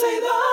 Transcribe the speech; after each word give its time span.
say 0.00 0.18
the. 0.18 0.49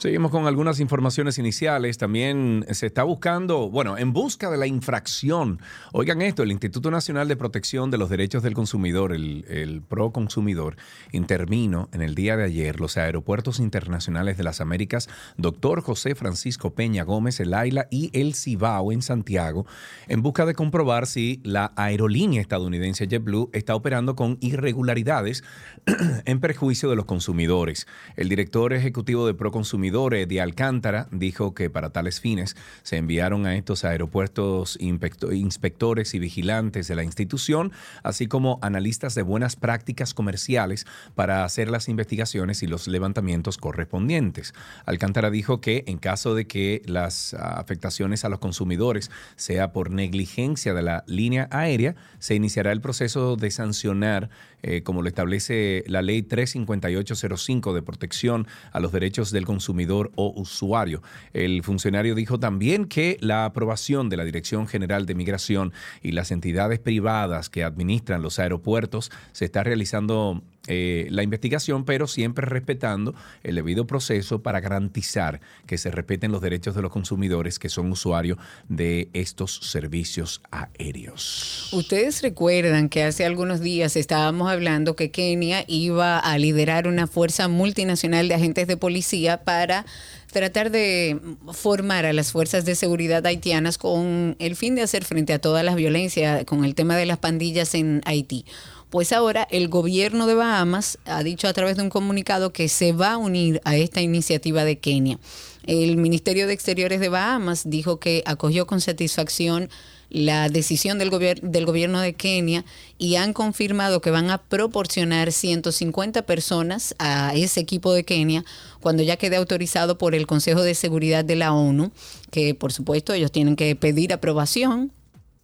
Seguimos 0.00 0.30
con 0.30 0.46
algunas 0.46 0.80
informaciones 0.80 1.36
iniciales. 1.36 1.98
También 1.98 2.64
se 2.70 2.86
está 2.86 3.02
buscando, 3.02 3.68
bueno, 3.68 3.98
en 3.98 4.14
busca 4.14 4.50
de 4.50 4.56
la 4.56 4.66
infracción. 4.66 5.60
Oigan 5.92 6.22
esto, 6.22 6.42
el 6.42 6.52
Instituto 6.52 6.90
Nacional 6.90 7.28
de 7.28 7.36
Protección 7.36 7.90
de 7.90 7.98
los 7.98 8.08
Derechos 8.08 8.42
del 8.42 8.54
Consumidor, 8.54 9.12
el, 9.12 9.44
el 9.46 9.82
Pro 9.82 10.10
Consumidor, 10.10 10.76
intervino 11.12 11.90
en 11.92 12.00
el 12.00 12.14
día 12.14 12.38
de 12.38 12.44
ayer 12.44 12.80
los 12.80 12.96
aeropuertos 12.96 13.60
internacionales 13.60 14.38
de 14.38 14.44
las 14.44 14.62
Américas, 14.62 15.06
doctor 15.36 15.82
José 15.82 16.14
Francisco 16.14 16.72
Peña 16.72 17.04
Gómez, 17.04 17.38
el 17.38 17.52
AILA 17.52 17.86
y 17.90 18.08
el 18.18 18.34
Cibao 18.34 18.92
en 18.92 19.02
Santiago, 19.02 19.66
en 20.08 20.22
busca 20.22 20.46
de 20.46 20.54
comprobar 20.54 21.06
si 21.06 21.42
la 21.44 21.74
aerolínea 21.76 22.40
estadounidense 22.40 23.06
JetBlue 23.06 23.50
está 23.52 23.74
operando 23.74 24.16
con 24.16 24.38
irregularidades 24.40 25.44
en 26.24 26.40
perjuicio 26.40 26.88
de 26.88 26.96
los 26.96 27.04
consumidores. 27.04 27.86
El 28.16 28.30
director 28.30 28.72
ejecutivo 28.72 29.26
de 29.26 29.34
Pro 29.34 29.50
Consumidor 29.50 29.89
de 29.90 30.40
Alcántara 30.40 31.08
dijo 31.10 31.52
que 31.52 31.68
para 31.68 31.90
tales 31.90 32.20
fines 32.20 32.56
se 32.84 32.96
enviaron 32.96 33.44
a 33.44 33.56
estos 33.56 33.84
aeropuertos 33.84 34.78
inspectores 34.80 36.14
y 36.14 36.20
vigilantes 36.20 36.86
de 36.86 36.94
la 36.94 37.02
institución, 37.02 37.72
así 38.04 38.28
como 38.28 38.60
analistas 38.62 39.16
de 39.16 39.22
buenas 39.22 39.56
prácticas 39.56 40.14
comerciales 40.14 40.86
para 41.16 41.44
hacer 41.44 41.70
las 41.70 41.88
investigaciones 41.88 42.62
y 42.62 42.68
los 42.68 42.86
levantamientos 42.86 43.58
correspondientes. 43.58 44.54
Alcántara 44.86 45.28
dijo 45.30 45.60
que 45.60 45.82
en 45.88 45.98
caso 45.98 46.36
de 46.36 46.46
que 46.46 46.82
las 46.86 47.34
afectaciones 47.34 48.24
a 48.24 48.28
los 48.28 48.38
consumidores 48.38 49.10
sea 49.34 49.72
por 49.72 49.90
negligencia 49.90 50.72
de 50.72 50.82
la 50.82 51.02
línea 51.08 51.48
aérea, 51.50 51.96
se 52.20 52.36
iniciará 52.36 52.70
el 52.70 52.80
proceso 52.80 53.34
de 53.34 53.50
sancionar, 53.50 54.30
eh, 54.62 54.82
como 54.82 55.02
lo 55.02 55.08
establece 55.08 55.82
la 55.88 56.02
ley 56.02 56.22
35805 56.22 57.74
de 57.74 57.82
protección 57.82 58.46
a 58.70 58.78
los 58.78 58.92
derechos 58.92 59.32
del 59.32 59.46
consumidor 59.46 59.79
o 59.88 60.32
usuario. 60.36 61.02
El 61.32 61.62
funcionario 61.62 62.14
dijo 62.14 62.38
también 62.38 62.86
que 62.86 63.16
la 63.20 63.44
aprobación 63.44 64.08
de 64.08 64.16
la 64.16 64.24
Dirección 64.24 64.66
General 64.66 65.06
de 65.06 65.14
Migración 65.14 65.72
y 66.02 66.12
las 66.12 66.30
entidades 66.30 66.78
privadas 66.78 67.48
que 67.48 67.64
administran 67.64 68.22
los 68.22 68.38
aeropuertos 68.38 69.10
se 69.32 69.44
está 69.44 69.62
realizando 69.62 70.42
eh, 70.72 71.08
la 71.10 71.24
investigación, 71.24 71.84
pero 71.84 72.06
siempre 72.06 72.46
respetando 72.46 73.12
el 73.42 73.56
debido 73.56 73.88
proceso 73.88 74.40
para 74.40 74.60
garantizar 74.60 75.40
que 75.66 75.78
se 75.78 75.90
respeten 75.90 76.30
los 76.30 76.40
derechos 76.40 76.76
de 76.76 76.82
los 76.82 76.92
consumidores 76.92 77.58
que 77.58 77.68
son 77.68 77.90
usuarios 77.90 78.38
de 78.68 79.08
estos 79.12 79.56
servicios 79.56 80.40
aéreos. 80.52 81.70
Ustedes 81.72 82.22
recuerdan 82.22 82.88
que 82.88 83.02
hace 83.02 83.24
algunos 83.24 83.58
días 83.58 83.96
estábamos 83.96 84.48
hablando 84.48 84.94
que 84.94 85.10
Kenia 85.10 85.64
iba 85.66 86.20
a 86.20 86.38
liderar 86.38 86.86
una 86.86 87.08
fuerza 87.08 87.48
multinacional 87.48 88.28
de 88.28 88.34
agentes 88.36 88.68
de 88.68 88.76
policía 88.76 89.42
para 89.42 89.84
tratar 90.30 90.70
de 90.70 91.18
formar 91.52 92.06
a 92.06 92.12
las 92.12 92.30
fuerzas 92.30 92.64
de 92.64 92.76
seguridad 92.76 93.26
haitianas 93.26 93.76
con 93.76 94.36
el 94.38 94.54
fin 94.54 94.76
de 94.76 94.82
hacer 94.82 95.04
frente 95.04 95.32
a 95.32 95.40
todas 95.40 95.64
las 95.64 95.74
violencias 95.74 96.44
con 96.44 96.64
el 96.64 96.76
tema 96.76 96.96
de 96.96 97.06
las 97.06 97.18
pandillas 97.18 97.74
en 97.74 98.02
Haití. 98.04 98.44
Pues 98.90 99.12
ahora 99.12 99.46
el 99.52 99.68
gobierno 99.68 100.26
de 100.26 100.34
Bahamas 100.34 100.98
ha 101.04 101.22
dicho 101.22 101.46
a 101.46 101.52
través 101.52 101.76
de 101.76 101.82
un 101.82 101.90
comunicado 101.90 102.52
que 102.52 102.68
se 102.68 102.92
va 102.92 103.12
a 103.12 103.16
unir 103.18 103.60
a 103.64 103.76
esta 103.76 104.00
iniciativa 104.00 104.64
de 104.64 104.78
Kenia. 104.78 105.20
El 105.64 105.96
Ministerio 105.96 106.48
de 106.48 106.54
Exteriores 106.54 106.98
de 106.98 107.08
Bahamas 107.08 107.62
dijo 107.70 108.00
que 108.00 108.24
acogió 108.26 108.66
con 108.66 108.80
satisfacción 108.80 109.70
la 110.08 110.48
decisión 110.48 110.98
del, 110.98 111.10
del 111.40 111.66
gobierno 111.66 112.00
de 112.00 112.14
Kenia 112.14 112.64
y 112.98 113.14
han 113.14 113.32
confirmado 113.32 114.00
que 114.00 114.10
van 114.10 114.28
a 114.28 114.38
proporcionar 114.38 115.30
150 115.30 116.22
personas 116.22 116.96
a 116.98 117.32
ese 117.36 117.60
equipo 117.60 117.92
de 117.92 118.04
Kenia 118.04 118.44
cuando 118.80 119.04
ya 119.04 119.16
quede 119.16 119.36
autorizado 119.36 119.98
por 119.98 120.16
el 120.16 120.26
Consejo 120.26 120.62
de 120.62 120.74
Seguridad 120.74 121.24
de 121.24 121.36
la 121.36 121.52
ONU, 121.52 121.92
que 122.32 122.56
por 122.56 122.72
supuesto 122.72 123.12
ellos 123.12 123.30
tienen 123.30 123.54
que 123.54 123.76
pedir 123.76 124.12
aprobación 124.12 124.90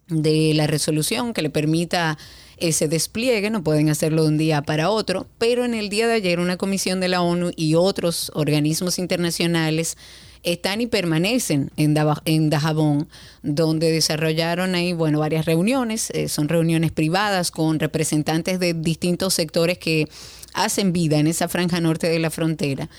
de 0.09 0.53
la 0.53 0.67
resolución 0.67 1.33
que 1.33 1.41
le 1.41 1.49
permita 1.49 2.17
ese 2.57 2.87
despliegue, 2.87 3.49
no 3.49 3.63
pueden 3.63 3.89
hacerlo 3.89 4.23
de 4.23 4.29
un 4.29 4.37
día 4.37 4.61
para 4.61 4.89
otro, 4.89 5.27
pero 5.37 5.65
en 5.65 5.73
el 5.73 5.89
día 5.89 6.07
de 6.07 6.15
ayer 6.15 6.39
una 6.39 6.57
comisión 6.57 6.99
de 6.99 7.07
la 7.07 7.21
ONU 7.21 7.51
y 7.55 7.75
otros 7.75 8.31
organismos 8.33 8.99
internacionales 8.99 9.97
están 10.43 10.81
y 10.81 10.87
permanecen 10.87 11.71
en, 11.77 11.93
Dajabón, 12.49 13.09
donde 13.43 13.91
desarrollaron 13.91 14.75
ahí, 14.75 14.93
bueno, 14.93 15.19
varias 15.19 15.45
reuniones, 15.45 16.09
eh, 16.11 16.29
son 16.29 16.47
reuniones 16.47 16.91
privadas 16.91 17.51
con 17.51 17.79
representantes 17.79 18.59
de 18.59 18.73
distintos 18.73 19.33
sectores 19.33 19.77
que 19.77 20.07
hacen 20.53 20.93
vida 20.93 21.19
en 21.19 21.27
esa 21.27 21.47
franja 21.47 21.81
norte 21.81 22.07
de 22.07 22.19
la 22.19 22.29
frontera. 22.29 22.89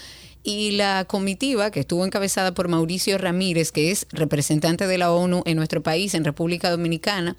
Y 0.44 0.72
la 0.72 1.04
comitiva, 1.04 1.70
que 1.70 1.80
estuvo 1.80 2.04
encabezada 2.04 2.52
por 2.54 2.68
Mauricio 2.68 3.18
Ramírez, 3.18 3.72
que 3.72 3.90
es 3.90 4.06
representante 4.12 4.86
de 4.86 4.98
la 4.98 5.12
ONU 5.12 5.42
en 5.44 5.56
nuestro 5.56 5.82
país, 5.82 6.14
en 6.14 6.24
República 6.24 6.70
Dominicana, 6.70 7.36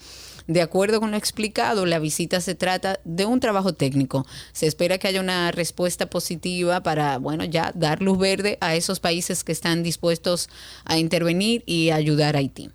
de 0.50 0.64
acuerdo 0.64 1.00
con 1.00 1.12
lo 1.12 1.18
explicado, 1.18 1.86
la 1.86 2.00
visita 2.00 2.42
se 2.42 2.56
trata 2.56 3.00
de 3.06 3.26
un 3.26 3.40
trabajo 3.40 3.74
técnico. 3.74 4.26
Se 4.52 4.66
espera 4.66 4.98
que 4.98 5.08
haya 5.08 5.22
una 5.22 5.52
respuesta 5.52 6.10
positiva 6.10 6.82
para, 6.82 7.20
bueno, 7.20 7.44
ya 7.46 7.72
dar 7.76 8.02
luz 8.02 8.18
verde 8.18 8.58
a 8.60 8.74
esos 8.74 9.00
países 9.00 9.44
que 9.44 9.52
están 9.52 9.84
dispuestos 9.84 10.50
a 10.86 10.98
intervenir 10.98 11.62
y 11.68 11.92
ayudar 11.92 12.36
a 12.36 12.40
Haití. 12.40 12.72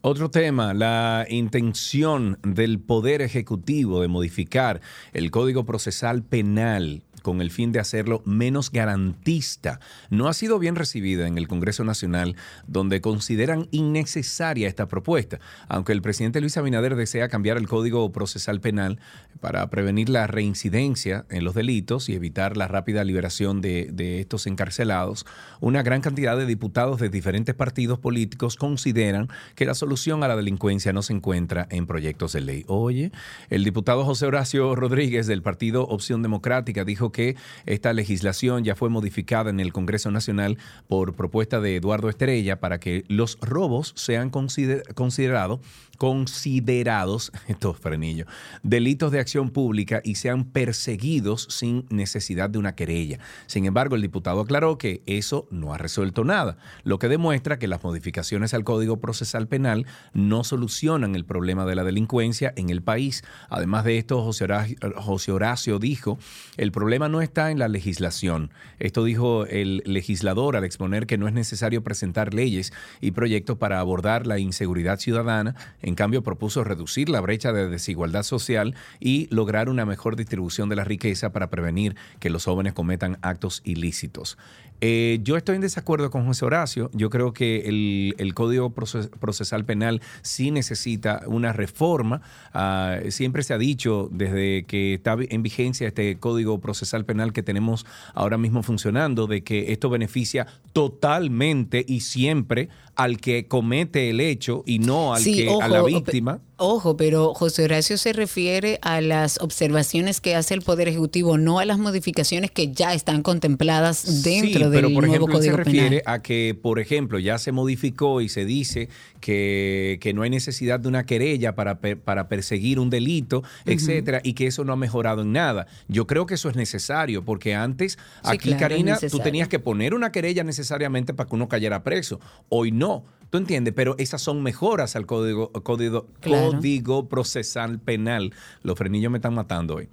Otro 0.00 0.32
tema, 0.32 0.74
la 0.74 1.24
intención 1.30 2.40
del 2.42 2.80
Poder 2.80 3.22
Ejecutivo 3.22 4.02
de 4.02 4.08
modificar 4.08 4.80
el 5.12 5.30
Código 5.30 5.64
Procesal 5.64 6.24
Penal 6.24 7.04
con 7.22 7.40
el 7.40 7.50
fin 7.50 7.72
de 7.72 7.80
hacerlo 7.80 8.22
menos 8.24 8.70
garantista, 8.70 9.80
no 10.10 10.28
ha 10.28 10.34
sido 10.34 10.58
bien 10.58 10.76
recibida 10.76 11.26
en 11.26 11.38
el 11.38 11.48
Congreso 11.48 11.84
Nacional, 11.84 12.36
donde 12.66 13.00
consideran 13.00 13.68
innecesaria 13.70 14.68
esta 14.68 14.88
propuesta. 14.88 15.38
Aunque 15.68 15.92
el 15.92 16.02
presidente 16.02 16.40
Luis 16.40 16.56
Abinader 16.56 16.96
desea 16.96 17.28
cambiar 17.28 17.56
el 17.56 17.68
Código 17.68 18.10
Procesal 18.12 18.60
Penal 18.60 18.98
para 19.40 19.68
prevenir 19.70 20.08
la 20.08 20.26
reincidencia 20.26 21.24
en 21.30 21.44
los 21.44 21.54
delitos 21.54 22.08
y 22.08 22.14
evitar 22.14 22.56
la 22.56 22.68
rápida 22.68 23.04
liberación 23.04 23.60
de, 23.60 24.20
estos 24.20 24.46
encarcelados, 24.46 25.26
una 25.60 25.82
gran 25.82 26.00
cantidad 26.00 26.36
de 26.36 26.46
diputados 26.46 27.00
de 27.00 27.08
diferentes 27.08 27.54
partidos 27.54 27.98
políticos 27.98 28.56
consideran 28.56 29.28
que 29.54 29.64
la 29.64 29.74
solución 29.74 30.22
a 30.24 30.28
la 30.28 30.36
delincuencia 30.36 30.92
no 30.92 31.02
se 31.02 31.12
encuentra 31.12 31.66
en 31.70 31.86
proyectos 31.86 32.32
de 32.32 32.40
ley. 32.40 32.64
Oye, 32.66 33.12
el 33.50 33.64
diputado 33.64 34.04
José 34.04 34.26
Horacio 34.26 34.74
Rodríguez 34.74 35.26
del 35.26 35.42
Partido 35.42 35.86
Opción 35.86 36.22
Democrática 36.22 36.84
dijo 36.84 37.11
que 37.12 37.36
esta 37.66 37.92
legislación 37.92 38.64
ya 38.64 38.74
fue 38.74 38.88
modificada 38.88 39.50
en 39.50 39.60
el 39.60 39.72
Congreso 39.72 40.10
Nacional 40.10 40.58
por 40.88 41.14
propuesta 41.14 41.60
de 41.60 41.76
Eduardo 41.76 42.08
Estrella 42.08 42.60
para 42.60 42.80
que 42.80 43.04
los 43.08 43.38
robos 43.40 43.92
sean 43.96 44.30
considerados 44.30 45.60
considerados, 45.98 47.32
estos 47.48 47.78
frenillos, 47.78 48.28
delitos 48.62 49.12
de 49.12 49.20
acción 49.20 49.50
pública 49.50 50.00
y 50.04 50.16
sean 50.16 50.44
perseguidos 50.44 51.46
sin 51.50 51.86
necesidad 51.90 52.50
de 52.50 52.58
una 52.58 52.74
querella. 52.74 53.18
Sin 53.46 53.66
embargo, 53.66 53.96
el 53.96 54.02
diputado 54.02 54.40
aclaró 54.40 54.78
que 54.78 55.02
eso 55.06 55.46
no 55.50 55.72
ha 55.74 55.78
resuelto 55.78 56.24
nada, 56.24 56.56
lo 56.84 56.98
que 56.98 57.08
demuestra 57.08 57.58
que 57.58 57.68
las 57.68 57.82
modificaciones 57.82 58.54
al 58.54 58.64
Código 58.64 59.00
Procesal 59.00 59.48
Penal 59.48 59.86
no 60.12 60.44
solucionan 60.44 61.14
el 61.14 61.24
problema 61.24 61.64
de 61.66 61.74
la 61.74 61.84
delincuencia 61.84 62.52
en 62.56 62.70
el 62.70 62.82
país. 62.82 63.22
Además 63.48 63.84
de 63.84 63.98
esto, 63.98 64.22
José 64.22 64.44
Horacio, 64.44 64.76
José 64.96 65.32
Horacio 65.32 65.78
dijo, 65.78 66.18
el 66.56 66.72
problema 66.72 67.08
no 67.08 67.22
está 67.22 67.50
en 67.50 67.58
la 67.58 67.68
legislación. 67.68 68.50
Esto 68.78 69.04
dijo 69.04 69.46
el 69.46 69.82
legislador 69.86 70.56
al 70.56 70.64
exponer 70.64 71.06
que 71.06 71.18
no 71.18 71.28
es 71.28 71.34
necesario 71.34 71.82
presentar 71.82 72.34
leyes 72.34 72.72
y 73.00 73.12
proyectos 73.12 73.58
para 73.58 73.80
abordar 73.80 74.26
la 74.26 74.38
inseguridad 74.38 74.98
ciudadana 74.98 75.54
en 75.82 75.94
cambio, 75.94 76.22
propuso 76.22 76.64
reducir 76.64 77.08
la 77.08 77.20
brecha 77.20 77.52
de 77.52 77.68
desigualdad 77.68 78.22
social 78.22 78.74
y 79.00 79.26
lograr 79.30 79.68
una 79.68 79.84
mejor 79.84 80.16
distribución 80.16 80.68
de 80.68 80.76
la 80.76 80.84
riqueza 80.84 81.32
para 81.32 81.50
prevenir 81.50 81.96
que 82.20 82.30
los 82.30 82.44
jóvenes 82.44 82.72
cometan 82.72 83.18
actos 83.22 83.60
ilícitos. 83.64 84.38
Eh, 84.84 85.20
yo 85.22 85.36
estoy 85.36 85.54
en 85.54 85.60
desacuerdo 85.60 86.10
con 86.10 86.26
José 86.26 86.44
Horacio. 86.44 86.90
Yo 86.92 87.08
creo 87.08 87.32
que 87.32 87.68
el, 87.68 88.34
Código 88.34 88.70
Procesal 88.70 89.64
Penal 89.64 90.02
sí 90.22 90.50
necesita 90.50 91.22
una 91.26 91.52
reforma. 91.52 92.20
Ah, 92.52 92.98
siempre 93.10 93.44
se 93.44 93.54
ha 93.54 93.58
dicho 93.58 94.08
desde 94.10 94.64
que 94.64 94.94
está 94.94 95.16
en 95.20 95.42
vigencia 95.44 95.86
este 95.86 96.18
Código 96.18 96.58
Procesal 96.58 97.04
Penal 97.04 97.32
que 97.32 97.44
tenemos 97.44 97.86
ahora 98.12 98.38
mismo 98.38 98.64
funcionando, 98.64 99.28
de 99.28 99.44
que 99.44 99.70
esto 99.70 99.88
beneficia 99.88 100.48
totalmente 100.72 101.84
y 101.86 102.00
siempre 102.00 102.68
al 102.96 103.18
que 103.18 103.46
comete 103.46 104.10
el 104.10 104.20
hecho 104.20 104.64
y 104.66 104.80
no 104.80 105.14
al 105.14 105.22
que 105.22 105.48
a 105.60 105.68
la 105.68 105.82
víctima. 105.84 106.40
Ojo, 106.56 106.96
pero 106.96 107.34
José 107.34 107.64
Horacio 107.64 107.96
se 107.98 108.12
refiere 108.12 108.78
a 108.82 109.00
las 109.00 109.40
observaciones 109.40 110.20
que 110.20 110.34
hace 110.36 110.54
el 110.54 110.62
Poder 110.62 110.86
Ejecutivo, 110.86 111.38
no 111.38 111.58
a 111.58 111.64
las 111.64 111.78
modificaciones 111.78 112.50
que 112.50 112.70
ya 112.70 112.94
están 112.94 113.22
contempladas 113.22 114.22
dentro 114.22 114.48
sí, 114.48 114.52
pero 114.52 114.70
del 114.70 114.94
por 114.94 115.06
nuevo 115.06 115.24
ejemplo, 115.24 115.34
Código 115.38 115.56
se 115.56 115.64
refiere 115.64 115.98
Penal. 116.00 116.14
a 116.14 116.22
que, 116.22 116.56
por 116.60 116.78
ejemplo, 116.78 117.18
ya 117.18 117.38
se 117.38 117.52
modificó 117.52 118.20
y 118.20 118.28
se 118.28 118.44
dice 118.44 118.88
que, 119.20 119.98
que 120.00 120.12
no 120.14 120.22
hay 120.22 120.30
necesidad 120.30 120.78
de 120.78 120.88
una 120.88 121.04
querella 121.04 121.54
para, 121.54 121.80
para 121.80 122.28
perseguir 122.28 122.78
un 122.78 122.90
delito, 122.90 123.42
etcétera, 123.64 124.20
y 124.22 124.34
que 124.34 124.46
eso 124.46 124.64
no 124.64 124.72
ha 124.72 124.76
mejorado 124.76 125.22
en 125.22 125.32
nada. 125.32 125.66
Yo 125.88 126.06
creo 126.06 126.26
que 126.26 126.34
eso 126.34 126.48
es 126.48 126.56
necesario, 126.56 127.24
porque 127.24 127.54
antes, 127.54 127.92
Sí, 127.92 127.98
aquí, 128.22 128.48
claro, 128.50 128.60
Karina, 128.60 128.98
tú 129.10 129.18
tenías 129.18 129.48
que 129.48 129.58
poner 129.58 129.94
una 129.94 130.12
querella 130.12 130.44
necesariamente 130.44 131.14
para 131.14 131.28
que 131.28 131.34
uno 131.34 131.48
cayera 131.48 131.82
preso. 131.82 132.20
Hoy 132.48 132.72
no. 132.72 133.04
¿Tú 133.32 133.38
entiendes? 133.38 133.72
Pero 133.74 133.94
esas 133.96 134.20
son 134.20 134.42
mejoras 134.42 134.94
al 134.94 135.06
código, 135.06 135.50
código, 135.52 136.06
Claro. 136.20 136.50
código 136.52 137.08
procesal 137.08 137.78
penal. 137.80 138.34
Los 138.62 138.76
frenillos 138.76 139.10
me 139.10 139.16
están 139.16 139.32
matando 139.32 139.76
hoy. 139.76 139.88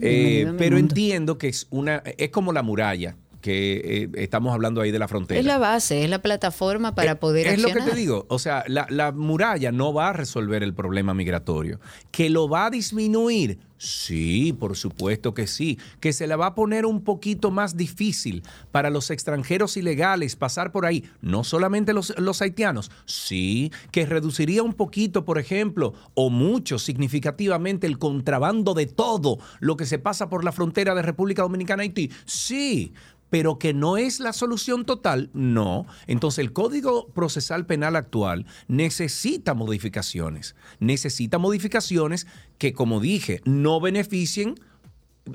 Eh, 0.00 0.52
pero 0.58 0.78
entiendo 0.78 1.36
que 1.36 1.48
es 1.48 1.66
una, 1.70 2.04
es 2.16 2.28
como 2.30 2.52
la 2.52 2.62
muralla 2.62 3.16
que 3.44 4.04
eh, 4.04 4.08
estamos 4.14 4.54
hablando 4.54 4.80
ahí 4.80 4.90
de 4.90 4.98
la 4.98 5.06
frontera. 5.06 5.38
Es 5.38 5.44
la 5.44 5.58
base, 5.58 6.02
es 6.02 6.08
la 6.08 6.22
plataforma 6.22 6.94
para 6.94 7.12
Eh, 7.12 7.16
poder 7.16 7.46
Es 7.48 7.60
lo 7.60 7.68
que 7.68 7.82
te 7.82 7.94
digo. 7.94 8.24
O 8.30 8.38
sea, 8.38 8.64
la, 8.68 8.86
la 8.88 9.12
muralla 9.12 9.70
no 9.70 9.92
va 9.92 10.08
a 10.08 10.12
resolver 10.14 10.62
el 10.62 10.72
problema 10.72 11.12
migratorio. 11.12 11.78
¿Que 12.10 12.30
lo 12.30 12.48
va 12.48 12.64
a 12.64 12.70
disminuir? 12.70 13.58
Sí, 13.76 14.54
por 14.58 14.78
supuesto 14.78 15.34
que 15.34 15.46
sí. 15.46 15.78
¿Que 16.00 16.14
se 16.14 16.26
la 16.26 16.36
va 16.36 16.46
a 16.46 16.54
poner 16.54 16.86
un 16.86 17.04
poquito 17.04 17.50
más 17.50 17.76
difícil 17.76 18.42
para 18.72 18.88
los 18.88 19.10
extranjeros 19.10 19.76
ilegales 19.76 20.36
pasar 20.36 20.72
por 20.72 20.86
ahí? 20.86 21.04
No 21.20 21.44
solamente 21.44 21.92
los, 21.92 22.18
los 22.18 22.40
haitianos. 22.40 22.90
Sí. 23.04 23.72
¿Que 23.90 24.06
reduciría 24.06 24.62
un 24.62 24.72
poquito, 24.72 25.26
por 25.26 25.38
ejemplo, 25.38 25.92
o 26.14 26.30
mucho 26.30 26.78
significativamente 26.78 27.86
el 27.86 27.98
contrabando 27.98 28.72
de 28.72 28.86
todo 28.86 29.38
lo 29.60 29.76
que 29.76 29.84
se 29.84 29.98
pasa 29.98 30.30
por 30.30 30.44
la 30.44 30.52
frontera 30.52 30.94
de 30.94 31.02
República 31.02 31.42
Dominicana-Haití? 31.42 32.10
Sí 32.24 32.94
pero 33.34 33.58
que 33.58 33.74
no 33.74 33.96
es 33.96 34.20
la 34.20 34.32
solución 34.32 34.84
total, 34.84 35.28
no. 35.32 35.86
Entonces 36.06 36.38
el 36.38 36.52
Código 36.52 37.08
Procesal 37.08 37.66
Penal 37.66 37.96
actual 37.96 38.46
necesita 38.68 39.54
modificaciones, 39.54 40.54
necesita 40.78 41.38
modificaciones 41.38 42.28
que, 42.58 42.74
como 42.74 43.00
dije, 43.00 43.40
no 43.44 43.80
beneficien 43.80 44.54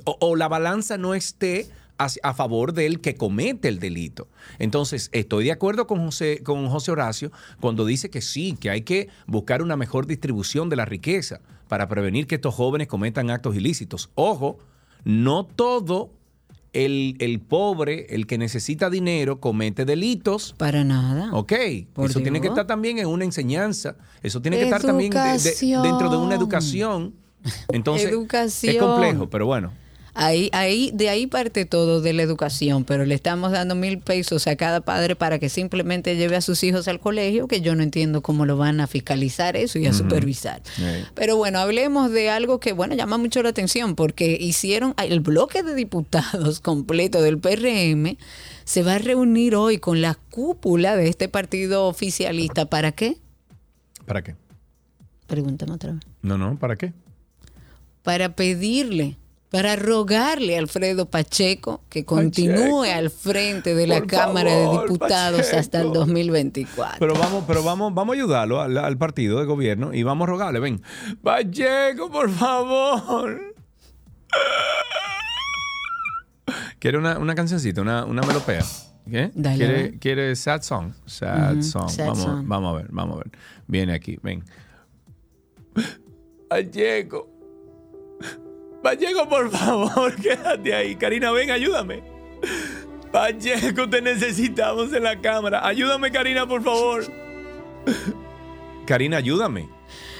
o, 0.05 0.37
la 0.37 0.47
balanza 0.47 0.97
no 0.97 1.13
esté 1.13 1.67
a 1.97 2.33
favor 2.33 2.71
del 2.71 3.01
que 3.01 3.15
comete 3.15 3.67
el 3.67 3.79
delito. 3.79 4.29
Entonces, 4.59 5.09
estoy 5.11 5.43
de 5.43 5.51
acuerdo 5.51 5.85
con 5.85 5.99
José, 6.05 6.41
con 6.41 6.69
José 6.69 6.91
Horacio 6.91 7.33
cuando 7.59 7.85
dice 7.85 8.09
que 8.09 8.21
sí, 8.21 8.55
que 8.57 8.69
hay 8.69 8.83
que 8.83 9.09
buscar 9.27 9.61
una 9.61 9.75
mejor 9.75 10.07
distribución 10.07 10.69
de 10.69 10.77
la 10.77 10.85
riqueza 10.85 11.41
para 11.67 11.89
prevenir 11.89 12.27
que 12.27 12.35
estos 12.35 12.55
jóvenes 12.55 12.87
cometan 12.87 13.29
actos 13.29 13.57
ilícitos. 13.57 14.09
Ojo, 14.15 14.57
no 15.03 15.45
todo 15.45 16.11
el, 16.73 17.15
el 17.19 17.39
pobre, 17.39 18.05
el 18.09 18.27
que 18.27 18.37
necesita 18.37 18.89
dinero, 18.89 19.39
comete 19.39 19.85
delitos. 19.85 20.53
Para 20.57 20.83
nada. 20.83 21.29
Ok, 21.33 21.53
Por 21.93 22.09
eso 22.09 22.19
tiene 22.21 22.41
que 22.41 22.47
estar 22.47 22.67
también 22.67 22.99
en 22.99 23.07
una 23.07 23.25
enseñanza, 23.25 23.95
eso 24.21 24.41
tiene 24.41 24.57
que 24.57 24.63
estar 24.65 24.81
también 24.81 25.11
de- 25.11 25.19
de- 25.19 25.29
Educación. 25.31 25.83
dentro 25.83 26.09
de 26.09 26.17
una 26.17 26.35
educación. 26.35 27.15
Entonces, 27.69 28.07
es 28.07 28.13
Educación. 28.13 28.77
complejo, 28.85 29.29
pero 29.29 29.45
bueno. 29.45 29.71
Ahí, 30.21 30.49
ahí, 30.51 30.91
de 30.93 31.07
ahí 31.07 31.27
parte 31.27 31.63
todo 31.63 32.01
de 32.01 32.11
la 32.11 32.23
educación, 32.23 32.83
pero 32.83 33.05
le 33.05 33.15
estamos 33.15 33.53
dando 33.53 33.73
mil 33.73 33.99
pesos 33.99 34.47
a 34.47 34.57
cada 34.57 34.81
padre 34.81 35.15
para 35.15 35.39
que 35.39 35.47
simplemente 35.47 36.17
lleve 36.17 36.35
a 36.35 36.41
sus 36.41 36.61
hijos 36.65 36.89
al 36.89 36.99
colegio, 36.99 37.47
que 37.47 37.61
yo 37.61 37.73
no 37.73 37.83
entiendo 37.83 38.21
cómo 38.21 38.45
lo 38.45 38.57
van 38.57 38.81
a 38.81 38.87
fiscalizar 38.87 39.55
eso 39.55 39.79
y 39.79 39.85
a 39.85 39.93
supervisar. 39.93 40.61
Pero 41.15 41.37
bueno, 41.37 41.59
hablemos 41.59 42.11
de 42.11 42.29
algo 42.29 42.59
que, 42.59 42.73
bueno, 42.73 42.95
llama 42.95 43.17
mucho 43.17 43.41
la 43.41 43.47
atención, 43.47 43.95
porque 43.95 44.37
hicieron 44.37 44.93
el 44.97 45.21
bloque 45.21 45.63
de 45.63 45.73
diputados 45.73 46.59
completo 46.61 47.21
del 47.21 47.37
PRM 47.37 48.17
se 48.65 48.83
va 48.83 48.95
a 48.95 48.99
reunir 48.99 49.55
hoy 49.55 49.77
con 49.77 50.01
la 50.01 50.15
cúpula 50.15 50.97
de 50.97 51.07
este 51.07 51.29
partido 51.29 51.87
oficialista. 51.87 52.65
¿Para 52.65 52.91
qué? 52.91 53.17
¿Para 54.05 54.21
qué? 54.21 54.35
Pregúntame 55.27 55.71
otra 55.71 55.93
vez. 55.93 56.01
No, 56.21 56.37
no, 56.37 56.59
¿para 56.59 56.75
qué? 56.75 56.91
para 58.09 58.35
pedirle, 58.35 59.17
para 59.49 59.75
rogarle 59.75 60.55
a 60.55 60.59
Alfredo 60.59 61.09
Pacheco 61.09 61.81
que 61.89 62.05
continúe 62.05 62.81
Pacheco, 62.81 62.83
al 62.83 63.09
frente 63.09 63.73
de 63.73 63.87
la 63.87 63.99
por 63.99 64.07
Cámara 64.07 64.51
favor, 64.51 64.75
de 64.75 64.93
Diputados 64.93 65.53
hasta 65.53 65.79
el 65.79 65.87
Pacheco. 65.87 66.05
2024. 66.05 66.99
Pero 66.99 67.13
vamos, 67.15 67.43
pero 67.47 67.63
vamos, 67.63 67.93
vamos 67.93 68.13
a 68.13 68.17
ayudarlo 68.17 68.61
al, 68.61 68.77
al 68.77 68.97
partido 68.97 69.39
de 69.39 69.45
gobierno 69.45 69.93
y 69.93 70.03
vamos 70.03 70.27
a 70.27 70.31
rogarle, 70.31 70.59
ven. 70.59 70.81
Pacheco, 71.23 72.11
por 72.11 72.29
favor. 72.29 73.55
¿Quiere 76.79 76.97
una, 76.97 77.17
una 77.17 77.35
cancioncita, 77.35 77.81
una, 77.81 78.05
una 78.05 78.21
melopea? 78.21 78.63
¿Qué? 79.09 79.31
Dale, 79.33 79.57
¿Quiere. 79.57 79.99
¿Quiere 79.99 80.35
sad 80.35 80.61
song? 80.61 80.93
Sad 81.05 81.61
song. 81.61 81.89
sad 81.89 82.05
vamos, 82.07 82.23
song. 82.23 82.43
vamos 82.47 82.73
a 82.73 82.77
ver, 82.77 82.87
vamos 82.91 83.15
a 83.15 83.23
ver. 83.23 83.31
Viene 83.67 83.93
aquí, 83.93 84.19
ven. 84.21 84.43
Pacheco. 86.47 87.38
Pacheco, 88.83 89.27
por 89.27 89.49
favor, 89.51 90.15
quédate 90.21 90.73
ahí. 90.73 90.95
Karina, 90.95 91.31
ven, 91.31 91.51
ayúdame. 91.51 92.03
Pacheco, 93.11 93.89
te 93.89 94.01
necesitamos 94.01 94.93
en 94.93 95.03
la 95.03 95.19
cámara. 95.19 95.65
Ayúdame, 95.67 96.11
Karina, 96.11 96.47
por 96.47 96.63
favor. 96.63 97.03
Karina, 98.85 99.17
ayúdame. 99.17 99.67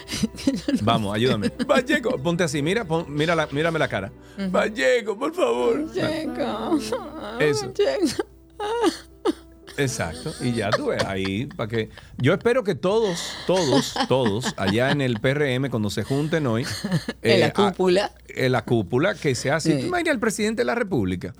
Vamos, 0.81 1.15
ayúdame. 1.15 1.49
Pacheco, 1.51 2.17
ponte 2.17 2.43
así, 2.43 2.61
mira, 2.63 2.83
pon- 2.85 3.05
mira 3.07 3.35
la- 3.35 3.47
mírame 3.51 3.77
la 3.79 3.87
cara. 3.87 4.11
Pacheco, 4.51 5.17
por 5.17 5.33
favor. 5.33 5.85
Pacheco. 5.87 6.79
Eso. 7.39 7.67
Pacheco. 7.67 8.23
Exacto. 9.79 10.33
Y 10.41 10.53
ya 10.53 10.69
tú 10.69 10.87
ves 10.87 11.03
ahí 11.05 11.45
para 11.47 11.67
que. 11.69 11.89
Yo 12.17 12.33
espero 12.33 12.63
que 12.63 12.75
todos, 12.75 13.33
todos, 13.47 13.95
todos, 14.07 14.53
allá 14.57 14.91
en 14.91 15.01
el 15.01 15.19
PRM, 15.19 15.69
cuando 15.69 15.89
se 15.89 16.03
junten 16.03 16.45
hoy. 16.47 16.65
En 17.21 17.39
la 17.39 17.47
eh, 17.47 17.53
a- 17.55 17.71
cúpula. 17.71 18.11
en 18.27 18.51
la 18.51 18.63
cúpula, 18.65 19.15
que 19.15 19.35
sea 19.35 19.57
así. 19.57 19.71
Sí. 19.73 19.79
¿Tú 19.81 19.87
imaginas 19.87 20.13
al 20.13 20.19
presidente 20.19 20.61
de 20.61 20.65
la 20.65 20.75
República? 20.75 21.33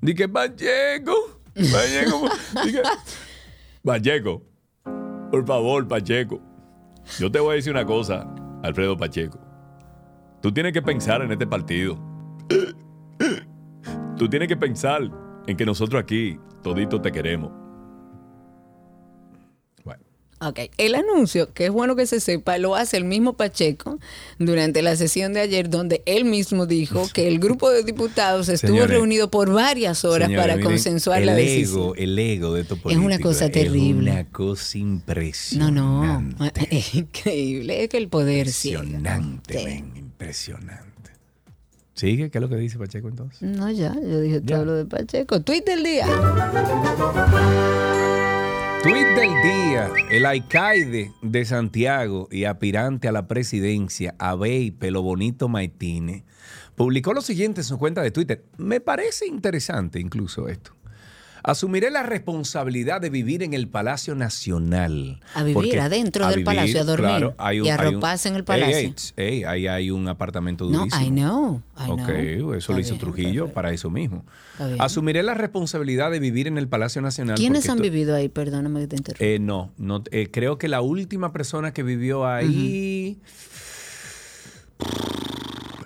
Dice, 0.00 0.28
Pacheco. 0.28 1.14
Pacheco. 1.54 2.28
Dice, 2.64 2.82
Pacheco. 3.82 4.42
Por 5.30 5.46
favor, 5.46 5.86
Pacheco. 5.88 6.40
Yo 7.18 7.30
te 7.30 7.40
voy 7.40 7.52
a 7.52 7.54
decir 7.56 7.72
una 7.72 7.84
cosa, 7.84 8.26
Alfredo 8.62 8.96
Pacheco. 8.96 9.38
Tú 10.40 10.52
tienes 10.52 10.72
que 10.72 10.82
pensar 10.82 11.22
en 11.22 11.32
este 11.32 11.46
partido. 11.46 11.98
Tú 14.16 14.28
tienes 14.28 14.48
que 14.48 14.56
pensar 14.56 15.02
en 15.46 15.56
que 15.56 15.64
nosotros 15.66 16.00
aquí 16.02 16.38
todito 16.62 17.00
te 17.00 17.10
queremos. 17.12 17.50
Ok, 20.40 20.60
el 20.76 20.94
anuncio, 20.94 21.52
que 21.52 21.64
es 21.66 21.70
bueno 21.72 21.96
que 21.96 22.06
se 22.06 22.20
sepa, 22.20 22.58
lo 22.58 22.76
hace 22.76 22.96
el 22.96 23.04
mismo 23.04 23.32
Pacheco 23.32 23.98
durante 24.38 24.82
la 24.82 24.94
sesión 24.94 25.32
de 25.32 25.40
ayer, 25.40 25.68
donde 25.68 26.00
él 26.06 26.24
mismo 26.26 26.64
dijo 26.66 27.08
que 27.12 27.26
el 27.26 27.40
grupo 27.40 27.70
de 27.70 27.82
diputados 27.82 28.48
estuvo 28.48 28.70
Señores, 28.74 28.90
reunido 28.90 29.30
por 29.32 29.52
varias 29.52 30.04
horas 30.04 30.28
señores, 30.28 30.40
para 30.46 30.56
miren, 30.56 30.70
consensuar 30.70 31.20
el 31.22 31.26
la 31.26 31.32
ego, 31.40 31.42
decisión. 31.42 31.92
el 31.96 32.18
ego 32.20 32.54
de 32.54 32.60
estos 32.62 32.78
Es 32.88 32.96
una 32.98 33.18
cosa 33.18 33.50
terrible. 33.50 34.10
Es 34.10 34.16
una 34.16 34.24
cosa 34.30 34.78
No, 34.78 34.84
impresionante. 34.84 36.36
no, 36.38 36.50
es 36.70 36.94
increíble, 36.94 37.82
es 37.82 37.88
que 37.88 37.96
el 37.96 38.06
poder. 38.08 38.46
Impresionante, 38.46 39.58
Sí. 39.58 39.64
men, 39.64 39.92
impresionante. 39.96 40.86
¿Sigue? 41.94 42.30
¿Qué 42.30 42.38
es 42.38 42.42
lo 42.42 42.48
que 42.48 42.54
dice 42.54 42.78
Pacheco 42.78 43.08
entonces? 43.08 43.42
No, 43.42 43.68
ya, 43.72 43.92
yo 44.00 44.20
dije 44.20 44.40
Ya. 44.44 44.54
todo 44.54 44.66
lo 44.66 44.74
de 44.76 44.84
Pacheco. 44.84 45.40
Tweet 45.42 45.62
del 45.62 45.82
día. 45.82 46.06
Tweet 48.82 49.06
del 49.16 49.42
día. 49.42 49.90
El 50.08 50.24
alcaide 50.24 51.12
de 51.20 51.44
Santiago 51.44 52.28
y 52.30 52.44
aspirante 52.44 53.08
a 53.08 53.12
la 53.12 53.26
presidencia, 53.26 54.14
Abey 54.20 54.70
Pelobonito 54.70 55.48
Maitine, 55.48 56.24
publicó 56.76 57.12
lo 57.12 57.20
siguiente 57.20 57.62
en 57.62 57.64
su 57.64 57.76
cuenta 57.76 58.02
de 58.02 58.12
Twitter. 58.12 58.44
Me 58.56 58.80
parece 58.80 59.26
interesante 59.26 59.98
incluso 59.98 60.46
esto. 60.46 60.77
Asumiré 61.48 61.90
la 61.90 62.02
responsabilidad 62.02 63.00
de 63.00 63.08
vivir 63.08 63.42
en 63.42 63.54
el 63.54 63.68
Palacio 63.68 64.14
Nacional. 64.14 65.18
A 65.34 65.42
vivir 65.44 65.80
adentro 65.80 66.28
del 66.28 66.44
palacio, 66.44 66.82
a 66.82 66.84
dormir 66.84 67.30
hay 67.38 67.56
y 67.62 67.68
a 67.70 67.74
hay 67.74 67.88
arroparse 67.88 68.28
en 68.28 68.36
el 68.36 68.44
palacio. 68.44 68.76
ey, 68.76 68.90
tss, 68.90 69.14
ey, 69.16 69.44
ahí 69.44 69.66
hay 69.66 69.90
un 69.90 70.06
apartamento 70.08 70.66
No, 70.68 70.80
durísimo. 70.80 71.02
I 71.06 71.08
know. 71.10 71.62
I 71.78 71.90
Ok, 71.90 71.98
know. 72.36 72.52
eso 72.52 72.72
lo 72.74 72.80
hizo 72.80 72.90
bien, 72.90 72.98
Trujillo 72.98 73.48
para 73.54 73.72
eso 73.72 73.88
mismo. 73.88 74.26
Asumiré 74.78 75.22
la 75.22 75.32
responsabilidad 75.32 76.10
de 76.10 76.20
vivir 76.20 76.48
en 76.48 76.58
el 76.58 76.68
Palacio 76.68 77.00
Nacional. 77.00 77.36
¿Quiénes 77.38 77.66
han 77.70 77.78
vivido 77.78 78.14
ahí? 78.14 78.28
Perdóname 78.28 78.80
que 78.80 78.86
te 78.88 78.96
interrumpa. 78.96 79.24
eh, 79.24 79.38
no, 79.38 79.72
no 79.78 80.04
eh, 80.10 80.28
creo 80.30 80.58
que 80.58 80.68
la 80.68 80.82
última 80.82 81.32
persona 81.32 81.72
que 81.72 81.82
vivió 81.82 82.26
ahí 82.26 83.16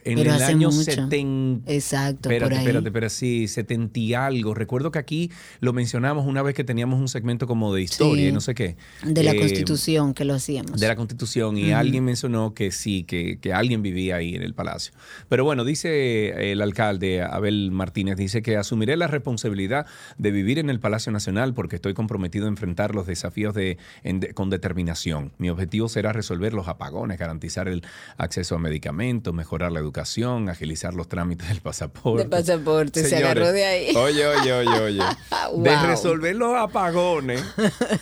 en 0.04 0.16
Pero 0.18 0.35
el 0.35 0.42
año 0.42 0.71
mucho. 0.71 0.82
70. 0.90 1.71
Exacto, 1.73 2.28
Espérate, 2.28 2.42
por 2.44 2.52
ahí. 2.52 2.59
espérate, 2.66 2.90
pero 2.90 3.09
sí, 3.09 3.47
70 3.49 3.99
y 4.00 4.14
algo. 4.14 4.54
Recuerdo 4.54 4.90
que 4.90 4.99
aquí 4.99 5.30
lo 5.61 5.73
mencionamos 5.73 6.26
una 6.26 6.42
vez 6.42 6.54
que 6.54 6.64
teníamos 6.64 7.00
un 7.00 7.09
segmento 7.09 7.47
como 7.47 7.73
de 7.75 7.82
historia 7.82 8.25
Sí. 8.25 8.28
y 8.28 8.32
no 8.32 8.40
sé 8.40 8.54
qué. 8.54 8.76
De 9.04 9.23
la 9.23 9.32
Eh, 9.32 9.38
Constitución 9.38 10.14
que 10.14 10.25
lo 10.25 10.35
hacíamos. 10.35 10.80
de 10.80 10.88
la 10.88 10.97
Constitución 10.97 11.56
y 11.56 11.73
alguien 11.73 12.04
mencionó 12.04 12.54
que 12.54 12.71
sí, 12.73 13.04
que, 13.04 13.38
que 13.40 13.52
alguien 13.52 13.82
vivía 13.82 14.16
ahí 14.16 14.35
en 14.35 14.42
el 14.42 14.54
palacio. 14.54 14.92
Pero 15.28 15.44
bueno, 15.44 15.64
dice 15.64 16.50
el 16.52 16.61
alcalde 16.62 17.23
Abel 17.23 17.71
Martínez, 17.71 18.16
dice 18.16 18.42
que 18.42 18.56
asumiré 18.56 18.97
la 18.97 19.06
responsabilidad 19.06 19.87
de 20.18 20.30
vivir 20.30 20.59
en 20.59 20.71
el 20.71 20.80
Palacio 20.80 21.12
Nacional 21.12 21.54
porque 21.54 21.76
estoy 21.76 21.94
comprometido 21.94 22.47
a 22.47 22.49
enfrentar 22.49 22.94
los 22.94 23.06
desafíos 23.06 23.54
de, 23.54 23.78
en- 24.02 24.21
de- 24.21 24.35
con 24.35 24.50
determinación. 24.50 25.32
Mi 25.38 25.49
objetivo 25.50 25.88
será 25.88 26.12
resolver 26.12 26.54
los 26.54 26.68
apagones, 26.68 27.18
garantizar 27.18 27.68
el 27.68 27.82
acceso 28.16 28.56
a 28.56 28.59
medicamentos, 28.59 29.32
mejorar 29.35 29.71
la 29.73 29.78
educación, 29.78 29.92
agilizar 30.01 30.95
los 30.95 31.09
trámites 31.09 31.49
del 31.49 31.61
pasaporte. 31.61 32.25
De 32.25 32.29
pasaporte, 32.31 33.05
se 33.05 33.17
agarró 33.17 33.53
de 33.53 33.65
ahí. 33.65 33.97
Oye, 33.97 34.27
oye, 34.27 34.53
oye, 34.53 34.81
oye. 34.81 35.03
De 35.57 35.83
resolver 35.87 36.35
los 36.37 36.57
apagones, 36.57 37.43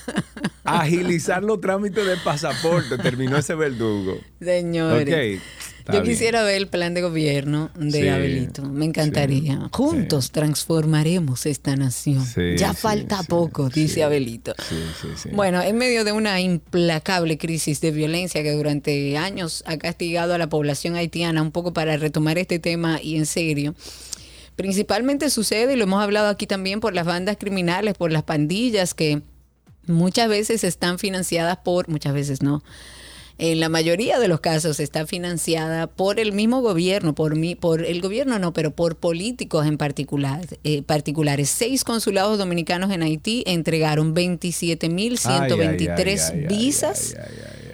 agilizar 0.64 1.42
los 1.42 1.60
trámites 1.60 2.06
de 2.06 2.16
pasaporte, 2.18 2.98
terminó 2.98 3.36
ese 3.36 3.54
verdugo. 3.54 4.18
Señores. 4.40 5.38
Ok, 5.38 5.42
está 5.90 5.98
Yo 5.98 6.02
bien. 6.02 6.14
quisiera 6.14 6.42
ver 6.42 6.56
el 6.56 6.68
plan 6.68 6.94
de 6.94 7.02
gobierno 7.02 7.70
de 7.74 8.00
Sí, 8.02 8.08
Abelito. 8.08 8.62
Me 8.62 8.84
encantaría. 8.84 9.54
sí, 9.54 9.68
Juntos 9.72 10.30
transformaremos 10.30 11.46
esta 11.46 11.76
nación. 11.76 12.24
Ya 12.56 12.74
falta 12.74 13.22
poco, 13.24 13.68
dice. 13.68 14.02
Abelito. 14.02 14.54
Sí, 14.68 14.76
sí, 15.00 15.08
sí. 15.16 15.28
Bueno, 15.32 15.60
en 15.62 15.76
medio 15.76 16.04
de 16.04 16.12
una 16.12 16.40
implacable 16.40 17.38
crisis 17.38 17.80
de 17.80 17.90
violencia 17.90 18.42
que 18.42 18.52
durante 18.52 19.16
años 19.16 19.62
ha 19.66 19.76
castigado 19.76 20.34
a 20.34 20.38
la 20.38 20.48
población 20.48 20.96
haitiana, 20.96 21.42
un 21.42 21.52
poco 21.52 21.72
para 21.72 21.96
retomar 21.96 22.38
este 22.38 22.58
tema 22.58 23.00
y 23.02 23.16
en 23.16 23.26
serio, 23.26 23.74
principalmente 24.56 25.30
sucede, 25.30 25.72
y 25.72 25.76
lo 25.76 25.84
hemos 25.84 26.02
hablado 26.02 26.28
aquí 26.28 26.46
también, 26.46 26.80
por 26.80 26.94
las 26.94 27.06
bandas 27.06 27.36
criminales, 27.38 27.94
por 27.94 28.12
las 28.12 28.22
pandillas 28.22 28.94
que 28.94 29.22
muchas 29.86 30.28
veces 30.28 30.64
están 30.64 30.98
financiadas 30.98 31.58
por, 31.58 31.88
muchas 31.88 32.14
veces 32.14 32.42
no, 32.42 32.62
en 33.40 33.58
la 33.58 33.70
mayoría 33.70 34.18
de 34.18 34.28
los 34.28 34.40
casos 34.40 34.80
está 34.80 35.06
financiada 35.06 35.86
por 35.86 36.20
el 36.20 36.32
mismo 36.32 36.60
gobierno, 36.60 37.14
por 37.14 37.36
mí, 37.36 37.54
por 37.54 37.82
el 37.82 38.02
gobierno 38.02 38.38
no, 38.38 38.52
pero 38.52 38.70
por 38.70 38.96
políticos 38.96 39.66
en 39.66 39.78
particular, 39.78 40.46
eh, 40.62 40.82
particulares. 40.82 41.48
Seis 41.48 41.82
consulados 41.82 42.36
dominicanos 42.36 42.90
en 42.90 43.02
Haití 43.02 43.42
entregaron 43.46 44.14
27.123 44.14 45.20
Ay, 45.24 45.40
ay, 45.40 46.18
ay, 46.18 46.30
ay, 46.32 46.46
visas 46.48 47.14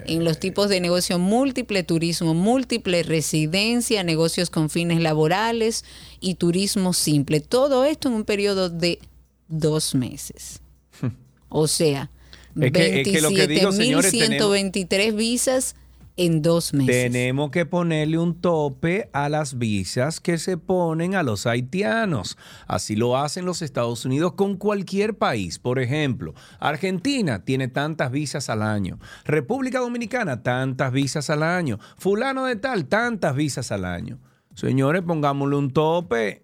en 0.05 0.23
los 0.23 0.39
tipos 0.39 0.69
de 0.69 0.79
negocio 0.79 1.19
múltiple, 1.19 1.83
turismo 1.83 2.33
múltiple, 2.33 3.03
residencia, 3.03 4.05
negocios 4.05 4.49
con 4.49 4.69
fines 4.69 5.01
laborales 5.01 5.83
y 6.21 6.35
turismo 6.35 6.93
simple. 6.93 7.41
Todo 7.41 7.83
esto 7.83 8.07
en 8.07 8.15
un 8.15 8.23
periodo 8.23 8.69
de 8.69 8.99
dos 9.49 9.95
meses. 9.95 10.61
O 11.49 11.67
sea, 11.67 12.11
Es 12.65 12.71
que- 12.71 13.01
es 13.01 13.07
que 13.07 13.21
lo 13.21 13.29
que 13.29 13.47
digo, 13.47 13.71
señores, 13.71 14.11
27.123 14.11 15.15
visas 15.15 15.75
en 16.19 16.41
dos 16.41 16.73
meses. 16.73 17.11
Tenemos 17.11 17.51
que 17.51 17.67
ponerle 17.67 18.17
un 18.17 18.41
tope 18.41 19.07
a 19.13 19.29
las 19.29 19.59
visas 19.59 20.19
que 20.19 20.39
se 20.39 20.57
ponen 20.57 21.13
a 21.13 21.21
los 21.21 21.45
haitianos. 21.45 22.37
Así 22.65 22.95
lo 22.95 23.17
hacen 23.17 23.45
los 23.45 23.61
Estados 23.61 24.03
Unidos 24.03 24.33
con 24.33 24.57
cualquier 24.57 25.13
país. 25.15 25.59
Por 25.59 25.77
ejemplo, 25.77 26.33
Argentina 26.59 27.45
tiene 27.45 27.67
tantas 27.67 28.11
visas 28.11 28.49
al 28.49 28.63
año. 28.63 28.97
República 29.25 29.77
Dominicana, 29.79 30.41
tantas 30.41 30.91
visas 30.91 31.29
al 31.29 31.43
año. 31.43 31.77
Fulano 31.97 32.45
de 32.45 32.55
tal, 32.55 32.85
tantas 32.87 33.35
visas 33.35 33.71
al 33.71 33.85
año. 33.85 34.17
Señores, 34.55 35.03
pongámosle 35.03 35.55
un 35.55 35.69
tope. 35.71 36.41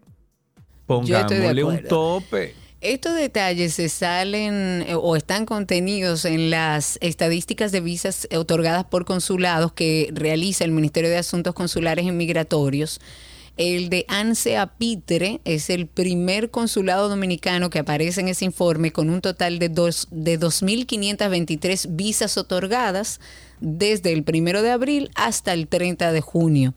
Pongámosle 0.85 1.63
un 1.63 1.83
tope. 1.89 2.53
Estos 2.83 3.15
detalles 3.15 3.75
se 3.75 3.87
salen 3.87 4.83
eh, 4.85 4.95
o 4.95 5.15
están 5.15 5.45
contenidos 5.45 6.25
en 6.25 6.49
las 6.49 6.97
estadísticas 6.99 7.71
de 7.71 7.79
visas 7.79 8.27
otorgadas 8.35 8.83
por 8.83 9.05
consulados 9.05 9.71
que 9.71 10.09
realiza 10.13 10.65
el 10.65 10.71
Ministerio 10.71 11.09
de 11.09 11.15
Asuntos 11.15 11.53
Consulares 11.53 12.05
y 12.05 12.11
Migratorios. 12.11 12.99
El 13.55 13.87
de 13.87 14.03
ANSEA 14.09 14.75
Pitre 14.75 15.39
es 15.45 15.69
el 15.69 15.87
primer 15.87 16.51
consulado 16.51 17.07
dominicano 17.07 17.69
que 17.69 17.79
aparece 17.79 18.19
en 18.19 18.27
ese 18.27 18.43
informe 18.43 18.91
con 18.91 19.09
un 19.09 19.21
total 19.21 19.59
de, 19.59 19.69
dos, 19.69 20.09
de 20.11 20.37
2.523 20.37 21.87
visas 21.95 22.37
otorgadas 22.37 23.21
desde 23.61 24.11
el 24.11 24.25
primero 24.25 24.61
de 24.61 24.71
abril 24.71 25.09
hasta 25.15 25.53
el 25.53 25.69
30 25.69 26.11
de 26.11 26.19
junio. 26.19 26.73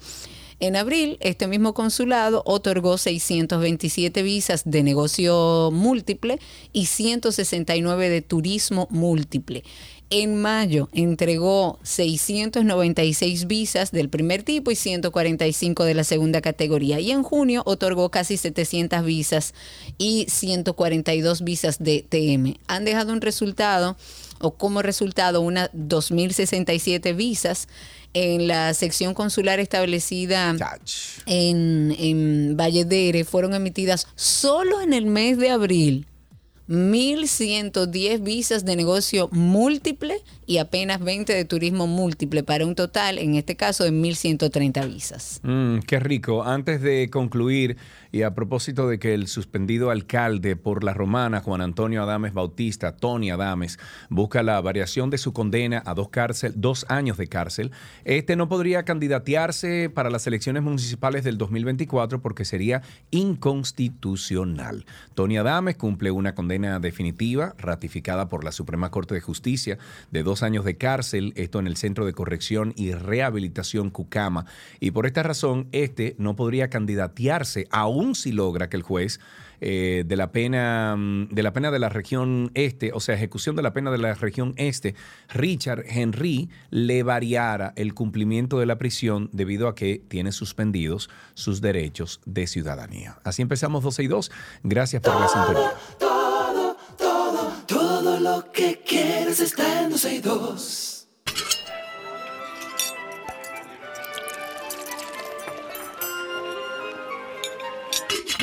En 0.59 0.75
abril, 0.75 1.19
este 1.21 1.49
mismo 1.49 1.75
consulado 1.75 2.43
otorgó 2.47 2.97
627 2.97 4.23
visas 4.23 4.63
de 4.65 4.83
negocio 4.83 5.71
múltiple 5.71 6.39
y 6.73 6.87
169 6.87 8.09
de 8.09 8.23
turismo 8.23 8.89
múltiple. 8.91 9.65
En 10.09 10.41
mayo 10.41 10.89
entregó 10.93 11.79
696 11.83 13.47
visas 13.47 13.91
del 13.91 14.09
primer 14.09 14.45
tipo 14.45 14.71
y 14.71 14.77
145 14.77 15.85
de 15.85 15.95
la 15.95 16.05
segunda 16.05 16.41
categoría. 16.41 17.01
Y 17.01 17.11
en 17.11 17.23
junio 17.23 17.63
otorgó 17.67 18.11
casi 18.11 18.39
700 18.39 19.05
visas 19.05 19.53
y 19.99 20.27
142 20.31 21.43
visas 21.43 21.79
de 21.81 22.07
TM. 22.09 22.57
Han 22.69 22.85
dejado 22.87 23.13
un 23.13 23.21
resultado 23.21 23.97
o 24.41 24.53
como 24.53 24.83
resultado 24.83 25.41
una 25.41 25.71
2.067 25.73 27.15
visas 27.15 27.69
en 28.15 28.49
la 28.49 28.73
sección 28.75 29.15
consular 29.15 29.61
establecida 29.61 30.55
en, 31.27 31.95
en 31.99 32.57
Valledere 32.57 33.25
fueron 33.25 33.55
emitidas 33.55 34.07
solo 34.15 34.81
en 34.81 34.95
el 34.95 35.07
mes 35.07 35.39
de 35.39 35.51
abril 35.51 36.07
1.110 36.69 38.23
visas 38.23 38.65
de 38.65 38.77
negocio 38.77 39.29
múltiple 39.31 40.17
y 40.47 40.59
apenas 40.59 41.01
20 41.01 41.33
de 41.33 41.45
turismo 41.45 41.87
múltiple, 41.87 42.43
para 42.43 42.67
un 42.67 42.75
total, 42.75 43.19
en 43.19 43.35
este 43.35 43.57
caso, 43.57 43.85
de 43.85 43.93
1.130 43.93 44.89
visas. 44.89 45.41
Mm, 45.43 45.79
qué 45.81 46.01
rico. 46.01 46.45
Antes 46.45 46.81
de 46.81 47.09
concluir, 47.11 47.77
y 48.13 48.23
a 48.23 48.35
propósito 48.35 48.89
de 48.89 48.99
que 48.99 49.15
el 49.15 49.27
suspendido 49.27 49.91
alcalde 49.91 50.57
por 50.57 50.85
la 50.85 50.95
romana, 50.95 51.41
Juan 51.41 51.61
Antonio 51.61 52.03
Adames 52.03 52.33
Bautista, 52.33 52.97
Tony 52.97 53.31
Adames, 53.31 53.79
busca 54.09 54.43
la 54.43 54.61
variación 54.61 55.11
de 55.11 55.19
su 55.19 55.33
condena 55.33 55.83
a 55.85 55.95
dos, 55.95 56.09
cárcel, 56.09 56.55
dos 56.57 56.87
años 56.89 57.19
de 57.19 57.27
cárcel, 57.27 57.73
este 58.05 58.37
no 58.37 58.49
podría 58.49 58.85
candidatearse 58.85 59.91
para 59.93 60.11
las 60.11 60.27
elecciones 60.27 60.63
municipales 60.63 61.25
del 61.25 61.37
2024 61.37 62.23
porque 62.23 62.45
sería 62.45 62.83
inconstitucional. 63.11 64.87
Tony 65.15 65.37
Adames 65.37 65.77
cumple 65.77 66.11
una 66.11 66.35
condena 66.35 66.56
definitiva 66.57 67.55
ratificada 67.59 68.29
por 68.29 68.45
la 68.45 68.53
Suprema 68.53 68.91
Corte 68.91 69.15
de 69.15 69.21
Justicia 69.21 69.79
de 70.11 70.23
dos 70.23 70.43
años 70.43 70.65
de 70.65 70.77
cárcel, 70.77 71.33
esto 71.37 71.59
en 71.59 71.67
el 71.67 71.77
Centro 71.77 72.07
de 72.07 72.13
Corrección 72.13 72.73
y 72.77 72.93
Rehabilitación 72.93 73.91
Cucama. 73.91 74.47
Y 74.81 74.93
por 74.93 75.07
esta 75.07 75.23
razón, 75.23 75.69
este 75.73 76.17
no 76.19 76.35
podría 76.37 76.71
candidatearse, 76.71 77.67
aun 77.71 78.15
si 78.15 78.33
logra 78.33 78.69
que 78.69 78.77
el 78.77 78.83
juez 78.83 79.21
eh, 79.61 80.05
de 80.07 80.17
la 80.17 80.33
pena 80.33 80.97
mm, 80.97 81.29
de 81.31 81.43
la 81.43 81.53
pena 81.53 81.71
de 81.71 81.79
la 81.79 81.89
región 81.89 82.51
este, 82.55 82.93
o 82.93 83.01
sea, 83.01 83.15
ejecución 83.15 83.57
de 83.57 83.63
la 83.63 83.73
pena 83.73 83.91
de 83.91 83.97
la 83.97 84.13
región 84.15 84.53
este, 84.57 84.95
Richard 85.31 85.85
Henry 85.89 86.51
le 86.71 87.03
variara 87.03 87.73
el 87.77 87.95
cumplimiento 87.95 88.59
de 88.59 88.67
la 88.67 88.77
prisión 88.77 89.31
debido 89.33 89.69
a 89.69 89.75
que 89.75 90.03
tiene 90.09 90.33
suspendidos 90.33 91.09
sus 91.33 91.63
derechos 91.63 92.21
de 92.27 92.47
ciudadanía. 92.47 93.19
Así 93.25 93.41
empezamos 93.41 93.83
12 93.83 94.03
y 94.03 94.07
2. 94.09 94.31
Gracias 94.63 95.03
por 95.03 95.19
la 95.19 95.29
sintonía. 95.29 96.26
Lo 98.27 98.51
que 98.51 98.81
quieres 98.81 99.39
está 99.39 99.83
en 99.83 99.91
12 99.91 100.15
y 100.15 100.19
2. 100.19 100.96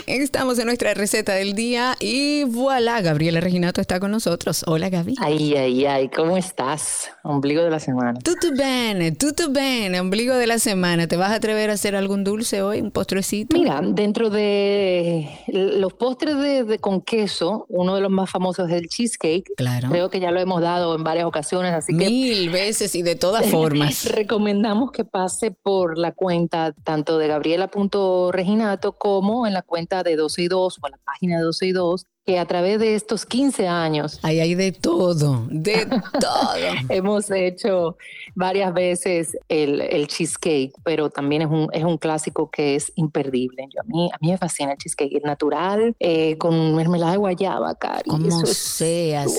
Estamos 0.06 0.60
en 0.60 0.66
nuestra 0.66 0.94
receta 0.94 1.34
del 1.34 1.54
día 1.54 1.96
y 1.98 2.44
voilà, 2.44 3.00
Gabriela 3.02 3.40
Reginato 3.40 3.80
está 3.80 4.02
con 4.02 4.12
nosotros. 4.12 4.66
Hola, 4.68 4.90
Gaby. 4.90 5.16
Ay, 5.22 5.56
ay, 5.56 5.86
ay, 5.86 6.10
¿cómo 6.10 6.36
estás? 6.36 7.10
Ombligo 7.24 7.64
de 7.64 7.70
la 7.70 7.80
semana. 7.80 8.20
Tutto 8.20 8.50
bene, 8.54 9.14
tutto 9.14 9.50
bene, 9.50 10.02
ombligo 10.02 10.36
de 10.36 10.46
la 10.46 10.60
semana. 10.60 11.08
¿Te 11.08 11.16
vas 11.16 11.32
a 11.32 11.36
atrever 11.36 11.70
a 11.70 11.74
hacer 11.74 11.96
algún 11.96 12.26
dulce 12.26 12.62
hoy, 12.62 12.82
un 12.82 12.92
postrecito? 12.92 13.58
Mira, 13.58 13.80
dentro 13.82 14.30
de 14.30 15.30
los 15.48 15.94
postres 15.94 16.38
de, 16.38 16.66
de 16.66 16.80
con 16.80 17.00
queso, 17.00 17.66
uno 17.70 17.96
de 17.96 18.02
los 18.02 18.12
más 18.12 18.30
famosos 18.30 18.70
es 18.70 18.76
el 18.76 18.90
cheesecake. 18.90 19.52
Claro. 19.56 19.88
Creo 19.90 20.10
que 20.10 20.20
ya 20.20 20.32
lo 20.32 20.42
hemos 20.42 20.62
dado 20.62 20.96
en 20.96 21.04
varias 21.06 21.26
ocasiones, 21.26 21.74
así 21.74 21.96
que 21.96 22.06
Mil 22.10 22.50
veces 22.50 22.94
y 22.96 23.04
de 23.04 23.16
todas 23.16 23.46
formas. 23.46 24.04
recomendamos 24.12 24.92
que 24.92 25.06
pase 25.06 25.52
por 25.52 25.98
la 25.98 26.12
cuenta 26.12 26.74
tanto 26.84 27.18
de 27.18 27.30
Gabriela.reginato 27.30 28.94
como 28.94 29.48
en 29.48 29.54
la 29.54 29.62
cuenta 29.62 29.93
de 30.02 30.16
12 30.16 30.42
y 30.42 30.48
2 30.48 30.80
o 30.82 30.88
la 30.90 30.98
página 31.06 31.38
de 31.38 31.44
12 31.44 31.66
y 31.68 31.72
2 31.74 32.06
que 32.26 32.40
a 32.40 32.46
través 32.46 32.80
de 32.80 32.96
estos 32.96 33.26
15 33.26 33.68
años 33.68 34.18
Ahí 34.24 34.40
hay 34.40 34.56
de 34.56 34.72
todo, 34.72 35.46
de 35.52 35.86
todo. 36.22 36.56
hemos 36.88 37.30
hecho 37.30 37.98
varias 38.34 38.74
veces 38.74 39.38
el, 39.50 39.82
el 39.82 40.08
cheesecake, 40.08 40.72
pero 40.86 41.10
también 41.10 41.42
es 41.42 41.50
un, 41.50 41.68
es 41.74 41.84
un 41.84 41.98
clásico 41.98 42.50
que 42.50 42.76
es 42.76 42.94
imperdible. 42.96 43.68
Yo, 43.76 43.82
a, 43.82 43.84
mí, 43.84 44.10
a 44.14 44.18
mí 44.22 44.32
me 44.32 44.38
fascina 44.38 44.72
el 44.72 44.78
cheesecake, 44.78 45.18
es 45.18 45.24
natural, 45.24 45.94
eh, 46.00 46.38
con 46.38 46.74
mermelada 46.76 47.12
de 47.12 47.18
guayaba, 47.18 47.76
Cari. 47.76 48.10
Como 48.10 48.26
es- 48.44 48.58
sea, 48.58 49.26
wow, 49.26 49.34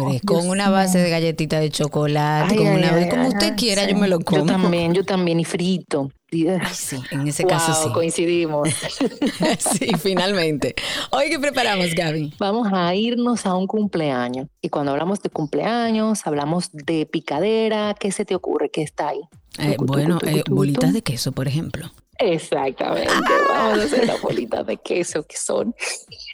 señores, 0.00 0.22
con 0.26 0.48
una 0.48 0.68
base 0.68 0.98
de 0.98 1.10
galletita 1.10 1.60
de 1.60 1.70
chocolate, 1.70 2.48
Ay, 2.54 2.56
con 2.58 2.66
ay, 2.66 2.76
una 2.76 2.92
ay, 2.96 3.08
como 3.08 3.28
usted 3.28 3.54
quiera, 3.56 3.84
sí. 3.84 3.92
yo 3.92 3.96
me 3.96 4.08
lo 4.08 4.18
como. 4.18 4.40
Yo 4.40 4.46
también, 4.46 4.94
yo 4.94 5.04
también, 5.04 5.38
y 5.38 5.44
frito. 5.44 6.10
Ay, 6.32 6.74
sí, 6.74 6.96
en 7.10 7.26
ese 7.26 7.44
caso 7.44 7.74
sí. 7.74 7.92
coincidimos. 7.92 8.68
sí, 9.58 9.90
finalmente. 9.98 10.74
Hoy 11.10 11.28
qué 11.28 11.38
preparamos, 11.38 11.92
Gaby. 11.94 12.34
Vamos 12.38 12.68
a 12.72 12.94
irnos 12.94 13.46
a 13.46 13.54
un 13.54 13.66
cumpleaños. 13.66 14.46
Y 14.62 14.68
cuando 14.68 14.92
hablamos 14.92 15.20
de 15.22 15.30
cumpleaños, 15.30 16.26
hablamos 16.26 16.70
de 16.72 17.06
picadera. 17.06 17.94
¿Qué 17.98 18.12
se 18.12 18.24
te 18.24 18.34
ocurre? 18.34 18.70
¿Qué 18.70 18.82
está 18.82 19.08
ahí? 19.08 19.20
Eh, 19.58 19.72
Tucu, 19.76 19.86
bueno, 19.86 20.18
tucu, 20.18 20.36
eh, 20.36 20.44
bolitas 20.48 20.90
tucu. 20.90 20.94
de 20.94 21.02
queso, 21.02 21.32
por 21.32 21.48
ejemplo. 21.48 21.90
Exactamente. 22.20 23.12
Vamos 23.48 23.78
a 23.78 23.82
hacer 23.82 24.06
las 24.06 24.20
bolitas 24.20 24.66
de 24.66 24.76
queso 24.76 25.22
que 25.24 25.36
son. 25.36 25.74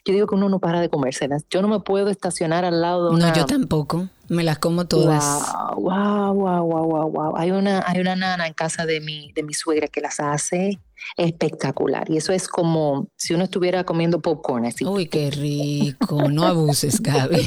Yo 0.05 0.13
digo 0.13 0.27
que 0.27 0.35
uno 0.35 0.49
no 0.49 0.59
para 0.59 0.81
de 0.81 0.89
comérselas. 0.89 1.45
Yo 1.49 1.63
no 1.63 1.69
me 1.69 1.81
puedo 1.81 2.09
estacionar 2.11 2.65
al 2.65 2.81
lado 2.83 3.09
de 3.09 3.17
una. 3.17 3.29
No, 3.29 3.35
yo 3.35 3.47
tampoco. 3.47 4.09
Me 4.29 4.43
las 4.45 4.59
como 4.59 4.87
todas. 4.87 5.53
Wow, 5.77 6.35
wow, 6.35 6.65
wow, 6.65 6.85
wow, 6.85 7.11
wow. 7.11 7.37
Hay 7.37 7.51
una, 7.51 7.85
hay 7.87 8.01
una 8.01 8.17
nana 8.17 8.47
en 8.47 8.55
casa 8.55 8.87
de 8.87 9.01
mi, 9.01 9.33
de 9.33 9.43
mi 9.43 9.55
suegra 9.55 9.89
que 9.89 10.01
las 10.01 10.21
hace 10.21 10.81
espectacular. 11.17 12.11
Y 12.11 12.17
eso 12.17 12.33
es 12.33 12.49
como 12.49 13.09
si 13.17 13.35
uno 13.35 13.45
estuviera 13.45 13.85
comiendo 13.85 14.21
popcorn 14.21 14.67
así. 14.67 14.85
Uy, 14.85 15.07
qué 15.07 15.31
rico. 15.31 16.29
No 16.29 16.45
abuses, 16.45 17.01
Gaby. 17.01 17.47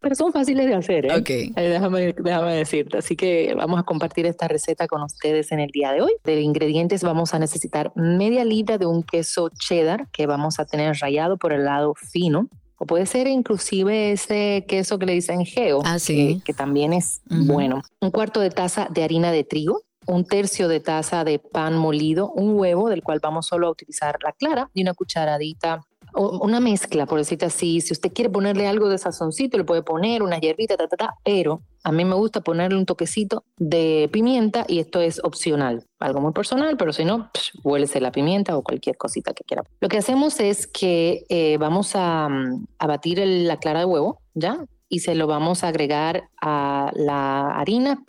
Pero 0.00 0.14
son 0.16 0.32
fáciles 0.32 0.66
de 0.66 0.74
hacer, 0.74 1.06
¿eh? 1.06 1.16
ok. 1.16 1.30
Eh, 1.30 1.52
Déjame, 1.56 2.12
déjame 2.12 2.54
decirte. 2.56 2.98
Así 2.98 3.16
que 3.16 3.54
vamos 3.56 3.80
a 3.80 3.84
compartir 3.84 4.26
esta 4.26 4.48
receta 4.48 4.86
con 4.86 5.02
ustedes 5.02 5.50
en 5.50 5.60
el 5.60 5.70
día 5.70 5.92
de 5.92 6.02
hoy. 6.02 6.12
De 6.24 6.42
ingredientes 6.42 7.02
vamos 7.02 7.32
a 7.32 7.38
necesitar 7.38 7.90
media 7.94 8.44
libra 8.44 8.76
de 8.76 8.84
un 8.84 9.02
queso 9.02 9.48
cheddar 9.48 10.08
que 10.10 10.26
vamos 10.26 10.60
a 10.60 10.66
tener 10.66 10.94
rallado 11.00 11.38
por 11.38 11.54
el 11.54 11.64
lado 11.64 11.94
fino. 11.94 12.48
O 12.84 12.86
puede 12.86 13.06
ser 13.06 13.28
inclusive 13.28 14.12
ese 14.12 14.66
queso 14.68 14.98
que 14.98 15.06
le 15.06 15.14
dicen 15.14 15.46
geo, 15.46 15.80
Ah, 15.86 15.98
sí. 15.98 16.42
que, 16.44 16.52
que 16.52 16.52
también 16.52 16.92
es 16.92 17.22
bueno. 17.30 17.80
Un 18.02 18.10
cuarto 18.10 18.40
de 18.40 18.50
taza 18.50 18.88
de 18.90 19.02
harina 19.02 19.32
de 19.32 19.42
trigo, 19.42 19.80
un 20.06 20.26
tercio 20.26 20.68
de 20.68 20.80
taza 20.80 21.24
de 21.24 21.38
pan 21.38 21.78
molido, 21.78 22.30
un 22.32 22.58
huevo 22.58 22.90
del 22.90 23.02
cual 23.02 23.20
vamos 23.22 23.46
solo 23.46 23.68
a 23.68 23.70
utilizar 23.70 24.18
la 24.22 24.32
clara 24.32 24.68
y 24.74 24.82
una 24.82 24.92
cucharadita 24.92 25.80
una 26.14 26.60
mezcla, 26.60 27.06
por 27.06 27.18
decirte 27.18 27.46
así. 27.46 27.80
Si 27.80 27.92
usted 27.92 28.12
quiere 28.12 28.30
ponerle 28.30 28.66
algo 28.66 28.88
de 28.88 28.98
sazoncito, 28.98 29.58
le 29.58 29.64
puede 29.64 29.82
poner 29.82 30.22
una 30.22 30.38
hierbita, 30.38 30.76
ta, 30.76 30.86
ta, 30.88 30.96
ta, 30.96 31.14
pero 31.24 31.62
a 31.82 31.92
mí 31.92 32.04
me 32.04 32.14
gusta 32.14 32.40
ponerle 32.40 32.78
un 32.78 32.86
toquecito 32.86 33.44
de 33.56 34.08
pimienta 34.12 34.64
y 34.68 34.78
esto 34.78 35.00
es 35.00 35.20
opcional. 35.22 35.84
Algo 35.98 36.20
muy 36.20 36.32
personal, 36.32 36.76
pero 36.76 36.92
si 36.92 37.04
no, 37.04 37.30
psh, 37.34 37.60
huélese 37.62 38.00
la 38.00 38.12
pimienta 38.12 38.56
o 38.56 38.62
cualquier 38.62 38.96
cosita 38.96 39.34
que 39.34 39.44
quiera. 39.44 39.64
Lo 39.80 39.88
que 39.88 39.98
hacemos 39.98 40.40
es 40.40 40.66
que 40.66 41.24
eh, 41.28 41.56
vamos 41.58 41.92
a, 41.94 42.28
mm, 42.28 42.66
batir 42.86 43.18
la 43.24 43.58
clara 43.58 43.80
de 43.80 43.86
huevo, 43.86 44.20
¿ya? 44.34 44.64
Y 44.88 45.00
se 45.00 45.14
lo 45.14 45.26
vamos 45.26 45.64
a 45.64 45.68
agregar 45.68 46.28
a 46.40 46.90
la 46.94 47.50
harina. 47.56 48.02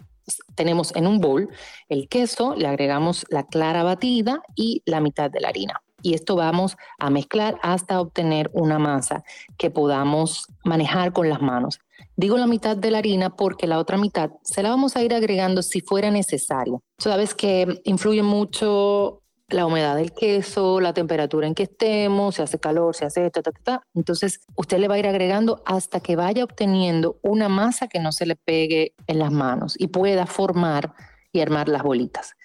Tenemos 0.56 0.96
en 0.96 1.08
un 1.08 1.20
bowl 1.20 1.50
el 1.90 2.08
queso, 2.08 2.56
le 2.56 2.68
agregamos 2.68 3.26
la 3.30 3.46
clara 3.46 3.84
batida 3.84 4.42
y 4.56 4.84
la 4.86 5.00
mitad 5.00 5.30
de 5.30 5.40
la 5.40 5.50
harina 5.50 5.82
y 6.02 6.14
esto 6.14 6.36
vamos 6.36 6.78
a 7.00 7.10
mezclar 7.10 7.58
hasta 7.62 8.00
obtener 8.00 8.50
una 8.54 8.80
masa 8.80 9.24
que 9.58 9.72
podamos 9.72 10.48
manejar 10.64 11.14
con 11.14 11.30
las 11.30 11.42
manos. 11.42 11.80
Digo 12.18 12.38
la 12.38 12.48
mitad 12.48 12.78
de 12.78 12.92
la 12.92 13.00
harina 13.00 13.36
porque 13.36 13.68
la 13.68 13.80
otra 13.80 13.98
mitad 13.98 14.32
se 14.44 14.64
la 14.64 14.70
vamos 14.70 14.96
a 14.96 15.04
ir 15.04 15.14
agregando 15.14 15.62
si 15.62 15.82
fuera 15.82 16.12
necesario. 16.12 16.82
Sabes 16.98 17.36
que 17.36 17.82
influye 17.84 18.24
mucho 18.24 19.22
la 19.50 19.66
humedad 19.66 19.96
del 19.96 20.12
queso, 20.12 20.82
la 20.82 20.94
temperatura 20.94 21.48
en 21.48 21.54
que 21.54 21.64
estemos, 21.64 22.36
si 22.36 22.42
hace 22.42 22.60
calor, 22.60 22.96
si 22.96 23.06
hace 23.06 23.30
ta, 23.30 23.42
ta. 23.42 23.82
Entonces, 23.94 24.40
usted 24.56 24.80
le 24.80 24.88
va 24.88 24.96
a 24.96 25.00
ir 25.00 25.08
agregando 25.08 25.62
hasta 25.66 26.00
que 26.00 26.16
vaya 26.16 26.44
obteniendo 26.44 27.20
una 27.22 27.50
masa 27.50 27.88
que 27.88 28.00
no 28.00 28.12
se 28.12 28.26
le 28.26 28.36
pegue 28.36 28.94
en 29.08 29.20
las 29.20 29.32
manos 29.32 29.76
y 29.78 29.88
pueda 29.88 30.26
formar 30.26 30.94
y 31.32 31.42
armar 31.42 31.70
las 31.70 31.84
bolitas. 31.84 32.36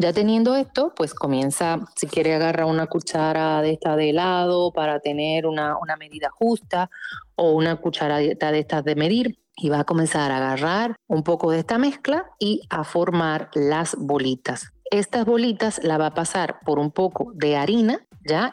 Ya 0.00 0.12
teniendo 0.12 0.54
esto, 0.54 0.92
pues 0.94 1.12
comienza, 1.12 1.80
si 1.96 2.06
quiere 2.06 2.32
agarra 2.32 2.66
una 2.66 2.86
cuchara 2.86 3.60
de 3.62 3.72
esta 3.72 3.96
de 3.96 4.10
helado 4.10 4.70
para 4.72 5.00
tener 5.00 5.44
una, 5.44 5.76
una 5.76 5.96
medida 5.96 6.30
justa 6.30 6.88
o 7.34 7.50
una 7.50 7.74
cucharadita 7.80 8.52
de 8.52 8.60
estas 8.60 8.84
de 8.84 8.94
medir 8.94 9.40
y 9.56 9.70
va 9.70 9.80
a 9.80 9.84
comenzar 9.84 10.30
a 10.30 10.36
agarrar 10.36 10.94
un 11.08 11.24
poco 11.24 11.50
de 11.50 11.58
esta 11.58 11.78
mezcla 11.78 12.26
y 12.38 12.62
a 12.70 12.84
formar 12.84 13.50
las 13.54 13.96
bolitas. 13.98 14.72
Estas 14.92 15.26
bolitas 15.26 15.82
la 15.82 15.98
va 15.98 16.06
a 16.06 16.14
pasar 16.14 16.60
por 16.64 16.78
un 16.78 16.92
poco 16.92 17.32
de 17.34 17.56
harina, 17.56 18.06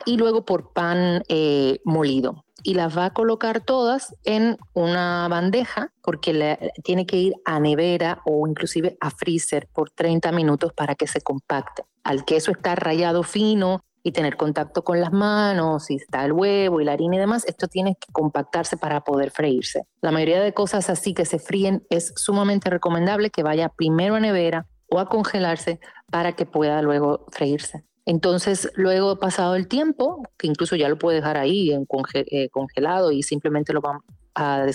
Y 0.06 0.18
luego 0.18 0.46
por 0.46 0.74
pan 0.74 1.24
eh, 1.28 1.80
molido 1.84 2.46
y 2.64 2.74
las 2.74 2.98
va 2.98 3.06
a 3.06 3.14
colocar 3.14 3.62
todas 3.62 4.16
en 4.24 4.58
una 4.74 5.28
bandeja 5.28 5.92
porque 6.02 6.72
tiene 6.84 7.06
que 7.06 7.18
ir 7.18 7.34
a 7.46 7.60
nevera 7.60 8.22
o 8.26 8.48
inclusive 8.48 8.98
a 9.02 9.12
freezer 9.12 9.68
por 9.72 9.92
30 9.92 10.32
minutos 10.32 10.74
para 10.74 10.96
que 10.96 11.06
se 11.06 11.22
compacte. 11.22 11.84
Al 12.04 12.26
queso 12.26 12.52
estar 12.52 12.84
rayado 12.84 13.22
fino 13.22 13.82
y 14.02 14.12
tener 14.12 14.38
contacto 14.38 14.84
con 14.84 15.00
las 15.00 15.12
manos, 15.12 15.90
y 15.90 15.96
está 15.96 16.26
el 16.26 16.32
huevo 16.32 16.80
y 16.80 16.86
la 16.86 16.94
harina 16.94 17.16
y 17.16 17.20
demás, 17.20 17.44
esto 17.46 17.68
tiene 17.68 17.96
que 18.00 18.12
compactarse 18.12 18.78
para 18.78 19.02
poder 19.02 19.32
freírse. 19.32 19.84
La 20.02 20.12
mayoría 20.12 20.40
de 20.42 20.54
cosas 20.54 20.92
así 20.92 21.16
que 21.16 21.26
se 21.26 21.40
fríen 21.40 21.86
es 21.90 22.14
sumamente 22.16 22.70
recomendable 22.70 23.32
que 23.32 23.42
vaya 23.42 23.70
primero 23.70 24.16
a 24.16 24.20
nevera 24.20 24.68
o 24.90 25.00
a 25.00 25.10
congelarse 25.10 25.80
para 26.12 26.34
que 26.34 26.46
pueda 26.46 26.82
luego 26.84 27.26
freírse. 27.32 27.84
Entonces, 28.06 28.70
luego 28.76 29.18
pasado 29.20 29.56
el 29.56 29.68
tiempo, 29.68 30.24
que 30.38 30.48
incluso 30.48 30.76
ya 30.76 30.90
lo 30.90 30.98
puede 30.98 31.18
dejar 31.18 31.38
ahí 31.38 31.72
en 31.72 31.88
conge- 31.88 32.26
eh, 32.30 32.50
congelado 32.50 33.12
y 33.12 33.24
simplemente 33.24 33.74
lo 33.74 33.82
va 33.82 34.00
a 34.36 34.66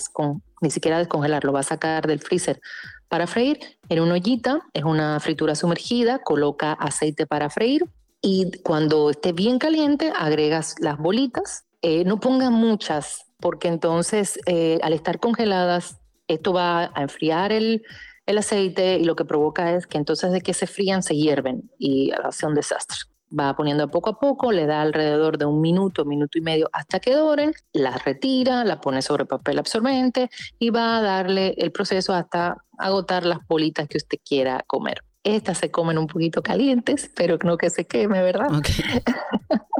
ni 0.62 0.70
siquiera 0.70 0.98
descongelar, 0.98 1.44
lo 1.44 1.52
va 1.52 1.60
a 1.60 1.64
sacar 1.64 2.06
del 2.06 2.20
freezer 2.20 2.60
para 3.08 3.26
freír 3.26 3.58
en 3.88 4.00
una 4.00 4.14
ollita, 4.14 4.60
es 4.72 4.84
una 4.84 5.18
fritura 5.20 5.54
sumergida, 5.54 6.20
coloca 6.20 6.72
aceite 6.72 7.26
para 7.26 7.50
freír 7.50 7.84
y 8.22 8.50
cuando 8.62 9.10
esté 9.10 9.32
bien 9.32 9.58
caliente 9.58 10.12
agregas 10.16 10.76
las 10.80 10.96
bolitas, 10.98 11.64
eh, 11.82 12.04
no 12.04 12.20
pongas 12.20 12.50
muchas 12.50 13.24
porque 13.40 13.68
entonces 13.68 14.38
eh, 14.46 14.78
al 14.82 14.92
estar 14.92 15.18
congeladas 15.18 15.98
esto 16.28 16.52
va 16.52 16.92
a 16.94 17.02
enfriar 17.02 17.52
el, 17.52 17.82
el 18.26 18.38
aceite 18.38 18.98
y 18.98 19.04
lo 19.04 19.16
que 19.16 19.24
provoca 19.24 19.74
es 19.74 19.86
que 19.86 19.98
entonces 19.98 20.30
de 20.30 20.40
que 20.40 20.54
se 20.54 20.66
frían 20.66 21.02
se 21.02 21.16
hierven 21.16 21.70
y 21.78 22.12
hace 22.12 22.46
un 22.46 22.54
desastre 22.54 22.98
va 23.38 23.54
poniendo 23.54 23.88
poco 23.88 24.10
a 24.10 24.18
poco, 24.18 24.52
le 24.52 24.66
da 24.66 24.82
alrededor 24.82 25.38
de 25.38 25.44
un 25.44 25.60
minuto, 25.60 26.04
minuto 26.04 26.38
y 26.38 26.40
medio 26.40 26.68
hasta 26.72 27.00
que 27.00 27.14
doren, 27.14 27.52
la 27.72 27.96
retira, 27.98 28.64
la 28.64 28.80
pone 28.80 29.02
sobre 29.02 29.24
papel 29.24 29.58
absorbente 29.58 30.30
y 30.58 30.70
va 30.70 30.98
a 30.98 31.02
darle 31.02 31.54
el 31.58 31.72
proceso 31.72 32.14
hasta 32.14 32.64
agotar 32.78 33.24
las 33.24 33.38
bolitas 33.46 33.88
que 33.88 33.98
usted 33.98 34.18
quiera 34.24 34.64
comer. 34.66 35.02
Estas 35.22 35.58
se 35.58 35.70
comen 35.70 35.98
un 35.98 36.06
poquito 36.06 36.42
calientes, 36.42 37.10
pero 37.14 37.38
no 37.44 37.58
que 37.58 37.68
se 37.68 37.86
queme, 37.86 38.22
¿verdad? 38.22 38.54
Ok. 38.54 38.68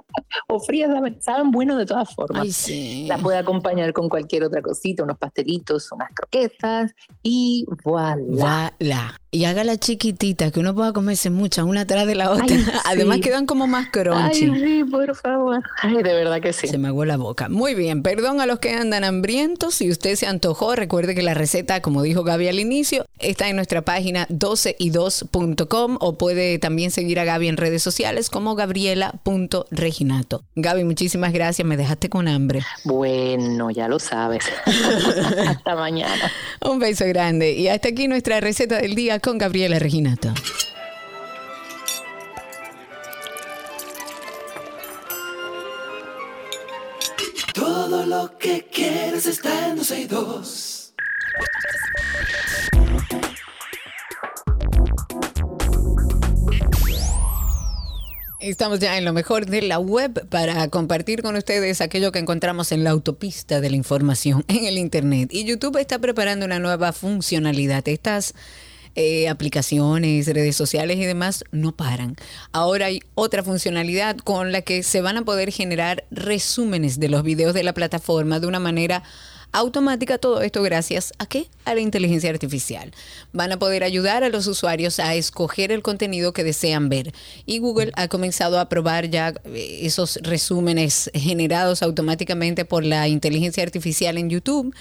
O 0.48 0.60
frías, 0.60 0.90
saben, 0.92 1.22
saben 1.22 1.50
bueno 1.50 1.76
de 1.76 1.86
todas 1.86 2.12
formas. 2.14 2.42
Ay, 2.42 2.52
sí. 2.52 3.06
La 3.08 3.18
puede 3.18 3.38
acompañar 3.38 3.92
con 3.92 4.08
cualquier 4.08 4.44
otra 4.44 4.62
cosita, 4.62 5.02
unos 5.02 5.18
pastelitos, 5.18 5.90
unas 5.92 6.08
croquetas 6.12 6.92
y 7.22 7.66
voilà. 7.84 8.22
Voilà. 8.28 9.20
Y 9.32 9.44
hágala 9.44 9.76
chiquitita, 9.76 10.50
que 10.50 10.58
uno 10.58 10.74
pueda 10.74 10.92
comerse 10.92 11.30
muchas, 11.30 11.64
una 11.64 11.82
atrás 11.82 12.04
de 12.04 12.16
la 12.16 12.32
otra. 12.32 12.46
Ay, 12.48 12.66
Además 12.84 13.20
quedan 13.20 13.46
como 13.46 13.68
más 13.68 13.88
crunchy. 13.90 14.50
Ay, 14.52 14.60
sí, 14.60 14.84
por 14.90 15.14
favor. 15.14 15.62
Ay, 15.80 16.02
de 16.02 16.14
verdad 16.14 16.40
que 16.40 16.52
sí. 16.52 16.66
Se 16.66 16.78
me 16.78 16.88
aguó 16.88 17.04
la 17.04 17.16
boca. 17.16 17.48
Muy 17.48 17.76
bien, 17.76 18.02
perdón 18.02 18.40
a 18.40 18.46
los 18.46 18.58
que 18.58 18.74
andan 18.74 19.04
hambrientos. 19.04 19.76
Si 19.76 19.88
usted 19.88 20.16
se 20.16 20.26
antojó, 20.26 20.74
recuerde 20.74 21.14
que 21.14 21.22
la 21.22 21.34
receta, 21.34 21.80
como 21.80 22.02
dijo 22.02 22.24
Gaby 22.24 22.48
al 22.48 22.58
inicio, 22.58 23.06
está 23.20 23.48
en 23.48 23.54
nuestra 23.54 23.82
página 23.82 24.26
12y2.com 24.28 25.98
o 26.00 26.18
puede 26.18 26.58
también 26.58 26.90
seguir 26.90 27.20
a 27.20 27.24
Gaby 27.24 27.46
en 27.46 27.56
redes 27.56 27.84
sociales 27.84 28.30
como 28.30 28.56
gabriela.reginato. 28.56 30.42
Gaby, 30.56 30.82
muchísimas 30.82 31.32
gracias. 31.32 31.68
Me 31.68 31.76
dejaste 31.76 32.08
con 32.08 32.26
hambre. 32.26 32.62
Bueno, 32.82 33.70
ya 33.70 33.86
lo 33.86 34.00
sabes. 34.00 34.44
Hasta 35.46 35.76
mañana. 35.76 36.32
Un 36.68 36.80
beso 36.80 37.06
grande. 37.06 37.52
Y 37.52 37.68
hasta 37.68 37.90
aquí 37.90 38.08
nuestra 38.08 38.40
receta 38.40 38.78
del 38.78 38.96
día 38.96 39.19
con 39.20 39.38
Gabriela 39.38 39.78
Reginato. 39.78 40.32
Todo 47.54 48.06
lo 48.06 48.38
que 48.38 48.66
quieres 48.72 49.26
está 49.26 49.68
en 49.68 49.76
12 49.76 50.00
y 50.00 50.06
2. 50.06 50.70
Estamos 58.40 58.80
ya 58.80 58.96
en 58.96 59.04
lo 59.04 59.12
mejor 59.12 59.44
de 59.44 59.60
la 59.60 59.78
web 59.78 60.26
para 60.28 60.66
compartir 60.68 61.20
con 61.20 61.36
ustedes 61.36 61.82
aquello 61.82 62.10
que 62.10 62.18
encontramos 62.18 62.72
en 62.72 62.84
la 62.84 62.90
autopista 62.90 63.60
de 63.60 63.68
la 63.68 63.76
información 63.76 64.44
en 64.48 64.64
el 64.64 64.78
Internet. 64.78 65.28
Y 65.32 65.44
YouTube 65.44 65.76
está 65.76 65.98
preparando 65.98 66.46
una 66.46 66.58
nueva 66.58 66.92
funcionalidad. 66.92 67.86
Estas 67.86 68.34
eh, 68.94 69.28
aplicaciones, 69.28 70.26
redes 70.26 70.56
sociales 70.56 70.96
y 70.96 71.04
demás 71.04 71.44
no 71.52 71.72
paran. 71.72 72.16
Ahora 72.52 72.86
hay 72.86 73.00
otra 73.14 73.42
funcionalidad 73.42 74.16
con 74.16 74.52
la 74.52 74.62
que 74.62 74.82
se 74.82 75.00
van 75.00 75.16
a 75.16 75.22
poder 75.22 75.52
generar 75.52 76.04
resúmenes 76.10 76.98
de 77.00 77.08
los 77.08 77.22
videos 77.22 77.54
de 77.54 77.62
la 77.62 77.72
plataforma 77.72 78.40
de 78.40 78.46
una 78.46 78.60
manera 78.60 79.02
automática. 79.52 80.18
Todo 80.18 80.42
esto 80.42 80.62
gracias 80.62 81.12
a 81.18 81.26
qué? 81.26 81.48
A 81.64 81.74
la 81.74 81.80
inteligencia 81.80 82.30
artificial. 82.30 82.92
Van 83.32 83.52
a 83.52 83.58
poder 83.58 83.84
ayudar 83.84 84.24
a 84.24 84.28
los 84.28 84.46
usuarios 84.46 85.00
a 85.00 85.14
escoger 85.14 85.72
el 85.72 85.82
contenido 85.82 86.32
que 86.32 86.44
desean 86.44 86.88
ver. 86.88 87.12
Y 87.46 87.58
Google 87.58 87.92
ha 87.96 88.08
comenzado 88.08 88.58
a 88.60 88.68
probar 88.68 89.10
ya 89.10 89.34
eh, 89.44 89.80
esos 89.82 90.18
resúmenes 90.22 91.10
generados 91.14 91.82
automáticamente 91.82 92.64
por 92.64 92.84
la 92.84 93.08
inteligencia 93.08 93.62
artificial 93.62 94.18
en 94.18 94.30
YouTube 94.30 94.74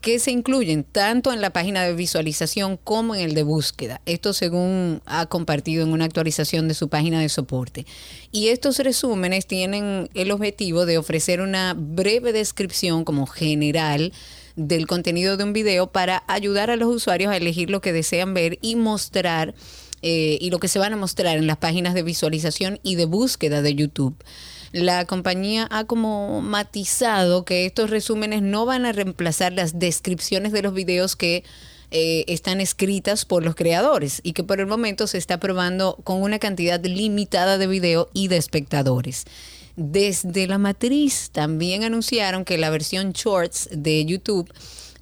que 0.00 0.18
se 0.18 0.30
incluyen 0.30 0.84
tanto 0.84 1.32
en 1.32 1.40
la 1.40 1.52
página 1.52 1.84
de 1.84 1.94
visualización 1.94 2.76
como 2.76 3.14
en 3.14 3.22
el 3.22 3.34
de 3.34 3.42
búsqueda. 3.42 4.00
Esto 4.06 4.32
según 4.32 5.02
ha 5.06 5.26
compartido 5.26 5.82
en 5.82 5.92
una 5.92 6.04
actualización 6.04 6.68
de 6.68 6.74
su 6.74 6.88
página 6.88 7.20
de 7.20 7.28
soporte. 7.28 7.86
Y 8.30 8.48
estos 8.48 8.78
resúmenes 8.78 9.46
tienen 9.46 10.08
el 10.14 10.30
objetivo 10.30 10.86
de 10.86 10.98
ofrecer 10.98 11.40
una 11.40 11.74
breve 11.76 12.32
descripción 12.32 13.04
como 13.04 13.26
general 13.26 14.12
del 14.54 14.86
contenido 14.86 15.36
de 15.36 15.44
un 15.44 15.52
video 15.52 15.92
para 15.92 16.22
ayudar 16.28 16.70
a 16.70 16.76
los 16.76 16.94
usuarios 16.94 17.32
a 17.32 17.36
elegir 17.36 17.70
lo 17.70 17.80
que 17.80 17.92
desean 17.92 18.32
ver 18.32 18.58
y 18.62 18.76
mostrar 18.76 19.54
eh, 20.02 20.38
y 20.40 20.50
lo 20.50 20.58
que 20.58 20.68
se 20.68 20.78
van 20.78 20.92
a 20.92 20.96
mostrar 20.96 21.36
en 21.36 21.46
las 21.46 21.56
páginas 21.56 21.94
de 21.94 22.02
visualización 22.02 22.80
y 22.82 22.94
de 22.94 23.06
búsqueda 23.06 23.60
de 23.60 23.74
YouTube 23.74 24.16
la 24.72 25.04
compañía 25.04 25.66
ha 25.70 25.84
como 25.84 26.40
matizado 26.40 27.44
que 27.44 27.66
estos 27.66 27.90
resúmenes 27.90 28.42
no 28.42 28.66
van 28.66 28.86
a 28.86 28.92
reemplazar 28.92 29.52
las 29.52 29.78
descripciones 29.78 30.52
de 30.52 30.62
los 30.62 30.74
videos 30.74 31.16
que 31.16 31.44
eh, 31.90 32.24
están 32.26 32.60
escritas 32.60 33.24
por 33.24 33.44
los 33.44 33.54
creadores 33.54 34.20
y 34.24 34.32
que 34.32 34.42
por 34.42 34.60
el 34.60 34.66
momento 34.66 35.06
se 35.06 35.18
está 35.18 35.38
probando 35.38 35.96
con 36.02 36.20
una 36.20 36.38
cantidad 36.38 36.82
limitada 36.84 37.58
de 37.58 37.66
video 37.68 38.08
y 38.12 38.28
de 38.28 38.36
espectadores. 38.36 39.24
Desde 39.76 40.46
la 40.46 40.58
matriz 40.58 41.30
también 41.30 41.84
anunciaron 41.84 42.44
que 42.44 42.58
la 42.58 42.70
versión 42.70 43.12
Shorts 43.12 43.68
de 43.70 44.04
YouTube 44.04 44.50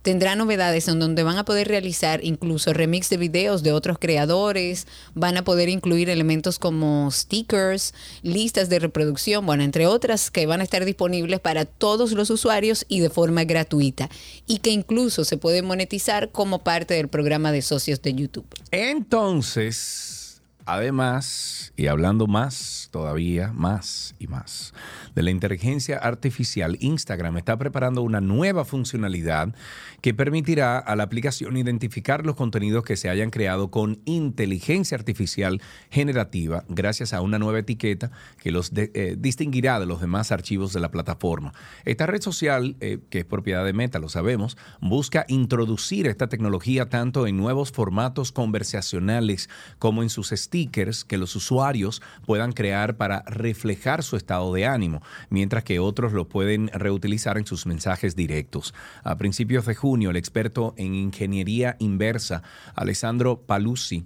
tendrá 0.05 0.37
novedades 0.37 0.87
en 0.89 1.01
donde 1.01 1.23
van 1.23 1.39
a 1.39 1.47
poder 1.47 1.67
realizar 1.67 2.23
incluso 2.23 2.75
remix 2.75 3.09
de 3.09 3.17
videos 3.17 3.63
de 3.63 3.73
otros 3.73 3.99
creadores, 3.99 4.87
van 5.15 5.39
a 5.39 5.45
poder 5.45 5.71
incluir 5.71 6.11
elementos 6.11 6.59
como 6.59 7.11
stickers, 7.11 7.95
listas 8.23 8.69
de 8.69 8.81
reproducción, 8.81 9.47
bueno, 9.47 9.63
entre 9.63 9.87
otras 9.87 10.31
que 10.31 10.45
van 10.45 10.61
a 10.61 10.65
estar 10.65 10.85
disponibles 10.85 11.41
para 11.41 11.65
todos 11.65 12.13
los 12.13 12.29
usuarios 12.29 12.85
y 12.87 13.01
de 13.01 13.09
forma 13.09 13.45
gratuita 13.45 14.11
y 14.47 14.59
que 14.59 14.71
incluso 14.71 15.25
se 15.25 15.39
puede 15.39 15.63
monetizar 15.63 16.31
como 16.31 16.59
parte 16.59 16.93
del 16.93 17.09
programa 17.09 17.51
de 17.51 17.63
socios 17.63 18.03
de 18.03 18.13
YouTube. 18.13 18.47
Entonces, 18.73 20.43
además, 20.67 21.73
y 21.77 21.87
hablando 21.87 22.27
más 22.27 22.91
todavía, 22.93 23.53
más 23.55 24.15
y 24.19 24.27
más, 24.27 24.75
de 25.15 25.23
la 25.23 25.31
inteligencia 25.31 25.99
artificial, 25.99 26.77
Instagram 26.81 27.39
está 27.39 27.57
preparando 27.57 28.03
una 28.03 28.21
nueva 28.21 28.65
funcionalidad 28.65 29.55
que 30.01 30.15
permitirá 30.15 30.79
a 30.79 30.97
la 30.97 31.05
aplicación 31.05 31.57
identificar 31.57 32.27
los 32.27 32.37
contenidos 32.37 32.85
que 32.85 32.97
se 32.97 33.09
hayan 33.09 33.31
creado 33.31 33.71
con 33.71 34.01
inteligencia 34.05 34.97
artificial 34.97 35.63
generativa 35.91 36.65
gracias 36.69 37.13
a 37.13 37.21
una 37.21 37.39
nueva 37.39 37.61
etiqueta 37.61 38.11
que 38.39 38.51
los 38.51 38.73
eh, 38.75 39.17
distinguirá 39.19 39.81
de 39.81 39.87
los 39.87 40.01
demás 40.01 40.33
archivos 40.33 40.73
de 40.73 40.81
la 40.81 40.91
plataforma. 40.91 41.53
Esta 41.85 42.07
red 42.07 42.21
social, 42.21 42.77
eh, 42.81 42.99
que 43.11 43.21
es 43.21 43.25
propiedad 43.25 43.65
de 43.65 43.73
Meta, 43.73 43.99
lo 43.99 44.09
sabemos, 44.09 44.57
busca 44.81 45.25
introducir 45.29 46.07
esta 46.07 46.29
tecnología 46.29 46.89
tanto 46.89 47.27
en 47.27 47.37
nuevos 47.37 47.73
formatos 47.73 48.33
conversacionales 48.33 49.49
como 49.79 50.03
en 50.03 50.11
sus 50.11 50.31
stickers 50.31 51.05
que 51.05 51.19
los 51.19 51.37
usuarios 51.37 52.03
puedan 52.27 52.53
crear 52.53 52.97
para 52.97 53.23
reflejar 53.23 54.03
su 54.03 54.17
estado 54.17 54.53
de 54.53 54.67
ánimo 54.67 55.03
mientras 55.31 55.65
que 55.65 55.79
otros 55.79 56.13
lo 56.13 56.29
pueden 56.29 56.69
reutilizar 56.73 57.39
en 57.39 57.47
sus 57.47 57.67
mensajes 57.67 58.17
directos. 58.17 58.75
A 59.03 59.17
principios 59.17 59.67
de 59.67 59.75
junio, 59.75 60.11
el 60.11 60.17
experto 60.17 60.75
en 60.77 60.95
ingeniería 60.95 61.77
inversa, 61.79 62.43
Alessandro 62.75 63.41
Paluzzi, 63.41 64.05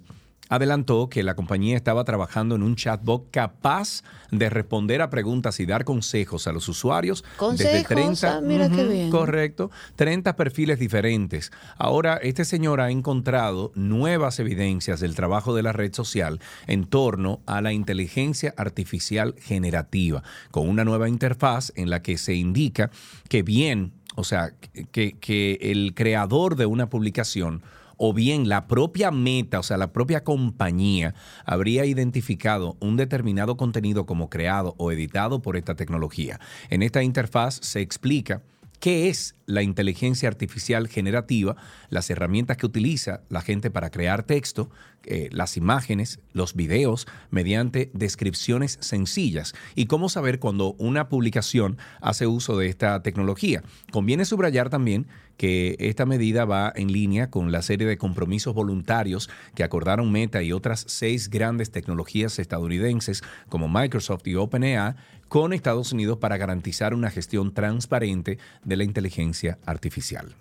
adelantó 0.49 1.09
que 1.09 1.23
la 1.23 1.35
compañía 1.35 1.77
estaba 1.77 2.03
trabajando 2.03 2.55
en 2.55 2.63
un 2.63 2.75
chatbot 2.75 3.29
capaz 3.31 4.03
de 4.31 4.49
responder 4.49 5.01
a 5.01 5.09
preguntas 5.09 5.59
y 5.59 5.65
dar 5.65 5.85
consejos 5.85 6.47
a 6.47 6.51
los 6.51 6.67
usuarios 6.67 7.23
desde 7.51 7.83
30, 7.83 8.37
ah, 8.37 8.41
mira 8.41 8.69
qué 8.69 8.83
bien. 8.83 9.09
correcto, 9.09 9.71
30 9.95 10.35
perfiles 10.35 10.79
diferentes. 10.79 11.51
Ahora 11.77 12.17
este 12.17 12.45
señor 12.45 12.81
ha 12.81 12.89
encontrado 12.89 13.71
nuevas 13.75 14.39
evidencias 14.39 14.99
del 14.99 15.15
trabajo 15.15 15.55
de 15.55 15.63
la 15.63 15.71
red 15.71 15.93
social 15.93 16.41
en 16.67 16.85
torno 16.85 17.41
a 17.45 17.61
la 17.61 17.71
inteligencia 17.71 18.53
artificial 18.57 19.35
generativa, 19.39 20.23
con 20.51 20.67
una 20.67 20.83
nueva 20.83 21.07
interfaz 21.07 21.71
en 21.75 21.89
la 21.89 22.01
que 22.01 22.17
se 22.17 22.33
indica 22.33 22.89
que 23.27 23.43
bien, 23.43 23.93
o 24.15 24.23
sea, 24.23 24.53
que, 24.91 25.17
que 25.19 25.59
el 25.61 25.93
creador 25.93 26.55
de 26.55 26.65
una 26.65 26.89
publicación 26.89 27.61
o 27.99 28.13
bien 28.13 28.49
la 28.49 28.65
propia 28.67 29.11
meta, 29.11 29.59
o 29.59 29.63
sea, 29.63 29.77
la 29.77 29.91
propia 29.91 30.23
compañía, 30.23 31.13
habría 31.45 31.85
identificado 31.85 32.77
un 32.79 32.95
determinado 32.95 33.57
contenido 33.57 34.05
como 34.05 34.29
creado 34.29 34.73
o 34.77 34.91
editado 34.91 35.41
por 35.41 35.57
esta 35.57 35.75
tecnología. 35.75 36.39
En 36.69 36.81
esta 36.81 37.03
interfaz 37.03 37.59
se 37.61 37.81
explica 37.81 38.41
qué 38.79 39.09
es 39.09 39.35
la 39.45 39.63
inteligencia 39.63 40.29
artificial 40.29 40.87
generativa, 40.87 41.57
las 41.89 42.09
herramientas 42.09 42.55
que 42.55 42.65
utiliza 42.65 43.21
la 43.27 43.41
gente 43.41 43.69
para 43.69 43.89
crear 43.89 44.23
texto, 44.23 44.69
eh, 45.09 45.29
las 45.31 45.57
imágenes, 45.57 46.19
los 46.33 46.55
videos, 46.55 47.07
mediante 47.31 47.89
descripciones 47.93 48.77
sencillas 48.81 49.53
y 49.75 49.87
cómo 49.87 50.07
saber 50.07 50.39
cuando 50.39 50.73
una 50.73 51.09
publicación 51.09 51.77
hace 52.01 52.27
uso 52.27 52.57
de 52.57 52.67
esta 52.67 53.01
tecnología. 53.01 53.63
Conviene 53.91 54.25
subrayar 54.25 54.69
también 54.69 55.07
que 55.37 55.77
esta 55.79 56.05
medida 56.05 56.45
va 56.45 56.71
en 56.75 56.91
línea 56.91 57.29
con 57.29 57.51
la 57.51 57.61
serie 57.61 57.87
de 57.87 57.97
compromisos 57.97 58.53
voluntarios 58.53 59.29
que 59.55 59.63
acordaron 59.63 60.11
Meta 60.11 60.43
y 60.43 60.51
otras 60.51 60.83
seis 60.87 61.29
grandes 61.29 61.71
tecnologías 61.71 62.39
estadounidenses 62.39 63.23
como 63.47 63.69
Microsoft 63.69 64.27
y 64.27 64.35
OpenAI 64.35 64.95
con 65.27 65.53
Estados 65.53 65.93
Unidos 65.93 66.17
para 66.17 66.37
garantizar 66.37 66.93
una 66.93 67.09
gestión 67.09 67.53
transparente 67.53 68.37
de 68.65 68.77
la 68.77 68.83
inteligencia 68.83 69.59
artificial. 69.65 70.35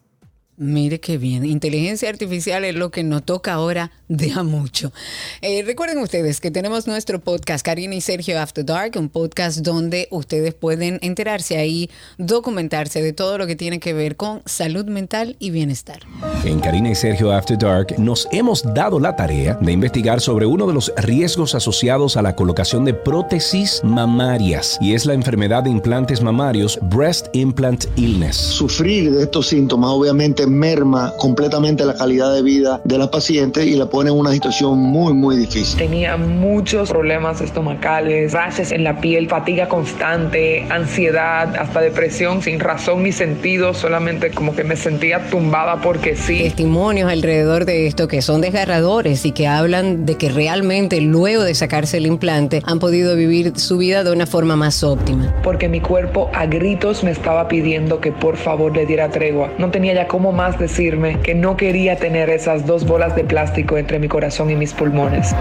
Mire 0.60 0.98
qué 0.98 1.18
bien. 1.18 1.44
Inteligencia 1.44 2.08
artificial 2.08 2.64
es 2.64 2.74
lo 2.74 2.90
que 2.90 3.04
nos 3.04 3.22
toca 3.22 3.52
ahora 3.52 3.92
de 4.08 4.32
a 4.32 4.42
mucho. 4.42 4.92
Eh, 5.40 5.62
recuerden 5.64 5.98
ustedes 5.98 6.40
que 6.40 6.50
tenemos 6.50 6.88
nuestro 6.88 7.20
podcast 7.20 7.64
Karina 7.64 7.94
y 7.94 8.00
Sergio 8.00 8.40
After 8.40 8.64
Dark, 8.64 8.94
un 8.96 9.08
podcast 9.08 9.58
donde 9.58 10.08
ustedes 10.10 10.54
pueden 10.54 10.98
enterarse 11.00 11.58
ahí, 11.58 11.88
documentarse 12.16 13.00
de 13.00 13.12
todo 13.12 13.38
lo 13.38 13.46
que 13.46 13.54
tiene 13.54 13.78
que 13.78 13.92
ver 13.92 14.16
con 14.16 14.42
salud 14.46 14.86
mental 14.86 15.36
y 15.38 15.50
bienestar. 15.50 16.00
En 16.44 16.58
Karina 16.58 16.90
y 16.90 16.96
Sergio 16.96 17.30
After 17.30 17.56
Dark 17.56 17.96
nos 17.96 18.26
hemos 18.32 18.64
dado 18.74 18.98
la 18.98 19.14
tarea 19.14 19.54
de 19.60 19.70
investigar 19.70 20.20
sobre 20.20 20.46
uno 20.46 20.66
de 20.66 20.74
los 20.74 20.92
riesgos 20.96 21.54
asociados 21.54 22.16
a 22.16 22.22
la 22.22 22.34
colocación 22.34 22.84
de 22.84 22.94
prótesis 22.94 23.80
mamarias 23.84 24.76
y 24.80 24.94
es 24.94 25.06
la 25.06 25.14
enfermedad 25.14 25.62
de 25.62 25.70
implantes 25.70 26.20
mamarios 26.20 26.80
Breast 26.82 27.28
Implant 27.32 27.84
Illness. 27.94 28.34
Sufrir 28.36 29.12
de 29.12 29.22
estos 29.22 29.46
síntomas 29.46 29.90
obviamente 29.90 30.47
merma 30.48 31.12
completamente 31.18 31.84
la 31.84 31.94
calidad 31.94 32.34
de 32.34 32.42
vida 32.42 32.80
de 32.84 32.98
la 32.98 33.10
paciente 33.10 33.64
y 33.64 33.76
la 33.76 33.86
pone 33.86 34.10
en 34.10 34.16
una 34.16 34.32
situación 34.32 34.78
muy, 34.78 35.12
muy 35.12 35.36
difícil. 35.36 35.78
Tenía 35.78 36.16
muchos 36.16 36.90
problemas 36.90 37.40
estomacales, 37.40 38.32
rashes 38.32 38.72
en 38.72 38.84
la 38.84 39.00
piel, 39.00 39.28
fatiga 39.28 39.68
constante, 39.68 40.66
ansiedad, 40.70 41.54
hasta 41.56 41.80
depresión 41.80 42.42
sin 42.42 42.60
razón 42.60 43.02
ni 43.02 43.12
sentido, 43.12 43.74
solamente 43.74 44.30
como 44.30 44.54
que 44.54 44.64
me 44.64 44.76
sentía 44.76 45.28
tumbada 45.30 45.80
porque 45.80 46.16
sí. 46.16 46.40
Testimonios 46.40 47.10
alrededor 47.10 47.64
de 47.64 47.86
esto 47.86 48.08
que 48.08 48.22
son 48.22 48.40
desgarradores 48.40 49.24
y 49.24 49.32
que 49.32 49.46
hablan 49.46 50.06
de 50.06 50.16
que 50.16 50.28
realmente 50.28 51.00
luego 51.00 51.44
de 51.44 51.54
sacarse 51.54 51.98
el 51.98 52.06
implante 52.06 52.62
han 52.64 52.78
podido 52.78 53.16
vivir 53.16 53.58
su 53.58 53.78
vida 53.78 54.04
de 54.04 54.12
una 54.12 54.26
forma 54.26 54.56
más 54.56 54.82
óptima. 54.82 55.34
Porque 55.42 55.68
mi 55.68 55.80
cuerpo 55.80 56.30
a 56.34 56.46
gritos 56.46 57.04
me 57.04 57.10
estaba 57.10 57.48
pidiendo 57.48 58.00
que 58.00 58.12
por 58.12 58.36
favor 58.36 58.74
le 58.74 58.86
diera 58.86 59.10
tregua. 59.10 59.50
No 59.58 59.70
tenía 59.70 59.94
ya 59.94 60.06
cómo 60.06 60.32
más 60.38 60.56
decirme 60.56 61.20
que 61.20 61.34
no 61.34 61.56
quería 61.56 61.96
tener 61.96 62.30
esas 62.30 62.64
dos 62.64 62.86
bolas 62.86 63.16
de 63.16 63.24
plástico 63.24 63.76
entre 63.76 63.98
mi 63.98 64.06
corazón 64.06 64.48
y 64.50 64.54
mis 64.54 64.72
pulmones. 64.72 65.34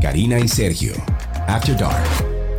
Karina 0.00 0.38
y 0.38 0.46
Sergio, 0.46 0.92
After 1.48 1.76
Dark. 1.76 2.04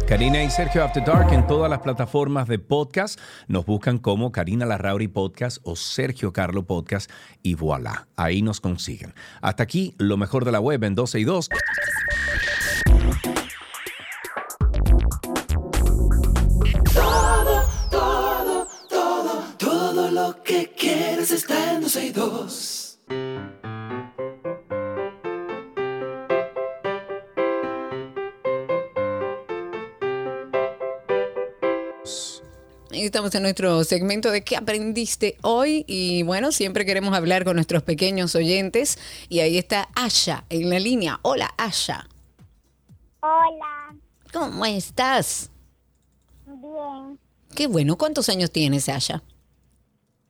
Karina 0.05 0.43
y 0.43 0.49
Sergio 0.49 0.83
After 0.83 1.01
Dark 1.01 1.31
en 1.31 1.47
todas 1.47 1.69
las 1.69 1.79
plataformas 1.79 2.49
de 2.49 2.59
podcast. 2.59 3.17
Nos 3.47 3.65
buscan 3.65 3.97
como 3.97 4.33
Karina 4.33 4.65
Larrauri 4.65 5.07
Podcast 5.07 5.59
o 5.63 5.77
Sergio 5.77 6.33
Carlo 6.33 6.63
Podcast 6.63 7.09
y 7.41 7.55
voilà, 7.55 8.09
ahí 8.17 8.41
nos 8.41 8.59
consiguen. 8.59 9.13
Hasta 9.41 9.63
aquí 9.63 9.95
lo 9.97 10.17
mejor 10.17 10.43
de 10.43 10.51
la 10.51 10.59
web 10.59 10.83
en 10.83 10.95
12 10.95 11.21
y 11.21 11.23
2. 11.23 11.49
que 20.33 20.71
quieres 20.71 21.31
está 21.31 21.73
en 21.73 21.81
dos 21.81 21.95
y. 21.95 22.99
Estamos 32.91 33.35
en 33.35 33.43
nuestro 33.43 33.83
segmento 33.83 34.31
de 34.31 34.43
qué 34.43 34.57
aprendiste 34.57 35.37
hoy 35.43 35.85
y 35.87 36.23
bueno, 36.23 36.51
siempre 36.51 36.85
queremos 36.85 37.15
hablar 37.15 37.45
con 37.45 37.55
nuestros 37.55 37.83
pequeños 37.83 38.33
oyentes 38.35 38.97
y 39.29 39.41
ahí 39.41 39.57
está 39.57 39.89
Asha 39.95 40.45
en 40.49 40.69
la 40.69 40.79
línea. 40.79 41.19
Hola 41.21 41.53
Asha. 41.57 42.07
Hola. 43.21 43.95
¿Cómo 44.33 44.65
estás? 44.65 45.51
Bien. 46.47 47.19
Qué 47.55 47.67
bueno, 47.67 47.97
¿cuántos 47.97 48.27
años 48.29 48.49
tienes 48.49 48.89
Asha? 48.89 49.21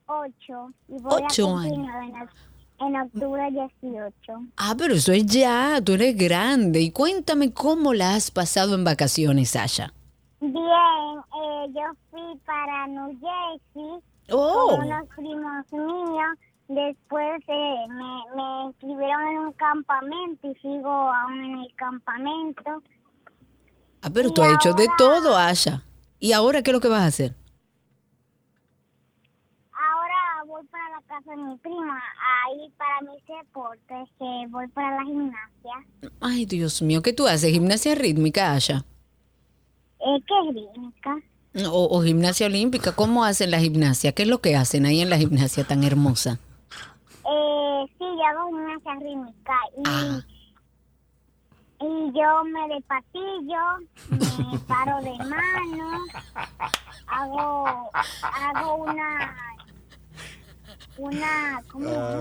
Ocho. 0.08 0.72
Y 0.88 1.00
voy 1.02 1.24
Ocho 1.24 1.58
a 1.58 1.64
nueve 1.68 2.06
en, 2.06 2.14
oc- 2.16 2.30
en 2.80 2.96
octubre 3.02 3.52
18. 3.82 4.12
Ah, 4.58 4.76
pero 4.78 4.94
eso 4.96 5.12
es 5.12 5.26
ya, 5.26 5.80
tú 5.84 5.94
eres 5.94 6.16
grande 6.18 6.82
y 6.82 6.92
cuéntame 6.92 7.54
cómo 7.54 7.94
la 7.94 8.16
has 8.16 8.32
pasado 8.32 8.76
en 8.76 8.84
vacaciones 8.84 9.56
Asha. 9.56 9.94
Bien, 10.42 10.54
eh, 10.56 11.68
yo 11.74 11.82
fui 12.12 12.38
para 12.46 12.88
New 12.88 13.18
Jersey 13.20 14.04
Oh, 14.32 14.70
con 14.78 14.88
unos 14.88 15.08
primos 15.16 15.66
míos. 15.72 16.38
Después 16.68 17.42
eh, 17.48 17.76
me, 17.90 18.36
me 18.36 18.64
inscribieron 18.66 19.28
en 19.28 19.38
un 19.38 19.54
campamento 19.54 20.48
y 20.50 20.56
sigo 20.56 20.90
aún 20.90 21.44
en 21.44 21.60
el 21.60 21.76
campamento. 21.76 22.82
ah, 24.02 24.10
pero 24.14 24.32
tú 24.32 24.42
has 24.42 24.54
hecho 24.56 24.74
de 24.74 24.88
todo 24.98 25.38
Asha. 25.38 25.84
¿Y 26.20 26.32
ahora 26.32 26.64
qué 26.64 26.72
es 26.72 26.74
lo 26.74 26.82
que 26.82 26.88
vas 26.88 27.02
a 27.04 27.06
hacer? 27.06 27.36
Ahora 29.72 30.44
voy 30.48 30.66
para 30.68 30.90
la 30.90 31.02
casa 31.18 31.32
de 31.32 31.38
mi 31.44 31.58
prima, 31.58 32.02
ahí 32.46 32.70
para 32.78 33.02
mis 33.02 33.24
deportes, 33.26 34.10
que 34.20 34.46
voy 34.50 34.68
para 34.70 34.98
la 34.98 35.04
gimnasia. 35.06 35.74
Ay, 36.22 36.46
Dios 36.46 36.82
mío, 36.82 37.02
¿qué 37.02 37.14
tú 37.14 37.28
haces? 37.28 37.52
¿Gimnasia 37.52 37.96
rítmica, 37.96 38.54
Asha? 38.54 38.84
Eh, 40.00 40.20
¿Qué 40.28 40.50
es 40.50 40.56
rítmica? 40.56 41.16
O, 41.72 41.88
o 41.98 42.02
gimnasia 42.04 42.48
olímpica, 42.48 42.94
¿cómo 42.96 43.24
hacen 43.24 43.50
la 43.52 43.60
gimnasia? 43.60 44.12
¿Qué 44.12 44.24
es 44.24 44.28
lo 44.30 44.42
que 44.42 44.56
hacen 44.58 44.86
ahí 44.86 45.02
en 45.02 45.10
la 45.10 45.18
gimnasia 45.18 45.64
tan 45.64 45.84
hermosa? 45.86 46.38
Eh, 47.28 47.86
sí, 47.98 48.00
yo 48.04 48.26
hago 48.26 48.50
gimnasia 48.50 48.94
rítmica 48.96 49.54
y, 49.78 49.84
Ah. 49.88 50.20
y 51.80 52.12
yo 52.14 52.44
me 52.44 52.76
despatillo, 52.76 54.52
me 54.52 54.60
paro 54.68 55.02
de 55.02 55.18
mano, 55.26 56.06
hago, 57.08 57.90
hago 58.22 58.76
una, 58.84 59.36
una, 60.98 61.62
¿cómo? 61.72 61.90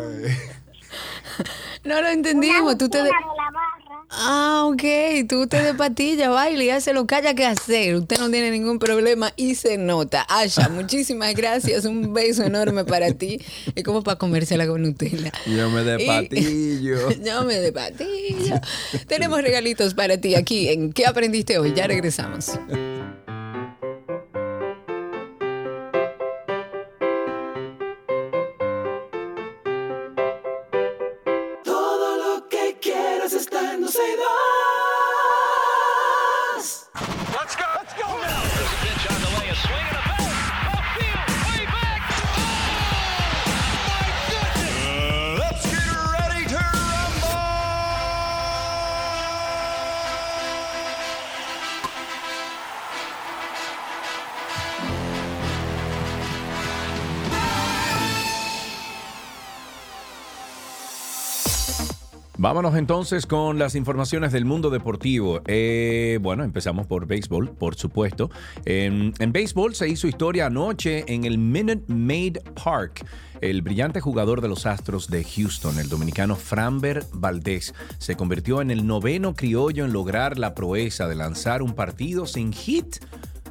No 1.85 2.01
lo 2.01 2.09
entendimos. 2.09 2.79
Tú 2.79 2.89
te 2.89 2.99
de- 2.99 3.05
rutina 3.05 3.21
de 3.21 3.37
la 3.37 3.51
barra. 3.51 4.05
Ah, 4.11 4.63
ok. 4.67 5.29
Tú 5.29 5.47
te 5.49 5.61
de 5.61 5.75
patilla, 5.75 6.31
baila 6.31 6.63
y 6.65 6.71
hace 6.71 6.95
lo 6.95 7.07
que 7.07 7.17
haya 7.17 7.35
que 7.35 7.45
hacer. 7.45 7.97
Usted 7.97 8.19
no 8.21 8.31
tiene 8.31 8.51
ningún 8.53 8.79
problema 8.79 9.33
y 9.37 9.55
se 9.57 9.77
nota. 9.77 10.23
Asha, 10.29 10.69
muchísimas 10.71 11.35
gracias. 11.35 11.85
Un 11.85 12.15
beso 12.15 12.45
enorme 12.45 12.85
para 12.85 13.13
ti. 13.13 13.39
Es 13.75 13.83
como 13.83 14.03
para 14.03 14.17
comérsela 14.19 14.67
con 14.69 14.83
Nutella. 14.83 15.33
Yo 15.47 15.69
me 15.69 15.83
de 15.83 16.03
Y- 16.03 16.07
patillo. 16.07 17.11
Yo 17.25 17.43
me 17.45 17.59
de 17.59 17.73
patillo. 17.73 18.61
Tenemos 19.09 19.43
regalitos 19.43 19.95
para 19.95 20.17
ti 20.19 20.37
aquí 20.37 20.69
en 20.69 20.93
¿Qué 20.93 21.07
aprendiste 21.07 21.59
hoy? 21.59 21.73
Ya 21.75 21.87
regresamos. 21.89 22.53
Vámonos 62.55 62.79
entonces 62.79 63.27
con 63.27 63.59
las 63.59 63.75
informaciones 63.75 64.31
del 64.31 64.45
mundo 64.45 64.71
deportivo. 64.71 65.43
Eh, 65.49 66.21
bueno, 66.23 66.45
empezamos 66.45 66.87
por 66.87 67.05
béisbol, 67.05 67.51
por 67.51 67.75
supuesto. 67.75 68.31
En, 68.65 69.13
en 69.19 69.33
béisbol 69.33 69.75
se 69.75 69.89
hizo 69.89 70.07
historia 70.07 70.47
anoche 70.47 71.05
en 71.13 71.25
el 71.25 71.37
Minute 71.37 71.83
Maid 71.93 72.39
Park. 72.63 73.05
El 73.41 73.63
brillante 73.63 74.01
jugador 74.01 74.41
de 74.41 74.47
los 74.47 74.67
Astros 74.67 75.11
de 75.11 75.25
Houston, 75.25 75.81
el 75.81 75.89
dominicano 75.89 76.37
Framber 76.37 77.05
Valdez, 77.13 77.75
se 77.99 78.15
convirtió 78.15 78.63
en 78.63 78.71
el 78.71 78.87
noveno 78.87 79.35
criollo 79.35 79.85
en 79.85 79.93
lograr 79.93 80.39
la 80.39 80.55
proeza 80.55 81.09
de 81.09 81.17
lanzar 81.17 81.61
un 81.61 81.75
partido 81.75 82.25
sin 82.25 82.53
hit 82.53 82.99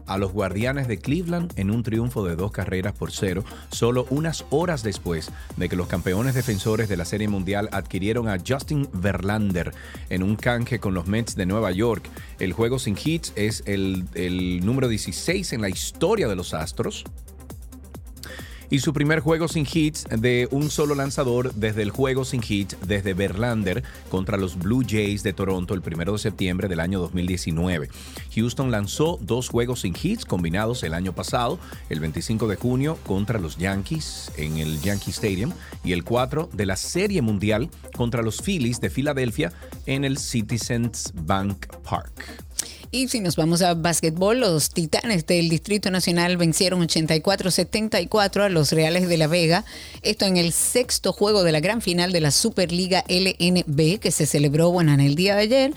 a 0.07 0.17
los 0.17 0.31
Guardianes 0.31 0.87
de 0.87 0.97
Cleveland 0.97 1.53
en 1.57 1.71
un 1.71 1.83
triunfo 1.83 2.25
de 2.25 2.35
dos 2.35 2.51
carreras 2.51 2.93
por 2.93 3.11
cero, 3.11 3.43
solo 3.71 4.05
unas 4.09 4.45
horas 4.49 4.83
después 4.83 5.31
de 5.57 5.69
que 5.69 5.75
los 5.75 5.87
campeones 5.87 6.35
defensores 6.35 6.89
de 6.89 6.97
la 6.97 7.05
Serie 7.05 7.27
Mundial 7.27 7.69
adquirieron 7.71 8.27
a 8.27 8.37
Justin 8.45 8.87
Verlander 8.93 9.73
en 10.09 10.23
un 10.23 10.35
canje 10.35 10.79
con 10.79 10.93
los 10.93 11.07
Mets 11.07 11.35
de 11.35 11.45
Nueva 11.45 11.71
York. 11.71 12.09
El 12.39 12.53
juego 12.53 12.79
sin 12.79 12.97
hits 13.03 13.33
es 13.35 13.63
el, 13.65 14.05
el 14.13 14.65
número 14.65 14.87
16 14.87 15.53
en 15.53 15.61
la 15.61 15.69
historia 15.69 16.27
de 16.27 16.35
los 16.35 16.53
Astros 16.53 17.05
y 18.69 18.79
su 18.79 18.93
primer 18.93 19.19
juego 19.19 19.47
sin 19.47 19.67
hits 19.71 20.05
de 20.09 20.47
un 20.51 20.69
solo 20.69 20.95
lanzador 20.95 21.53
desde 21.53 21.81
el 21.81 21.91
juego 21.91 22.25
sin 22.25 22.41
hits 22.47 22.77
desde 22.85 23.13
Verlander 23.13 23.83
contra 24.09 24.37
los 24.37 24.57
Blue 24.57 24.83
Jays 24.87 25.23
de 25.23 25.33
Toronto 25.33 25.73
el 25.73 25.81
1 25.85 26.11
de 26.11 26.17
septiembre 26.17 26.67
del 26.67 26.79
año 26.79 26.99
2019. 26.99 27.89
Houston 28.35 28.71
lanzó 28.71 29.17
dos 29.21 29.49
juegos 29.49 29.81
sin 29.81 29.95
hits 30.01 30.25
combinados 30.25 30.83
el 30.83 30.93
año 30.93 31.13
pasado, 31.13 31.59
el 31.89 31.99
25 31.99 32.47
de 32.47 32.55
junio 32.55 32.97
contra 33.05 33.39
los 33.39 33.57
Yankees 33.57 34.31
en 34.37 34.57
el 34.57 34.79
Yankee 34.81 35.11
Stadium 35.11 35.51
y 35.83 35.93
el 35.93 36.03
4 36.03 36.49
de 36.53 36.65
la 36.65 36.75
Serie 36.75 37.21
Mundial 37.21 37.69
contra 37.95 38.21
los 38.21 38.41
Phillies 38.41 38.81
de 38.81 38.89
Filadelfia 38.89 39.51
en 39.85 40.05
el 40.05 40.17
Citizens 40.17 41.13
Bank 41.13 41.67
Park. 41.83 42.43
Y 42.91 43.07
si 43.07 43.19
nos 43.19 43.35
vamos 43.35 43.61
a 43.61 43.73
básquetbol, 43.73 44.39
los 44.39 44.69
Titanes 44.69 45.25
del 45.25 45.49
Distrito 45.49 45.89
Nacional 45.91 46.37
vencieron 46.37 46.81
84-74 46.81 48.43
a 48.43 48.49
los 48.49 48.71
Reales 48.71 49.07
de 49.07 49.17
la 49.17 49.27
Vega. 49.27 49.65
Esto 50.01 50.25
en 50.25 50.37
el 50.37 50.53
sexto 50.53 51.13
juego 51.13 51.43
de 51.43 51.51
la 51.51 51.59
gran 51.59 51.81
final 51.81 52.11
de 52.11 52.21
la 52.21 52.31
Superliga 52.31 53.03
LNB 53.07 53.99
que 53.99 54.11
se 54.11 54.25
celebró 54.25 54.71
bueno, 54.71 54.93
en 54.93 54.99
el 54.99 55.15
día 55.15 55.35
de 55.35 55.41
ayer 55.41 55.73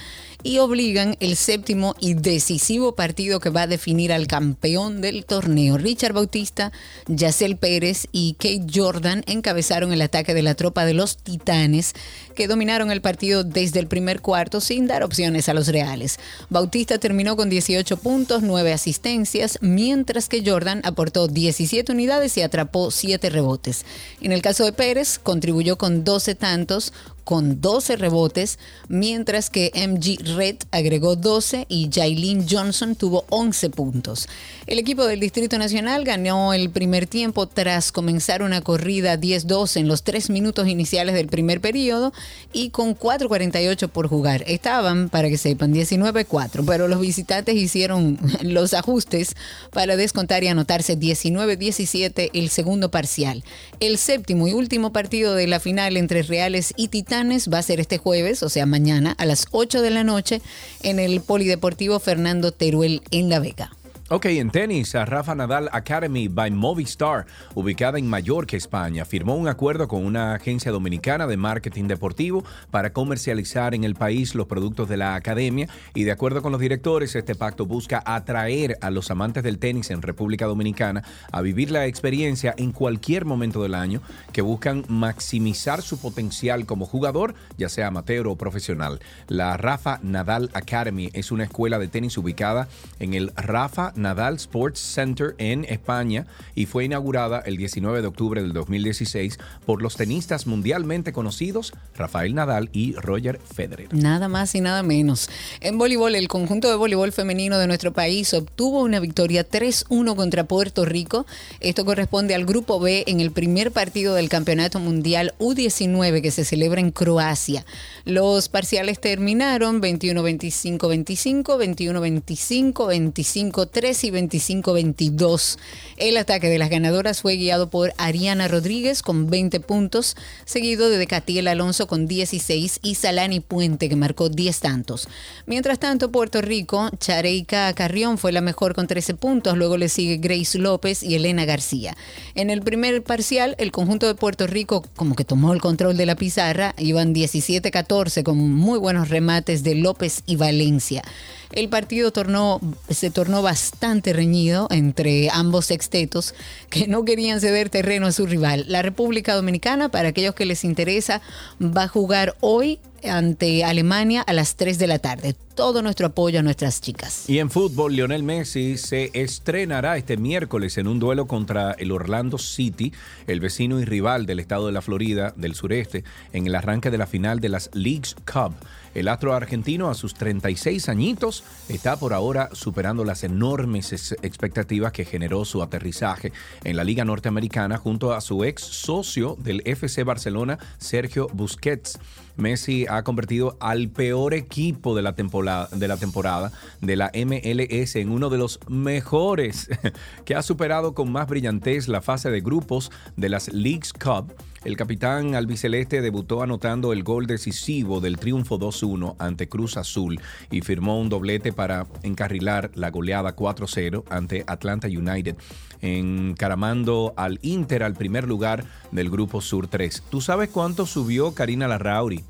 y 0.46 0.60
obligan 0.60 1.16
el 1.18 1.34
séptimo 1.34 1.96
y 1.98 2.14
decisivo 2.14 2.94
partido 2.94 3.40
que 3.40 3.50
va 3.50 3.62
a 3.62 3.66
definir 3.66 4.12
al 4.12 4.28
campeón 4.28 5.00
del 5.00 5.24
torneo. 5.24 5.76
Richard 5.76 6.12
Bautista, 6.12 6.70
Yacel 7.08 7.56
Pérez 7.56 8.06
y 8.12 8.34
Kate 8.34 8.64
Jordan 8.72 9.24
encabezaron 9.26 9.92
el 9.92 10.02
ataque 10.02 10.34
de 10.34 10.42
la 10.42 10.54
tropa 10.54 10.84
de 10.84 10.94
los 10.94 11.16
Titanes 11.16 11.94
que 12.36 12.46
dominaron 12.46 12.92
el 12.92 13.00
partido 13.00 13.42
desde 13.42 13.80
el 13.80 13.88
primer 13.88 14.20
cuarto 14.20 14.60
sin 14.60 14.86
dar 14.86 15.02
opciones 15.02 15.48
a 15.48 15.54
los 15.54 15.66
Reales. 15.66 16.20
Bautista 16.48 16.98
terminó 16.98 17.34
con 17.34 17.50
18 17.50 17.96
puntos, 17.96 18.42
9 18.42 18.72
asistencias, 18.72 19.58
mientras 19.62 20.28
que 20.28 20.48
Jordan 20.48 20.80
aportó 20.84 21.26
17 21.26 21.90
unidades 21.90 22.36
y 22.36 22.42
atrapó 22.42 22.92
7 22.92 23.30
rebotes. 23.30 23.84
En 24.20 24.30
el 24.30 24.42
caso 24.42 24.64
de 24.64 24.72
Pérez, 24.72 25.18
contribuyó 25.18 25.76
con 25.76 26.04
12 26.04 26.36
tantos, 26.36 26.92
con 27.26 27.60
12 27.60 27.96
rebotes, 27.96 28.60
mientras 28.86 29.50
que 29.50 29.72
MG 29.74 30.36
Red 30.36 30.58
agregó 30.70 31.16
12 31.16 31.66
y 31.68 31.90
Jailin 31.92 32.46
Johnson 32.48 32.94
tuvo 32.94 33.24
11 33.30 33.70
puntos. 33.70 34.28
El 34.68 34.78
equipo 34.78 35.04
del 35.04 35.18
Distrito 35.18 35.58
Nacional 35.58 36.04
ganó 36.04 36.54
el 36.54 36.70
primer 36.70 37.08
tiempo 37.08 37.48
tras 37.48 37.90
comenzar 37.90 38.42
una 38.42 38.60
corrida 38.60 39.16
10-2 39.18 39.76
en 39.76 39.88
los 39.88 40.04
3 40.04 40.30
minutos 40.30 40.68
iniciales 40.68 41.16
del 41.16 41.26
primer 41.26 41.60
periodo 41.60 42.12
y 42.52 42.70
con 42.70 42.96
4.48 42.96 43.88
por 43.88 44.06
jugar. 44.06 44.44
Estaban, 44.46 45.08
para 45.08 45.28
que 45.28 45.36
sepan, 45.36 45.74
19-4, 45.74 46.64
pero 46.64 46.86
los 46.86 47.00
visitantes 47.00 47.56
hicieron 47.56 48.20
los 48.42 48.72
ajustes 48.72 49.34
para 49.72 49.96
descontar 49.96 50.44
y 50.44 50.46
anotarse 50.46 50.96
19-17 50.96 52.30
el 52.34 52.50
segundo 52.50 52.92
parcial. 52.92 53.42
El 53.80 53.98
séptimo 53.98 54.46
y 54.46 54.52
último 54.52 54.92
partido 54.92 55.34
de 55.34 55.48
la 55.48 55.58
final 55.58 55.96
entre 55.96 56.22
Reales 56.22 56.72
y 56.76 56.86
Va 57.16 57.58
a 57.58 57.62
ser 57.62 57.80
este 57.80 57.96
jueves, 57.96 58.42
o 58.42 58.50
sea, 58.50 58.66
mañana 58.66 59.14
a 59.16 59.24
las 59.24 59.46
8 59.50 59.80
de 59.80 59.88
la 59.88 60.04
noche 60.04 60.42
en 60.82 60.98
el 60.98 61.22
Polideportivo 61.22 61.98
Fernando 61.98 62.52
Teruel 62.52 63.00
en 63.10 63.30
La 63.30 63.38
Vega. 63.38 63.70
Ok, 64.08 64.26
en 64.26 64.50
tenis, 64.50 64.92
Rafa 64.94 65.34
Nadal 65.34 65.68
Academy 65.72 66.28
by 66.28 66.52
Movistar, 66.52 67.26
ubicada 67.56 67.98
en 67.98 68.08
Mallorca, 68.08 68.56
España, 68.56 69.04
firmó 69.04 69.34
un 69.34 69.48
acuerdo 69.48 69.88
con 69.88 70.06
una 70.06 70.34
agencia 70.34 70.70
dominicana 70.70 71.26
de 71.26 71.36
marketing 71.36 71.88
deportivo 71.88 72.44
para 72.70 72.92
comercializar 72.92 73.74
en 73.74 73.82
el 73.82 73.96
país 73.96 74.36
los 74.36 74.46
productos 74.46 74.88
de 74.88 74.96
la 74.96 75.16
academia 75.16 75.68
y 75.92 76.04
de 76.04 76.12
acuerdo 76.12 76.40
con 76.40 76.52
los 76.52 76.60
directores, 76.60 77.16
este 77.16 77.34
pacto 77.34 77.66
busca 77.66 78.00
atraer 78.06 78.78
a 78.80 78.90
los 78.90 79.10
amantes 79.10 79.42
del 79.42 79.58
tenis 79.58 79.90
en 79.90 80.02
República 80.02 80.46
Dominicana 80.46 81.02
a 81.32 81.40
vivir 81.40 81.72
la 81.72 81.86
experiencia 81.86 82.54
en 82.56 82.70
cualquier 82.70 83.24
momento 83.24 83.60
del 83.60 83.74
año 83.74 84.02
que 84.32 84.40
buscan 84.40 84.84
maximizar 84.86 85.82
su 85.82 85.98
potencial 85.98 86.64
como 86.64 86.86
jugador, 86.86 87.34
ya 87.58 87.68
sea 87.68 87.88
amateur 87.88 88.28
o 88.28 88.36
profesional. 88.36 89.00
La 89.26 89.56
Rafa 89.56 89.98
Nadal 90.04 90.48
Academy 90.54 91.10
es 91.12 91.32
una 91.32 91.42
escuela 91.42 91.80
de 91.80 91.88
tenis 91.88 92.16
ubicada 92.16 92.68
en 93.00 93.14
el 93.14 93.32
Rafa 93.34 93.94
Nadal 93.96 94.36
Sports 94.36 94.80
Center 94.80 95.34
en 95.38 95.64
España 95.64 96.26
y 96.54 96.66
fue 96.66 96.84
inaugurada 96.84 97.40
el 97.40 97.56
19 97.56 98.00
de 98.02 98.06
octubre 98.06 98.42
del 98.42 98.52
2016 98.52 99.38
por 99.64 99.82
los 99.82 99.96
tenistas 99.96 100.46
mundialmente 100.46 101.12
conocidos 101.12 101.72
Rafael 101.96 102.34
Nadal 102.34 102.68
y 102.72 102.92
Roger 102.94 103.40
Federer. 103.40 103.92
Nada 103.92 104.28
más 104.28 104.54
y 104.54 104.60
nada 104.60 104.82
menos. 104.82 105.28
En 105.60 105.78
voleibol, 105.78 106.14
el 106.14 106.28
conjunto 106.28 106.68
de 106.68 106.76
voleibol 106.76 107.12
femenino 107.12 107.58
de 107.58 107.66
nuestro 107.66 107.92
país 107.92 108.32
obtuvo 108.34 108.82
una 108.82 109.00
victoria 109.00 109.48
3-1 109.48 110.14
contra 110.16 110.44
Puerto 110.44 110.84
Rico. 110.84 111.26
Esto 111.60 111.84
corresponde 111.84 112.34
al 112.34 112.44
Grupo 112.44 112.80
B 112.80 113.04
en 113.06 113.20
el 113.20 113.30
primer 113.30 113.72
partido 113.72 114.14
del 114.14 114.28
Campeonato 114.28 114.78
Mundial 114.78 115.34
U19 115.38 116.22
que 116.22 116.30
se 116.30 116.44
celebra 116.44 116.80
en 116.80 116.90
Croacia. 116.90 117.64
Los 118.04 118.48
parciales 118.48 119.00
terminaron 119.00 119.80
21-25-25, 119.80 121.46
21-25, 121.46 122.72
25-3 122.74 123.85
y 123.86 124.10
25-22. 124.10 125.58
El 125.96 126.16
ataque 126.16 126.48
de 126.48 126.58
las 126.58 126.70
ganadoras 126.70 127.20
fue 127.20 127.36
guiado 127.36 127.70
por 127.70 127.92
Ariana 127.98 128.48
Rodríguez 128.48 129.00
con 129.02 129.30
20 129.30 129.60
puntos, 129.60 130.16
seguido 130.44 130.90
de 130.90 131.06
Catiel 131.06 131.46
Alonso 131.46 131.86
con 131.86 132.08
16 132.08 132.80
y 132.82 132.96
Salani 132.96 133.38
Puente 133.38 133.88
que 133.88 133.94
marcó 133.94 134.28
10 134.28 134.58
tantos. 134.58 135.08
Mientras 135.46 135.78
tanto, 135.78 136.10
Puerto 136.10 136.42
Rico, 136.42 136.90
Chareika 136.98 137.72
Carrión 137.74 138.18
fue 138.18 138.32
la 138.32 138.40
mejor 138.40 138.74
con 138.74 138.88
13 138.88 139.14
puntos, 139.14 139.56
luego 139.56 139.76
le 139.76 139.88
sigue 139.88 140.16
Grace 140.16 140.58
López 140.58 141.04
y 141.04 141.14
Elena 141.14 141.44
García. 141.44 141.96
En 142.34 142.50
el 142.50 142.62
primer 142.62 143.04
parcial, 143.04 143.54
el 143.58 143.70
conjunto 143.70 144.08
de 144.08 144.16
Puerto 144.16 144.48
Rico 144.48 144.84
como 144.96 145.14
que 145.14 145.24
tomó 145.24 145.52
el 145.52 145.60
control 145.60 145.96
de 145.96 146.06
la 146.06 146.16
pizarra, 146.16 146.74
iban 146.76 147.14
17-14 147.14 148.24
con 148.24 148.36
muy 148.38 148.80
buenos 148.80 149.10
remates 149.10 149.62
de 149.62 149.76
López 149.76 150.24
y 150.26 150.34
Valencia. 150.34 151.04
El 151.52 151.68
partido 151.68 152.10
tornó, 152.10 152.60
se 152.90 153.10
tornó 153.10 153.42
bastante 153.42 154.12
reñido 154.12 154.68
entre 154.70 155.30
ambos 155.30 155.66
sextetos 155.66 156.34
que 156.70 156.86
no 156.88 157.04
querían 157.04 157.40
ceder 157.40 157.70
terreno 157.70 158.06
a 158.06 158.12
su 158.12 158.26
rival. 158.26 158.64
La 158.68 158.82
República 158.82 159.34
Dominicana, 159.34 159.88
para 159.88 160.08
aquellos 160.08 160.34
que 160.34 160.46
les 160.46 160.64
interesa, 160.64 161.22
va 161.60 161.84
a 161.84 161.88
jugar 161.88 162.36
hoy 162.40 162.78
ante 163.04 163.64
Alemania 163.64 164.22
a 164.22 164.32
las 164.32 164.56
3 164.56 164.78
de 164.78 164.86
la 164.86 164.98
tarde. 164.98 165.34
Todo 165.54 165.80
nuestro 165.80 166.08
apoyo 166.08 166.40
a 166.40 166.42
nuestras 166.42 166.80
chicas. 166.82 167.30
Y 167.30 167.38
en 167.38 167.50
fútbol, 167.50 167.94
Lionel 167.94 168.22
Messi 168.22 168.76
se 168.76 169.10
estrenará 169.14 169.96
este 169.96 170.16
miércoles 170.18 170.76
en 170.76 170.86
un 170.86 170.98
duelo 170.98 171.26
contra 171.26 171.72
el 171.72 171.92
Orlando 171.92 172.36
City, 172.36 172.92
el 173.26 173.40
vecino 173.40 173.80
y 173.80 173.84
rival 173.86 174.26
del 174.26 174.38
estado 174.40 174.66
de 174.66 174.72
la 174.72 174.82
Florida 174.82 175.32
del 175.36 175.54
sureste, 175.54 176.04
en 176.34 176.46
el 176.46 176.54
arranque 176.54 176.90
de 176.90 176.98
la 176.98 177.06
final 177.06 177.40
de 177.40 177.48
las 177.48 177.70
Leagues 177.72 178.16
Cup. 178.30 178.54
El 178.94 179.08
astro 179.08 179.34
argentino, 179.34 179.88
a 179.90 179.94
sus 179.94 180.14
36 180.14 180.88
añitos, 180.88 181.44
está 181.68 181.98
por 181.98 182.12
ahora 182.14 182.48
superando 182.52 183.04
las 183.04 183.24
enormes 183.24 183.92
ex- 183.92 184.12
expectativas 184.22 184.92
que 184.92 185.04
generó 185.04 185.44
su 185.44 185.62
aterrizaje 185.62 186.32
en 186.64 186.76
la 186.76 186.84
Liga 186.84 187.04
Norteamericana 187.04 187.76
junto 187.78 188.12
a 188.14 188.20
su 188.20 188.44
ex 188.44 188.62
socio 188.62 189.36
del 189.38 189.62
FC 189.64 190.02
Barcelona, 190.02 190.58
Sergio 190.78 191.28
Busquets. 191.32 191.98
Messi 192.36 192.86
ha 192.88 193.02
convertido 193.02 193.56
al 193.60 193.88
peor 193.88 194.34
equipo 194.34 194.94
de 194.94 195.02
la 195.02 195.14
temporada 195.14 195.68
de 195.72 195.88
la, 195.88 195.96
temporada 195.96 196.52
de 196.80 196.96
la 196.96 197.10
MLS 197.14 197.96
en 197.96 198.10
uno 198.10 198.30
de 198.30 198.38
los 198.38 198.60
mejores, 198.68 199.68
que 200.24 200.34
ha 200.34 200.42
superado 200.42 200.94
con 200.94 201.10
más 201.10 201.28
brillantez 201.28 201.88
la 201.88 202.02
fase 202.02 202.30
de 202.30 202.40
grupos 202.40 202.90
de 203.16 203.28
las 203.28 203.52
Leagues 203.52 203.92
Cup. 203.92 204.34
El 204.64 204.76
capitán 204.76 205.34
albiceleste 205.36 206.00
debutó 206.00 206.42
anotando 206.42 206.92
el 206.92 207.04
gol 207.04 207.26
decisivo 207.26 208.00
del 208.00 208.18
triunfo 208.18 208.58
2-1 208.58 209.14
ante 209.20 209.48
Cruz 209.48 209.76
Azul 209.76 210.20
y 210.50 210.60
firmó 210.62 211.00
un 211.00 211.08
doblete 211.08 211.52
para 211.52 211.86
encarrilar 212.02 212.72
la 212.74 212.90
goleada 212.90 213.36
4-0 213.36 214.02
ante 214.10 214.42
Atlanta 214.48 214.88
United, 214.88 215.36
encaramando 215.80 217.14
al 217.16 217.38
Inter 217.42 217.84
al 217.84 217.94
primer 217.94 218.26
lugar 218.26 218.64
del 218.90 219.08
grupo 219.08 219.40
Sur 219.40 219.68
3. 219.68 220.02
¿Tú 220.10 220.20
sabes 220.20 220.48
cuánto 220.48 220.84
subió 220.84 221.32
Karina 221.32 221.68
Larrauri? 221.68 222.24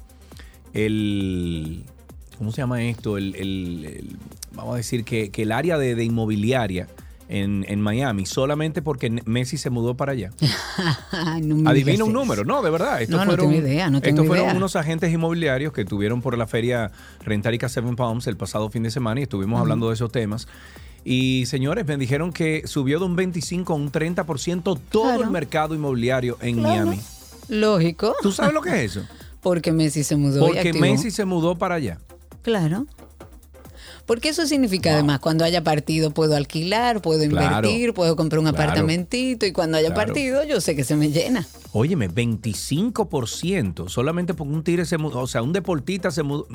El. 0.75 1.85
¿Cómo 2.37 2.53
se 2.53 2.59
llama 2.59 2.83
esto? 2.83 3.17
El, 3.17 3.35
el- 3.35 4.17
vamos 4.53 4.75
a 4.75 4.77
decir 4.77 5.05
que, 5.05 5.31
que 5.31 5.43
el 5.43 5.53
área 5.53 5.79
de 5.79 6.05
inmobiliaria 6.05 6.87
en, 7.29 7.65
en 7.69 7.81
Miami, 7.81 8.25
solamente 8.27 8.83
porque 8.83 9.11
Messi 9.25 9.57
se 9.59 9.71
mudó 9.71 9.97
para 9.97 10.13
allá. 10.13 10.31
No 11.43 11.69
Adivina 11.69 12.05
un 12.05 12.13
número, 12.13 12.45
no, 12.45 12.63
de 12.63 12.71
verdad. 12.71 13.03
Estos 13.03 13.17
No, 13.19 13.25
no 13.25 13.31
fueron, 13.33 13.51
tengo 13.53 13.67
idea, 13.67 13.91
no 13.91 14.01
tengo 14.01 14.15
estos 14.23 14.27
fueron 14.27 14.47
idea. 14.47 14.57
unos 14.57 14.77
agentes 14.77 15.13
inmobiliarios 15.13 15.73
que 15.73 15.85
tuvieron 15.85 16.21
por 16.23 16.37
la 16.39 16.47
feria 16.47 16.91
Rentarica 17.25 17.69
Seven 17.69 17.97
Palms 17.97 18.27
el 18.27 18.37
pasado 18.37 18.71
fin 18.71 18.83
de 18.83 18.91
semana 18.91 19.21
y 19.21 19.25
estuvimos 19.25 19.61
hablando 19.61 19.89
de 19.89 19.95
esos 19.95 20.11
temas. 20.13 20.47
Y 21.05 21.45
señores, 21.47 21.87
me 21.87 21.97
dijeron 21.97 22.33
que 22.33 22.63
subió 22.67 22.99
de 22.99 23.05
un 23.05 23.15
25 23.17 23.73
a 23.73 23.77
un 23.77 23.93
30% 23.93 24.79
todo 24.91 25.05
Claro. 25.05 25.23
el 25.25 25.31
mercado 25.31 25.75
inmobiliario 25.75 26.37
en 26.41 26.57
Claro. 26.59 26.87
Miami. 26.87 27.01
Lógico. 27.49 28.15
¿Tú 28.23 28.33
sabes 28.33 28.53
lo 28.55 28.61
que 28.61 28.71
es 28.85 28.97
eso? 28.97 29.07
Porque 29.41 29.71
Messi 29.73 30.03
se 30.03 30.17
mudó. 30.17 30.45
Porque. 30.47 30.73
Messi 30.73 31.11
se 31.13 31.25
mudó 31.25 31.57
para 31.57 31.77
allá. 31.77 31.99
Claro. 32.43 32.87
Porque 34.07 34.29
eso 34.29 34.47
significa 34.47 34.93
además, 34.95 35.19
cuando 35.19 35.45
haya 35.45 35.65
partido 35.65 36.13
puedo 36.13 36.37
alquilar, 36.37 37.03
puedo 37.03 37.29
Claro. 37.29 37.69
invertir, 37.69 37.93
puedo 37.93 38.15
comprar 38.17 38.39
un 38.39 38.45
Claro. 38.47 38.57
apartamentito 38.63 39.45
y 39.47 39.53
cuando 39.53 39.77
haya 39.79 39.93
Claro. 39.93 40.07
partido 40.07 40.45
yo 40.45 40.61
sé 40.61 40.77
que 40.77 40.85
se 40.85 40.95
me 40.97 41.11
llena. 41.11 41.47
Óyeme, 41.73 42.09
25% 42.09 43.89
solamente 43.89 44.33
porque 44.33 44.53
un 44.55 44.63
tigre 44.63 44.87
se 44.87 44.97
mudó, 44.97 45.21
o 45.21 45.27
sea, 45.27 45.43
un 45.43 45.53
deportista 45.53 46.11
se 46.11 46.23
mudó. 46.23 46.47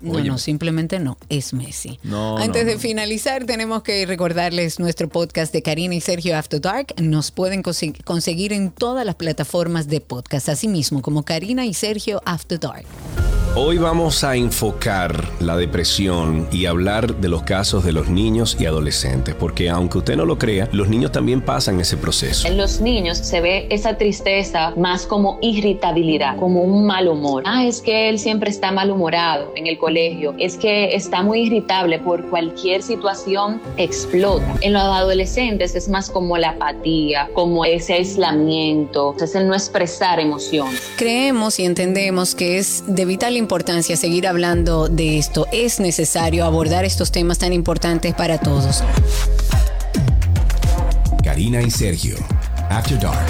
No, 0.00 0.12
Óyeme. 0.12 0.28
no, 0.30 0.38
simplemente 0.38 0.98
no, 0.98 1.18
es 1.28 1.52
Messi. 1.52 2.00
No, 2.02 2.38
Antes 2.38 2.62
no, 2.64 2.68
de 2.70 2.74
no. 2.74 2.80
finalizar, 2.80 3.44
tenemos 3.44 3.82
que 3.82 4.06
recordarles 4.06 4.78
nuestro 4.80 5.08
podcast 5.08 5.52
de 5.52 5.62
Karina 5.62 5.94
y 5.94 6.00
Sergio 6.00 6.36
After 6.36 6.60
Dark. 6.60 6.94
Nos 7.00 7.30
pueden 7.30 7.62
conse- 7.62 8.02
conseguir 8.04 8.52
en 8.52 8.70
todas 8.70 9.04
las 9.06 9.14
plataformas 9.16 9.86
de 9.88 10.00
podcast, 10.00 10.48
así 10.48 10.66
mismo 10.66 11.02
como 11.02 11.24
Karina 11.24 11.64
y 11.66 11.74
Sergio 11.74 12.20
After 12.24 12.58
Dark. 12.58 12.86
Hoy 13.58 13.78
vamos 13.78 14.22
a 14.22 14.36
enfocar 14.36 15.30
la 15.40 15.56
depresión 15.56 16.46
y 16.52 16.66
hablar 16.66 16.85
de 16.86 17.28
los 17.28 17.42
casos 17.42 17.84
de 17.84 17.92
los 17.92 18.08
niños 18.08 18.56
y 18.60 18.64
adolescentes, 18.64 19.34
porque 19.34 19.68
aunque 19.68 19.98
usted 19.98 20.16
no 20.16 20.24
lo 20.24 20.38
crea, 20.38 20.68
los 20.70 20.88
niños 20.88 21.10
también 21.10 21.40
pasan 21.40 21.80
ese 21.80 21.96
proceso. 21.96 22.46
En 22.46 22.56
los 22.56 22.80
niños 22.80 23.18
se 23.18 23.40
ve 23.40 23.66
esa 23.70 23.98
tristeza 23.98 24.72
más 24.76 25.04
como 25.04 25.36
irritabilidad, 25.42 26.36
como 26.38 26.62
un 26.62 26.86
mal 26.86 27.08
humor. 27.08 27.42
Ah, 27.44 27.66
es 27.66 27.80
que 27.80 28.08
él 28.08 28.20
siempre 28.20 28.50
está 28.50 28.70
malhumorado 28.70 29.52
en 29.56 29.66
el 29.66 29.78
colegio, 29.78 30.32
es 30.38 30.56
que 30.56 30.94
está 30.94 31.24
muy 31.24 31.40
irritable 31.46 31.98
por 31.98 32.24
cualquier 32.30 32.84
situación, 32.84 33.60
explota. 33.78 34.46
En 34.60 34.72
los 34.72 34.82
adolescentes 34.82 35.74
es 35.74 35.88
más 35.88 36.08
como 36.08 36.38
la 36.38 36.50
apatía, 36.50 37.28
como 37.32 37.64
ese 37.64 37.94
aislamiento, 37.94 39.16
es 39.20 39.34
el 39.34 39.48
no 39.48 39.54
expresar 39.54 40.20
emociones. 40.20 40.80
Creemos 40.96 41.58
y 41.58 41.64
entendemos 41.64 42.36
que 42.36 42.58
es 42.58 42.84
de 42.86 43.04
vital 43.04 43.36
importancia 43.36 43.96
seguir 43.96 44.28
hablando 44.28 44.86
de 44.86 45.18
esto. 45.18 45.48
Es 45.50 45.80
necesario 45.80 46.44
abordar 46.44 46.75
estos 46.84 47.10
temas 47.10 47.38
tan 47.38 47.52
importantes 47.52 48.14
para 48.14 48.38
todos. 48.38 48.82
Karina 51.22 51.62
y 51.62 51.70
Sergio, 51.70 52.16
After 52.70 52.98
Dark. 52.98 53.26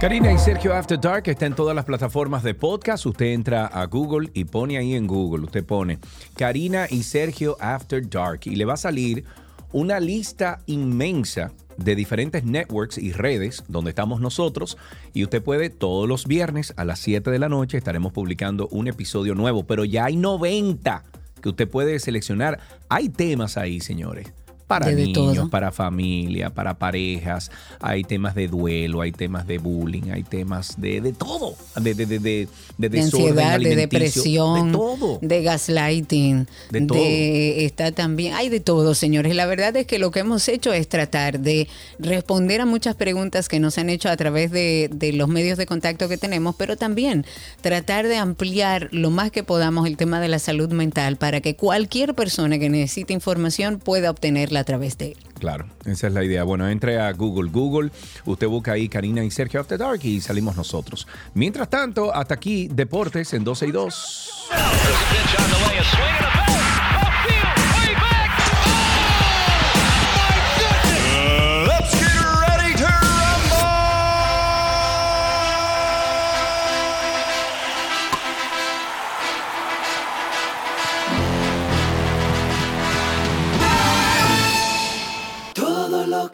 Karina 0.00 0.32
y 0.32 0.38
Sergio 0.38 0.74
After 0.74 1.00
Dark 1.00 1.28
está 1.28 1.46
en 1.46 1.54
todas 1.54 1.76
las 1.76 1.84
plataformas 1.84 2.42
de 2.42 2.54
podcast. 2.54 3.06
Usted 3.06 3.26
entra 3.26 3.66
a 3.66 3.86
Google 3.86 4.30
y 4.34 4.44
pone 4.44 4.76
ahí 4.76 4.94
en 4.94 5.06
Google, 5.06 5.44
usted 5.44 5.64
pone 5.64 6.00
Karina 6.34 6.88
y 6.90 7.04
Sergio 7.04 7.56
After 7.60 8.08
Dark 8.08 8.40
y 8.46 8.56
le 8.56 8.64
va 8.64 8.74
a 8.74 8.76
salir 8.76 9.24
una 9.72 10.00
lista 10.00 10.60
inmensa 10.66 11.52
de 11.76 11.94
diferentes 11.94 12.44
networks 12.44 12.98
y 12.98 13.12
redes 13.12 13.64
donde 13.68 13.90
estamos 13.90 14.20
nosotros 14.20 14.76
y 15.14 15.24
usted 15.24 15.42
puede 15.42 15.70
todos 15.70 16.08
los 16.08 16.26
viernes 16.26 16.74
a 16.76 16.84
las 16.84 16.98
7 16.98 17.30
de 17.30 17.38
la 17.38 17.48
noche 17.48 17.78
estaremos 17.78 18.12
publicando 18.12 18.68
un 18.68 18.88
episodio 18.88 19.34
nuevo, 19.34 19.64
pero 19.64 19.84
ya 19.84 20.06
hay 20.06 20.16
90 20.16 21.04
que 21.42 21.50
usted 21.50 21.68
puede 21.68 21.98
seleccionar. 21.98 22.60
Hay 22.88 23.08
temas 23.10 23.58
ahí, 23.58 23.80
señores, 23.80 24.32
para 24.78 24.86
De- 24.86 25.04
niños, 25.04 25.48
para 25.50 25.70
familia, 25.72 26.50
para 26.50 26.74
parejas. 26.74 27.50
Hay 27.80 28.04
temas 28.04 28.34
de 28.34 28.48
duelo, 28.48 29.00
hay 29.00 29.12
temas 29.12 29.46
de 29.46 29.58
bullying, 29.58 30.10
hay 30.12 30.22
temas 30.22 30.80
de, 30.80 31.00
de 31.00 31.12
todo. 31.12 31.54
De, 31.80 31.94
de, 31.94 32.06
de, 32.06 32.48
de, 32.78 33.00
ansiedad, 33.00 33.58
de 33.60 33.76
depresión, 33.76 34.72
De 34.72 34.78
todo. 34.78 35.18
de 35.20 35.42
gaslighting, 35.42 36.46
De 36.70 36.80
todo. 36.82 36.98
está 37.02 37.92
también, 37.92 38.34
hay 38.34 38.48
de 38.48 38.60
todo, 38.60 38.94
señores. 38.94 39.34
La 39.34 39.46
verdad 39.46 39.76
es 39.76 39.86
que 39.86 39.98
lo 39.98 40.10
que 40.10 40.20
hemos 40.20 40.48
hecho 40.48 40.72
es 40.72 40.88
tratar 40.88 41.40
de 41.40 41.68
responder 41.98 42.60
a 42.60 42.66
muchas 42.66 42.94
preguntas 42.94 43.48
que 43.48 43.60
nos 43.60 43.78
han 43.78 43.90
hecho 43.90 44.08
a 44.08 44.16
través 44.16 44.50
de, 44.50 44.88
de 44.92 45.12
los 45.12 45.28
medios 45.28 45.58
de 45.58 45.66
contacto 45.66 46.08
que 46.08 46.16
tenemos, 46.16 46.54
pero 46.56 46.76
también 46.76 47.24
tratar 47.60 48.06
de 48.08 48.16
ampliar 48.16 48.88
lo 48.92 49.10
más 49.10 49.30
que 49.30 49.42
podamos 49.42 49.86
el 49.86 49.96
tema 49.96 50.20
de 50.20 50.28
la 50.28 50.38
salud 50.38 50.70
mental 50.72 51.16
para 51.16 51.40
que 51.40 51.56
cualquier 51.56 52.14
persona 52.14 52.58
que 52.58 52.68
necesite 52.68 53.12
información 53.12 53.78
pueda 53.78 54.10
obtenerla 54.10 54.61
a 54.62 54.64
través 54.64 54.96
de 54.96 55.08
él. 55.08 55.16
Claro, 55.38 55.66
esa 55.84 56.06
es 56.06 56.12
la 56.12 56.24
idea. 56.24 56.44
Bueno, 56.44 56.68
entre 56.68 56.98
a 56.98 57.12
Google. 57.12 57.50
Google, 57.50 57.90
usted 58.24 58.46
busca 58.46 58.72
ahí 58.72 58.88
Karina 58.88 59.22
y 59.22 59.30
Sergio 59.30 59.60
After 59.60 59.78
Dark 59.78 60.00
y 60.02 60.20
salimos 60.20 60.56
nosotros. 60.56 61.06
Mientras 61.34 61.68
tanto, 61.68 62.14
hasta 62.14 62.34
aquí, 62.34 62.68
Deportes 62.68 63.32
en 63.34 63.44
12 63.44 63.66
y 63.66 63.72
2. 63.72 64.32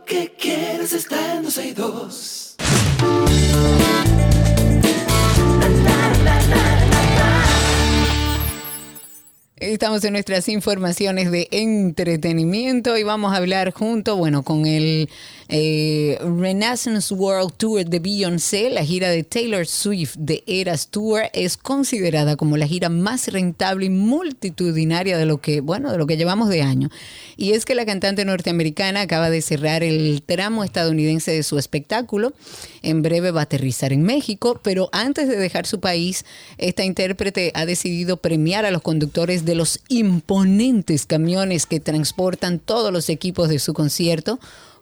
Que 0.09 0.33
quieres 0.39 0.95
está 0.95 1.35
en 1.35 1.43
12 1.43 1.67
y 1.67 1.73
2. 1.75 2.57
Estamos 9.57 10.03
en 10.05 10.13
nuestras 10.15 10.49
informaciones 10.49 11.31
de 11.31 11.49
entretenimiento 11.51 12.97
y 12.97 13.03
vamos 13.03 13.35
a 13.35 13.37
hablar 13.37 13.73
junto, 13.73 14.17
bueno, 14.17 14.43
con 14.45 14.65
el 14.65 15.11
eh, 15.49 16.19
Renaissance 16.21 17.13
World 17.15 17.55
Tour 17.57 17.85
de 17.85 17.99
Beyoncé. 17.99 18.71
La 18.71 18.85
gira 18.85 19.09
de 19.09 19.25
Taylor 19.25 19.67
Swift 19.67 20.17
de 20.19 20.45
Eras 20.47 20.89
Tour 20.89 21.23
es 21.33 21.57
considerada 21.57 22.37
como 22.37 22.57
la 22.57 22.67
gira 22.67 22.89
más 22.89 23.29
rentable 23.29 23.87
y 23.87 23.91
multitudinaria 23.91 25.17
de 25.17 25.27
lo 25.27 25.39
que, 25.39 25.61
bueno, 25.61 25.91
de 25.91 25.99
lo 25.99 26.07
que 26.07 26.17
llevamos 26.17 26.49
de 26.49 26.63
año. 26.63 26.91
Y 27.37 27.53
es 27.53 27.65
que 27.65 27.75
la 27.75 27.87
cantante 27.87 28.25
norteamericana 28.25 29.03
acaba 29.03 29.31
de 29.31 29.41
cerrar 29.41 29.83
el 29.83 30.23
tramo 30.25 30.65
estadounidense 30.65 31.33
de 31.33 31.43
su 31.43 31.59
espectáculo. 31.59 32.33
En 32.83 33.03
breve 33.03 33.31
va 33.31 33.41
a 33.41 33.45
aterrizar 33.45 33.93
en 33.93 34.03
México, 34.03 34.61
pero 34.63 34.89
antes 34.93 35.29
de 35.29 35.37
dejar 35.37 35.67
su 35.67 35.81
país, 35.81 36.25
esta 36.59 36.85
intérprete 36.85 37.53
ha 37.55 37.65
decidido 37.65 38.19
premiar 38.19 38.67
a 38.67 38.71
los 38.71 38.83
conductores 38.83 39.45
de 39.45 39.55
los 39.55 39.81
imponentes 39.89 41.07
camiones 41.07 41.67
que 41.67 41.81
transportan 41.81 42.59
todos 42.59 42.93
los 42.93 43.09
equipos 43.09 43.49
de 43.49 43.59
su 43.59 43.73
concierto 43.73 44.39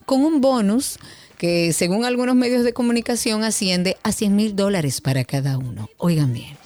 con 0.07 0.25
un 0.25 0.41
bonus 0.41 0.99
que 1.37 1.73
según 1.73 2.05
algunos 2.05 2.35
medios 2.35 2.65
de 2.65 2.73
comunicación 2.73 3.45
asciende 3.45 3.99
a 4.03 4.13
100 4.13 4.35
mil 4.35 4.57
dólares 4.57 5.01
para 5.01 5.25
cada 5.25 5.59
uno. 5.59 5.91
Oigan 5.99 6.33
bien. 6.33 6.57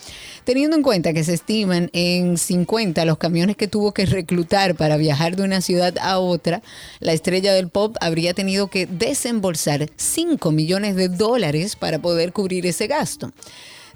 Teniendo 0.45 0.77
en 0.77 0.83
cuenta 0.83 1.13
que 1.13 1.23
se 1.23 1.35
estiman 1.35 1.91
en 1.93 2.39
50 2.39 3.05
los 3.05 3.19
camiones 3.19 3.57
que 3.57 3.69
tuvo 3.69 3.93
que 3.93 4.07
reclutar 4.07 4.75
para 4.75 4.97
viajar 4.97 5.37
de 5.37 5.43
una 5.43 5.61
ciudad 5.61 5.97
a 6.01 6.19
otra, 6.19 6.63
la 6.99 7.13
estrella 7.13 7.53
del 7.53 7.69
pop 7.69 7.97
habría 8.01 8.33
tenido 8.33 8.69
que 8.69 8.87
desembolsar 8.87 9.89
5 9.97 10.51
millones 10.51 10.97
de 10.97 11.09
dólares 11.09 11.77
para 11.77 11.99
poder 11.99 12.33
cubrir 12.33 12.67
ese 12.67 12.87
gasto. 12.87 13.33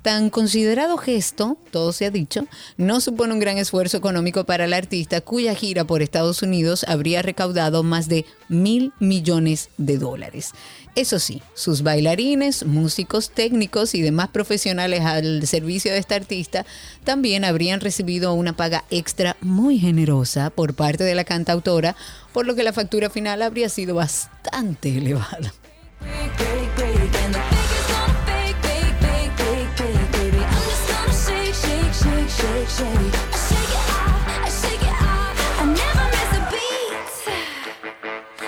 Tan 0.04 0.28
considerado 0.28 0.98
gesto, 0.98 1.56
todo 1.70 1.90
se 1.94 2.04
ha 2.04 2.10
dicho, 2.10 2.46
no 2.76 3.00
supone 3.00 3.32
un 3.32 3.40
gran 3.40 3.56
esfuerzo 3.56 3.96
económico 3.96 4.44
para 4.44 4.66
el 4.66 4.74
artista 4.74 5.22
cuya 5.22 5.54
gira 5.54 5.84
por 5.84 6.02
Estados 6.02 6.42
Unidos 6.42 6.84
habría 6.86 7.22
recaudado 7.22 7.82
más 7.82 8.06
de 8.06 8.26
mil 8.50 8.92
millones 9.00 9.70
de 9.78 9.96
dólares. 9.96 10.50
Eso 10.94 11.18
sí, 11.18 11.40
sus 11.54 11.82
bailarines, 11.82 12.66
músicos, 12.66 13.30
técnicos 13.30 13.94
y 13.94 14.02
demás 14.02 14.28
profesionales 14.28 15.00
al 15.00 15.46
servicio 15.46 15.90
de 15.90 16.00
esta 16.00 16.16
artista 16.16 16.66
también 17.04 17.42
habrían 17.42 17.80
recibido 17.80 18.34
una 18.34 18.54
paga 18.54 18.84
extra 18.90 19.38
muy 19.40 19.78
generosa 19.78 20.50
por 20.50 20.74
parte 20.74 21.04
de 21.04 21.14
la 21.14 21.24
cantautora, 21.24 21.96
por 22.34 22.44
lo 22.44 22.54
que 22.54 22.62
la 22.62 22.74
factura 22.74 23.08
final 23.08 23.40
habría 23.40 23.70
sido 23.70 23.94
bastante 23.94 24.90
elevada. 24.98 25.54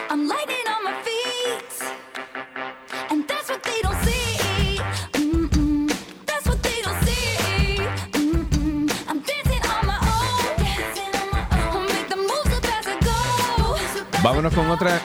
I'm 0.09 0.29
lightning 0.29 0.67
on 0.69 0.85
my 0.85 0.95
feet, 1.03 1.73
and 3.11 3.27
that's 3.27 3.49
what 3.49 3.63
they 3.63 3.81
don't 3.83 3.97
see. 4.05 4.79
Mm-mm. 5.13 5.89
That's 6.27 6.47
what 6.47 6.63
they 6.63 6.83
don't 6.83 7.01
see. 7.05 7.79
Mm-mm. 8.13 8.91
I'm 9.09 9.21
dancing 9.21 9.63
on 9.65 9.87
my 9.87 9.99
own, 10.15 10.57
dancing 10.59 11.13
on 11.21 11.29
my 11.33 11.43
own. 11.73 11.87
Make 11.87 12.09
the 12.09 12.17
moves 12.17 12.53
up 12.57 12.65
as 12.77 12.87
I 12.87 12.97
go. 13.01 13.17
Vámonos 14.23 14.53
con 14.55 14.71
otra. 14.71 15.01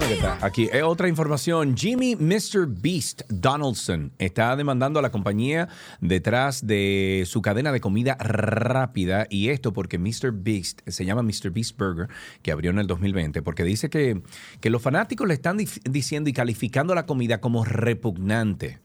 ¿Dónde 0.00 0.14
está? 0.14 0.44
Aquí. 0.44 0.68
Eh, 0.72 0.82
otra 0.82 1.06
información. 1.06 1.76
Jimmy 1.76 2.16
Mr. 2.16 2.66
Beast 2.66 3.22
Donaldson 3.28 4.10
está 4.18 4.56
demandando 4.56 4.98
a 4.98 5.02
la 5.02 5.12
compañía 5.12 5.68
detrás 6.00 6.66
de 6.66 7.22
su 7.28 7.40
cadena 7.42 7.70
de 7.70 7.80
comida 7.80 8.16
rápida. 8.18 9.28
Y 9.30 9.50
esto 9.50 9.72
porque 9.72 9.98
Mr. 9.98 10.32
Beast 10.32 10.80
se 10.88 11.04
llama 11.04 11.22
Mr. 11.22 11.52
Beast 11.52 11.78
Burger, 11.78 12.08
que 12.42 12.50
abrió 12.50 12.72
en 12.72 12.80
el 12.80 12.88
2020, 12.88 13.40
porque 13.42 13.62
dice 13.62 13.88
que, 13.88 14.20
que 14.60 14.68
los 14.68 14.82
fanáticos 14.82 15.28
le 15.28 15.34
están 15.34 15.58
diciendo 15.58 16.28
y 16.28 16.32
calificando 16.32 16.96
la 16.96 17.06
comida 17.06 17.40
como 17.40 17.64
repugnante. 17.64 18.83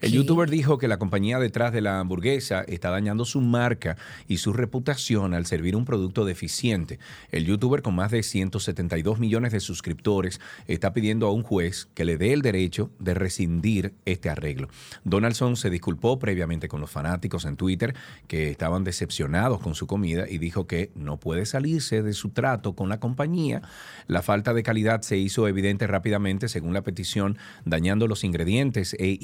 El 0.00 0.12
youtuber 0.12 0.48
dijo 0.48 0.78
que 0.78 0.86
la 0.86 0.98
compañía 0.98 1.40
detrás 1.40 1.72
de 1.72 1.80
la 1.80 1.98
hamburguesa 1.98 2.62
está 2.68 2.90
dañando 2.90 3.24
su 3.24 3.40
marca 3.40 3.96
y 4.28 4.38
su 4.38 4.52
reputación 4.52 5.34
al 5.34 5.44
servir 5.44 5.74
un 5.74 5.84
producto 5.84 6.24
deficiente. 6.24 7.00
El 7.32 7.46
youtuber 7.46 7.82
con 7.82 7.96
más 7.96 8.12
de 8.12 8.22
172 8.22 9.18
millones 9.18 9.50
de 9.52 9.58
suscriptores 9.58 10.40
está 10.68 10.92
pidiendo 10.92 11.26
a 11.26 11.32
un 11.32 11.42
juez 11.42 11.88
que 11.94 12.04
le 12.04 12.16
dé 12.16 12.32
el 12.32 12.42
derecho 12.42 12.92
de 13.00 13.14
rescindir 13.14 13.94
este 14.04 14.30
arreglo. 14.30 14.68
Donaldson 15.02 15.56
se 15.56 15.68
disculpó 15.68 16.20
previamente 16.20 16.68
con 16.68 16.80
los 16.80 16.92
fanáticos 16.92 17.44
en 17.44 17.56
Twitter 17.56 17.96
que 18.28 18.50
estaban 18.50 18.84
decepcionados 18.84 19.60
con 19.60 19.74
su 19.74 19.88
comida 19.88 20.28
y 20.28 20.38
dijo 20.38 20.68
que 20.68 20.92
no 20.94 21.18
puede 21.18 21.44
salirse 21.44 22.04
de 22.04 22.12
su 22.12 22.30
trato 22.30 22.74
con 22.74 22.88
la 22.88 23.00
compañía. 23.00 23.62
La 24.06 24.22
falta 24.22 24.54
de 24.54 24.62
calidad 24.62 25.02
se 25.02 25.16
hizo 25.16 25.48
evidente 25.48 25.88
rápidamente 25.88 26.48
según 26.48 26.72
la 26.72 26.82
petición, 26.82 27.36
dañando 27.64 28.06
los 28.06 28.22
ingredientes 28.22 28.94
e 28.98 29.18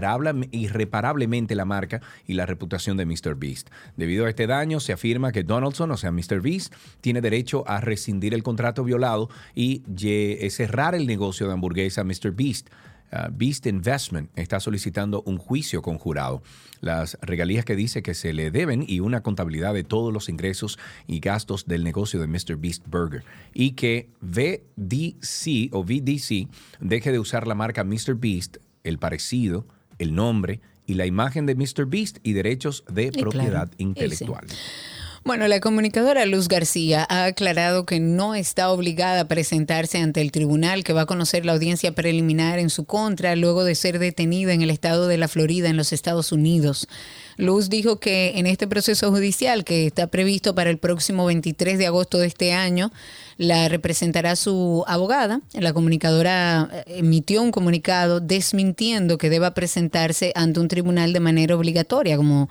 irreparable- 0.00 0.48
irreparablemente 0.52 1.54
la 1.54 1.64
marca 1.64 2.00
y 2.26 2.34
la 2.34 2.46
reputación 2.46 2.96
de 2.96 3.06
Mr. 3.06 3.34
Beast. 3.36 3.68
Debido 3.96 4.26
a 4.26 4.28
este 4.30 4.46
daño, 4.46 4.80
se 4.80 4.92
afirma 4.92 5.32
que 5.32 5.42
Donaldson, 5.42 5.90
o 5.90 5.96
sea, 5.96 6.10
Mr. 6.12 6.40
Beast, 6.40 6.74
tiene 7.00 7.20
derecho 7.20 7.64
a 7.68 7.80
rescindir 7.80 8.34
el 8.34 8.42
contrato 8.42 8.84
violado 8.84 9.28
y 9.54 9.82
ye- 9.94 10.48
cerrar 10.50 10.94
el 10.94 11.06
negocio 11.06 11.46
de 11.46 11.52
hamburguesa 11.52 12.04
Mr. 12.04 12.30
Beast. 12.32 12.68
Uh, 13.12 13.30
Beast 13.30 13.66
Investment 13.66 14.28
está 14.34 14.58
solicitando 14.58 15.22
un 15.26 15.38
juicio 15.38 15.82
conjurado. 15.82 16.42
Las 16.80 17.16
regalías 17.22 17.64
que 17.64 17.76
dice 17.76 18.02
que 18.02 18.12
se 18.14 18.32
le 18.32 18.50
deben 18.50 18.84
y 18.88 18.98
una 19.00 19.22
contabilidad 19.22 19.72
de 19.72 19.84
todos 19.84 20.12
los 20.12 20.28
ingresos 20.28 20.78
y 21.06 21.20
gastos 21.20 21.66
del 21.66 21.84
negocio 21.84 22.18
de 22.20 22.26
Mr. 22.26 22.56
Beast 22.56 22.82
Burger. 22.88 23.22
Y 23.52 23.72
que 23.72 24.08
VDC 24.20 25.68
o 25.72 25.84
VDC 25.84 26.48
deje 26.80 27.12
de 27.12 27.18
usar 27.18 27.46
la 27.46 27.54
marca 27.54 27.84
Mr. 27.84 28.14
Beast, 28.16 28.56
el 28.82 28.98
parecido, 28.98 29.66
el 30.04 30.14
nombre 30.14 30.60
y 30.86 30.94
la 30.94 31.06
imagen 31.06 31.46
de 31.46 31.54
Mr. 31.54 31.86
Beast 31.86 32.18
y 32.22 32.32
derechos 32.34 32.84
de 32.88 33.10
claro. 33.10 33.30
propiedad 33.30 33.70
Y 33.78 34.10
sí. 34.10 34.26
Bueno, 35.26 35.48
la 35.48 35.58
comunicadora 35.58 36.26
Luz 36.26 36.48
García 36.48 37.06
ha 37.08 37.24
aclarado 37.24 37.86
que 37.86 37.98
no 37.98 38.34
está 38.34 38.70
obligada 38.70 39.22
a 39.22 39.28
presentarse 39.28 39.96
ante 39.96 40.20
el 40.20 40.30
tribunal 40.30 40.84
que 40.84 40.92
va 40.92 41.02
a 41.02 41.06
conocer 41.06 41.46
la 41.46 41.52
audiencia 41.52 41.92
preliminar 41.92 42.58
en 42.58 42.68
su 42.68 42.84
contra 42.84 43.34
luego 43.34 43.64
de 43.64 43.74
ser 43.74 43.98
detenida 43.98 44.52
en 44.52 44.60
el 44.60 44.68
estado 44.68 45.08
de 45.08 45.16
la 45.16 45.26
Florida, 45.26 45.70
en 45.70 45.78
los 45.78 45.94
Estados 45.94 46.30
Unidos. 46.30 46.88
Luz 47.38 47.70
dijo 47.70 47.98
que 47.98 48.38
en 48.38 48.44
este 48.44 48.68
proceso 48.68 49.10
judicial 49.10 49.64
que 49.64 49.86
está 49.86 50.08
previsto 50.08 50.54
para 50.54 50.68
el 50.68 50.76
próximo 50.76 51.24
23 51.24 51.78
de 51.78 51.86
agosto 51.86 52.18
de 52.18 52.26
este 52.26 52.52
año, 52.52 52.92
la 53.38 53.70
representará 53.70 54.36
su 54.36 54.84
abogada. 54.86 55.40
La 55.54 55.72
comunicadora 55.72 56.68
eh, 56.70 56.98
emitió 56.98 57.40
un 57.40 57.50
comunicado 57.50 58.20
desmintiendo 58.20 59.16
que 59.16 59.30
deba 59.30 59.54
presentarse 59.54 60.32
ante 60.34 60.60
un 60.60 60.68
tribunal 60.68 61.14
de 61.14 61.20
manera 61.20 61.56
obligatoria, 61.56 62.18
como 62.18 62.50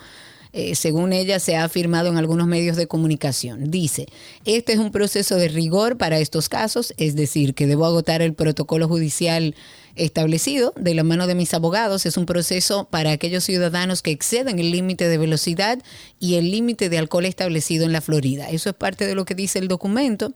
eh, 0.53 0.75
según 0.75 1.13
ella 1.13 1.39
se 1.39 1.55
ha 1.55 1.63
afirmado 1.63 2.09
en 2.09 2.17
algunos 2.17 2.47
medios 2.47 2.77
de 2.77 2.87
comunicación. 2.87 3.71
Dice, 3.71 4.05
este 4.45 4.73
es 4.73 4.79
un 4.79 4.91
proceso 4.91 5.35
de 5.35 5.47
rigor 5.47 5.97
para 5.97 6.19
estos 6.19 6.47
casos, 6.47 6.93
es 6.97 7.15
decir, 7.15 7.55
que 7.55 7.65
debo 7.65 7.85
agotar 7.85 8.21
el 8.21 8.35
protocolo 8.35 8.87
judicial 8.87 9.55
establecido 9.95 10.73
de 10.75 10.93
la 10.93 11.03
mano 11.03 11.27
de 11.27 11.35
mis 11.35 11.53
abogados. 11.53 12.05
Es 12.05 12.17
un 12.17 12.25
proceso 12.25 12.87
para 12.89 13.11
aquellos 13.11 13.43
ciudadanos 13.43 14.01
que 14.01 14.11
exceden 14.11 14.59
el 14.59 14.71
límite 14.71 15.07
de 15.07 15.17
velocidad 15.17 15.79
y 16.19 16.35
el 16.35 16.51
límite 16.51 16.89
de 16.89 16.99
alcohol 16.99 17.25
establecido 17.25 17.85
en 17.85 17.91
la 17.91 18.01
Florida. 18.01 18.49
Eso 18.49 18.69
es 18.69 18.75
parte 18.75 19.05
de 19.07 19.15
lo 19.15 19.25
que 19.25 19.35
dice 19.35 19.59
el 19.59 19.67
documento. 19.67 20.33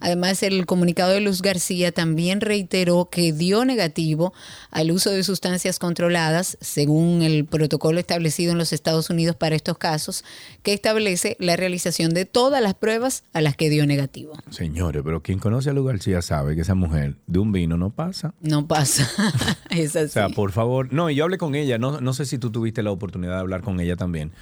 Además, 0.00 0.42
el 0.42 0.66
comunicado 0.66 1.12
de 1.12 1.20
Luz 1.20 1.42
García 1.42 1.92
también 1.92 2.40
reiteró 2.40 3.08
que 3.10 3.32
dio 3.32 3.64
negativo 3.64 4.32
al 4.70 4.90
uso 4.90 5.10
de 5.10 5.22
sustancias 5.22 5.78
controladas, 5.78 6.58
según 6.60 7.22
el 7.22 7.44
protocolo 7.44 8.00
establecido 8.00 8.52
en 8.52 8.58
los 8.58 8.72
Estados 8.72 9.10
Unidos 9.10 9.36
para 9.36 9.54
estos 9.54 9.78
casos, 9.78 10.24
que 10.62 10.72
establece 10.72 11.36
la 11.38 11.56
realización 11.56 12.14
de 12.14 12.24
todas 12.24 12.62
las 12.62 12.74
pruebas 12.74 13.24
a 13.32 13.40
las 13.40 13.56
que 13.56 13.70
dio 13.70 13.86
negativo. 13.86 14.32
Señores, 14.50 15.02
pero 15.04 15.22
quien 15.22 15.38
conoce 15.38 15.70
a 15.70 15.72
Luz 15.72 15.86
García 15.86 16.22
sabe 16.22 16.54
que 16.54 16.62
esa 16.62 16.74
mujer 16.74 17.16
de 17.26 17.38
un 17.38 17.52
vino 17.52 17.76
no 17.76 17.90
pasa. 17.90 18.34
No 18.40 18.66
pasa. 18.66 19.08
es 19.70 19.96
así. 19.96 20.06
O 20.06 20.08
sea, 20.08 20.28
por 20.28 20.52
favor. 20.52 20.92
No, 20.92 21.10
y 21.10 21.14
yo 21.14 21.24
hablé 21.24 21.38
con 21.38 21.54
ella. 21.54 21.78
No, 21.78 22.00
no 22.00 22.12
sé 22.12 22.26
si 22.26 22.38
tú 22.38 22.50
tuviste 22.50 22.82
la 22.82 22.90
oportunidad 22.90 23.34
de 23.34 23.40
hablar 23.40 23.62
con 23.62 23.80
ella 23.80 23.96
también 23.96 24.32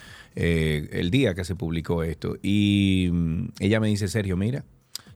eh, 0.41 0.89
el 0.93 1.11
día 1.11 1.35
que 1.35 1.45
se 1.45 1.57
publicó 1.57 2.03
esto. 2.05 2.37
Y 2.43 3.09
mm, 3.13 3.49
ella 3.59 3.81
me 3.81 3.89
dice, 3.89 4.07
Sergio, 4.07 4.37
mira, 4.37 4.65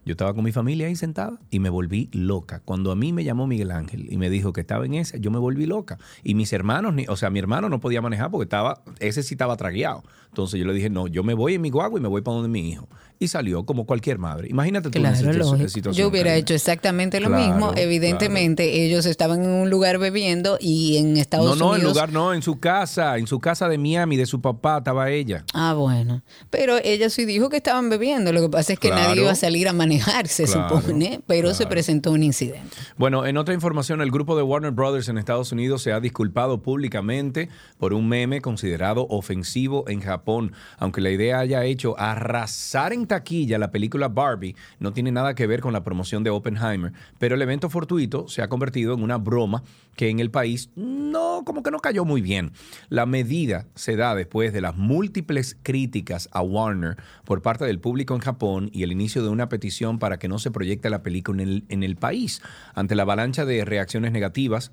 yo 0.04 0.12
estaba 0.12 0.34
con 0.34 0.44
mi 0.44 0.52
familia 0.52 0.86
ahí 0.88 0.96
sentada 0.96 1.38
y 1.50 1.58
me 1.60 1.70
volví 1.70 2.08
loca. 2.12 2.60
Cuando 2.64 2.90
a 2.92 2.96
mí 2.96 3.12
me 3.12 3.24
llamó 3.24 3.46
Miguel 3.46 3.70
Ángel 3.70 4.06
y 4.10 4.16
me 4.16 4.30
dijo 4.30 4.52
que 4.52 4.60
estaba 4.62 4.84
en 4.86 4.94
esa, 4.94 5.16
yo 5.18 5.30
me 5.30 5.38
volví 5.38 5.66
loca. 5.66 5.98
Y 6.24 6.34
mis 6.34 6.52
hermanos, 6.52 6.94
ni- 6.94 7.06
o 7.08 7.16
sea, 7.16 7.30
mi 7.30 7.38
hermano 7.38 7.68
no 7.68 7.80
podía 7.80 8.00
manejar 8.02 8.30
porque 8.30 8.44
estaba, 8.44 8.82
ese 8.98 9.22
sí 9.22 9.34
estaba 9.34 9.56
tragueado. 9.56 10.02
Entonces 10.28 10.58
yo 10.58 10.66
le 10.66 10.72
dije, 10.72 10.88
no, 10.90 11.06
yo 11.08 11.22
me 11.22 11.34
voy 11.34 11.54
en 11.54 11.60
mi 11.60 11.68
guagua 11.70 11.98
y 11.98 12.02
me 12.02 12.08
voy 12.08 12.22
para 12.22 12.36
donde 12.36 12.48
mi 12.48 12.70
hijo. 12.70 12.88
Y 13.18 13.28
salió 13.28 13.64
como 13.66 13.84
cualquier 13.86 14.18
madre. 14.18 14.48
Imagínate 14.48 14.90
tú 14.90 14.98
Claro, 14.98 15.14
esa 15.14 15.68
situación. 15.68 15.92
Yo 15.94 16.08
hubiera 16.08 16.30
Karina. 16.30 16.40
hecho 16.40 16.54
exactamente 16.54 17.20
lo 17.20 17.28
Claro, 17.28 17.46
mismo. 17.54 17.72
Evidentemente, 17.76 18.84
ellos 18.84 19.06
estaban 19.06 19.44
en 19.44 19.50
un 19.50 19.70
lugar 19.70 19.98
bebiendo 19.98 20.58
y 20.60 20.96
en 20.96 21.16
Estados 21.16 21.46
No, 21.46 21.54
no, 21.56 21.74
en 21.74 21.80
Unidos. 21.82 21.94
lugar 21.94 22.12
no, 22.12 22.34
en 22.34 22.42
su 22.42 22.58
casa, 22.58 23.18
en 23.18 23.26
su 23.26 23.38
casa 23.38 23.68
de 23.68 23.78
Miami, 23.78 24.16
de 24.16 24.26
su 24.26 24.40
papá, 24.40 24.78
estaba 24.78 25.10
ella. 25.10 25.44
Ah, 25.54 25.74
bueno. 25.74 26.22
Pero 26.50 26.78
ella 26.82 27.10
sí 27.10 27.24
dijo 27.24 27.48
que 27.48 27.58
estaban 27.58 27.90
bebiendo. 27.90 28.32
Lo 28.32 28.40
que 28.40 28.48
pasa 28.48 28.72
es 28.72 28.78
que 28.80 28.90
nadie 28.90 29.22
iba 29.22 29.30
a 29.30 29.34
salir 29.36 29.68
a 29.68 29.72
manejar, 29.72 29.91
se 30.26 30.44
Claro, 30.44 30.80
supone. 30.80 31.20
Pero 31.26 31.54
se 31.54 31.66
presentó 31.66 32.12
un 32.12 32.22
incidente. 32.22 32.76
Bueno, 32.96 33.26
en 33.26 33.36
otra 33.36 33.54
información, 33.54 34.00
el 34.00 34.10
grupo 34.10 34.36
de 34.36 34.42
Warner 34.42 34.70
Brothers 34.70 35.08
en 35.08 35.18
Estados 35.18 35.52
Unidos 35.52 35.82
se 35.82 35.92
ha 35.92 36.00
disculpado 36.00 36.62
públicamente 36.62 37.48
por 37.78 37.92
un 37.92 38.08
meme 38.08 38.40
considerado 38.40 39.06
ofensivo 39.08 39.84
en 39.88 40.00
Japón. 40.00 40.52
Aunque 40.78 41.00
la 41.00 41.10
idea 41.10 41.38
haya 41.38 41.64
hecho 41.64 41.98
arrasar 41.98 42.92
en 42.92 43.06
taquilla 43.06 43.58
la 43.58 43.70
película 43.70 44.08
Barbie, 44.08 44.56
no 44.78 44.92
tiene 44.92 45.12
nada 45.12 45.34
que 45.34 45.46
ver 45.46 45.60
con 45.60 45.72
la 45.72 45.84
promoción 45.84 46.24
de 46.24 46.30
Oppenheimer. 46.30 46.92
Pero 47.18 47.34
el 47.34 47.42
evento 47.42 47.70
fortuito 47.70 48.28
se 48.28 48.42
ha 48.42 48.48
convertido 48.48 48.94
en 48.94 49.02
una 49.02 49.18
broma 49.18 49.62
que 49.96 50.08
en 50.08 50.20
el 50.20 50.30
país 50.30 50.70
no, 50.74 51.42
como 51.44 51.62
que 51.62 51.70
no 51.70 51.78
cayó 51.80 52.04
muy 52.04 52.22
bien. 52.22 52.52
La 52.88 53.06
medida 53.06 53.66
se 53.74 53.96
da 53.96 54.14
después 54.14 54.52
de 54.52 54.60
las 54.60 54.76
múltiples 54.76 55.56
críticas 55.62 56.28
a 56.32 56.40
Warner 56.42 56.96
por 57.24 57.42
parte 57.42 57.64
del 57.64 57.78
público 57.78 58.14
en 58.14 58.20
Japón 58.20 58.70
y 58.72 58.82
el 58.84 58.92
inicio 58.92 59.22
de 59.22 59.28
una 59.28 59.48
petición 59.48 59.81
para 59.98 60.18
que 60.18 60.28
no 60.28 60.38
se 60.38 60.50
proyecte 60.50 60.88
la 60.90 61.02
película 61.02 61.42
en 61.42 61.48
el, 61.48 61.64
en 61.68 61.82
el 61.82 61.96
país. 61.96 62.40
Ante 62.74 62.94
la 62.94 63.02
avalancha 63.02 63.44
de 63.44 63.64
reacciones 63.64 64.12
negativas, 64.12 64.72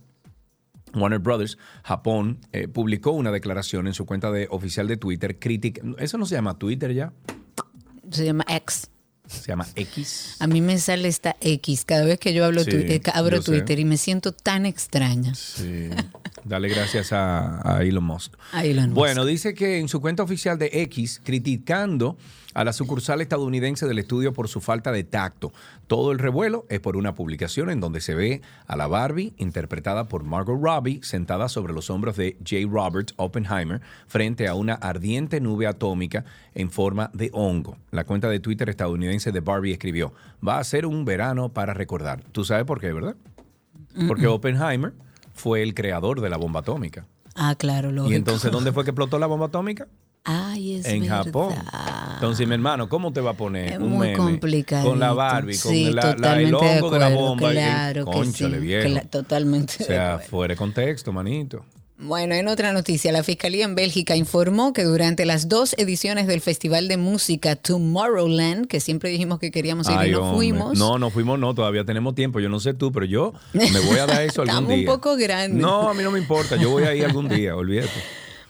Warner 0.96 1.20
Brothers 1.20 1.58
Japón 1.84 2.40
eh, 2.52 2.68
publicó 2.68 3.12
una 3.12 3.32
declaración 3.32 3.88
en 3.88 3.94
su 3.94 4.06
cuenta 4.06 4.32
de 4.32 4.48
oficial 4.50 4.88
de 4.88 4.98
Twitter 4.98 5.38
crítica. 5.40 5.82
Eso 5.98 6.18
no 6.18 6.26
se 6.26 6.36
llama 6.36 6.58
Twitter 6.58 6.94
ya, 6.94 7.14
Se 8.12 8.26
llama 8.26 8.44
X. 8.48 8.90
se 9.28 9.48
llama 9.48 9.68
X. 9.76 10.38
A 10.40 10.48
mí 10.48 10.62
me 10.62 10.80
sale 10.80 11.08
esta 11.08 11.36
X 11.42 11.86
cada 11.86 12.06
vez 12.06 12.18
que 12.20 12.34
yo 12.34 12.44
hablo 12.44 12.64
Sí, 12.64 12.72
eh, 12.74 13.02
abro 13.14 13.38
yo 13.38 13.42
sé. 13.44 13.52
Twitter 13.52 13.80
y 13.80 13.86
me 13.86 13.98
siento 13.98 14.32
tan 14.32 14.66
extraña. 14.66 15.36
Sí. 15.36 15.90
Dale 16.44 16.70
gracias 16.70 17.14
a, 17.14 17.78
a 17.78 17.84
Elon 17.84 18.04
Musk. 18.04 18.34
A 18.54 18.66
Elon 18.66 18.86
Musk. 18.90 18.96
Bueno, 18.96 19.26
dice 19.26 19.54
que 19.54 19.78
en 19.78 19.90
su 19.90 20.02
cuenta 20.02 20.24
oficial 20.24 20.58
de 20.58 20.70
X, 20.74 21.22
criticando 21.24 22.18
a 22.54 22.64
la 22.64 22.74
sucursal 22.74 23.22
estadounidense 23.22 23.88
del 23.88 24.00
estudio 24.00 24.34
por 24.34 24.48
su 24.48 24.60
falta 24.60 24.92
de 24.92 25.04
tacto. 25.04 25.52
Todo 25.88 26.12
el 26.12 26.20
revuelo 26.20 26.66
es 26.70 26.80
por 26.80 26.98
una 26.98 27.14
publicación 27.14 27.70
en 27.70 27.80
donde 27.80 28.02
se 28.02 28.16
ve 28.16 28.42
a 28.66 28.76
la 28.76 28.88
Barbie, 28.88 29.34
interpretada 29.38 30.08
por 30.08 30.24
Margot 30.24 30.60
Robbie, 30.60 31.00
sentada 31.04 31.48
sobre 31.50 31.74
los 31.74 31.90
hombros 31.90 32.18
de 32.18 32.38
J. 32.40 32.68
Robert 32.70 33.12
Oppenheimer, 33.18 33.82
frente 34.08 34.48
a 34.48 34.56
una 34.56 34.74
ardiente 34.74 35.40
nube 35.40 35.68
atómica 35.68 36.26
en 36.56 36.72
forma 36.72 37.12
de 37.14 37.30
hongo. 37.34 37.78
La 37.92 38.06
cuenta 38.06 38.30
de 38.30 38.40
Twitter 38.40 38.70
estadounidense 38.70 39.32
de 39.32 39.40
Barbie 39.40 39.72
escribió, 39.72 40.14
va 40.46 40.60
a 40.60 40.64
ser 40.64 40.86
un 40.86 41.06
verano 41.06 41.50
para 41.50 41.74
recordar. 41.74 42.24
¿Tú 42.32 42.44
sabes 42.44 42.66
por 42.66 42.80
qué, 42.80 42.92
verdad? 42.92 43.16
Porque. 44.08 44.28
Oppenheimer 44.28 44.94
fue 45.34 45.64
el 45.64 45.74
creador 45.74 46.22
de 46.22 46.30
la 46.30 46.38
bomba 46.38 46.60
atómica. 46.60 47.08
Ah, 47.36 47.56
claro, 47.56 47.92
lógico. 47.92 48.14
¿Y 48.14 48.16
entonces 48.16 48.52
dónde 48.52 48.72
fue 48.72 48.84
que 48.84 48.92
explotó 48.92 49.18
la 49.18 49.28
bomba 49.28 49.48
atómica? 49.48 49.88
Ay, 50.24 50.76
es 50.76 50.86
en 50.86 51.02
verdad. 51.02 51.26
Japón. 51.26 51.54
Entonces, 52.16 52.48
mi 52.48 52.54
hermano, 52.54 52.88
¿cómo 52.90 53.12
te 53.14 53.22
va 53.22 53.32
a 53.32 53.34
poner 53.34 53.74
Es 53.74 53.80
un 53.80 53.90
muy 53.90 54.08
meme 54.08 54.18
complicadito. 54.18 54.90
con 54.90 55.00
la 55.00 55.14
Barbie, 55.14 55.58
con 55.58 55.72
Sí, 55.72 55.86
la- 55.86 55.92
la- 56.04 56.10
el 56.12 56.16
totalmente 56.18 56.66
de 56.66 56.72
hongo 56.82 56.90
de, 56.92 57.00
la 57.00 57.06
acuerdo, 57.08 57.28
bomba? 57.28 57.52
claro 57.52 58.06
que 58.06 58.12
Cónchale, 58.12 58.60
sí, 58.60 58.62
viejo. 58.66 58.90
cla- 58.90 59.10
totalmente 59.10 59.74
O 59.76 59.78
de 59.80 59.86
sea, 59.86 60.20
fuera 60.20 60.54
de 60.54 60.58
contexto, 60.58 61.12
manito. 61.14 61.66
Bueno, 62.02 62.34
en 62.34 62.48
otra 62.48 62.72
noticia, 62.72 63.12
la 63.12 63.24
Fiscalía 63.24 63.66
en 63.66 63.76
Bélgica 63.76 64.16
informó 64.16 64.72
que 64.72 64.84
durante 64.86 65.26
las 65.26 65.50
dos 65.50 65.74
ediciones 65.78 66.28
del 66.28 66.40
Festival 66.40 66.88
de 66.88 66.96
Música 66.96 67.58
Tomorrowland, 67.58 68.68
que 68.68 68.80
siempre 68.80 69.10
dijimos 69.10 69.40
que 69.40 69.52
queríamos 69.52 69.90
ir 69.90 69.96
Ay, 69.98 70.10
y 70.10 70.12
no 70.14 70.20
hombre. 70.22 70.36
fuimos, 70.38 70.78
No, 70.80 70.98
no 70.98 71.10
fuimos, 71.10 71.38
no, 71.40 71.54
todavía 71.54 71.84
tenemos 71.84 72.16
tiempo. 72.16 72.40
Yo 72.40 72.48
no 72.48 72.62
sé 72.62 72.74
tú, 72.74 72.94
pero 72.94 73.06
yo 73.06 73.34
me 73.54 73.80
voy 73.82 73.98
a 73.98 74.06
dar 74.06 74.22
eso 74.22 74.42
algún 74.44 74.50
estamos 74.56 74.72
un 74.72 74.78
día. 74.80 74.86
poco 74.88 75.18
grandes. 75.18 75.62
No, 75.62 75.90
a 75.90 75.94
mí 75.94 76.02
no 76.04 76.12
me 76.12 76.20
importa. 76.20 76.56
Yo 76.56 76.70
voy 76.70 76.84
a 76.84 76.96
ir 76.96 77.04
algún 77.04 77.28
día, 77.28 77.54
olvídate. 77.56 77.90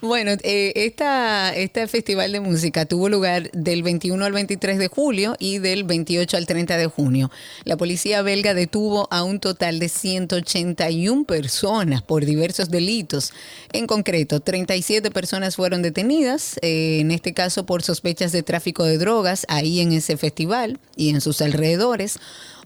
Bueno, 0.01 0.31
eh, 0.43 0.71
esta, 0.75 1.53
este 1.53 1.85
festival 1.87 2.31
de 2.31 2.39
música 2.39 2.85
tuvo 2.85 3.09
lugar 3.09 3.51
del 3.51 3.83
21 3.83 4.23
al 4.23 4.31
23 4.31 4.77
de 4.77 4.87
julio 4.87 5.35
y 5.39 5.57
del 5.57 5.83
28 5.83 6.37
al 6.37 6.45
30 6.45 6.77
de 6.77 6.87
junio. 6.87 7.29
La 7.65 7.75
policía 7.75 8.21
belga 8.21 8.53
detuvo 8.53 9.09
a 9.11 9.23
un 9.23 9.41
total 9.41 9.77
de 9.77 9.89
181 9.89 11.25
personas 11.25 12.01
por 12.01 12.23
diversos 12.23 12.69
delitos. 12.69 13.33
En 13.73 13.87
concreto, 13.87 14.39
37 14.39 15.11
personas 15.11 15.57
fueron 15.57 15.81
detenidas, 15.81 16.57
eh, 16.61 16.99
en 17.01 17.11
este 17.11 17.33
caso 17.33 17.65
por 17.65 17.83
sospechas 17.83 18.31
de 18.31 18.41
tráfico 18.41 18.85
de 18.85 18.97
drogas, 18.97 19.45
ahí 19.49 19.81
en 19.81 19.91
ese 19.91 20.15
festival 20.15 20.79
y 20.95 21.09
en 21.09 21.19
sus 21.19 21.41
alrededores. 21.41 22.19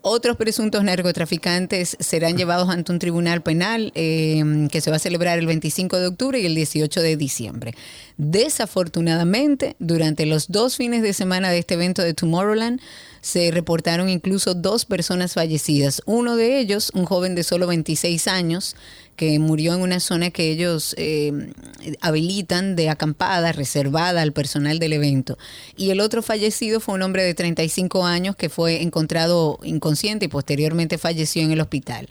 Otros 0.06 0.36
presuntos 0.36 0.84
narcotraficantes 0.84 1.96
serán 1.98 2.36
llevados 2.36 2.68
ante 2.70 2.92
un 2.92 3.00
tribunal 3.00 3.42
penal 3.42 3.94
eh, 3.96 4.68
que 4.70 4.82
se 4.82 4.90
va 4.90 4.98
a 4.98 5.00
celebrar 5.00 5.40
el 5.40 5.48
25 5.48 5.98
de 5.98 6.08
octubre 6.08 6.42
y 6.42 6.46
el 6.46 6.56
18 6.56 7.02
de 7.02 7.16
diciembre. 7.16 7.74
Desafortunadamente, 8.18 9.78
durante 9.80 10.26
los 10.26 10.52
dos 10.52 10.76
fines 10.76 11.04
de 11.04 11.14
semana 11.14 11.52
de 11.52 11.60
este 11.60 11.76
evento 11.76 12.02
de 12.02 12.14
Tomorrowland, 12.14 12.82
se 13.24 13.52
reportaron 13.52 14.10
incluso 14.10 14.54
dos 14.54 14.84
personas 14.84 15.34
fallecidas. 15.34 16.02
Uno 16.06 16.36
de 16.36 16.60
ellos, 16.60 16.92
un 16.94 17.06
joven 17.06 17.36
de 17.36 17.44
solo 17.44 17.68
26 17.68 18.28
años, 18.28 18.76
que 19.16 19.40
murió 19.40 19.74
en 19.74 19.80
una 19.80 20.02
zona 20.02 20.30
que 20.30 20.52
ellos 20.52 20.94
eh, 20.98 21.54
habilitan 22.02 22.76
de 22.76 22.90
acampada, 22.90 23.54
reservada 23.54 24.22
al 24.22 24.34
personal 24.34 24.78
del 24.78 24.92
evento. 24.92 25.38
Y 25.78 25.92
el 25.92 26.02
otro 26.02 26.22
fallecido 26.22 26.82
fue 26.82 26.96
un 26.96 27.02
hombre 27.02 27.24
de 27.24 27.34
35 27.34 28.06
años 28.06 28.36
que 28.36 28.50
fue 28.50 28.82
encontrado 28.82 29.58
inconsciente 29.64 30.26
y 30.26 30.28
posteriormente 30.28 30.98
falleció 30.98 31.44
en 31.44 31.52
el 31.52 31.62
hospital. 31.62 32.10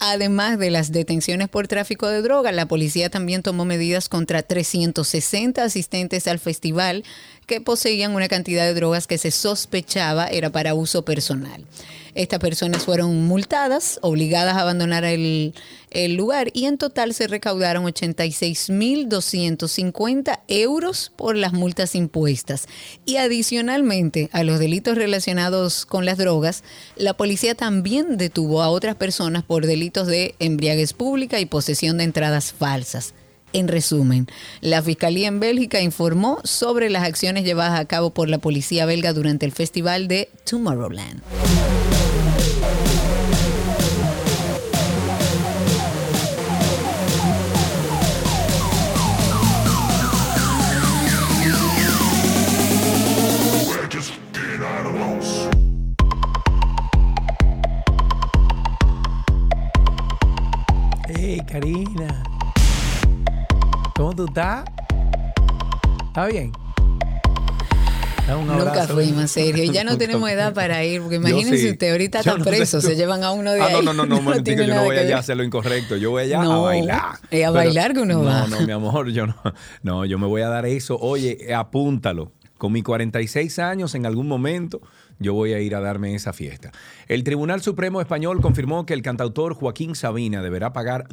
Además 0.00 0.58
de 0.58 0.70
las 0.70 0.92
detenciones 0.92 1.48
por 1.48 1.66
tráfico 1.66 2.08
de 2.08 2.22
drogas, 2.22 2.54
la 2.54 2.66
policía 2.66 3.10
también 3.10 3.42
tomó 3.42 3.64
medidas 3.64 4.08
contra 4.08 4.42
360 4.42 5.62
asistentes 5.62 6.28
al 6.28 6.38
festival 6.38 7.04
que 7.48 7.60
poseían 7.60 8.14
una 8.14 8.28
cantidad 8.28 8.64
de 8.64 8.74
drogas 8.74 9.08
que 9.08 9.18
se 9.18 9.32
sospechaba 9.32 10.28
era 10.28 10.50
para 10.50 10.74
uso 10.74 11.04
personal. 11.04 11.64
Estas 12.14 12.38
personas 12.40 12.84
fueron 12.84 13.26
multadas, 13.26 13.98
obligadas 14.02 14.56
a 14.56 14.62
abandonar 14.62 15.04
el, 15.04 15.52
lugar 16.16 16.50
y 16.52 16.66
en 16.66 16.76
total 16.76 17.14
se 17.14 17.28
recaudaron 17.28 17.84
86.250 17.84 20.40
euros 20.48 21.12
por 21.14 21.36
las 21.36 21.52
multas 21.52 21.94
impuestas. 21.94 22.66
Y 23.04 23.18
adicionalmente 23.18 24.28
a 24.32 24.42
los 24.42 24.58
delitos 24.58 24.96
relacionados 24.96 25.86
con 25.86 26.04
las 26.04 26.18
drogas, 26.18 26.64
la 26.96 27.16
policía 27.16 27.54
también 27.54 28.16
detuvo 28.16 28.62
a 28.62 28.70
otras 28.70 28.96
personas 28.96 29.44
por 29.44 29.66
delitos 29.66 30.08
de 30.08 30.34
embriaguez 30.40 30.94
pública 30.94 31.38
y 31.40 31.46
posesión 31.46 31.98
de 31.98 32.04
entradas 32.04 32.52
falsas. 32.52 33.14
En 33.52 33.68
resumen, 33.68 34.26
la 34.60 34.82
Fiscalía 34.82 35.28
en 35.28 35.40
Bélgica 35.40 35.80
informó 35.80 36.38
sobre 36.44 36.90
las 36.90 37.04
acciones 37.04 37.44
llevadas 37.44 37.80
a 37.80 37.86
cabo 37.86 38.10
por 38.10 38.28
la 38.28 38.38
policía 38.38 38.84
belga 38.84 39.12
durante 39.12 39.46
el 39.46 39.52
festival 39.52 40.06
de 40.06 40.28
Tomorrowland. 40.44 41.22
Hey, 61.10 61.40
Karina. 61.50 62.37
¿Cómo 63.98 64.14
tú 64.14 64.26
estás? 64.26 64.64
¿Está 66.06 66.26
bien? 66.28 66.52
Nunca 68.46 68.86
fuimos, 68.86 69.28
serio. 69.28 69.72
Ya 69.72 69.82
no 69.82 69.98
tenemos 69.98 70.30
edad 70.30 70.54
para 70.54 70.84
ir, 70.84 71.00
porque 71.00 71.16
imagínense 71.16 71.58
sí. 71.58 71.70
usted, 71.70 71.90
ahorita 71.90 72.20
Yo 72.20 72.30
está 72.30 72.38
no 72.38 72.44
preso, 72.44 72.80
se 72.80 72.94
llevan 72.94 73.24
a 73.24 73.32
uno 73.32 73.50
de 73.50 73.60
Ah, 73.60 73.66
ahí. 73.66 73.84
no, 73.84 73.92
no, 73.92 74.06
no, 74.06 74.20
no, 74.22 74.42
tiene 74.44 74.68
yo 74.68 74.74
no 74.76 74.84
voy 74.84 74.96
allá 74.98 75.16
a 75.16 75.18
hacer 75.18 75.36
lo 75.36 75.42
incorrecto. 75.42 75.96
Yo 75.96 76.12
voy 76.12 76.22
allá 76.22 76.40
a 76.40 76.44
No, 76.44 76.62
bailar. 76.62 77.02
es 77.28 77.44
a 77.44 77.50
bailar 77.50 77.92
que 77.92 78.00
uno 78.00 78.14
no, 78.18 78.22
va. 78.24 78.46
No, 78.46 78.60
mi 78.60 78.70
amor, 78.70 79.10
yo 79.10 79.26
no. 79.26 79.34
No, 79.82 80.04
yo 80.04 80.16
me 80.16 80.28
voy 80.28 80.42
a 80.42 80.48
dar 80.48 80.64
eso. 80.64 80.96
Oye, 80.96 81.52
apúntalo. 81.52 82.30
Con 82.56 82.72
mis 82.72 82.82
46 82.84 83.58
años, 83.60 83.94
en 83.94 84.04
algún 84.04 84.26
momento, 84.26 84.80
yo 85.20 85.32
voy 85.32 85.52
a 85.54 85.60
ir 85.60 85.74
a 85.76 85.80
darme 85.80 86.14
esa 86.14 86.32
fiesta. 86.32 86.72
El 87.06 87.22
Tribunal 87.24 87.62
Supremo 87.62 88.00
Español 88.00 88.40
confirmó 88.40 88.84
que 88.84 88.94
el 88.94 89.02
cantautor 89.02 89.54
Joaquín 89.54 89.94
Sabina 89.94 90.42
deberá 90.42 90.72
pagar 90.72 91.06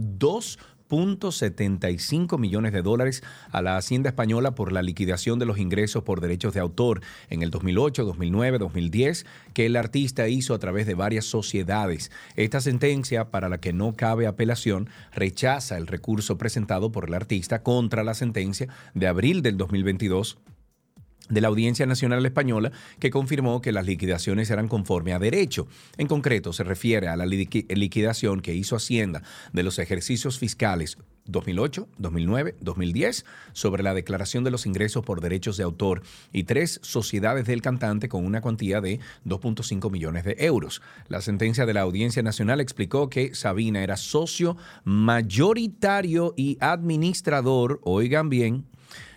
2.75 0.90 2.38
millones 2.38 2.74
de 2.74 2.82
dólares 2.82 3.24
a 3.52 3.62
la 3.62 3.78
Hacienda 3.78 4.10
Española 4.10 4.56
por 4.56 4.72
la 4.72 4.82
liquidación 4.82 5.40
de 5.40 5.46
los 5.46 5.58
ingresos 5.58 6.04
por 6.04 6.22
derechos 6.22 6.54
de 6.54 6.60
autor 6.60 7.02
en 7.30 7.42
el 7.42 7.52
2008, 7.52 8.06
2009, 8.06 8.58
2010 8.60 9.26
que 9.54 9.66
el 9.66 9.76
artista 9.76 10.28
hizo 10.28 10.54
a 10.54 10.60
través 10.60 10.86
de 10.86 10.96
varias 10.96 11.26
sociedades. 11.26 12.12
Esta 12.36 12.62
sentencia, 12.62 13.32
para 13.32 13.50
la 13.50 13.60
que 13.60 13.74
no 13.74 13.96
cabe 13.96 14.28
apelación, 14.28 14.90
rechaza 15.14 15.78
el 15.78 15.88
recurso 15.88 16.38
presentado 16.38 16.92
por 16.92 17.08
el 17.08 17.14
artista 17.14 17.64
contra 17.64 18.04
la 18.04 18.14
sentencia 18.14 18.68
de 18.94 19.08
abril 19.08 19.42
del 19.42 19.58
2022 19.58 20.38
de 21.30 21.42
la 21.42 21.48
Audiencia 21.48 21.86
Nacional 21.86 22.26
Española 22.26 22.72
que 23.00 23.10
confirmó 23.10 23.62
que 23.62 23.72
las 23.72 23.86
liquidaciones 23.86 24.50
eran 24.50 24.68
conforme 24.68 25.14
a 25.14 25.20
derecho. 25.20 25.68
En 25.98 26.08
concreto, 26.08 26.54
se 26.54 26.64
refiere 26.64 27.08
a 27.08 27.16
la 27.16 27.26
liqui- 27.26 27.66
liquidación 27.76 28.42
que 28.42 28.54
hizo 28.54 28.76
Hacienda 28.76 29.24
de 29.54 29.64
los 29.64 29.80
ejercicios 29.80 30.38
fiscales 30.40 30.98
2008, 31.28 31.88
2009, 31.98 32.56
2010 32.62 33.26
sobre 33.54 33.82
la 33.82 33.96
declaración 33.96 34.44
de 34.44 34.52
los 34.52 34.68
ingresos 34.68 35.04
por 35.04 35.22
derechos 35.22 35.58
de 35.58 35.64
autor 35.64 36.04
y 36.32 36.44
tres 36.44 36.80
sociedades 36.84 37.46
del 37.48 37.64
cantante 37.64 38.08
con 38.08 38.24
una 38.26 38.42
cuantía 38.42 38.80
de 38.80 39.00
2.5 39.26 39.90
millones 39.90 40.24
de 40.24 40.36
euros. 40.40 40.84
La 41.08 41.22
sentencia 41.22 41.66
de 41.66 41.74
la 41.74 41.82
Audiencia 41.82 42.22
Nacional 42.22 42.62
explicó 42.62 43.10
que 43.10 43.34
Sabina 43.34 43.82
era 43.82 43.98
socio 43.98 44.56
mayoritario 44.84 46.36
y 46.38 46.58
administrador, 46.60 47.80
oigan 47.84 48.30
bien, 48.30 48.66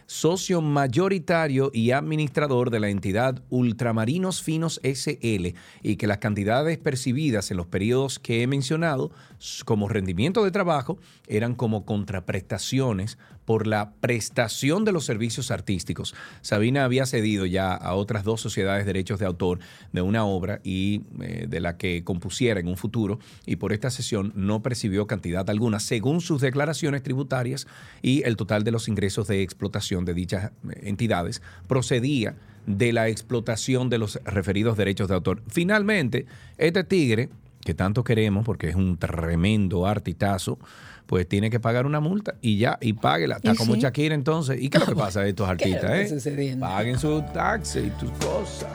socio 0.09 0.63
mayoritario 0.63 1.71
y 1.75 1.91
administrador 1.91 2.71
de 2.71 2.81
la 2.81 2.89
entidad 2.89 3.43
Ultramarinos 3.51 4.43
Finos 4.43 4.81
SL 4.83 5.49
y 5.83 5.97
que 5.97 6.07
las 6.07 6.17
cantidades 6.17 6.79
percibidas 6.79 7.51
en 7.51 7.59
los 7.59 7.67
periodos 7.67 8.19
que 8.19 8.43
he 8.43 8.47
mencionado 8.47 9.11
como 9.65 9.89
rendimiento 9.89 10.45
de 10.45 10.51
trabajo 10.51 10.99
eran 11.27 11.55
como 11.55 11.85
contraprestaciones 11.85 13.19
por 13.45 13.67
la 13.67 13.93
prestación 14.01 14.85
de 14.85 14.93
los 14.93 15.07
servicios 15.07 15.51
artísticos. 15.51 16.15
Sabina 16.43 16.85
había 16.85 17.07
cedido 17.07 17.47
ya 17.47 17.73
a 17.73 17.95
otras 17.95 18.25
dos 18.25 18.43
sociedades 18.43 18.85
de 18.85 18.93
derechos 18.93 19.19
de 19.19 19.27
autor 19.27 19.61
de 19.93 20.03
una 20.03 20.27
obra 20.27 20.61
y 20.65 21.03
eh, 21.21 21.47
de 21.49 21.61
la 21.61 21.79
que 21.79 22.05
compusiera 22.05 22.61
en 22.61 22.69
un 22.69 22.77
futuro 22.77 23.19
y 23.47 23.57
por 23.57 23.73
esta 23.73 23.91
sesión 23.91 24.33
no 24.35 24.63
percibió 24.63 25.07
cantidad 25.07 25.49
alguna 25.49 25.81
según 25.81 26.21
sus 26.21 26.43
declaraciones 26.43 27.03
tributarias 27.03 27.67
y 28.03 28.23
el 28.25 28.37
total 28.37 28.65
de 28.65 28.73
los 28.73 28.87
ingresos 28.87 29.29
de 29.29 29.43
explotación 29.43 30.05
de 30.05 30.15
dichas 30.15 30.53
eh, 30.69 30.81
entidades 30.83 31.41
procedía 31.67 32.37
de 32.67 32.93
la 32.93 33.09
explotación 33.09 33.89
de 33.89 33.97
los 33.97 34.21
referidos 34.25 34.77
derechos 34.77 35.09
de 35.09 35.15
autor. 35.15 35.43
Finalmente, 35.49 36.27
este 36.59 36.85
tigre, 36.85 37.31
que 37.69 37.75
tanto 37.75 38.03
queremos 38.03 38.47
porque 38.47 38.71
es 38.71 38.77
un 38.77 38.97
tremendo 38.97 39.85
artitazo, 39.87 40.59
pues 41.05 41.29
tiene 41.29 41.51
que 41.51 41.61
pagar 41.61 41.85
una 41.85 42.01
multa 42.01 42.37
y 42.41 42.57
ya, 42.57 42.79
y 42.81 42.95
páguela. 42.95 43.37
Está 43.37 43.55
como 43.57 43.75
sí. 43.75 43.81
Shakira 43.81 44.15
entonces. 44.15 44.59
¿Y 44.59 44.71
qué 44.71 44.79
es 44.79 44.89
lo 44.89 44.95
que 44.95 44.99
pasa 44.99 45.21
a 45.21 45.27
estos 45.27 45.47
¿Qué 45.59 45.65
es 45.65 45.83
lo 45.83 45.87
artistas? 45.91 46.27
eh? 46.27 46.57
Paguen 46.59 46.99
su 46.99 47.21
taxi 47.35 47.81
y 47.81 47.91
tus 47.91 48.11
cosas. 48.13 48.73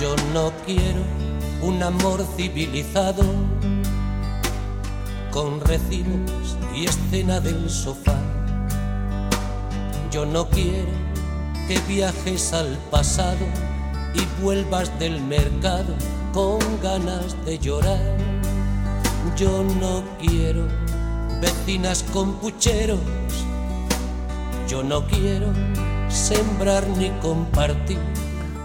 Yo 0.00 0.16
no 0.32 0.52
quiero 0.64 1.02
un 1.60 1.82
amor 1.82 2.24
civilizado 2.36 3.24
con 5.38 5.60
recibos 5.60 6.56
y 6.74 6.86
escena 6.86 7.38
del 7.38 7.70
sofá. 7.70 8.18
Yo 10.10 10.26
no 10.26 10.48
quiero 10.48 10.90
que 11.68 11.78
viajes 11.86 12.52
al 12.52 12.76
pasado 12.90 13.46
y 14.14 14.42
vuelvas 14.42 14.98
del 14.98 15.20
mercado 15.20 15.94
con 16.32 16.58
ganas 16.82 17.36
de 17.44 17.56
llorar. 17.56 18.16
Yo 19.36 19.62
no 19.80 20.02
quiero 20.18 20.66
vecinas 21.40 22.02
con 22.12 22.34
pucheros. 22.40 22.98
Yo 24.66 24.82
no 24.82 25.06
quiero 25.06 25.52
sembrar 26.08 26.84
ni 26.96 27.10
compartir. 27.20 28.00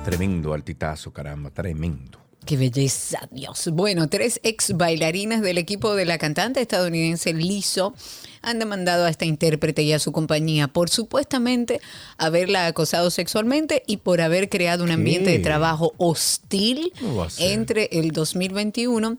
Tremendo 0.04 0.56
altitazo, 0.56 1.14
caramba, 1.14 1.52
tremendo. 1.52 2.23
Qué 2.46 2.58
belleza, 2.58 3.28
Dios. 3.32 3.70
Bueno, 3.72 4.10
tres 4.10 4.42
ex 4.44 4.76
bailarinas 4.76 5.42
del 5.42 5.58
equipo 5.58 5.96
de 5.96 6.06
la 6.06 6.18
cantante 6.18 6.60
estadounidense 6.60 7.34
Lizzo 7.34 7.94
han 8.42 8.60
demandado 8.60 9.06
a 9.06 9.10
esta 9.10 9.24
intérprete 9.24 9.84
y 9.84 9.94
a 9.94 10.00
su 10.00 10.12
compañía 10.12 10.68
por 10.68 10.90
supuestamente 10.90 11.80
haberla 12.18 12.68
acosado 12.68 13.12
sexualmente 13.12 13.84
y 13.88 13.98
por 13.98 14.20
haber 14.20 14.50
creado 14.50 14.84
un 14.84 14.92
ambiente 14.92 15.32
de 15.32 15.40
trabajo 15.40 15.94
hostil 15.98 16.92
entre 17.38 17.88
el 17.94 18.12
2021 18.12 19.18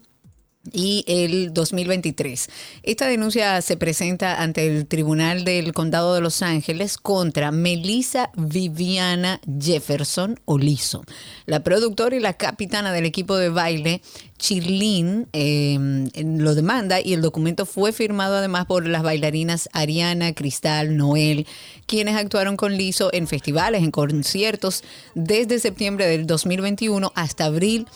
y 0.73 1.05
el 1.07 1.53
2023. 1.53 2.49
Esta 2.83 3.07
denuncia 3.07 3.61
se 3.63 3.77
presenta 3.77 4.43
ante 4.43 4.67
el 4.67 4.87
Tribunal 4.87 5.45
del 5.45 5.73
Condado 5.73 6.15
de 6.15 6.21
Los 6.21 6.43
Ángeles 6.43 6.97
contra 6.97 7.51
Melissa 7.51 8.31
Viviana 8.37 9.41
Jefferson 9.61 10.41
Olizo, 10.45 11.05
la 11.47 11.61
productora 11.61 12.17
y 12.17 12.21
la 12.21 12.35
capitana 12.35 12.93
del 12.93 13.05
equipo 13.05 13.37
de 13.37 13.49
baile. 13.51 14.01
Chirlin 14.37 15.29
eh, 15.33 15.79
lo 16.23 16.55
demanda 16.55 17.01
y 17.01 17.15
el 17.15 17.23
documento 17.23 17.67
fue 17.67 17.93
firmado 17.93 18.37
además 18.37 18.67
por 18.67 18.87
las 18.87 19.03
bailarinas 19.03 19.69
Ariana, 19.73 20.35
Cristal, 20.35 20.97
Noel, 20.97 21.47
quienes 21.87 22.17
actuaron 22.17 22.57
con 22.57 22.77
Lizo 22.77 23.11
en 23.13 23.29
festivales, 23.29 23.83
en 23.83 23.91
conciertos 23.91 24.83
desde 25.15 25.61
septiembre 25.61 26.07
del 26.07 26.27
2021 26.27 27.13
hasta 27.15 27.45
abril 27.45 27.87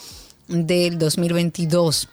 del 0.48 0.98
2022. 0.98 2.08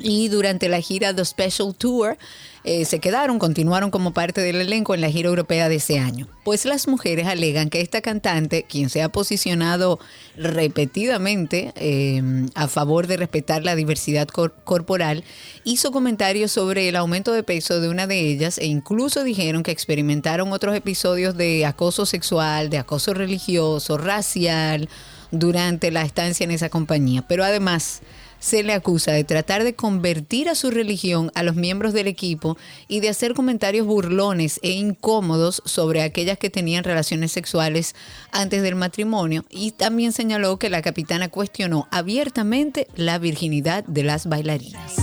Y 0.00 0.28
durante 0.28 0.68
la 0.68 0.80
gira 0.80 1.14
The 1.14 1.24
Special 1.24 1.74
Tour 1.74 2.18
eh, 2.64 2.84
se 2.84 2.98
quedaron, 2.98 3.38
continuaron 3.38 3.90
como 3.90 4.12
parte 4.12 4.40
del 4.40 4.56
elenco 4.60 4.94
en 4.94 5.00
la 5.00 5.10
gira 5.10 5.28
europea 5.28 5.68
de 5.68 5.76
ese 5.76 5.98
año. 5.98 6.28
Pues 6.44 6.64
las 6.64 6.86
mujeres 6.86 7.26
alegan 7.26 7.70
que 7.70 7.80
esta 7.80 8.00
cantante, 8.00 8.64
quien 8.68 8.90
se 8.90 9.02
ha 9.02 9.08
posicionado 9.08 9.98
repetidamente 10.36 11.72
eh, 11.76 12.22
a 12.54 12.68
favor 12.68 13.06
de 13.06 13.16
respetar 13.16 13.64
la 13.64 13.74
diversidad 13.74 14.28
cor- 14.28 14.54
corporal, 14.64 15.24
hizo 15.64 15.92
comentarios 15.92 16.52
sobre 16.52 16.88
el 16.88 16.96
aumento 16.96 17.32
de 17.32 17.42
peso 17.42 17.80
de 17.80 17.88
una 17.88 18.06
de 18.06 18.20
ellas 18.20 18.58
e 18.58 18.66
incluso 18.66 19.24
dijeron 19.24 19.62
que 19.62 19.70
experimentaron 19.70 20.52
otros 20.52 20.76
episodios 20.76 21.36
de 21.36 21.64
acoso 21.64 22.06
sexual, 22.06 22.70
de 22.70 22.78
acoso 22.78 23.14
religioso, 23.14 23.96
racial, 23.98 24.88
durante 25.30 25.90
la 25.90 26.02
estancia 26.02 26.44
en 26.44 26.50
esa 26.50 26.68
compañía. 26.70 27.22
Pero 27.28 27.44
además 27.44 28.00
se 28.40 28.62
le 28.62 28.72
acusa 28.72 29.12
de 29.12 29.24
tratar 29.24 29.64
de 29.64 29.74
convertir 29.74 30.48
a 30.48 30.54
su 30.54 30.70
religión 30.70 31.30
a 31.34 31.42
los 31.42 31.56
miembros 31.56 31.92
del 31.92 32.06
equipo 32.06 32.56
y 32.86 33.00
de 33.00 33.08
hacer 33.08 33.34
comentarios 33.34 33.86
burlones 33.86 34.60
e 34.62 34.70
incómodos 34.70 35.62
sobre 35.64 36.02
aquellas 36.02 36.38
que 36.38 36.50
tenían 36.50 36.84
relaciones 36.84 37.32
sexuales 37.32 37.94
antes 38.32 38.62
del 38.62 38.74
matrimonio 38.74 39.44
y 39.50 39.72
también 39.72 40.12
señaló 40.12 40.58
que 40.58 40.70
la 40.70 40.82
capitana 40.82 41.28
cuestionó 41.28 41.88
abiertamente 41.90 42.88
la 42.94 43.18
virginidad 43.18 43.84
de 43.84 44.04
las 44.04 44.26
bailarinas. 44.26 44.96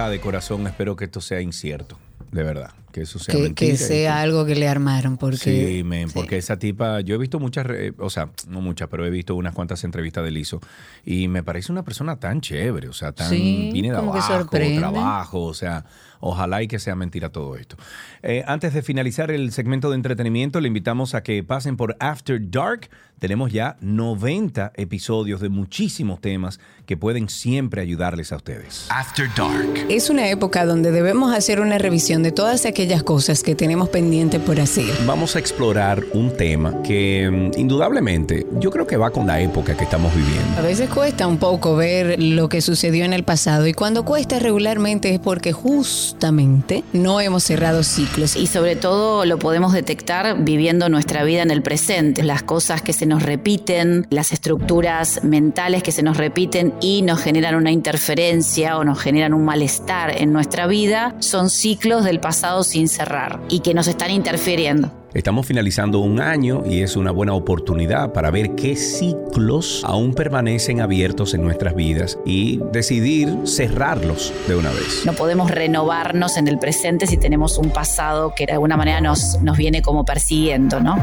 Verdad 0.00 0.10
de 0.12 0.20
corazón, 0.20 0.66
espero 0.66 0.96
que 0.96 1.04
esto 1.04 1.20
sea 1.20 1.40
incierto. 1.40 1.98
De 2.32 2.44
verdad, 2.44 2.70
que 2.92 3.02
eso 3.02 3.18
sea 3.18 3.34
Que, 3.34 3.42
mentira. 3.42 3.72
que 3.72 3.76
sea 3.76 4.20
algo 4.20 4.46
que 4.46 4.54
le 4.54 4.68
armaron, 4.68 5.16
porque 5.16 5.36
Sí, 5.36 5.84
porque 6.14 6.36
esa 6.36 6.60
tipa, 6.60 7.00
yo 7.00 7.16
he 7.16 7.18
visto 7.18 7.40
muchas, 7.40 7.66
o 7.98 8.08
sea, 8.08 8.30
no 8.46 8.60
muchas, 8.60 8.88
pero 8.88 9.04
he 9.04 9.10
visto 9.10 9.34
unas 9.34 9.52
cuantas 9.52 9.82
entrevistas 9.82 10.22
de 10.22 10.30
Lizo 10.30 10.60
y 11.04 11.26
me 11.26 11.42
parece 11.42 11.72
una 11.72 11.82
persona 11.82 12.20
tan 12.20 12.40
chévere, 12.40 12.88
o 12.88 12.92
sea, 12.92 13.10
tan 13.10 13.28
Sí, 13.28 13.70
viene 13.72 13.90
de 13.90 13.96
abajo, 13.96 14.48
trabajo, 14.48 15.42
o 15.42 15.54
sea, 15.54 15.84
ojalá 16.20 16.62
y 16.62 16.68
que 16.68 16.78
sea 16.78 16.94
mentira 16.94 17.30
todo 17.30 17.56
esto. 17.56 17.76
Eh, 18.22 18.44
antes 18.46 18.74
de 18.74 18.82
finalizar 18.82 19.32
el 19.32 19.50
segmento 19.50 19.90
de 19.90 19.96
entretenimiento, 19.96 20.60
le 20.60 20.68
invitamos 20.68 21.16
a 21.16 21.24
que 21.24 21.42
pasen 21.42 21.76
por 21.76 21.96
After 21.98 22.40
Dark. 22.48 22.90
Tenemos 23.20 23.52
ya 23.52 23.76
90 23.82 24.72
episodios 24.76 25.42
de 25.42 25.50
muchísimos 25.50 26.22
temas 26.22 26.58
que 26.86 26.96
pueden 26.96 27.28
siempre 27.28 27.82
ayudarles 27.82 28.32
a 28.32 28.36
ustedes. 28.36 28.86
After 28.88 29.28
Dark. 29.36 29.86
es 29.90 30.08
una 30.08 30.30
época 30.30 30.64
donde 30.64 30.90
debemos 30.90 31.34
hacer 31.34 31.60
una 31.60 31.76
revisión 31.76 32.22
de 32.22 32.32
todas 32.32 32.64
aquellas 32.64 33.02
cosas 33.02 33.42
que 33.42 33.54
tenemos 33.54 33.90
pendiente 33.90 34.40
por 34.40 34.58
hacer. 34.58 34.86
Vamos 35.04 35.36
a 35.36 35.38
explorar 35.38 36.02
un 36.14 36.34
tema 36.34 36.82
que 36.82 37.50
mm, 37.54 37.58
indudablemente 37.60 38.46
yo 38.58 38.70
creo 38.70 38.86
que 38.86 38.96
va 38.96 39.10
con 39.10 39.26
la 39.26 39.38
época 39.38 39.76
que 39.76 39.84
estamos 39.84 40.14
viviendo. 40.14 40.56
A 40.56 40.62
veces 40.62 40.88
cuesta 40.88 41.26
un 41.26 41.36
poco 41.36 41.76
ver 41.76 42.22
lo 42.22 42.48
que 42.48 42.62
sucedió 42.62 43.04
en 43.04 43.12
el 43.12 43.24
pasado 43.24 43.66
y 43.66 43.74
cuando 43.74 44.06
cuesta 44.06 44.38
regularmente 44.38 45.12
es 45.12 45.20
porque 45.20 45.52
justamente 45.52 46.84
no 46.94 47.20
hemos 47.20 47.44
cerrado 47.44 47.82
ciclos. 47.82 48.34
Y 48.34 48.46
sobre 48.46 48.76
todo 48.76 49.26
lo 49.26 49.38
podemos 49.38 49.74
detectar 49.74 50.42
viviendo 50.42 50.88
nuestra 50.88 51.22
vida 51.22 51.42
en 51.42 51.50
el 51.50 51.62
presente. 51.62 52.22
Las 52.22 52.42
cosas 52.42 52.80
que 52.80 52.94
se 52.94 53.09
nos 53.10 53.24
repiten, 53.24 54.06
las 54.08 54.32
estructuras 54.32 55.24
mentales 55.24 55.82
que 55.82 55.90
se 55.90 56.04
nos 56.04 56.16
repiten 56.16 56.74
y 56.80 57.02
nos 57.02 57.20
generan 57.20 57.56
una 57.56 57.72
interferencia 57.72 58.78
o 58.78 58.84
nos 58.84 59.00
generan 59.00 59.34
un 59.34 59.44
malestar 59.44 60.22
en 60.22 60.32
nuestra 60.32 60.68
vida, 60.68 61.16
son 61.18 61.50
ciclos 61.50 62.04
del 62.04 62.20
pasado 62.20 62.62
sin 62.62 62.88
cerrar 62.88 63.40
y 63.48 63.60
que 63.60 63.74
nos 63.74 63.88
están 63.88 64.12
interfiriendo. 64.12 64.92
Estamos 65.12 65.44
finalizando 65.44 65.98
un 65.98 66.20
año 66.20 66.62
y 66.64 66.82
es 66.82 66.94
una 66.94 67.10
buena 67.10 67.32
oportunidad 67.32 68.12
para 68.12 68.30
ver 68.30 68.54
qué 68.54 68.76
ciclos 68.76 69.82
aún 69.84 70.14
permanecen 70.14 70.80
abiertos 70.80 71.34
en 71.34 71.42
nuestras 71.42 71.74
vidas 71.74 72.16
y 72.24 72.60
decidir 72.70 73.36
cerrarlos 73.44 74.32
de 74.46 74.54
una 74.54 74.70
vez. 74.70 75.02
No 75.04 75.14
podemos 75.14 75.50
renovarnos 75.50 76.36
en 76.36 76.46
el 76.46 76.60
presente 76.60 77.08
si 77.08 77.16
tenemos 77.16 77.58
un 77.58 77.70
pasado 77.70 78.34
que 78.36 78.46
de 78.46 78.52
alguna 78.52 78.76
manera 78.76 79.00
nos, 79.00 79.40
nos 79.42 79.56
viene 79.56 79.82
como 79.82 80.04
persiguiendo, 80.04 80.78
¿no? 80.78 80.96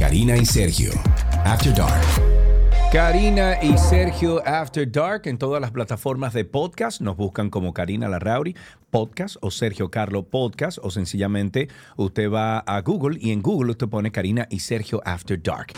Karina 0.00 0.34
y 0.34 0.46
Sergio. 0.46 0.92
After 1.44 1.74
Dark. 1.74 2.02
Karina 2.90 3.62
y 3.62 3.76
Sergio 3.76 4.42
After 4.46 4.90
Dark 4.90 5.26
en 5.26 5.36
todas 5.36 5.60
las 5.60 5.72
plataformas 5.72 6.32
de 6.32 6.46
podcast. 6.46 7.02
Nos 7.02 7.18
buscan 7.18 7.50
como 7.50 7.74
Karina 7.74 8.08
Larrauri 8.08 8.56
Podcast 8.90 9.36
o 9.42 9.50
Sergio 9.50 9.90
Carlo 9.90 10.22
Podcast 10.22 10.78
o 10.80 10.90
sencillamente 10.90 11.68
usted 11.98 12.30
va 12.30 12.60
a 12.60 12.80
Google 12.80 13.18
y 13.20 13.30
en 13.30 13.42
Google 13.42 13.72
usted 13.72 13.88
pone 13.88 14.10
Karina 14.10 14.46
y 14.48 14.60
Sergio 14.60 15.02
After 15.04 15.40
Dark. 15.40 15.74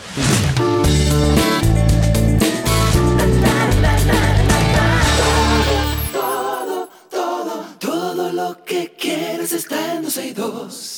Todo, 6.13 6.89
todo, 7.11 7.65
todo 7.77 8.31
lo 8.31 8.63
que 8.63 8.95
quieres 8.97 9.51
está 9.51 9.95
en 9.95 10.03
12 10.03 10.27
y 10.27 10.31
2. 10.31 10.92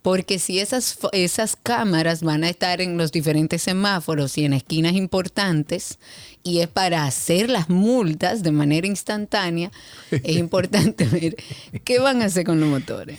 porque 0.07 0.39
si 0.39 0.61
esas, 0.61 0.97
esas 1.11 1.57
cámaras 1.61 2.23
van 2.23 2.45
a 2.45 2.49
estar 2.49 2.81
en 2.81 2.97
los 2.97 3.11
diferentes 3.11 3.61
semáforos 3.63 4.39
y 4.39 4.45
en 4.45 4.53
esquinas 4.53 4.93
importantes 4.93 5.99
y 6.45 6.61
es 6.61 6.69
para 6.69 7.07
hacer 7.07 7.51
las 7.51 7.69
multas 7.69 8.45
de 8.45 8.53
manera 8.53 8.87
instantánea, 8.87 9.73
es 10.13 10.37
importante 10.37 11.07
ver 11.07 11.35
qué 11.83 11.99
van 11.99 12.23
a 12.23 12.27
hacer 12.27 12.47
con 12.47 12.61
los 12.61 12.69
motores. 12.69 13.19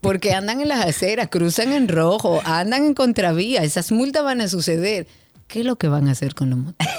Porque 0.00 0.32
andan 0.32 0.60
en 0.60 0.66
las 0.66 0.84
aceras, 0.84 1.28
cruzan 1.28 1.72
en 1.72 1.86
rojo, 1.86 2.40
andan 2.44 2.84
en 2.84 2.94
contravía, 2.94 3.62
esas 3.62 3.92
multas 3.92 4.24
van 4.24 4.40
a 4.40 4.48
suceder. 4.48 5.06
¿Qué 5.46 5.60
es 5.60 5.66
lo 5.66 5.76
que 5.76 5.86
van 5.86 6.08
a 6.08 6.10
hacer 6.10 6.34
con 6.34 6.50
los 6.50 6.58
motores? 6.58 6.94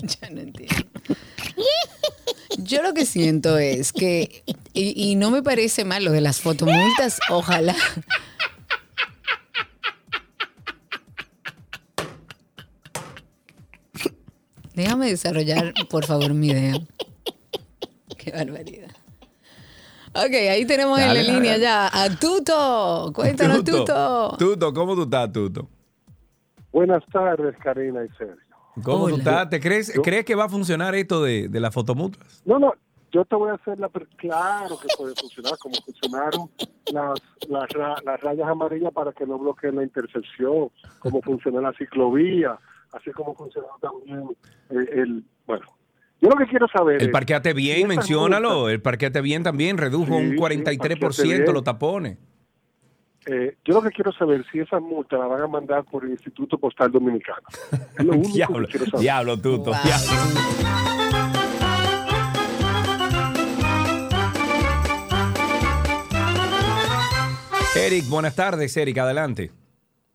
Yo 0.20 0.30
no 0.32 0.40
entiendo. 0.40 0.90
Yo 2.62 2.82
lo 2.82 2.94
que 2.94 3.06
siento 3.06 3.58
es 3.58 3.92
que, 3.92 4.42
y, 4.72 5.10
y 5.10 5.16
no 5.16 5.30
me 5.30 5.42
parece 5.42 5.84
mal 5.84 6.04
lo 6.04 6.12
de 6.12 6.20
las 6.20 6.40
fotomultas, 6.40 7.20
ojalá. 7.30 7.74
Déjame 14.74 15.08
desarrollar, 15.10 15.74
por 15.90 16.06
favor, 16.06 16.32
mi 16.32 16.48
idea. 16.48 16.74
Qué 18.16 18.30
barbaridad. 18.30 18.90
Ok, 20.14 20.32
ahí 20.50 20.64
tenemos 20.64 20.98
en 20.98 21.08
la 21.08 21.22
línea 21.22 21.52
dale. 21.52 21.62
ya 21.62 21.86
a 21.92 22.10
Tuto. 22.18 23.12
Cuéntanos, 23.14 23.62
Tuto. 23.62 24.36
Tuto, 24.38 24.72
¿cómo 24.72 24.94
tú 24.94 25.02
estás, 25.02 25.30
Tuto? 25.32 25.68
Buenas 26.72 27.02
tardes, 27.12 27.54
Karina 27.62 28.04
y 28.04 28.08
Sergio. 28.16 28.49
¿Cómo 28.82 28.98
tú 29.08 29.14
Hola. 29.14 29.16
estás? 29.18 29.50
¿Te 29.50 29.60
crees, 29.60 29.92
Yo- 29.94 30.02
crees 30.02 30.24
que 30.24 30.34
va 30.34 30.44
a 30.44 30.48
funcionar 30.48 30.94
esto 30.94 31.22
de, 31.22 31.48
de 31.48 31.60
las 31.60 31.74
fotomultas? 31.74 32.42
No, 32.44 32.58
no, 32.58 32.72
yo 33.12 33.24
te 33.24 33.36
voy 33.36 33.50
a 33.50 33.54
hacer 33.54 33.78
la... 33.78 33.88
Claro 34.16 34.78
que 34.80 34.88
puede 34.96 35.14
funcionar, 35.14 35.58
como 35.58 35.74
funcionaron 35.84 36.48
las, 36.92 37.20
las, 37.48 37.68
ra- 37.70 37.96
las 38.04 38.20
rayas 38.20 38.48
amarillas 38.48 38.92
para 38.92 39.12
que 39.12 39.26
no 39.26 39.38
bloqueen 39.38 39.76
la 39.76 39.82
intersección, 39.82 40.70
como 41.00 41.20
funcionó 41.22 41.60
la 41.60 41.72
ciclovía, 41.72 42.58
así 42.92 43.10
como 43.12 43.34
funcionó 43.34 43.66
también 43.80 44.24
el... 44.70 44.88
el- 44.98 45.24
bueno, 45.46 45.64
yo 46.22 46.28
lo 46.28 46.36
que 46.36 46.46
quiero 46.46 46.68
saber 46.68 47.02
El 47.02 47.10
parqueate 47.10 47.54
bien, 47.54 47.88
menciónalo. 47.88 48.68
El 48.68 48.82
parqueate 48.82 49.22
bien 49.22 49.42
también 49.42 49.78
redujo 49.78 50.06
Sí, 50.06 50.12
un 50.12 50.30
sí, 50.32 50.36
43% 50.36 50.78
parqueate 50.78 51.22
bien. 51.38 51.52
los 51.54 51.64
tapones. 51.64 52.18
Eh, 53.32 53.56
yo 53.64 53.74
lo 53.74 53.82
que 53.82 53.90
quiero 53.90 54.12
saber 54.12 54.44
si 54.50 54.58
esas 54.60 54.82
multas 54.82 55.20
las 55.20 55.28
van 55.28 55.42
a 55.42 55.46
mandar 55.46 55.84
por 55.84 56.04
el 56.04 56.10
Instituto 56.10 56.58
Postal 56.58 56.90
Dominicano. 56.90 57.46
Es 57.98 58.04
lo 58.04 58.12
único 58.12 58.34
Diablo, 58.34 58.66
que 58.66 58.72
quiero 58.72 58.86
saber. 58.86 59.00
diablo, 59.00 59.36
Tuto. 59.36 59.70
diablo. 59.84 60.10
Eric, 67.76 68.08
buenas 68.08 68.34
tardes, 68.34 68.76
Eric, 68.76 68.98
adelante. 68.98 69.50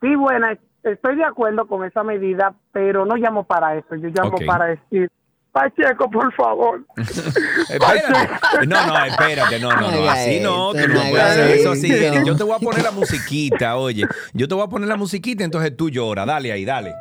Sí, 0.01 0.15
buena, 0.15 0.57
estoy 0.83 1.15
de 1.15 1.23
acuerdo 1.23 1.67
con 1.67 1.83
esa 1.85 2.03
medida, 2.03 2.53
pero 2.71 3.05
no 3.05 3.15
llamo 3.15 3.45
para 3.45 3.75
eso, 3.77 3.95
yo 3.95 4.09
llamo 4.09 4.37
para 4.45 4.65
decir, 4.65 5.09
Pacheco, 5.55 6.11
por 6.11 6.33
favor. 6.33 6.85
Espérate. 6.97 8.67
No, 8.67 8.87
no, 8.87 9.05
espérate, 9.05 9.57
no, 9.57 9.71
no, 9.71 9.89
no, 9.89 10.09
así 10.09 10.41
no, 10.41 10.73
tú 10.73 10.85
no 10.89 10.99
puedes 11.09 11.25
hacer 11.25 11.51
eso 11.51 11.71
así. 11.71 11.89
Yo 12.25 12.35
te 12.35 12.43
voy 12.43 12.55
a 12.57 12.59
poner 12.59 12.83
la 12.83 12.91
musiquita, 12.91 13.77
oye, 13.77 14.05
yo 14.33 14.49
te 14.49 14.53
voy 14.53 14.65
a 14.65 14.67
poner 14.67 14.89
la 14.89 14.97
musiquita, 14.97 15.45
entonces 15.45 15.77
tú 15.77 15.89
lloras, 15.89 16.27
dale 16.27 16.51
ahí, 16.51 16.65
dale. 16.65 16.93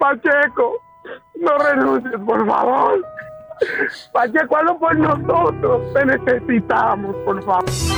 Pacheco, 0.00 0.80
no 1.40 1.56
renuncies, 1.58 2.20
por 2.26 2.44
favor. 2.44 3.06
Pacheco, 4.12 4.56
hazlo 4.56 4.76
por 4.80 4.98
nosotros, 4.98 5.94
te 5.94 6.06
necesitamos, 6.06 7.14
por 7.24 7.40
favor. 7.44 7.93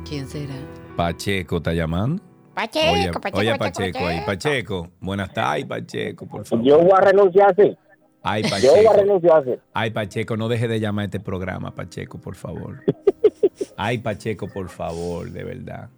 ¿Quién 0.07 0.27
será? 0.27 0.55
Pacheco 0.95 1.57
está 1.57 1.73
llamando. 1.73 2.21
Pacheco, 2.59 2.91
oye, 2.91 3.11
Pacheco, 3.13 3.37
oye, 3.37 3.57
Pacheco, 3.57 3.79
Pacheco 3.93 4.07
ahí. 4.07 4.21
Pacheco, 4.25 4.89
buenas 4.99 5.33
tardes, 5.33 5.53
Ay, 5.53 5.63
Pacheco, 5.63 6.25
por 6.27 6.45
favor. 6.45 6.65
Yo 6.65 6.77
voy 6.79 6.91
a 6.91 6.99
renunciar, 7.01 7.55
sí. 7.55 7.77
Ay, 8.21 8.43
Yo 8.43 8.49
voy 8.49 8.79
a 8.79 8.89
Pacheco. 8.89 8.93
renunciar, 9.01 9.43
sí. 9.45 9.51
Ay, 9.73 9.91
Pacheco, 9.91 10.35
no 10.35 10.49
deje 10.49 10.67
de 10.67 10.79
llamar 10.81 11.03
a 11.03 11.05
este 11.05 11.19
programa, 11.21 11.73
Pacheco, 11.73 12.17
por 12.19 12.35
favor. 12.35 12.83
Ay, 13.77 13.99
Pacheco, 13.99 14.49
por 14.49 14.67
favor, 14.67 15.31
de 15.31 15.43
verdad. 15.45 15.89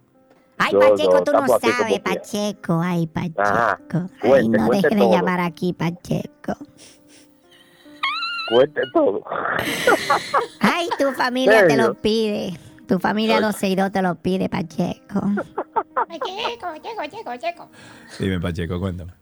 Ay, 0.58 0.72
Pacheco, 0.72 1.24
tú 1.24 1.32
no 1.32 1.48
sabes, 1.48 1.98
Pacheco. 2.00 2.80
Ay, 2.80 3.08
Pacheco. 3.08 3.42
Ajá. 3.42 3.80
Ay, 3.90 4.28
Cuente, 4.30 4.58
no 4.58 4.68
deje 4.68 4.88
de 4.88 4.96
todo. 4.96 5.12
llamar 5.12 5.40
aquí, 5.40 5.72
Pacheco. 5.72 6.54
Cuente 8.50 8.82
todo. 8.94 9.24
Ay, 10.60 10.88
tu 10.96 11.10
familia 11.12 11.66
te 11.66 11.76
lo 11.76 11.94
pide. 11.94 12.56
Tu 12.92 12.98
familia 12.98 13.40
262 13.40 13.90
te 13.90 14.02
lo 14.02 14.16
pide, 14.16 14.50
Pacheco. 14.50 15.20
Pacheco, 15.94 16.60
Pacheco, 16.60 16.96
Pacheco, 16.98 17.24
Pacheco. 17.24 17.68
Dime, 18.18 18.38
Pacheco, 18.38 18.78
cuéntame. 18.78 19.12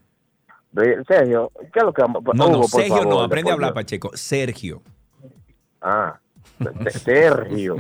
Sergio, 1.07 1.53
¿qué 1.73 1.79
es 1.79 1.85
lo 1.85 1.93
que 1.93 2.03
vamos 2.03 2.25
No, 2.35 2.49
no, 2.49 2.59
Hugo, 2.59 2.67
Sergio 2.67 3.05
no, 3.05 3.21
aprende 3.21 3.49
a 3.53 3.55
hablar. 3.55 3.73
Pacheco. 3.73 4.11
Sergio. 4.15 4.83
Ah, 5.81 6.19
Sergio. 6.91 7.77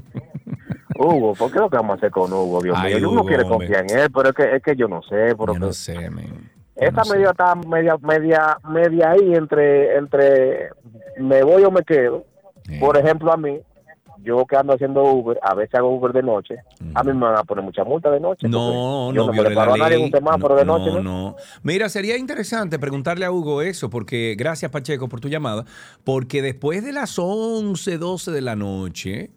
Hugo, 0.96 1.34
¿por 1.34 1.50
qué 1.50 1.58
lo 1.58 1.68
que 1.68 1.76
vamos 1.78 1.94
a 1.94 1.96
hacer 1.96 2.12
con 2.12 2.32
Hugo? 2.32 2.62
Dios 2.62 2.76
Ay, 2.78 2.94
mío, 2.94 3.10
uno 3.10 3.24
quiere 3.24 3.42
hombre. 3.42 3.58
confiar 3.58 3.90
en 3.90 3.98
él, 3.98 4.10
pero 4.12 4.28
es 4.28 4.34
que, 4.36 4.54
es 4.54 4.62
que 4.62 4.76
yo 4.76 4.86
no 4.86 5.02
sé. 5.02 5.34
Pero 5.36 5.54
Yo 5.54 5.58
no 5.58 5.72
sé, 5.72 6.08
men. 6.08 6.52
esa 6.76 7.02
medida 7.12 7.32
está 7.32 7.56
media, 7.56 7.96
media, 8.00 8.58
media 8.62 9.10
ahí 9.10 9.34
entre, 9.34 9.96
entre 9.96 10.70
me 11.18 11.42
voy 11.42 11.64
o 11.64 11.72
me 11.72 11.82
quedo. 11.82 12.24
Por 12.78 12.96
ejemplo, 12.96 13.32
a 13.32 13.36
mí, 13.36 13.58
yo 14.22 14.44
que 14.46 14.56
ando 14.56 14.74
haciendo 14.74 15.02
Uber, 15.04 15.38
a 15.42 15.54
veces 15.54 15.74
hago 15.76 15.94
Uber 15.94 16.12
de 16.12 16.22
noche, 16.22 16.56
a 16.94 17.02
mí 17.02 17.12
me 17.12 17.20
van 17.20 17.36
a 17.38 17.44
poner 17.44 17.64
mucha 17.64 17.84
multa 17.84 18.10
de 18.10 18.20
noche. 18.20 18.48
No, 18.48 19.12
no, 19.12 19.26
no 19.26 19.32
me 19.32 19.42
la 19.50 19.62
a 19.62 19.76
nadie 19.76 19.98
un 19.98 20.10
semáforo 20.10 20.56
de 20.56 20.64
noche, 20.64 20.90
no, 20.90 20.94
¿no? 20.94 21.02
no. 21.02 21.36
Mira, 21.62 21.88
sería 21.88 22.16
interesante 22.16 22.78
preguntarle 22.78 23.24
a 23.24 23.32
Hugo 23.32 23.62
eso, 23.62 23.90
porque 23.90 24.34
gracias, 24.38 24.70
Pacheco, 24.70 25.08
por 25.08 25.20
tu 25.20 25.28
llamada, 25.28 25.64
porque 26.04 26.42
después 26.42 26.84
de 26.84 26.92
las 26.92 27.18
11, 27.18 27.98
12 27.98 28.30
de 28.30 28.40
la 28.40 28.56
noche, 28.56 29.30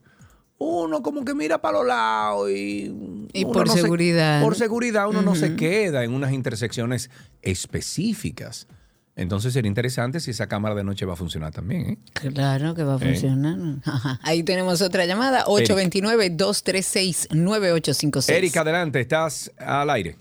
uno 0.57 1.01
como 1.01 1.25
que 1.25 1.33
mira 1.33 1.59
para 1.59 1.79
los 1.79 1.87
lados 1.87 2.49
y... 2.51 3.27
Y 3.33 3.45
por 3.45 3.67
no 3.67 3.73
se- 3.73 3.81
seguridad. 3.81 4.41
por 4.41 4.55
seguridad 4.55 5.09
uno 5.09 5.21
no 5.21 5.35
se 5.35 5.55
queda 5.55 6.03
en 6.03 6.13
unas 6.13 6.31
intersecciones 6.31 7.09
específicas. 7.41 8.67
Entonces 9.15 9.53
sería 9.53 9.67
interesante 9.69 10.19
si 10.19 10.31
esa 10.31 10.47
cámara 10.47 10.73
de 10.73 10.83
noche 10.83 11.05
va 11.05 11.13
a 11.13 11.15
funcionar 11.15 11.51
también, 11.53 11.89
¿eh? 11.91 11.97
Claro 12.13 12.73
que 12.73 12.83
va 12.83 12.93
a 12.93 12.97
¿Eh? 12.97 12.99
funcionar. 12.99 13.57
Ajá. 13.85 14.19
Ahí 14.23 14.41
tenemos 14.43 14.81
otra 14.81 15.05
llamada, 15.05 15.45
829-236-9856. 15.45 18.29
Erika, 18.33 18.61
adelante, 18.61 18.99
estás 19.01 19.51
al 19.57 19.89
aire. 19.91 20.15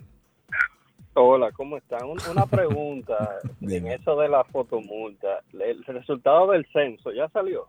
Hola, 1.14 1.50
¿cómo 1.52 1.76
están? 1.76 2.04
Un- 2.04 2.18
Una 2.30 2.46
pregunta 2.46 3.38
en 3.60 3.86
eso 3.86 4.16
de 4.16 4.28
la 4.28 4.44
fotomulta. 4.44 5.40
¿El 5.52 5.84
resultado 5.84 6.52
del 6.52 6.66
censo 6.72 7.12
ya 7.12 7.28
salió? 7.30 7.66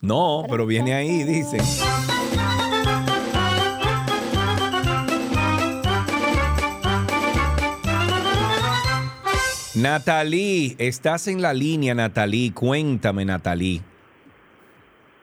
No, 0.00 0.44
pero 0.48 0.66
viene 0.66 0.94
ahí, 0.94 1.22
dicen. 1.22 1.60
Natalie, 9.74 10.76
estás 10.78 11.28
en 11.28 11.40
la 11.40 11.54
línea, 11.54 11.94
Natalie. 11.94 12.52
Cuéntame, 12.52 13.24
Natalie. 13.24 13.80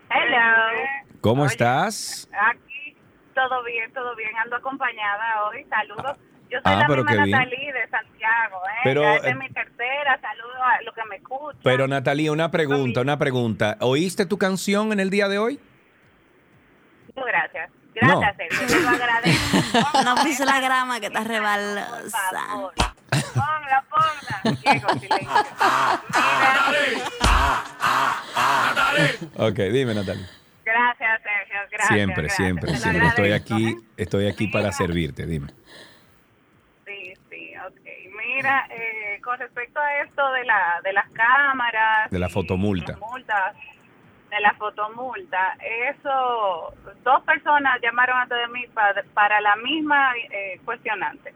Hello. 0.09 1.17
¿Cómo 1.21 1.45
estás? 1.45 2.27
Aquí 2.33 2.95
todo 3.35 3.63
bien, 3.63 3.91
todo 3.93 4.15
bien. 4.15 4.31
Ando 4.43 4.55
acompañada 4.55 5.43
hoy. 5.45 5.65
Saludos. 5.69 6.17
Yo 6.49 6.57
soy 6.63 6.73
Ah, 6.73 6.79
la 6.79 6.87
pero 6.87 7.03
misma 7.03 7.25
bien. 7.25 7.37
Natalie 7.37 7.73
de 7.73 7.87
Santiago. 7.89 8.57
¿eh? 8.57 8.79
Pero, 8.83 9.01
Ya 9.03 9.15
esta 9.15 9.27
eh, 9.27 9.31
es 9.31 9.37
mi 9.37 9.49
tercera. 9.49 10.19
Saludos 10.19 10.57
a 10.61 10.81
los 10.81 10.95
que 10.95 11.01
me 11.09 11.15
escuchan. 11.17 11.59
Pero 11.63 11.87
Natalie, 11.87 12.31
una 12.31 12.49
pregunta, 12.49 13.01
una 13.01 13.19
pregunta. 13.19 13.77
¿Oíste 13.81 14.25
tu 14.25 14.39
canción 14.39 14.91
en 14.93 14.99
el 14.99 15.11
día 15.11 15.27
de 15.27 15.37
hoy? 15.37 15.59
Muchas 17.15 17.25
gracias. 17.27 17.71
No. 18.01 18.19
Gracias, 18.19 18.49
Sergio. 18.57 18.67
Te 18.67 18.81
lo 18.81 18.89
agradezco. 18.95 20.03
No 20.03 20.15
pise 20.23 20.45
la 20.45 20.59
grama 20.59 20.99
que 20.99 21.05
está 21.07 21.23
rebalosa. 21.23 22.17
Ponla, 23.39 23.83
ponla. 23.89 24.57
Diego, 24.63 24.89
silencio. 24.99 26.49
Ok, 29.37 29.55
dime, 29.71 29.93
Natalie. 29.95 30.25
Gracias, 30.65 31.21
Sergio. 31.23 31.59
Gracias. 31.71 31.87
Siempre, 31.87 32.23
gracias. 32.23 32.35
siempre, 32.37 32.75
siempre. 32.75 33.07
Estoy 33.07 33.31
aquí, 33.31 33.69
¿eh? 33.69 33.75
estoy 33.97 34.27
aquí 34.27 34.47
para 34.47 34.71
servirte, 34.71 35.25
dime. 35.25 35.47
Sí, 36.85 37.13
sí, 37.29 37.53
ok. 37.65 37.79
Mira, 38.17 38.67
eh, 38.69 39.19
con 39.23 39.39
respecto 39.39 39.79
a 39.79 40.01
esto 40.03 40.31
de, 40.33 40.45
la, 40.45 40.79
de 40.83 40.93
las 40.93 41.09
cámaras, 41.11 42.09
De 42.11 42.19
la 42.19 42.29
fotomulta. 42.29 42.97
multas, 42.97 43.55
de 44.29 44.39
la 44.41 44.53
fotomulta, 44.53 45.57
eso, 45.89 46.73
dos 47.03 47.23
personas 47.23 47.79
llamaron 47.81 48.17
antes 48.19 48.37
de 48.37 48.47
mí 48.49 48.67
para, 48.73 49.01
para 49.13 49.41
la 49.41 49.55
misma 49.57 50.13
eh, 50.31 50.59
cuestionante. 50.65 51.33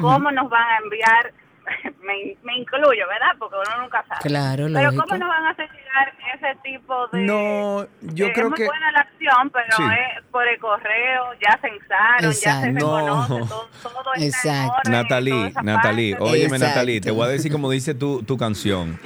¿Cómo 0.00 0.30
nos 0.30 0.48
van 0.50 0.68
a 0.68 0.76
enviar? 0.78 1.32
me, 2.02 2.36
me 2.42 2.58
incluyo, 2.58 3.06
¿verdad? 3.08 3.34
Porque 3.38 3.56
uno 3.56 3.82
nunca 3.82 4.04
sabe. 4.08 4.20
Claro, 4.22 4.66
Pero 4.72 4.82
lógico. 4.84 5.04
¿cómo 5.04 5.18
nos 5.18 5.28
van 5.28 5.46
a 5.46 5.50
hacer 5.50 5.68
llegar 5.70 6.14
ese 6.34 6.58
tipo 6.62 7.08
de... 7.08 7.20
No, 7.22 7.86
yo 8.02 8.26
eh, 8.26 8.32
creo 8.32 8.44
es 8.46 8.50
muy 8.50 8.56
que... 8.58 8.66
buena 8.66 8.92
la 8.92 9.00
acción, 9.00 9.50
pero 9.50 9.76
Sí. 9.76 9.82
es 10.18 10.24
por 10.30 10.46
el 10.46 10.58
correo, 10.58 11.24
ya 11.40 11.58
censaron, 11.60 12.32
ya 12.32 12.60
se 12.60 12.72
reconoce, 12.72 13.32
No. 13.38 13.46
todo, 13.46 13.68
todo 13.82 14.14
está 14.14 14.26
Exacto. 14.26 14.72
orden. 14.78 14.92
Natalie, 14.92 15.52
Natalie, 15.62 16.12
parte. 16.16 16.24
óyeme 16.30 16.44
Exacto. 16.56 16.66
Natalie, 16.68 17.00
te 17.00 17.10
voy 17.10 17.24
a 17.26 17.28
decir 17.30 17.50
como 17.52 17.70
dice 17.70 17.94
tu, 17.94 18.22
tu 18.22 18.36
canción. 18.36 18.98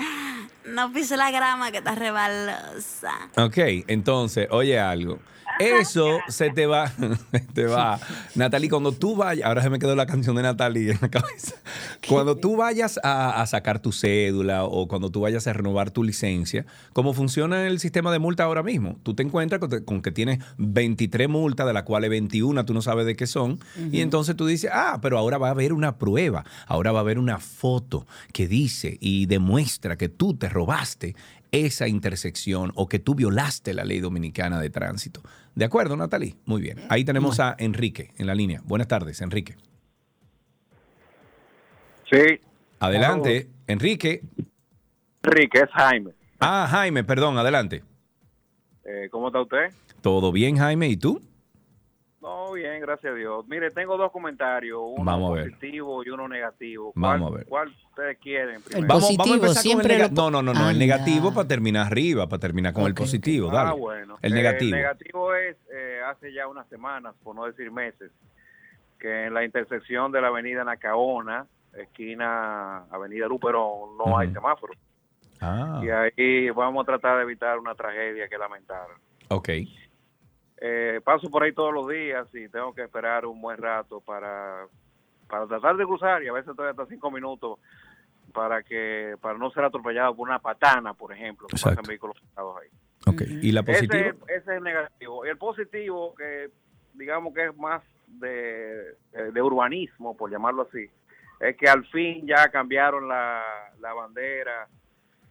No 0.67 0.93
pise 0.93 1.17
la 1.17 1.31
grama 1.31 1.71
que 1.73 1.79
está 1.79 1.95
rebalosa. 1.95 3.13
Ok, 3.37 3.59
entonces, 3.89 4.47
oye 4.51 4.79
algo. 4.79 5.19
Eso 5.61 6.19
se 6.29 6.51
te 6.51 6.67
va, 6.67 6.89
se 7.33 7.41
te 7.41 7.67
va. 7.67 8.01
Natalie, 8.35 8.71
cuando 8.71 8.93
tú 8.93 9.17
vayas, 9.17 9.47
ahora 9.47 9.63
se 9.63 9.71
me 9.71 9.79
quedó 9.79 9.95
la 9.95 10.07
canción 10.07 10.37
de 10.37 10.43
Natalie 10.43 10.93
en 10.93 10.99
la 11.01 11.09
cabeza. 11.09 11.55
Cuando 12.09 12.37
tú 12.37 12.57
vayas 12.57 12.99
a, 13.03 13.43
a 13.43 13.47
sacar 13.47 13.79
tu 13.81 13.93
cédula 13.93 14.65
o 14.65 14.89
cuando 14.89 15.11
tú 15.11 15.21
vayas 15.21 15.47
a 15.47 15.53
renovar 15.53 15.91
tu 15.91 16.03
licencia, 16.03 16.65
¿cómo 16.93 17.13
funciona 17.13 17.67
el 17.67 17.79
sistema 17.79 18.11
de 18.11 18.19
multa 18.19 18.45
ahora 18.45 18.63
mismo? 18.63 18.99
Tú 19.03 19.15
te 19.15 19.23
encuentras 19.23 19.61
con, 19.61 19.85
con 19.85 20.03
que 20.03 20.11
tienes 20.11 20.39
23 20.59 21.29
multas, 21.29 21.67
de 21.67 21.73
las 21.73 21.83
cuales 21.83 22.11
21 22.11 22.65
tú 22.65 22.75
no 22.75 22.83
sabes 22.83 23.07
de 23.07 23.17
qué 23.17 23.27
son, 23.27 23.61
y 23.93 24.01
entonces 24.01 24.35
tú 24.35 24.47
dices, 24.47 24.71
ah, 24.73 24.99
pero 25.03 25.19
ahora 25.19 25.39
va 25.39 25.49
a 25.49 25.51
haber 25.53 25.73
una 25.73 25.99
prueba, 25.99 26.45
ahora 26.67 26.93
va 26.93 27.01
a 27.01 27.03
haber 27.03 27.19
una 27.19 27.39
foto 27.39 28.07
que 28.33 28.49
dice 28.49 28.97
y 29.01 29.27
demuestra 29.27 29.97
que 29.97 30.09
tú 30.09 30.35
te 30.35 30.49
robaste 30.49 31.15
esa 31.53 31.89
intersección 31.89 32.73
o 32.75 32.89
que 32.89 32.99
tú 32.99 33.15
violaste 33.15 33.75
la 33.75 33.85
ley 33.85 34.01
dominicana 34.01 34.61
de 34.61 34.71
tránsito. 34.71 35.23
¿De 35.55 35.65
acuerdo, 35.65 35.97
Natalie? 35.97 36.37
Muy 36.45 36.61
bien. 36.61 36.79
Ahí 36.89 37.05
tenemos 37.05 37.41
a 37.41 37.55
Enrique 37.59 38.13
en 38.17 38.27
la 38.27 38.35
línea. 38.35 38.61
Buenas 38.65 38.89
tardes, 38.89 39.21
Enrique. 39.21 39.57
Sí. 42.11 42.41
Adelante, 42.79 43.49
Enrique. 43.67 44.23
Enrique, 45.23 45.59
es 45.61 45.71
Jaime. 45.73 46.13
Ah, 46.41 46.67
Jaime, 46.71 47.05
perdón, 47.05 47.37
adelante. 47.37 47.85
Eh, 48.85 49.09
¿Cómo 49.11 49.29
está 49.29 49.43
usted? 49.43 49.73
¿Todo 50.01 50.33
bien, 50.33 50.57
Jaime? 50.57 50.89
¿Y 50.89 50.97
tú? 50.97 51.23
No, 52.21 52.53
bien, 52.53 52.81
gracias 52.83 53.13
a 53.13 53.17
Dios. 53.17 53.47
Mire, 53.49 53.71
tengo 53.71 53.97
dos 53.97 54.13
comentarios, 54.13 54.79
uno 54.79 55.05
Vamos 55.05 55.31
a 55.31 55.35
ver. 55.37 55.45
positivo 55.51 56.05
y 56.05 56.11
uno 56.11 56.29
negativo. 56.29 56.93
Vamos 56.95 57.21
¿Cuál- 57.31 57.33
a 57.33 57.37
ver. 57.39 57.47
¿Cuál 57.49 57.75
ustedes 57.89 58.19
quieren 58.19 58.61
primero? 58.63 58.87
Vamos, 58.87 59.17
vamos 59.17 59.31
a 59.33 59.35
empezar 59.35 59.39
con 59.41 59.49
el 59.49 59.55
siempre 59.63 59.97
nega- 59.99 60.09
lo- 60.11 60.15
No, 60.15 60.31
no, 60.31 60.43
no, 60.43 60.53
no, 60.53 60.69
el 60.71 60.79
negativo 60.79 61.33
para 61.33 61.49
terminar 61.49 61.87
arriba, 61.87 62.27
para 62.29 62.41
terminar 62.41 62.75
con 62.75 62.85
el 62.85 62.95
positivo, 62.95 63.51
dale. 63.51 63.71
Ah, 63.71 63.73
bueno. 63.73 64.19
El 64.21 64.33
Eh, 64.33 64.35
negativo. 64.37 64.77
el 64.77 64.83
negativo 64.83 65.35
es, 65.35 65.57
eh, 65.73 66.01
hace 66.07 66.31
ya 66.35 66.47
unas 66.47 66.69
semanas, 66.69 67.15
por 67.25 67.35
no 67.35 67.47
decir 67.47 67.71
meses, 67.71 68.11
que 68.99 69.25
en 69.27 69.33
la 69.33 69.43
intersección 69.43 70.13
de 70.13 70.21
la 70.21 70.29
avenida 70.29 70.63
Nacaona, 70.63 71.47
esquina 71.75 72.85
Avenida 72.91 73.29
Luperón, 73.29 73.97
no 73.97 74.19
hay 74.19 74.31
semáforo. 74.31 74.75
Ah, 75.41 75.81
Y 75.83 75.89
ahí 75.89 76.51
vamos 76.51 76.83
a 76.83 76.87
tratar 76.87 77.17
de 77.17 77.23
evitar 77.23 77.59
una 77.59 77.75
tragedia 77.75 78.29
que 78.29 78.37
lamentar. 78.37 78.89
ok. 79.29 79.49
Eh, 80.61 81.01
paso 81.03 81.31
por 81.31 81.43
ahí 81.43 81.53
todos 81.53 81.73
los 81.73 81.89
días 81.89 82.29
y 82.35 82.49
tengo 82.49 82.75
que 82.75 82.83
esperar 82.83 83.25
un 83.25 83.41
buen 83.41 83.57
rato 83.57 84.01
para 84.01 84.67
para 85.27 85.47
tratar 85.47 85.77
de 85.77 85.85
cruzar 85.85 86.23
y 86.23 86.29
a 86.29 86.33
veces 86.33 86.55
todavía 86.57 86.73
hasta 86.73 86.87
cinco 86.93 87.11
minutos 87.11 87.59
para 88.35 88.63
que 88.63 89.15
para 89.21 89.39
no 89.39 89.51
ser 89.53 89.65
atropellado 89.65 90.15
por 90.15 90.29
una 90.29 90.39
patana, 90.41 90.93
por 90.93 91.13
ejemplo, 91.13 91.47
que 91.47 91.57
Exacto. 91.57 91.77
pasan 91.77 91.89
vehículos 91.89 92.17
ahí. 92.37 92.69
¿Y 93.43 93.53
la 93.53 93.61
Ese, 93.61 93.73
positiva? 93.73 94.09
ese 94.29 94.37
es 94.37 94.49
el 94.49 94.63
negativo. 94.63 95.25
Y 95.25 95.29
el 95.31 95.39
positivo, 95.39 96.15
que 96.17 96.51
digamos 96.95 97.33
que 97.33 97.47
es 97.47 97.57
más 97.57 97.83
de, 98.07 98.97
de 99.33 99.43
urbanismo, 99.43 100.17
por 100.17 100.31
llamarlo 100.31 100.63
así, 100.69 100.91
es 101.41 101.57
que 101.57 101.69
al 101.69 101.87
fin 101.87 102.27
ya 102.27 102.49
cambiaron 102.51 103.09
la, 103.09 103.43
la 103.81 103.95
bandera, 103.95 104.69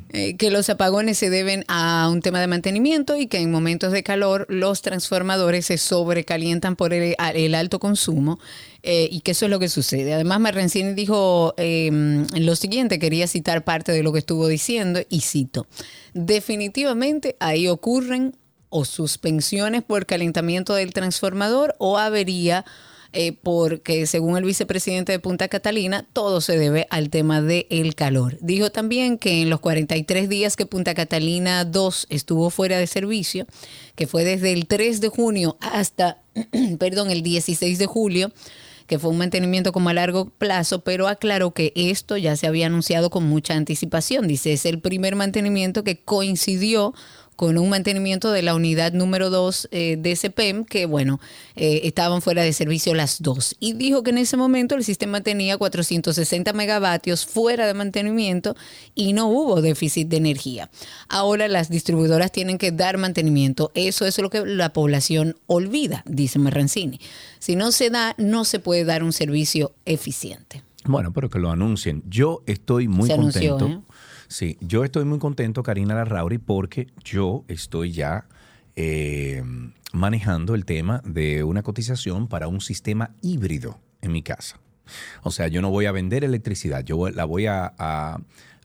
Eh, 0.09 0.35
que 0.35 0.51
los 0.51 0.69
apagones 0.69 1.17
se 1.17 1.29
deben 1.29 1.63
a 1.69 2.09
un 2.11 2.21
tema 2.21 2.41
de 2.41 2.47
mantenimiento 2.47 3.15
y 3.15 3.27
que 3.27 3.39
en 3.39 3.49
momentos 3.49 3.93
de 3.93 4.03
calor 4.03 4.45
los 4.49 4.81
transformadores 4.81 5.67
se 5.67 5.77
sobrecalientan 5.77 6.75
por 6.75 6.93
el, 6.93 7.55
alto 7.55 7.79
consumo 7.79 8.39
eh, 8.83 9.07
y 9.09 9.21
que 9.21 9.31
eso 9.31 9.45
es 9.45 9.51
lo 9.51 9.57
que 9.57 9.69
sucede. 9.69 10.13
Además, 10.13 10.41
Marrancini 10.41 10.93
dijo 10.93 11.53
eh, 11.57 11.89
lo 12.35 12.55
siguiente, 12.57 12.99
quería 12.99 13.27
citar 13.27 13.63
parte 13.63 13.93
de 13.93 14.03
lo 14.03 14.11
que 14.11 14.19
estuvo 14.19 14.47
diciendo 14.47 14.99
y 15.09 15.21
cito, 15.21 15.65
definitivamente 16.13 17.37
ahí 17.39 17.69
ocurren 17.69 18.35
o 18.69 18.83
suspensiones 18.83 19.83
por 19.83 20.05
calentamiento 20.05 20.73
del 20.73 20.91
transformador 20.91 21.75
o 21.77 21.97
avería 21.97 22.65
eh, 23.15 23.31
porque 23.31 24.05
según 24.07 24.37
el 24.37 24.43
vicepresidente 24.43 25.13
de 25.13 25.19
Punta 25.19 25.47
Catalina, 25.47 26.05
todo 26.11 26.41
se 26.41 26.57
debe 26.57 26.85
al 26.89 27.09
tema 27.09 27.41
del 27.41 27.95
calor. 27.95 28.37
Dijo 28.41 28.71
también 28.71 29.17
que 29.17 29.41
en 29.41 29.49
los 29.49 29.61
43 29.61 30.27
días 30.27 30.57
que 30.57 30.65
Punta 30.65 30.93
Catalina 30.93 31.63
2 31.63 32.07
estuvo 32.09 32.49
fuera 32.49 32.77
de 32.77 32.87
servicio, 32.87 33.47
que 33.95 34.05
fue 34.05 34.25
desde 34.25 34.51
el 34.51 34.67
3 34.67 34.99
de 34.99 35.07
junio 35.07 35.57
hasta, 35.61 36.21
perdón, 36.79 37.09
el 37.09 37.23
16 37.23 37.79
de 37.79 37.85
julio, 37.85 38.33
que 38.87 38.99
fue 38.99 39.09
un 39.11 39.17
mantenimiento 39.17 39.71
como 39.71 39.89
a 39.89 39.93
largo 39.93 40.29
plazo, 40.29 40.83
pero 40.83 41.07
aclaró 41.07 41.51
que 41.51 41.71
esto 41.75 42.17
ya 42.17 42.35
se 42.35 42.47
había 42.47 42.67
anunciado 42.67 43.09
con 43.09 43.23
mucha 43.23 43.55
anticipación. 43.55 44.27
Dice, 44.27 44.53
es 44.53 44.65
el 44.65 44.79
primer 44.79 45.15
mantenimiento 45.15 45.83
que 45.83 46.01
coincidió 46.01 46.93
con 47.35 47.57
un 47.57 47.69
mantenimiento 47.69 48.31
de 48.31 48.41
la 48.41 48.55
unidad 48.55 48.93
número 48.93 49.29
2 49.29 49.69
eh, 49.71 49.97
de 49.99 50.15
CPEM, 50.15 50.65
que 50.65 50.85
bueno, 50.85 51.19
eh, 51.55 51.81
estaban 51.83 52.21
fuera 52.21 52.43
de 52.43 52.53
servicio 52.53 52.93
las 52.95 53.21
dos. 53.21 53.55
Y 53.59 53.73
dijo 53.73 54.03
que 54.03 54.11
en 54.11 54.17
ese 54.17 54.37
momento 54.37 54.75
el 54.75 54.83
sistema 54.83 55.21
tenía 55.21 55.57
460 55.57 56.53
megavatios 56.53 57.25
fuera 57.25 57.67
de 57.67 57.73
mantenimiento 57.73 58.55
y 58.93 59.13
no 59.13 59.27
hubo 59.27 59.61
déficit 59.61 60.07
de 60.07 60.17
energía. 60.17 60.69
Ahora 61.09 61.47
las 61.47 61.69
distribuidoras 61.69 62.31
tienen 62.31 62.57
que 62.57 62.71
dar 62.71 62.97
mantenimiento. 62.97 63.71
Eso 63.75 64.05
es 64.05 64.17
lo 64.19 64.29
que 64.29 64.45
la 64.45 64.73
población 64.73 65.35
olvida, 65.47 66.03
dice 66.05 66.39
Marrancini. 66.39 66.99
Si 67.39 67.55
no 67.55 67.71
se 67.71 67.89
da, 67.89 68.15
no 68.17 68.45
se 68.45 68.59
puede 68.59 68.85
dar 68.85 69.03
un 69.03 69.13
servicio 69.13 69.73
eficiente. 69.85 70.63
Bueno, 70.85 71.11
pero 71.13 71.29
que 71.29 71.39
lo 71.39 71.51
anuncien. 71.51 72.03
Yo 72.07 72.43
estoy 72.45 72.87
muy 72.87 73.07
Se 73.07 73.13
anunció, 73.13 73.57
contento. 73.57 73.79
¿eh? 73.79 73.95
Sí, 74.27 74.57
yo 74.61 74.83
estoy 74.83 75.05
muy 75.05 75.19
contento, 75.19 75.63
Karina 75.63 75.95
Larrauri, 75.95 76.37
porque 76.37 76.87
yo 77.03 77.43
estoy 77.47 77.91
ya 77.91 78.27
eh, 78.75 79.43
manejando 79.93 80.55
el 80.55 80.65
tema 80.65 81.01
de 81.05 81.43
una 81.43 81.63
cotización 81.63 82.27
para 82.27 82.47
un 82.47 82.61
sistema 82.61 83.11
híbrido 83.21 83.79
en 84.01 84.11
mi 84.11 84.21
casa. 84.21 84.59
O 85.23 85.31
sea, 85.31 85.47
yo 85.47 85.61
no 85.61 85.69
voy 85.69 85.85
a 85.85 85.91
vender 85.91 86.23
electricidad, 86.23 86.83
yo 86.83 87.09
la 87.09 87.25
voy 87.25 87.47
a, 87.47 87.73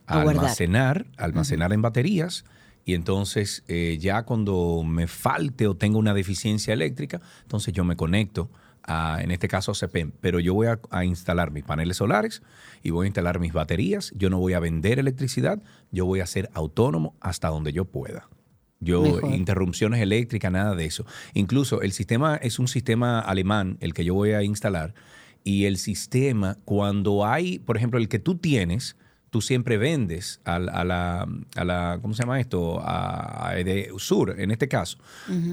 almacenar, 0.07 1.07
almacenar 1.17 1.73
en 1.73 1.83
baterías 1.83 2.45
y 2.85 2.95
entonces 2.95 3.63
eh, 3.69 3.97
ya 4.01 4.25
cuando 4.25 4.83
me 4.85 5.07
falte 5.07 5.69
o 5.69 5.77
tenga 5.77 5.99
una 5.99 6.15
deficiencia 6.15 6.75
eléctrica, 6.75 7.21
entonces 7.43 7.73
yo 7.73 7.85
me 7.85 7.97
conecto 7.97 8.51
a, 8.83 9.19
en 9.23 9.31
este 9.31 9.49
caso 9.49 9.73
CPEM, 9.73 10.13
pero 10.21 10.41
yo 10.41 10.55
voy 10.55 10.69
a, 10.69 10.81
a 10.91 11.05
instalar 11.05 11.51
mis 11.51 11.65
paneles 11.65 11.99
solares 11.99 12.43
y 12.83 12.91
voy 12.91 13.05
a 13.05 13.09
instalar 13.09 13.39
mis 13.39 13.53
baterías, 13.53 14.13
yo 14.17 14.31
no 14.31 14.39
voy 14.39 14.55
a 14.55 14.61
vender 14.61 14.99
electricidad, 14.99 15.63
yo 15.91 16.07
voy 16.07 16.21
a 16.21 16.27
ser 16.27 16.51
autónomo 16.55 17.15
hasta 17.21 17.49
donde 17.49 17.73
yo 17.73 17.85
pueda. 17.85 18.29
Yo, 18.81 19.03
Mejor. 19.03 19.35
interrupciones 19.35 20.01
eléctricas, 20.01 20.51
nada 20.51 20.75
de 20.75 20.87
eso. 20.87 21.05
Incluso 21.35 21.83
el 21.83 21.93
sistema 21.93 22.37
es 22.37 22.59
un 22.59 22.67
sistema 22.67 23.21
alemán, 23.21 23.77
el 23.81 23.93
que 23.93 24.05
yo 24.05 24.15
voy 24.15 24.33
a 24.33 24.43
instalar, 24.43 24.95
y 25.45 25.67
el 25.67 25.77
sistema, 25.77 26.57
cuando 26.65 27.27
hay, 27.27 27.59
por 27.59 27.77
ejemplo, 27.77 27.99
el 27.99 28.09
que 28.09 28.19
tú 28.19 28.37
tienes, 28.37 28.97
tú 29.31 29.41
siempre 29.41 29.79
vendes 29.79 30.41
al- 30.45 30.69
a, 30.69 30.85
la, 30.85 31.27
a 31.57 31.65
la, 31.65 31.99
¿cómo 32.03 32.15
se 32.15 32.23
llama 32.23 32.41
esto? 32.41 32.81
A, 32.81 33.49
a 33.51 33.59
Edesur, 33.59 34.35
en 34.39 34.51
este 34.51 34.69
caso. 34.69 34.99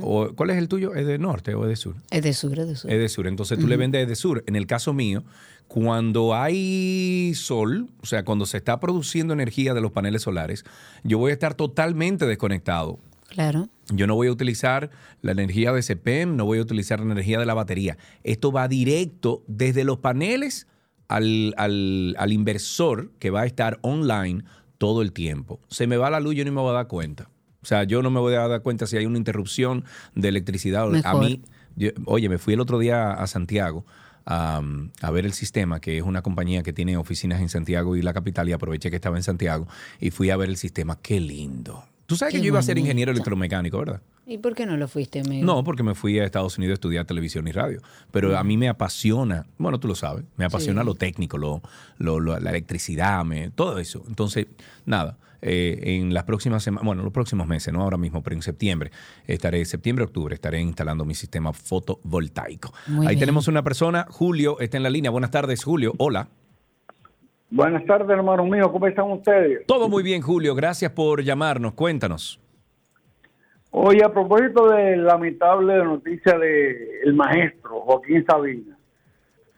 O, 0.02 0.34
¿Cuál 0.36 0.50
es 0.50 0.58
el 0.58 0.68
tuyo? 0.68 0.94
¿Es 0.96 1.06
de 1.06 1.18
norte 1.20 1.54
o 1.56 1.66
Edesur? 1.66 1.96
Es 2.10 2.24
de 2.24 2.34
sur, 2.34 2.58
es 2.60 2.68
de 2.68 2.76
sur. 2.76 2.92
Edesur. 2.92 3.28
Entonces 3.28 3.60
tú 3.60 3.68
le 3.68 3.78
vendes 3.78 4.00
a 4.00 4.02
Edesur. 4.04 4.44
En 4.48 4.56
el 4.56 4.66
caso 4.68 4.94
mío, 4.94 5.24
cuando 5.68 6.34
hay 6.36 7.34
sol, 7.36 7.90
o 8.02 8.06
sea, 8.06 8.24
cuando 8.26 8.46
se 8.46 8.58
está 8.58 8.80
produciendo 8.80 9.34
energía 9.34 9.74
de 9.74 9.82
los 9.82 9.92
paneles 9.92 10.22
solares, 10.24 10.64
yo 11.04 11.18
voy 11.18 11.32
a 11.32 11.34
estar 11.34 11.54
totalmente 11.54 12.26
desconectado. 12.26 13.00
Claro. 13.30 13.68
Yo 13.90 14.08
no 14.08 14.16
voy 14.16 14.28
a 14.28 14.32
utilizar 14.32 14.90
la 15.22 15.34
energía 15.34 15.72
de 15.74 15.84
CPEM, 15.84 16.36
no 16.38 16.46
voy 16.46 16.60
a 16.60 16.62
utilizar 16.62 17.00
la 17.00 17.12
energía 17.12 17.40
de 17.40 17.46
la 17.46 17.54
batería. 17.54 17.98
Esto 18.24 18.52
va 18.54 18.68
directo 18.70 19.44
desde 19.48 19.84
los 19.84 19.98
paneles 20.00 20.66
al, 21.08 21.54
al- 21.58 22.16
al 22.18 22.32
inversor 22.34 23.12
que 23.20 23.30
va 23.30 23.42
a 23.42 23.46
estar 23.46 23.80
online 23.82 24.44
todo 24.78 25.02
el 25.02 25.12
tiempo. 25.12 25.60
Se 25.70 25.88
me 25.88 25.98
va 25.98 26.10
la 26.10 26.20
luz, 26.20 26.36
yo 26.36 26.46
no 26.46 26.52
me 26.52 26.62
voy 26.62 26.72
a 26.72 26.74
dar 26.74 26.88
cuenta. 26.88 27.30
O 27.62 27.66
sea, 27.66 27.84
yo 27.84 28.02
no 28.02 28.10
me 28.12 28.20
voy 28.20 28.36
a 28.36 28.48
dar 28.48 28.62
cuenta 28.62 28.86
si 28.88 28.98
hay 28.98 29.06
una 29.06 29.18
interrupción 29.18 29.84
de 30.16 30.30
electricidad. 30.30 30.84
A 31.06 31.14
mí, 31.26 31.42
yo- 31.76 31.90
oye, 32.06 32.30
me 32.30 32.38
fui 32.38 32.54
el 32.54 32.60
otro 32.60 32.80
día 32.80 33.12
a 33.12 33.28
Santiago 33.28 33.86
a, 34.26 34.62
a 35.02 35.12
ver 35.12 35.26
el 35.26 35.34
sistema, 35.34 35.80
que 35.80 35.98
es 35.98 36.04
una 36.04 36.22
compañía 36.22 36.62
que 36.64 36.74
tiene 36.74 36.98
oficinas 36.98 37.42
en 37.42 37.50
Santiago 37.50 37.96
y 37.96 38.02
la 38.02 38.14
capital, 38.14 38.48
y 38.50 38.52
aproveché 38.54 38.90
que 38.90 38.98
estaba 38.98 39.18
en 39.18 39.24
Santiago 39.24 39.68
y 40.00 40.12
fui 40.12 40.30
a 40.30 40.38
ver 40.38 40.50
el 40.50 40.58
sistema. 40.58 41.00
Qué 41.02 41.20
lindo. 41.20 41.84
Tú 42.08 42.16
sabes 42.16 42.32
Qué 42.34 42.40
que 42.40 42.46
yo 42.46 42.48
iba 42.52 42.60
a 42.60 42.64
ser 42.64 42.78
ingeniero 42.78 43.12
electromecánico, 43.12 43.78
¿verdad? 43.78 44.02
¿Y 44.26 44.38
por 44.40 44.56
qué 44.56 44.66
no 44.66 44.76
lo 44.78 44.88
fuiste, 44.88 45.20
amigo? 45.20 45.46
No, 45.46 45.64
porque 45.64 45.84
me 45.84 45.94
fui 45.94 46.18
a 46.20 46.24
Estados 46.26 46.58
Unidos 46.58 46.72
a 46.72 46.76
estudiar 46.76 47.06
televisión 47.06 47.48
y 47.48 47.52
radio. 47.52 47.82
Pero 48.12 48.38
a 48.38 48.44
mí 48.44 48.58
me 48.58 48.70
apasiona, 48.70 49.46
bueno, 49.58 49.80
tú 49.80 49.88
lo 49.88 49.96
sabes, 49.96 50.24
me 50.38 50.46
apasiona 50.46 50.82
Sí. 50.82 50.86
lo 50.88 50.96
técnico, 50.96 51.38
lo, 51.38 51.62
lo- 51.98 52.20
lo- 52.20 52.40
la 52.40 52.50
electricidad, 52.50 53.24
me- 53.26 53.50
todo 53.52 53.78
eso. 53.80 54.04
Entonces, 54.08 54.48
nada, 54.86 55.18
eh, 55.42 55.80
en 56.02 56.14
las 56.14 56.24
próximas 56.24 56.64
semanas, 56.64 56.86
bueno, 56.86 57.04
los 57.04 57.14
próximos 57.14 57.46
meses, 57.48 57.74
no 57.74 57.82
ahora 57.82 57.98
mismo, 57.98 58.24
pero 58.24 58.36
en 58.38 58.42
septiembre, 58.42 58.92
estaré, 59.28 59.64
septiembre, 59.66 60.04
octubre, 60.06 60.34
estaré 60.34 60.62
instalando 60.62 61.06
mi 61.06 61.14
sistema 61.14 61.52
fotovoltaico. 61.54 62.74
Muy 62.88 63.06
Ahí 63.06 63.16
bien. 63.16 63.20
tenemos 63.20 63.48
una 63.48 63.64
persona, 63.64 64.08
Julio, 64.10 64.60
está 64.60 64.78
en 64.78 64.84
la 64.84 64.90
línea. 64.90 65.12
Buenas 65.12 65.32
tardes, 65.32 65.64
Julio. 65.64 65.94
Hola. 66.00 66.30
Buenas 67.50 67.86
tardes, 67.86 68.10
hermano 68.10 68.44
mío. 68.46 68.72
¿Cómo 68.72 68.88
están 68.88 69.10
ustedes? 69.12 69.66
Todo 69.66 69.88
muy 69.88 70.04
bien, 70.04 70.22
Julio. 70.22 70.54
Gracias 70.54 70.92
por 70.92 71.24
llamarnos. 71.24 71.74
Cuéntanos. 71.74 72.42
Oye, 73.72 74.04
a 74.04 74.12
propósito 74.12 74.70
de 74.70 74.98
la 74.98 75.14
lamentable 75.14 75.78
noticia 75.84 76.38
de 76.38 77.02
el 77.04 77.14
maestro 77.14 77.82
Joaquín 77.82 78.26
Sabina, 78.26 78.78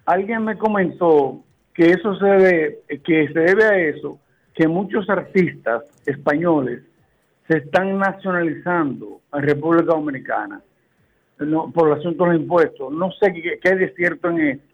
alguien 0.06 0.44
me 0.44 0.58
comentó 0.58 1.44
que 1.74 1.92
eso 1.92 2.16
se 2.16 2.26
debe, 2.26 2.80
que 3.04 3.28
se 3.30 3.40
debe 3.40 3.64
a 3.64 3.78
eso, 3.78 4.20
que 4.54 4.68
muchos 4.68 5.10
artistas 5.10 5.84
españoles 6.06 6.84
se 7.48 7.58
están 7.58 7.98
nacionalizando 7.98 9.22
en 9.34 9.42
República 9.42 9.94
Dominicana 9.94 10.62
no, 11.40 11.72
por 11.72 11.88
el 11.88 12.00
asunto 12.00 12.26
de 12.26 12.34
los 12.34 12.42
impuestos. 12.42 12.92
No 12.92 13.12
sé 13.14 13.34
qué, 13.34 13.60
qué 13.62 13.70
hay 13.70 13.78
de 13.78 13.94
cierto 13.96 14.30
en 14.30 14.42
esto, 14.42 14.69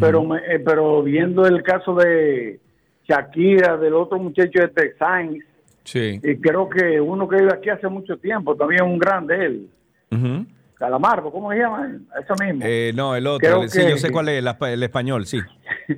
pero 0.00 0.24
me- 0.24 0.38
eh, 0.38 0.58
pero 0.64 1.02
viendo 1.02 1.46
el 1.46 1.62
caso 1.62 1.94
de 1.94 2.60
Shakira, 3.08 3.76
del 3.76 3.94
otro 3.94 4.18
muchacho 4.18 4.60
de 4.60 4.68
Texas, 4.68 5.26
Sí. 5.84 6.20
y 6.22 6.36
creo 6.38 6.68
que 6.68 7.00
uno 7.00 7.28
que 7.28 7.36
vive 7.36 7.52
aquí 7.54 7.68
hace 7.70 7.88
mucho 7.88 8.16
tiempo, 8.16 8.56
también 8.56 8.82
un 8.82 8.98
grande 8.98 9.46
él, 9.46 9.68
Ujú. 10.10 10.44
Calamardo, 10.74 11.30
¿cómo 11.30 11.50
se 11.52 11.58
llama? 11.58 11.86
él? 11.86 12.00
Eso 12.22 12.34
mismo. 12.44 12.60
Eh, 12.66 12.92
no, 12.94 13.14
el 13.16 13.26
otro. 13.26 13.62
El- 13.62 13.70
sí, 13.70 13.80
que- 13.80 13.90
yo 13.90 13.96
sé 13.96 14.10
cuál 14.10 14.28
es, 14.28 14.44
el, 14.44 14.68
el 14.68 14.82
español, 14.82 15.26
sí. 15.26 15.40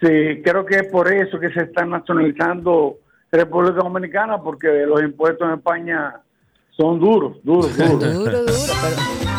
Sí, 0.00 0.42
creo 0.42 0.66
que 0.66 0.76
es 0.78 0.86
por 0.88 1.06
eso 1.12 1.38
que 1.38 1.50
se 1.50 1.60
está 1.60 1.86
nacionalizando 1.86 2.96
República 3.30 3.76
Dominicana, 3.76 4.42
porque 4.42 4.66
los 4.84 5.00
impuestos 5.00 5.46
en 5.46 5.54
España 5.54 6.14
son 6.76 6.98
duros, 6.98 7.36
duros, 7.44 7.76
duros. 7.78 8.00
Duro, 8.18 8.38
duro, 8.40 8.72
pero... 8.82 9.31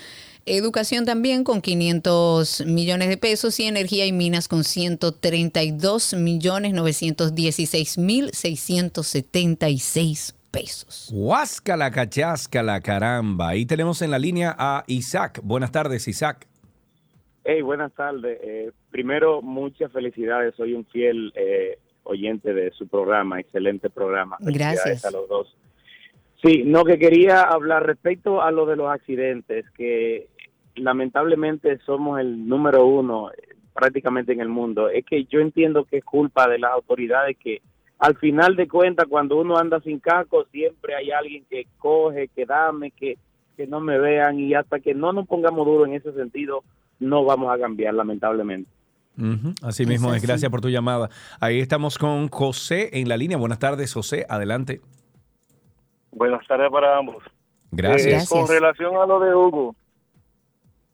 Educación 0.46 1.06
también 1.06 1.44
con 1.44 1.62
500 1.62 2.66
millones 2.66 3.10
de 3.10 3.18
pesos 3.18 3.60
y 3.60 3.66
energía 3.66 4.08
y 4.08 4.12
minas 4.12 4.48
con 4.48 4.64
132 4.64 6.16
millones 6.16 6.74
916 6.74 8.00
mil 8.00 8.32
676 8.32 10.36
pesos. 10.50 11.12
Huáscala, 11.14 11.92
cacháscala, 11.92 12.82
caramba. 12.82 13.50
Ahí 13.50 13.68
tenemos 13.68 14.02
en 14.02 14.10
la 14.10 14.18
línea 14.18 14.56
a 14.58 14.84
Isaac. 14.88 15.42
Buenas 15.44 15.72
tardes, 15.72 16.08
Isaac. 16.08 16.48
Hey, 17.44 17.62
buenas 17.62 17.94
tardes. 17.94 18.40
Eh, 18.42 18.72
primero, 18.90 19.44
muchas 19.44 19.92
felicidades. 19.92 20.56
Soy 20.56 20.74
un 20.74 20.86
fiel 20.86 21.32
eh, 21.36 21.78
oyente 22.04 22.52
de 22.54 22.72
su 22.72 22.88
programa. 22.88 23.40
Excelente 23.40 23.92
programa. 23.92 24.38
Gracias. 24.40 25.06
a 25.06 25.12
los 25.12 25.30
dos. 25.30 25.56
Sí, 26.44 26.64
no, 26.66 26.84
que 26.84 26.98
quería 26.98 27.42
hablar 27.42 27.86
respecto 27.86 28.42
a 28.42 28.52
lo 28.52 28.66
de 28.66 28.76
los 28.76 28.90
accidentes, 28.90 29.70
que 29.72 30.28
lamentablemente 30.76 31.78
somos 31.80 32.20
el 32.20 32.48
número 32.48 32.86
uno 32.86 33.32
eh, 33.32 33.56
prácticamente 33.74 34.34
en 34.34 34.42
el 34.42 34.50
mundo. 34.50 34.90
Es 34.90 35.06
que 35.06 35.26
yo 35.26 35.40
entiendo 35.40 35.86
que 35.86 35.98
es 35.98 36.04
culpa 36.04 36.48
de 36.48 36.60
las 36.60 36.72
autoridades 36.72 37.38
que 37.38 37.62
al 38.00 38.18
final 38.18 38.56
de 38.56 38.68
cuentas, 38.68 39.06
cuando 39.08 39.40
uno 39.40 39.58
anda 39.58 39.80
sin 39.82 40.00
casco, 40.00 40.46
siempre 40.52 40.96
hay 40.96 41.12
alguien 41.12 41.46
que 41.50 41.68
coge, 41.78 42.30
que 42.30 42.48
dame, 42.48 42.90
que, 42.92 43.18
que 43.56 43.68
no 43.68 43.80
me 43.80 44.00
vean 44.00 44.40
y 44.40 44.56
hasta 44.56 44.80
que 44.80 44.96
no 44.96 45.14
nos 45.14 45.28
pongamos 45.28 45.66
duro 45.68 45.86
en 45.86 45.94
ese 45.94 46.12
sentido, 46.14 46.64
no 47.00 47.24
vamos 47.24 47.54
a 47.54 47.60
cambiar, 47.60 47.94
lamentablemente. 47.94 48.70
Así 49.62 49.86
mismo 49.86 50.14
es. 50.14 50.22
Gracias 50.24 50.50
por 50.50 50.62
tu 50.62 50.70
llamada. 50.70 51.10
Ahí 51.40 51.60
estamos 51.60 51.98
con 51.98 52.28
José 52.30 52.90
en 53.00 53.08
la 53.08 53.18
línea. 53.18 53.38
Buenas 53.38 53.60
tardes, 53.60 53.94
José. 53.94 54.26
Adelante. 54.28 54.82
Buenas 56.12 56.46
tardes 56.48 56.72
para 56.72 56.98
ambos. 56.98 57.24
Gracias. 57.72 58.24
Eh, 58.24 58.36
con 58.36 58.48
relación 58.48 58.96
a 58.96 59.06
lo 59.06 59.20
de 59.20 59.36
Hugo, 59.36 59.76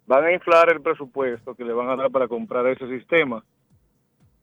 van 0.07 0.23
a 0.23 0.31
inflar 0.31 0.71
el 0.71 0.81
presupuesto 0.81 1.53
que 1.53 1.65
le 1.65 1.73
van 1.73 1.89
a 1.89 1.95
dar 1.95 2.09
para 2.09 2.27
comprar 2.27 2.65
ese 2.67 2.88
sistema 2.88 3.43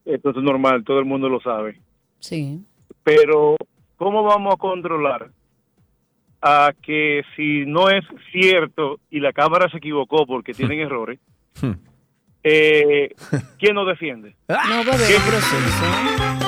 Esto 0.05 0.31
es 0.31 0.37
normal, 0.37 0.85
todo 0.85 0.99
el 0.99 1.07
mundo 1.07 1.29
lo 1.29 1.41
sabe. 1.41 1.81
Sí. 2.21 2.61
Pero, 3.03 3.57
¿cómo 3.97 4.23
vamos 4.23 4.55
a 4.55 4.59
controlar 4.59 5.31
a 6.43 6.75
que 6.83 7.23
si 7.35 7.65
no 7.65 7.89
es 7.89 8.05
cierto 8.31 9.01
y 9.11 9.21
la 9.21 9.33
cámara 9.33 9.71
se 9.71 9.79
equivocó 9.79 10.27
porque 10.27 10.53
tienen 10.55 10.81
errores, 10.81 11.19
eh, 12.43 13.15
¿quién 13.59 13.75
nos 13.75 13.87
defiende? 13.87 14.37
No 14.49 14.55
va 14.55 14.93
a 14.93 14.95
haber 14.95 15.17
un 15.17 15.23
proceso. 15.23 16.44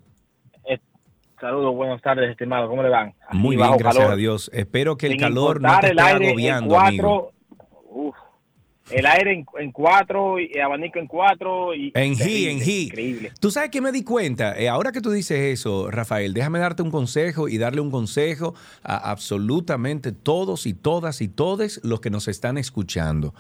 Saludos, 1.40 1.74
buenas 1.76 2.02
tardes, 2.02 2.30
estimado. 2.30 2.68
¿Cómo 2.68 2.84
le 2.84 2.90
van? 2.90 3.14
Aquí 3.28 3.38
Muy 3.38 3.56
bien, 3.56 3.70
gracias 3.78 3.96
calor. 3.96 4.12
a 4.12 4.16
Dios. 4.16 4.52
Espero 4.54 4.98
que 4.98 5.06
el 5.08 5.14
Sin 5.14 5.22
calor 5.22 5.62
no 5.62 5.80
te 5.80 5.88
el 5.88 5.98
esté 6.00 6.02
aire 6.12 6.24
en 6.26 6.30
agobiando, 6.32 6.70
cuatro, 6.70 6.88
amigo. 6.88 7.32
uf, 7.90 8.16
el 8.92 9.06
aire 9.06 9.34
en, 9.34 9.46
en 9.60 9.72
cuatro, 9.72 10.40
y 10.40 10.58
abanico 10.60 11.00
en 11.00 11.08
cuatro. 11.08 11.74
Y 11.76 11.92
En 11.96 12.18
terrible, 12.18 12.52
en 12.52 12.58
He. 12.62 12.82
Increíble. 12.84 13.32
Tú 13.40 13.52
sabes 13.52 13.70
que 13.70 13.80
me 13.80 13.92
di 13.94 14.04
cuenta, 14.04 14.58
Eh, 14.60 14.68
ahora 14.68 14.92
que 14.92 15.00
tú 15.00 15.12
dices 15.12 15.40
eso, 15.40 15.90
Rafael, 15.90 16.34
déjame 16.34 16.60
darte 16.60 16.82
un 16.84 16.92
consejo 16.92 17.48
y 17.48 17.58
darle 17.58 17.80
un 17.82 17.92
consejo 17.92 18.54
a 18.84 19.10
absolutamente 19.12 20.12
todos 20.12 20.66
y 20.66 20.74
todas 20.74 21.22
y 21.22 21.30
todos 21.30 21.80
los 21.84 22.02
que 22.02 22.10
nos 22.10 22.28
están 22.28 22.58
escuchando. 22.58 23.34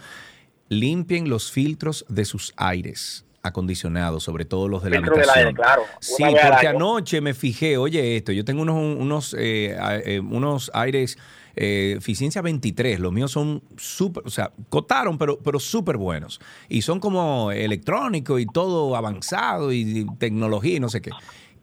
Limpien 0.69 1.29
los 1.29 1.51
filtros 1.51 2.05
de 2.09 2.23
sus 2.25 2.53
aires 2.55 3.25
acondicionados, 3.43 4.23
sobre 4.23 4.45
todo 4.45 4.67
los 4.67 4.83
de 4.83 4.89
la 4.91 4.95
del 4.97 5.09
habitación. 5.09 5.37
aire, 5.37 5.53
claro. 5.53 5.83
Sí, 5.99 6.23
porque 6.23 6.67
anoche 6.67 7.21
me 7.21 7.33
fijé, 7.33 7.77
oye 7.77 8.17
esto, 8.17 8.31
yo 8.31 8.43
tengo 8.45 8.61
unos, 8.61 8.75
unos, 8.75 9.35
eh, 9.37 9.77
eh, 10.05 10.19
unos 10.19 10.71
aires 10.73 11.17
eh, 11.55 11.95
eficiencia 11.97 12.41
23, 12.41 12.99
los 12.99 13.11
míos 13.11 13.31
son 13.31 13.61
súper, 13.75 14.23
o 14.25 14.29
sea, 14.29 14.51
cotaron, 14.69 15.17
pero, 15.17 15.39
pero 15.39 15.59
súper 15.59 15.97
buenos. 15.97 16.39
Y 16.69 16.83
son 16.83 16.99
como 17.01 17.51
electrónicos 17.51 18.39
y 18.39 18.45
todo 18.45 18.95
avanzado 18.95 19.73
y 19.73 20.07
tecnología 20.19 20.77
y 20.77 20.79
no 20.79 20.87
sé 20.87 21.01
qué. 21.01 21.11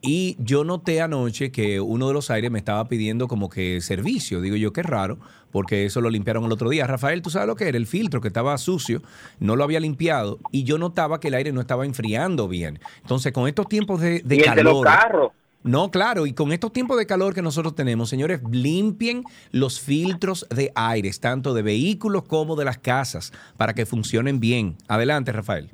Y 0.03 0.37
yo 0.39 0.65
noté 0.65 1.01
anoche 1.01 1.51
que 1.51 1.81
uno 1.81 2.09
de 2.09 2.15
los 2.15 2.31
aires 2.31 2.51
me 2.51 2.59
estaba 2.59 2.87
pidiendo 2.89 3.29
como 3.29 3.49
que 3.49 3.81
servicio. 3.81 4.41
Digo 4.41 4.57
yo, 4.57 4.73
qué 4.73 4.83
raro, 4.83 5.19
porque 5.51 5.87
eso 5.87 6.01
lo 6.01 6.11
limpiaron 6.11 6.45
el 6.45 6.53
otro 6.53 6.69
día. 6.69 6.87
Rafael, 6.87 7.23
¿tú 7.23 7.31
sabes 7.31 7.49
lo 7.49 7.57
que 7.57 7.69
era? 7.69 7.77
El 7.77 7.87
filtro 7.87 8.21
que 8.21 8.29
estaba 8.29 8.57
sucio, 8.59 9.03
no 9.41 9.57
lo 9.57 9.65
había 9.65 9.81
limpiado 9.81 10.39
y 10.53 10.65
yo 10.65 10.79
notaba 10.79 11.19
que 11.19 11.29
el 11.29 11.35
aire 11.35 11.53
no 11.53 11.61
estaba 11.61 11.87
enfriando 11.87 12.47
bien. 12.47 12.79
Entonces, 13.03 13.33
con 13.33 13.49
estos 13.49 13.69
tiempos 13.69 14.01
de, 14.01 14.21
de 14.21 14.37
y 14.37 14.41
el 14.41 14.55
de 14.55 14.63
los 14.63 14.83
carros. 14.83 15.33
No, 15.67 15.91
claro, 15.91 16.27
y 16.27 16.33
con 16.33 16.53
estos 16.53 16.73
tiempos 16.73 16.97
de 16.97 17.07
calor 17.07 17.35
que 17.35 17.43
nosotros 17.43 17.75
tenemos, 17.75 18.09
señores, 18.09 18.41
limpien 18.53 19.25
los 19.51 19.81
filtros 19.81 20.47
de 20.49 20.71
aires, 20.77 21.19
tanto 21.19 21.55
de 21.55 21.63
vehículos 21.63 22.23
como 22.23 22.55
de 22.55 22.65
las 22.65 22.79
casas, 22.79 23.33
para 23.57 23.75
que 23.75 23.85
funcionen 23.85 24.39
bien. 24.39 24.77
Adelante, 24.87 25.33
Rafael. 25.33 25.73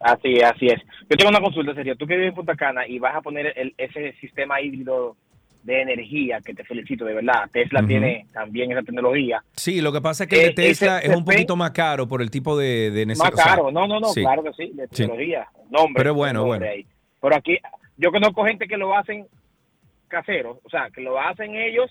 Así 0.00 0.34
es, 0.34 0.44
así 0.44 0.66
es. 0.66 0.80
Yo 1.10 1.16
tengo 1.16 1.30
una 1.30 1.40
consulta 1.40 1.74
seria. 1.74 1.94
Tú 1.96 2.06
que 2.06 2.14
vives 2.14 2.28
en 2.30 2.34
Punta 2.34 2.54
Cana 2.54 2.86
y 2.86 2.98
vas 2.98 3.16
a 3.16 3.20
poner 3.20 3.52
el- 3.56 3.74
ese 3.76 4.12
sistema 4.20 4.60
híbrido 4.60 5.16
de 5.64 5.82
energía, 5.82 6.40
que 6.40 6.54
te 6.54 6.64
felicito, 6.64 7.04
de 7.04 7.14
verdad. 7.14 7.50
Tesla 7.52 7.84
tiene 7.84 8.26
también 8.32 8.70
esa 8.70 8.82
tecnología. 8.82 9.42
Sí, 9.56 9.80
lo 9.80 9.92
que 9.92 10.00
pasa 10.00 10.24
es 10.24 10.30
que 10.30 10.36
el 10.46 10.54
de 10.54 10.62
Eh, 10.62 10.68
Tesla 10.68 11.00
es 11.00 11.14
un 11.14 11.24
poquito 11.24 11.56
más 11.56 11.72
caro 11.72 12.06
por 12.06 12.22
el 12.22 12.30
tipo 12.30 12.56
de, 12.56 12.90
de 12.92 13.06
Más 13.06 13.18
nece- 13.18 13.32
o 13.32 13.36
sea, 13.36 13.44
caro. 13.44 13.70
No, 13.70 13.86
no, 13.88 13.98
no, 14.00 14.08
sí. 14.08 14.20
claro 14.22 14.42
que 14.44 14.52
sí, 14.52 14.70
de 14.74 14.84
Sí. 14.88 15.02
tecnología. 15.02 15.46
Nombre, 15.68 16.00
Pero 16.00 16.14
bueno, 16.14 16.40
nombre 16.40 16.58
bueno. 16.60 16.72
ahí. 16.72 16.86
Pero 17.20 17.34
aquí, 17.36 17.58
yo 17.96 18.10
conozco 18.12 18.44
gente 18.44 18.66
que 18.68 18.76
lo 18.76 18.96
hacen 18.96 19.26
caseros, 20.06 20.58
o 20.64 20.70
sea, 20.70 20.88
que 20.94 21.00
lo 21.02 21.20
hacen 21.20 21.54
ellos 21.56 21.90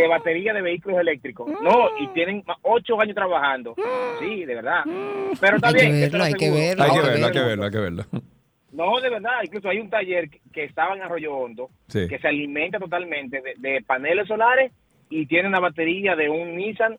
de 0.00 0.08
batería 0.08 0.52
de 0.52 0.62
vehículos 0.62 0.98
eléctricos. 1.00 1.48
No, 1.62 1.88
y 1.98 2.08
tienen 2.08 2.42
ocho 2.62 3.00
años 3.00 3.14
trabajando. 3.14 3.74
Sí, 4.20 4.44
de 4.44 4.54
verdad. 4.54 4.82
Pero 5.40 5.56
está 5.56 5.68
Hay 5.68 5.74
que 5.74 5.80
bien. 5.80 5.92
verlo, 6.00 6.06
eso 6.06 6.18
lo 6.18 6.24
hay 6.24 6.34
que 6.34 6.50
verlo, 6.50 6.82
Hay 6.84 6.90
que 6.90 7.00
verlo, 7.00 7.26
hay 7.26 7.32
que 7.32 7.40
verlo, 7.40 7.64
hay 7.64 7.70
que 7.70 7.78
verlo. 7.78 8.04
No, 8.72 9.00
de 9.00 9.08
verdad. 9.10 9.32
Incluso 9.44 9.68
hay 9.68 9.78
un 9.78 9.88
taller 9.90 10.28
que- 10.28 10.40
que 10.52 10.64
estaba 10.64 10.94
en 10.96 11.02
Arroyo 11.02 11.34
Hondo 11.34 11.70
Sí. 11.88 12.08
que 12.08 12.18
se 12.18 12.26
alimenta 12.28 12.78
totalmente 12.78 13.40
de, 13.40 13.54
de 13.56 13.82
paneles 13.82 14.26
solares 14.26 14.72
y 15.10 15.26
tiene 15.26 15.48
una 15.48 15.60
batería 15.60 16.16
de 16.16 16.28
un 16.28 16.56
Nissan 16.56 16.98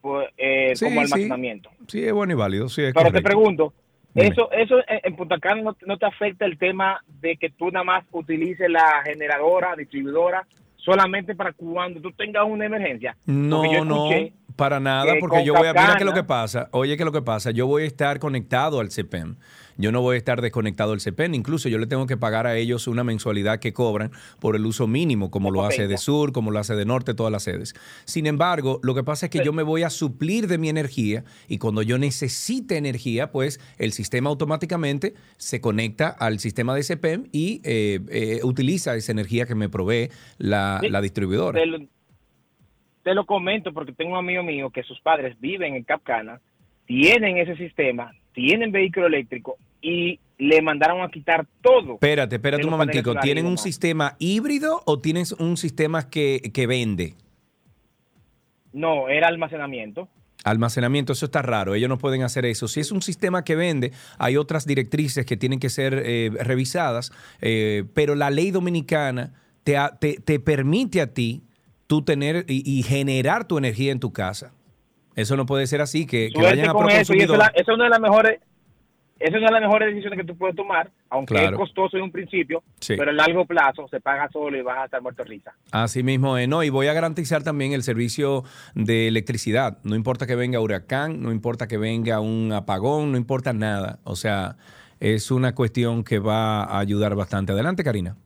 pues, 0.00 0.28
eh, 0.36 0.72
Sí, 0.74 0.84
como 0.84 0.96
sí. 1.00 1.04
almacenamiento. 1.14 1.70
Sí, 1.88 2.04
es 2.04 2.12
bueno 2.12 2.32
y 2.34 2.36
válido, 2.36 2.68
sí, 2.68 2.82
es 2.82 2.92
Pero 2.92 3.10
te 3.10 3.22
pregunto, 3.22 3.72
eso 4.14 4.50
eso 4.52 4.78
en, 4.86 5.00
en 5.02 5.16
Punta 5.16 5.38
Cana 5.38 5.62
no, 5.62 5.76
no 5.86 5.96
te 5.96 6.04
afecta 6.04 6.44
el 6.44 6.58
tema 6.58 7.00
de 7.22 7.36
que 7.36 7.48
tú 7.50 7.70
nada 7.70 7.84
más 7.84 8.04
utilices 8.12 8.68
la 8.68 9.02
generadora, 9.04 9.74
distribuidora, 9.76 10.46
solamente 10.84 11.34
para 11.34 11.52
cuando 11.52 12.00
tú 12.00 12.12
tengas 12.12 12.44
una 12.46 12.66
emergencia. 12.66 13.16
No, 13.26 13.64
yo 13.70 13.84
no, 13.84 14.10
para 14.56 14.78
nada, 14.78 15.14
que 15.14 15.18
porque 15.18 15.44
yo 15.44 15.54
voy 15.54 15.66
a 15.66 15.72
mira 15.72 15.96
es 15.98 16.04
lo 16.04 16.12
que 16.12 16.24
pasa. 16.24 16.68
Oye, 16.72 16.96
qué 16.96 17.02
es 17.02 17.06
lo 17.06 17.12
que 17.12 17.22
pasa. 17.22 17.50
Yo 17.50 17.66
voy 17.66 17.84
a 17.84 17.86
estar 17.86 18.18
conectado 18.18 18.80
al 18.80 18.88
CPEM. 18.88 19.36
Yo 19.76 19.92
no 19.92 20.00
voy 20.00 20.14
a 20.14 20.18
estar 20.18 20.40
desconectado 20.40 20.92
al 20.92 21.00
CPEM. 21.00 21.34
Incluso 21.34 21.68
yo 21.68 21.78
le 21.78 21.86
tengo 21.86 22.06
que 22.06 22.16
pagar 22.16 22.46
a 22.46 22.56
ellos 22.56 22.86
una 22.86 23.04
mensualidad 23.04 23.58
que 23.58 23.72
cobran 23.72 24.10
por 24.40 24.56
el 24.56 24.66
uso 24.66 24.86
mínimo, 24.86 25.30
como 25.30 25.50
lo 25.50 25.64
hace 25.64 25.88
de 25.88 25.98
Sur, 25.98 26.32
como 26.32 26.50
lo 26.50 26.58
hace 26.58 26.74
de 26.74 26.84
Norte, 26.84 27.14
todas 27.14 27.32
las 27.32 27.42
sedes. 27.44 27.74
Sin 28.04 28.26
embargo, 28.26 28.80
lo 28.82 28.94
que 28.94 29.02
pasa 29.02 29.26
es 29.26 29.30
que 29.30 29.44
yo 29.44 29.52
me 29.52 29.62
voy 29.62 29.82
a 29.82 29.90
suplir 29.90 30.46
de 30.46 30.58
mi 30.58 30.68
energía 30.68 31.24
y 31.48 31.58
cuando 31.58 31.82
yo 31.82 31.98
necesite 31.98 32.76
energía, 32.76 33.30
pues 33.30 33.60
el 33.78 33.92
sistema 33.92 34.30
automáticamente 34.30 35.14
se 35.36 35.60
conecta 35.60 36.08
al 36.08 36.38
sistema 36.38 36.74
de 36.74 36.82
CPEM 36.82 37.28
y 37.32 37.60
eh, 37.64 38.00
eh, 38.10 38.40
utiliza 38.42 38.94
esa 38.94 39.12
energía 39.12 39.46
que 39.46 39.54
me 39.54 39.68
provee 39.68 40.10
la, 40.38 40.78
Sí, 40.80 40.88
la 40.88 41.00
distribuidora. 41.00 41.60
Te 41.60 41.66
lo, 41.66 41.78
te 43.02 43.14
lo 43.14 43.26
comento 43.26 43.72
porque 43.72 43.92
tengo 43.92 44.12
un 44.12 44.18
amigo 44.18 44.42
mío 44.42 44.70
que 44.70 44.82
sus 44.82 45.00
padres 45.00 45.38
viven 45.40 45.74
en 45.74 45.84
Capcana, 45.84 46.40
tienen 46.86 47.38
ese 47.38 47.56
sistema, 47.56 48.12
tienen 48.32 48.72
vehículo 48.72 49.06
eléctrico 49.06 49.56
y 49.84 50.18
le 50.38 50.62
mandaron 50.62 51.02
a 51.02 51.08
quitar 51.10 51.46
todo. 51.62 51.94
Espérate, 51.94 52.36
espérate 52.36 52.64
un 52.64 52.70
momentico. 52.70 53.14
¿Tienen 53.16 53.46
un 53.46 53.58
sistema 53.58 54.16
híbrido 54.18 54.82
o 54.86 54.98
tienes 54.98 55.32
un 55.32 55.56
sistema 55.56 56.08
que, 56.08 56.50
que 56.52 56.66
vende? 56.66 57.14
No, 58.72 59.08
era 59.08 59.28
almacenamiento. 59.28 60.08
Almacenamiento, 60.42 61.12
eso 61.14 61.24
está 61.26 61.40
raro, 61.40 61.74
ellos 61.74 61.88
no 61.88 61.96
pueden 61.96 62.22
hacer 62.22 62.44
eso. 62.44 62.68
Si 62.68 62.78
es 62.80 62.92
un 62.92 63.00
sistema 63.00 63.44
que 63.44 63.56
vende, 63.56 63.92
hay 64.18 64.36
otras 64.36 64.66
directrices 64.66 65.24
que 65.24 65.36
tienen 65.38 65.58
que 65.58 65.70
ser 65.70 66.02
eh, 66.04 66.30
revisadas, 66.42 67.12
eh, 67.40 67.84
pero 67.94 68.14
la 68.14 68.28
ley 68.30 68.50
dominicana 68.50 69.32
te, 69.62 69.76
te, 70.00 70.14
te 70.20 70.40
permite 70.40 71.00
a 71.00 71.14
ti 71.14 71.44
tú 71.86 72.02
tener 72.02 72.44
y, 72.48 72.62
y 72.70 72.82
generar 72.82 73.46
tu 73.48 73.56
energía 73.56 73.90
en 73.92 74.00
tu 74.00 74.12
casa. 74.12 74.52
Eso 75.16 75.36
no 75.36 75.46
puede 75.46 75.66
ser 75.66 75.80
así, 75.80 76.06
que, 76.06 76.30
vayan 76.36 76.68
a 76.70 76.72
con 76.72 76.90
eso 76.90 77.14
y 77.14 77.20
esa 77.20 77.24
es, 77.24 77.28
Proconsumidor. 77.28 77.38
la- 77.38 77.46
esa 77.54 77.60
es 77.72 77.74
una 77.76 77.84
de 77.84 77.90
las 77.90 78.00
mejores 78.00 78.40
esa 79.26 79.36
es 79.36 79.42
una 79.42 79.46
de 79.46 79.52
las 79.52 79.62
mejores 79.62 79.88
decisiones 79.88 80.18
que 80.18 80.24
tú 80.26 80.36
puedes 80.36 80.54
tomar, 80.54 80.90
aunque 81.10 81.34
Claro. 81.34 81.56
es 81.56 81.60
costoso 81.60 81.96
en 81.96 82.02
un 82.04 82.12
principio, 82.12 82.62
Sí. 82.80 82.94
pero 82.96 83.10
a 83.10 83.14
largo 83.14 83.44
plazo 83.46 83.88
se 83.88 84.00
paga 84.00 84.28
solo 84.32 84.56
y 84.58 84.62
vas 84.62 84.78
a 84.78 84.84
estar 84.84 85.00
muerto 85.02 85.22
de 85.22 85.28
risa. 85.30 85.52
Así 85.70 86.02
mismo, 86.02 86.36
es, 86.38 86.48
no, 86.48 86.62
y 86.62 86.68
voy 86.70 86.86
a 86.88 86.92
garantizar 86.92 87.42
también 87.42 87.72
el 87.72 87.82
servicio 87.82 88.44
de 88.74 89.08
electricidad. 89.08 89.78
No 89.82 89.96
importa 89.96 90.26
que 90.26 90.34
venga 90.36 90.60
huracán, 90.60 91.22
no 91.22 91.32
importa 91.32 91.66
que 91.66 91.78
venga 91.78 92.20
un 92.20 92.52
apagón, 92.52 93.12
no 93.12 93.18
importa 93.18 93.52
nada. 93.52 93.98
O 94.04 94.14
sea, 94.16 94.56
es 95.00 95.30
una 95.30 95.54
cuestión 95.54 96.04
que 96.04 96.18
va 96.18 96.62
a 96.64 96.78
ayudar 96.78 97.14
bastante. 97.14 97.52
Adelante, 97.52 97.82
Karina. 97.84 98.16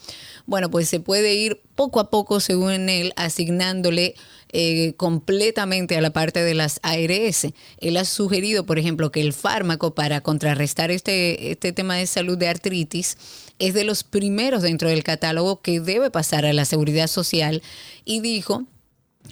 Bueno, 0.45 0.71
pues 0.71 0.87
se 0.87 0.99
puede 0.99 1.35
ir 1.35 1.61
poco 1.75 1.99
a 1.99 2.09
poco, 2.09 2.39
según 2.39 2.89
él, 2.89 3.13
asignándole 3.17 4.15
eh, 4.53 4.93
completamente 4.95 5.97
a 5.97 6.01
la 6.01 6.11
parte 6.11 6.41
de 6.43 6.53
las 6.53 6.79
ARS. 6.81 7.47
Él 7.79 7.97
ha 7.97 8.05
sugerido, 8.05 8.65
por 8.65 8.79
ejemplo, 8.79 9.11
que 9.11 9.21
el 9.21 9.33
fármaco 9.33 9.93
para 9.93 10.21
contrarrestar 10.21 10.89
este, 10.89 11.51
este 11.51 11.73
tema 11.73 11.95
de 11.95 12.07
salud 12.07 12.37
de 12.37 12.47
artritis 12.47 13.17
es 13.59 13.73
de 13.73 13.83
los 13.83 14.03
primeros 14.03 14.61
dentro 14.61 14.89
del 14.89 15.03
catálogo 15.03 15.61
que 15.61 15.81
debe 15.81 16.09
pasar 16.09 16.45
a 16.45 16.53
la 16.53 16.65
seguridad 16.65 17.07
social 17.07 17.61
y 18.05 18.21
dijo 18.21 18.65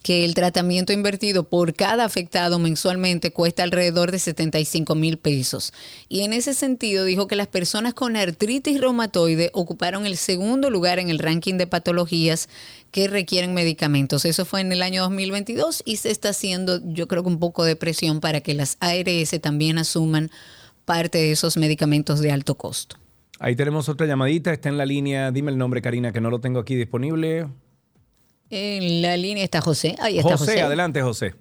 que 0.04 0.26
el 0.26 0.34
tratamiento 0.34 0.94
invertido 0.94 1.48
por 1.48 1.74
cada 1.74 2.06
afectado 2.06 2.60
mensualmente 2.60 3.32
cuesta 3.32 3.64
alrededor 3.64 4.12
de 4.12 4.20
75 4.20 4.96
mil 4.96 5.18
pesos. 5.18 5.74
Y 6.10 6.22
en 6.22 6.34
ese 6.34 6.54
sentido 6.54 7.06
dijo 7.06 7.28
que 7.28 7.36
las 7.36 7.48
personas 7.48 7.94
con 7.94 8.16
artritis 8.16 8.80
reumatoide 8.80 9.50
ocuparon 9.54 10.06
el 10.06 10.18
segundo 10.18 10.70
lugar 10.70 11.00
en 11.00 11.10
el 11.10 11.20
ranking 11.20 11.56
de 11.56 11.68
patologías 11.68 12.50
que 12.92 13.08
requieren 13.08 13.54
medicamentos. 13.54 14.26
Eso 14.26 14.46
fue 14.46 14.62
en 14.62 14.72
el 14.72 14.82
año 14.82 15.02
2022 15.04 15.84
y 15.86 15.98
se 15.98 16.12
está 16.12 16.30
haciendo 16.30 16.82
yo 16.84 17.08
creo 17.08 17.24
que 17.24 17.30
un 17.30 17.40
poco 17.40 17.64
de 17.64 17.76
presión 17.76 18.20
para 18.20 18.42
que 18.42 18.54
las 18.54 18.78
ARS 18.80 19.40
también 19.42 19.78
asuman 19.78 20.32
parte 20.86 21.18
de 21.18 21.32
esos 21.32 21.58
medicamentos 21.58 22.20
de 22.20 22.32
alto 22.32 22.56
costo. 22.56 22.98
Ahí 23.40 23.56
tenemos 23.56 23.90
otra 23.90 24.08
llamadita, 24.08 24.54
está 24.54 24.70
en 24.70 24.78
la 24.78 24.86
línea. 24.86 25.32
Dime 25.32 25.52
el 25.52 25.58
nombre, 25.58 25.82
Karina, 25.82 26.14
que 26.14 26.22
no 26.22 26.30
lo 26.30 26.40
tengo 26.40 26.60
aquí 26.60 26.76
disponible. 26.76 27.48
En 28.50 29.02
la 29.02 29.18
línea 29.18 29.44
está 29.44 29.62
José. 29.62 29.96
Ahí 30.00 30.18
está 30.20 30.38
José, 30.38 30.52
José. 30.54 30.62
adelante, 30.62 31.02
José. 31.02 31.34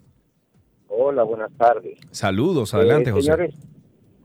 Hola, 0.89 1.23
buenas 1.23 1.53
tardes. 1.57 1.99
Saludos, 2.11 2.73
adelante, 2.75 3.11
Eh, 3.11 3.13
José. 3.13 3.25
Señores, 3.25 3.55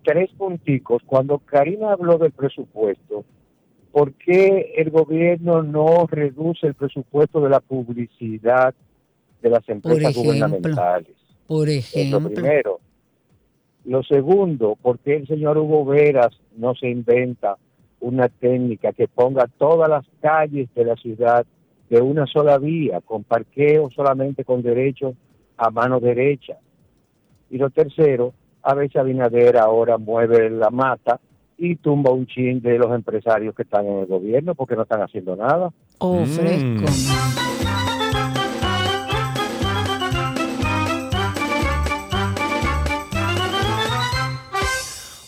tres 0.03 0.29
punticos. 0.37 1.01
Cuando 1.05 1.39
Karina 1.39 1.91
habló 1.93 2.17
del 2.17 2.31
presupuesto, 2.31 3.25
¿por 3.91 4.13
qué 4.13 4.73
el 4.77 4.91
gobierno 4.91 5.61
no 5.63 6.07
reduce 6.07 6.67
el 6.67 6.73
presupuesto 6.75 7.41
de 7.41 7.49
la 7.49 7.59
publicidad 7.59 8.73
de 9.41 9.49
las 9.49 9.67
empresas 9.67 10.01
ejemplo. 10.11 10.23
gubernamentales? 10.23 11.15
Por 11.47 11.67
Es 11.69 11.93
lo 11.95 12.17
ejemplo. 12.17 12.29
primero. 12.33 12.79
Lo 13.85 14.03
segundo, 14.03 14.77
¿por 14.81 14.99
qué 14.99 15.15
el 15.15 15.27
señor 15.27 15.57
Hugo 15.57 15.85
Veras 15.85 16.37
no 16.57 16.75
se 16.75 16.87
inventa 16.89 17.57
una 18.01 18.29
técnica 18.29 18.93
que 18.93 19.07
ponga 19.07 19.47
todas 19.57 19.89
las 19.89 20.05
calles 20.21 20.69
de 20.75 20.85
la 20.85 20.95
ciudad 20.95 21.45
de 21.89 22.01
una 22.01 22.25
sola 22.27 22.57
vía, 22.57 23.01
con 23.01 23.23
parqueo 23.23 23.89
solamente 23.89 24.43
con 24.43 24.61
derecho 24.61 25.15
a 25.57 25.69
mano 25.69 25.99
derecha? 25.99 26.57
Y 27.49 27.57
lo 27.57 27.69
tercero, 27.69 28.33
a 28.61 28.73
veces 28.73 28.97
Abinader 28.97 29.57
ahora 29.57 29.97
mueve 29.97 30.49
la 30.49 30.69
mata 30.69 31.19
y 31.57 31.75
tumba 31.75 32.11
un 32.11 32.25
chin 32.25 32.61
de 32.61 32.77
los 32.77 32.93
empresarios 32.93 33.53
que 33.53 33.63
están 33.63 33.85
en 33.85 33.99
el 33.99 34.05
gobierno 34.05 34.55
porque 34.55 34.75
no 34.75 34.83
están 34.83 35.01
haciendo 35.01 35.35
nada. 35.35 35.71
Oh, 35.97 36.23
fresco. 36.25 36.85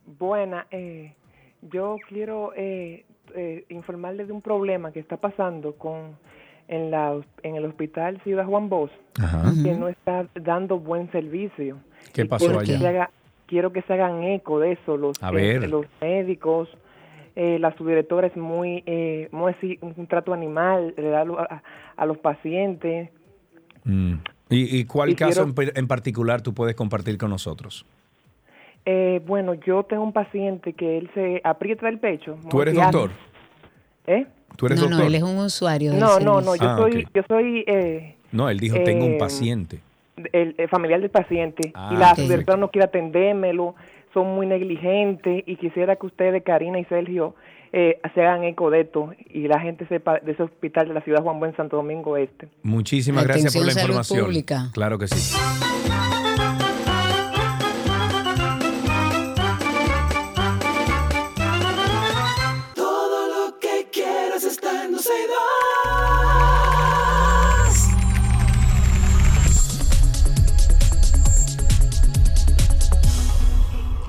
Buena, 0.07 0.67
eh, 0.71 1.15
yo 1.73 1.97
quiero 2.09 2.53
eh, 2.57 3.05
eh, 3.35 3.65
informarle 3.69 4.25
de 4.25 4.33
un 4.33 4.41
problema 4.43 4.93
que 4.93 5.01
está 5.01 5.17
pasando 5.17 5.75
con 5.75 6.17
en 6.69 6.91
la 6.91 7.21
en 7.43 7.57
el 7.57 7.65
hospital 7.65 8.21
Ciudad 8.23 8.45
Juan 8.47 8.69
Bosch, 8.69 8.91
Ajá. 9.21 9.53
que 9.63 9.73
no 9.75 9.89
está 9.89 10.27
dando 10.35 10.79
buen 10.79 11.11
servicio. 11.13 11.79
¿Qué 12.13 12.23
Y 12.23 12.25
pasó 12.29 12.47
quiero 12.47 12.61
que 12.61 12.71
allá? 12.73 12.79
se 12.81 12.89
haga- 12.89 13.11
quiero 13.47 13.73
que 13.73 13.83
se 13.83 13.93
hagan 13.93 14.23
eco 14.25 14.59
de 14.61 14.73
eso 14.73 14.97
los 14.97 15.21
A 15.23 15.31
eh, 15.31 15.59
ver. 15.59 15.69
los 15.71 15.87
médicos, 16.01 16.69
eh, 17.35 17.59
la 17.59 17.77
subdirectora 17.77 18.29
es 18.29 18.37
muy 18.37 18.83
eh, 18.87 19.29
muy 19.33 19.53
así, 19.53 19.79
un 19.81 20.07
trato 20.07 20.33
animal, 20.33 20.95
le 20.97 21.09
da 21.09 21.23
a, 21.23 21.63
a 21.97 22.07
los 22.07 22.19
pacientes. 22.19 23.11
Mm. 23.85 24.15
¿Y, 24.51 24.79
y 24.79 24.85
cuál 24.85 25.11
Y 25.11 25.15
caso 25.17 25.45
quiero- 25.53 25.71
en, 25.73 25.79
en 25.79 25.87
particular 25.89 26.43
tú 26.43 26.55
puedes 26.55 26.75
compartir 26.77 27.19
con 27.19 27.31
nosotros? 27.31 27.85
Eh, 28.87 29.21
bueno, 29.27 29.55
yo 29.55 29.83
tengo 29.83 30.03
un 30.05 30.13
paciente 30.13 30.73
que 30.73 30.99
él 30.99 31.11
se 31.13 31.41
aprieta 31.45 31.89
el 31.89 31.99
pecho. 31.99 32.39
¿Tú 32.49 32.63
eres 32.63 32.75
doctor? 32.75 33.11
¿Eh? 34.07 34.27
¿Tú 34.57 34.67
eres 34.67 34.79
no, 34.79 34.85
doctor? 34.85 35.01
no, 35.01 35.07
él 35.07 35.15
es 35.17 35.23
un 35.25 35.37
usuario. 35.39 35.91
del 35.91 36.01
No, 36.01 36.21
no, 36.21 36.41
no, 36.41 36.55
yo 36.55 36.63
Ah, 36.71 36.77
soy, 36.79 37.07
yo 37.13 37.23
soy 37.29 37.65
eh, 37.67 38.15
No, 38.33 38.49
él 38.49 38.59
dijo, 38.61 38.77
tengo 38.85 39.05
un 39.05 39.15
Eh, 39.15 39.19
paciente. 39.19 39.81
el, 40.33 40.55
el 40.57 40.69
familiar 40.69 41.01
del 41.01 41.11
paciente 41.11 41.73
Ah, 41.75 41.91
y 41.93 41.97
la 41.97 42.15
subdirectora 42.15 42.57
no 42.57 42.71
quiere 42.71 42.87
atendérmelo, 42.87 43.75
son 44.15 44.35
muy 44.37 44.47
negligentes 44.47 45.43
y 45.47 45.57
quisiera 45.57 45.97
que 45.97 46.07
ustedes, 46.07 46.43
Karina 46.45 46.79
y 46.79 46.85
Sergio, 46.85 47.35
eh, 47.73 47.99
se 48.15 48.23
hagan 48.23 48.45
eco 48.45 48.71
de 48.71 48.83
esto 48.83 49.11
y 49.35 49.49
la 49.49 49.59
gente 49.61 49.85
sepa 49.89 50.21
de 50.21 50.31
ese 50.33 50.45
hospital 50.45 50.87
de 50.89 50.95
la 50.95 51.01
ciudad 51.03 51.23
Juan 51.23 51.41
Buen 51.41 51.55
Santo 51.57 51.77
Domingo 51.77 52.17
Este. 52.17 52.49
Muchísimas 52.63 53.25
gracias 53.25 53.53
por 53.55 53.67
la 53.67 53.73
información. 53.73 54.25
pública. 54.27 54.71
Claro 54.73 54.97
que 54.97 55.09
sí. 55.09 55.37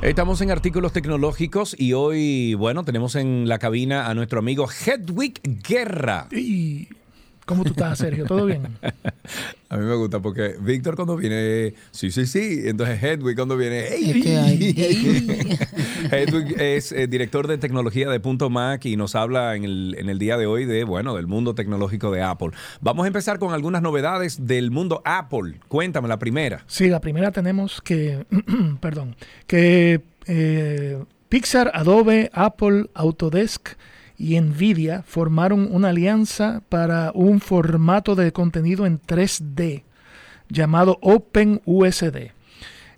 Estamos 0.07 0.39
en 0.39 0.51
artículos 0.51 0.93
tecnológicos 0.93 1.75
y 1.77 1.91
hoy, 1.91 2.53
bueno, 2.53 2.85
tenemos 2.85 3.15
en 3.15 3.49
la 3.49 3.59
cabina 3.59 4.07
a 4.07 4.13
nuestro 4.13 4.39
amigo 4.39 4.65
Hedwig 4.69 5.41
Guerra. 5.67 6.29
¿Cómo 7.47 7.63
tú 7.63 7.69
estás, 7.69 7.99
Sergio? 7.99 8.25
¿Todo 8.25 8.45
bien? 8.45 8.67
A 9.69 9.77
mí 9.77 9.85
me 9.85 9.95
gusta 9.95 10.19
porque 10.21 10.55
Víctor 10.59 10.97
cuando 10.97 11.15
viene, 11.15 11.75
sí, 11.91 12.11
sí, 12.11 12.25
sí. 12.25 12.63
Entonces 12.65 13.01
Hedwig 13.01 13.37
cuando 13.37 13.55
viene, 13.55 13.87
¡ey! 13.93 14.75
Hedwig 16.11 16.59
es 16.59 16.91
eh, 16.91 17.07
director 17.07 17.47
de 17.47 17.57
tecnología 17.57 18.09
de 18.09 18.19
Punto 18.19 18.49
Mac 18.49 18.83
y 18.85 18.97
nos 18.97 19.15
habla 19.15 19.55
en 19.55 19.63
el, 19.63 19.95
en 19.97 20.09
el 20.09 20.19
día 20.19 20.35
de 20.37 20.45
hoy 20.45 20.65
de, 20.65 20.83
bueno, 20.83 21.15
del 21.15 21.27
mundo 21.27 21.55
tecnológico 21.55 22.11
de 22.11 22.21
Apple. 22.21 22.49
Vamos 22.81 23.05
a 23.05 23.07
empezar 23.07 23.39
con 23.39 23.53
algunas 23.53 23.81
novedades 23.81 24.45
del 24.45 24.69
mundo 24.69 25.01
Apple. 25.05 25.61
Cuéntame 25.69 26.09
la 26.09 26.19
primera. 26.19 26.65
Sí, 26.67 26.89
la 26.89 26.99
primera 26.99 27.31
tenemos 27.31 27.81
que, 27.81 28.25
perdón, 28.81 29.15
que 29.47 30.01
eh, 30.25 31.01
Pixar, 31.29 31.71
Adobe, 31.73 32.29
Apple, 32.33 32.89
Autodesk 32.93 33.69
y 34.17 34.39
Nvidia 34.39 35.03
formaron 35.03 35.67
una 35.71 35.89
alianza 35.89 36.61
para 36.69 37.11
un 37.13 37.39
formato 37.39 38.15
de 38.15 38.31
contenido 38.31 38.85
en 38.85 38.99
3D 38.99 39.83
llamado 40.49 40.97
OpenUSD. 41.01 42.31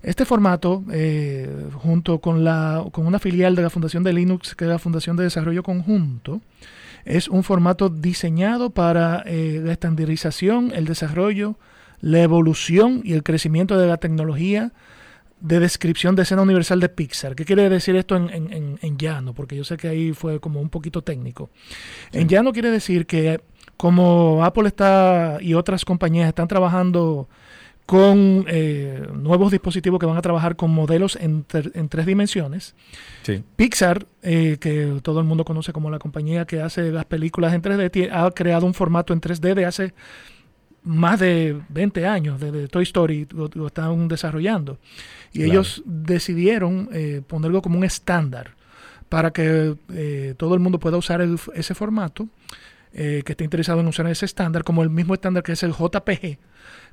Este 0.02 0.24
formato, 0.24 0.82
eh, 0.90 1.68
junto 1.74 2.20
con, 2.20 2.42
la, 2.42 2.84
con 2.90 3.06
una 3.06 3.18
filial 3.18 3.54
de 3.54 3.62
la 3.62 3.70
Fundación 3.70 4.02
de 4.02 4.14
Linux, 4.14 4.54
que 4.54 4.64
es 4.64 4.70
la 4.70 4.78
Fundación 4.78 5.16
de 5.16 5.24
Desarrollo 5.24 5.62
Conjunto, 5.62 6.40
es 7.04 7.28
un 7.28 7.42
formato 7.42 7.90
diseñado 7.90 8.70
para 8.70 9.22
eh, 9.26 9.60
la 9.62 9.72
estandarización, 9.72 10.72
el 10.74 10.86
desarrollo, 10.86 11.56
la 12.00 12.22
evolución 12.22 13.02
y 13.04 13.12
el 13.12 13.22
crecimiento 13.22 13.78
de 13.78 13.86
la 13.86 13.98
tecnología 13.98 14.72
de 15.40 15.58
descripción 15.60 16.14
de 16.16 16.22
escena 16.22 16.42
universal 16.42 16.80
de 16.80 16.88
Pixar. 16.88 17.34
¿Qué 17.34 17.44
quiere 17.44 17.68
decir 17.68 17.96
esto 17.96 18.14
en, 18.16 18.28
en- 18.30 18.52
en- 18.52 18.78
en 18.82 18.98
llano? 18.98 19.32
Porque 19.34 19.56
yo 19.56 19.64
sé 19.64 19.76
que 19.76 19.88
ahí 19.88 20.12
fue 20.12 20.38
como 20.40 20.60
un 20.60 20.68
poquito 20.68 21.02
técnico. 21.02 21.50
En 22.12 22.28
llano 22.28 22.52
quiere 22.52 22.70
decir 22.70 23.06
que 23.06 23.40
como 23.76 24.44
Apple 24.44 24.68
está 24.68 25.38
y 25.40 25.54
otras 25.54 25.84
compañías 25.84 26.28
están 26.28 26.46
trabajando 26.48 27.28
con 27.86 28.44
eh, 28.46 29.04
nuevos 29.14 29.50
dispositivos 29.50 29.98
que 29.98 30.06
van 30.06 30.16
a 30.16 30.22
trabajar 30.22 30.54
con 30.54 30.70
modelos 30.70 31.16
en, 31.16 31.42
ter- 31.42 31.72
en 31.74 31.88
tres 31.88 32.06
dimensiones, 32.06 32.76
Sí. 33.24 33.42
Pixar, 33.56 34.06
eh, 34.22 34.58
que 34.60 35.00
todo 35.02 35.18
el 35.18 35.26
mundo 35.26 35.44
conoce 35.44 35.72
como 35.72 35.90
la 35.90 35.98
compañía 35.98 36.44
que 36.44 36.60
hace 36.60 36.92
las 36.92 37.04
películas 37.06 37.52
en 37.52 37.62
3D, 37.62 37.90
tie- 37.90 38.10
ha 38.12 38.30
creado 38.30 38.64
un 38.66 38.74
formato 38.74 39.12
en 39.12 39.20
3D 39.20 39.54
de 39.54 39.64
hace 39.64 39.92
más 40.82 41.20
de 41.20 41.60
20 41.68 42.06
años, 42.06 42.40
desde 42.40 42.68
Toy 42.68 42.84
Story 42.84 43.26
lo, 43.34 43.50
lo 43.52 43.66
están 43.66 44.08
desarrollando. 44.08 44.78
Y 45.32 45.38
Claro. 45.38 45.50
ellos 45.52 45.82
decidieron 45.86 46.88
eh, 46.92 47.22
ponerlo 47.26 47.62
como 47.62 47.78
un 47.78 47.84
estándar 47.84 48.56
para 49.08 49.32
que 49.32 49.76
eh, 49.92 50.34
todo 50.36 50.54
el 50.54 50.60
mundo 50.60 50.78
pueda 50.78 50.96
usar 50.96 51.20
el- 51.20 51.38
ese 51.54 51.74
formato, 51.74 52.28
eh, 52.92 53.22
que 53.24 53.32
esté 53.32 53.44
interesado 53.44 53.80
en 53.80 53.86
usar 53.86 54.06
ese 54.08 54.24
estándar, 54.26 54.64
como 54.64 54.82
el 54.82 54.90
mismo 54.90 55.14
estándar 55.14 55.42
que 55.44 55.52
es 55.52 55.62
el 55.62 55.72
JPG, 55.72 56.38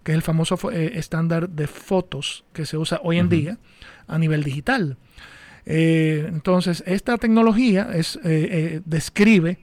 que 0.04 0.12
es 0.12 0.16
el 0.16 0.22
famoso 0.22 0.70
estándar 0.72 1.50
de 1.50 1.66
fotos 1.68 2.44
que 2.54 2.66
se 2.66 2.78
usa 2.78 3.00
hoy 3.04 3.18
en 3.18 3.30
día 3.30 3.58
a 4.08 4.18
nivel 4.20 4.44
digital. 4.44 4.98
Entonces, 5.66 6.84
esta 6.88 7.18
tecnología 7.18 7.90
es, 7.94 8.20
describe 8.86 9.60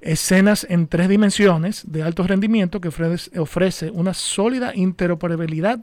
escenas 0.00 0.66
en 0.70 0.86
tres 0.86 1.08
dimensiones 1.08 1.84
de 1.90 2.02
alto 2.02 2.22
rendimiento 2.22 2.80
que 2.80 2.88
ofrece, 2.88 3.38
ofrece 3.40 3.90
una 3.90 4.14
sólida 4.14 4.74
interoperabilidad 4.74 5.80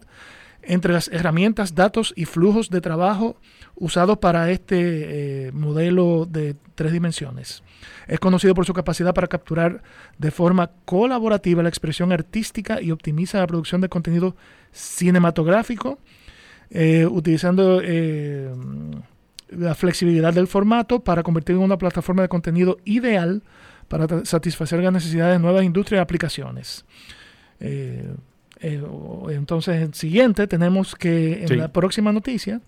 entre 0.67 0.93
las 0.93 1.07
herramientas, 1.09 1.75
datos 1.75 2.13
y 2.15 2.25
flujos 2.25 2.69
de 2.69 2.81
trabajo 2.81 3.37
usados 3.75 4.17
para 4.17 4.51
este 4.51 5.47
eh, 5.47 5.51
modelo 5.51 6.25
de 6.25 6.55
tres 6.75 6.91
dimensiones. 6.91 7.63
Es 8.07 8.19
conocido 8.19 8.53
por 8.55 8.65
su 8.65 8.73
capacidad 8.73 9.13
para 9.13 9.27
capturar 9.27 9.83
de 10.17 10.31
forma 10.31 10.71
colaborativa 10.85 11.63
la 11.63 11.69
expresión 11.69 12.11
artística 12.11 12.81
y 12.81 12.91
optimiza 12.91 13.39
la 13.39 13.47
producción 13.47 13.81
de 13.81 13.89
contenido 13.89 14.35
cinematográfico, 14.71 15.99
eh, 16.69 17.05
utilizando 17.05 17.81
eh, 17.83 18.49
la 19.49 19.75
flexibilidad 19.75 20.33
del 20.33 20.47
formato 20.47 21.01
para 21.01 21.23
convertirlo 21.23 21.61
en 21.61 21.65
una 21.65 21.77
plataforma 21.77 22.23
de 22.23 22.29
contenido 22.29 22.77
ideal 22.85 23.43
para 23.87 24.25
satisfacer 24.25 24.81
las 24.81 24.93
necesidades 24.93 25.35
de 25.35 25.39
nuevas 25.39 25.63
industrias 25.63 25.99
y 25.99 26.01
aplicaciones. 26.01 26.85
Eh, 28.61 28.81
entonces, 29.29 29.81
el 29.81 29.93
siguiente 29.93 30.47
tenemos 30.47 30.95
que 30.95 31.41
en 31.43 31.47
Sí. 31.49 31.55
la 31.55 31.67
próxima 31.69 32.11
noticia 32.11 32.61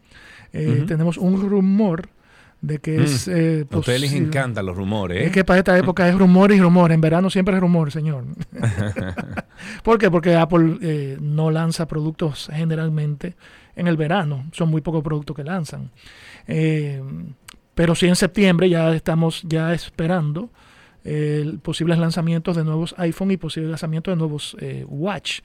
eh, 0.54 0.84
tenemos 0.88 1.18
un 1.18 1.42
rumor 1.50 2.10
de 2.62 2.80
que 2.80 3.04
es 3.04 3.28
Mm. 3.28 3.32
eh, 3.36 3.66
A 3.70 3.78
ustedes 3.78 4.02
les 4.02 4.14
encantan 4.14 4.66
los 4.66 4.76
rumores. 4.76 5.22
¿eh? 5.22 5.26
es 5.28 5.32
que 5.32 5.44
para 5.44 5.60
esta 5.60 5.78
época 5.78 6.08
es 6.10 6.18
rumor 6.18 6.52
y 6.52 6.60
rumor. 6.60 6.92
En 6.92 7.02
verano 7.02 7.30
siempre 7.30 7.54
es 7.56 7.62
rumor, 7.62 7.92
señor. 7.92 8.24
¿Por 9.84 9.98
qué? 9.98 10.10
Porque 10.12 10.36
Apple 10.36 10.78
eh, 10.82 11.18
no 11.22 11.52
lanza 11.52 11.88
productos 11.88 12.50
generalmente 12.52 13.36
en 13.76 13.88
el 13.88 13.98
verano. 13.98 14.46
Son 14.54 14.70
muy 14.70 14.82
pocos 14.82 15.04
productos 15.04 15.36
que 15.36 15.44
lanzan. 15.44 15.92
Eh, 16.48 17.02
pero 17.76 17.94
sí 17.94 18.08
en 18.08 18.16
septiembre 18.16 18.70
ya 18.70 18.94
estamos 18.96 19.44
ya 19.44 19.74
esperando 19.74 20.50
eh, 21.10 21.58
posibles 21.62 21.98
lanzamientos 22.00 22.58
de 22.58 22.66
nuevos 22.66 22.94
iPhone 22.98 23.32
y 23.32 23.38
posibles 23.38 23.70
lanzamientos 23.70 24.12
de 24.12 24.18
nuevos 24.18 24.58
eh, 24.60 24.84
Watch. 24.90 25.40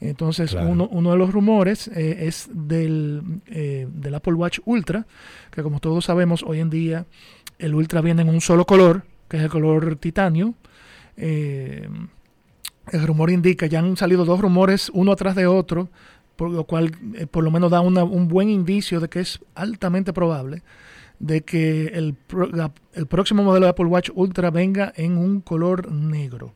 Entonces, 0.00 0.52
Claro. 0.52 0.68
uno, 0.70 0.88
uno 0.90 1.10
de 1.12 1.18
los 1.18 1.32
rumores 1.32 1.88
eh, 1.88 2.26
es 2.26 2.48
del, 2.52 3.22
eh, 3.46 3.86
del 3.92 4.14
Apple 4.14 4.32
Watch 4.34 4.60
Ultra, 4.64 5.06
que 5.50 5.62
como 5.62 5.80
todos 5.80 6.06
sabemos, 6.06 6.42
hoy 6.46 6.60
en 6.60 6.70
día 6.70 7.04
el 7.58 7.74
Ultra 7.74 8.00
viene 8.00 8.22
en 8.22 8.28
un 8.30 8.40
solo 8.40 8.64
color, 8.64 9.04
que 9.28 9.36
es 9.36 9.42
el 9.42 9.50
color 9.50 9.96
titanio. 9.96 10.54
El 11.16 13.06
rumor 13.06 13.30
indica, 13.30 13.66
ya 13.66 13.78
han 13.78 13.96
salido 13.96 14.24
dos 14.24 14.40
rumores 14.40 14.90
uno 14.94 15.12
atrás 15.12 15.36
de 15.36 15.46
otro, 15.46 15.88
por 16.36 16.50
lo 16.50 16.64
cual 16.64 16.90
por 17.30 17.44
lo 17.44 17.50
menos 17.50 17.70
da 17.70 17.80
una- 17.80 18.02
un 18.04 18.26
buen 18.28 18.48
indicio 18.48 18.98
de 18.98 19.08
que 19.08 19.20
es 19.20 19.38
altamente 19.54 20.12
probable 20.12 20.62
de 21.22 21.40
que 21.42 21.86
el, 21.86 22.14
la- 22.52 22.72
el 22.92 23.06
próximo 23.06 23.42
modelo 23.42 23.64
de 23.66 23.70
Apple 23.70 23.86
Watch 23.86 24.10
Ultra 24.14 24.50
venga 24.50 24.92
en 24.96 25.16
un 25.16 25.40
color 25.40 25.90
negro. 25.90 26.52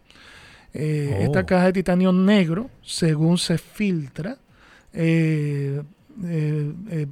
Eh, 0.75 1.17
Oh. 1.19 1.23
Esta 1.23 1.47
caja 1.47 1.67
de 1.67 1.73
titanio 1.73 2.13
negro, 2.13 2.69
según 2.83 3.39
se 3.39 3.57
filtra, 3.57 4.37
eh, 4.93 5.83
eh, 6.25 6.73
eh, 6.91 7.07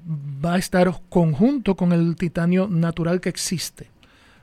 va 0.44 0.54
a 0.54 0.58
estar 0.58 0.92
conjunto 1.08 1.74
con 1.76 1.92
el 1.92 2.16
titanio 2.16 2.66
natural 2.68 3.20
que 3.20 3.28
existe. 3.30 3.88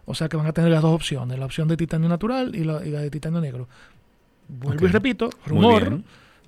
O 0.05 0.15
sea 0.15 0.27
que 0.29 0.37
van 0.37 0.47
a 0.47 0.53
tener 0.53 0.71
las 0.71 0.81
dos 0.81 0.95
opciones, 0.95 1.37
la 1.37 1.45
opción 1.45 1.67
de 1.67 1.77
titanio 1.77 2.09
natural 2.09 2.55
y 2.55 2.63
la, 2.63 2.83
y 2.85 2.89
la 2.89 3.01
de 3.01 3.11
titanio 3.11 3.39
negro. 3.41 3.67
Vuelvo 4.47 4.85
y 4.85 4.89
repito, 4.89 5.29
rumor. 5.45 6.01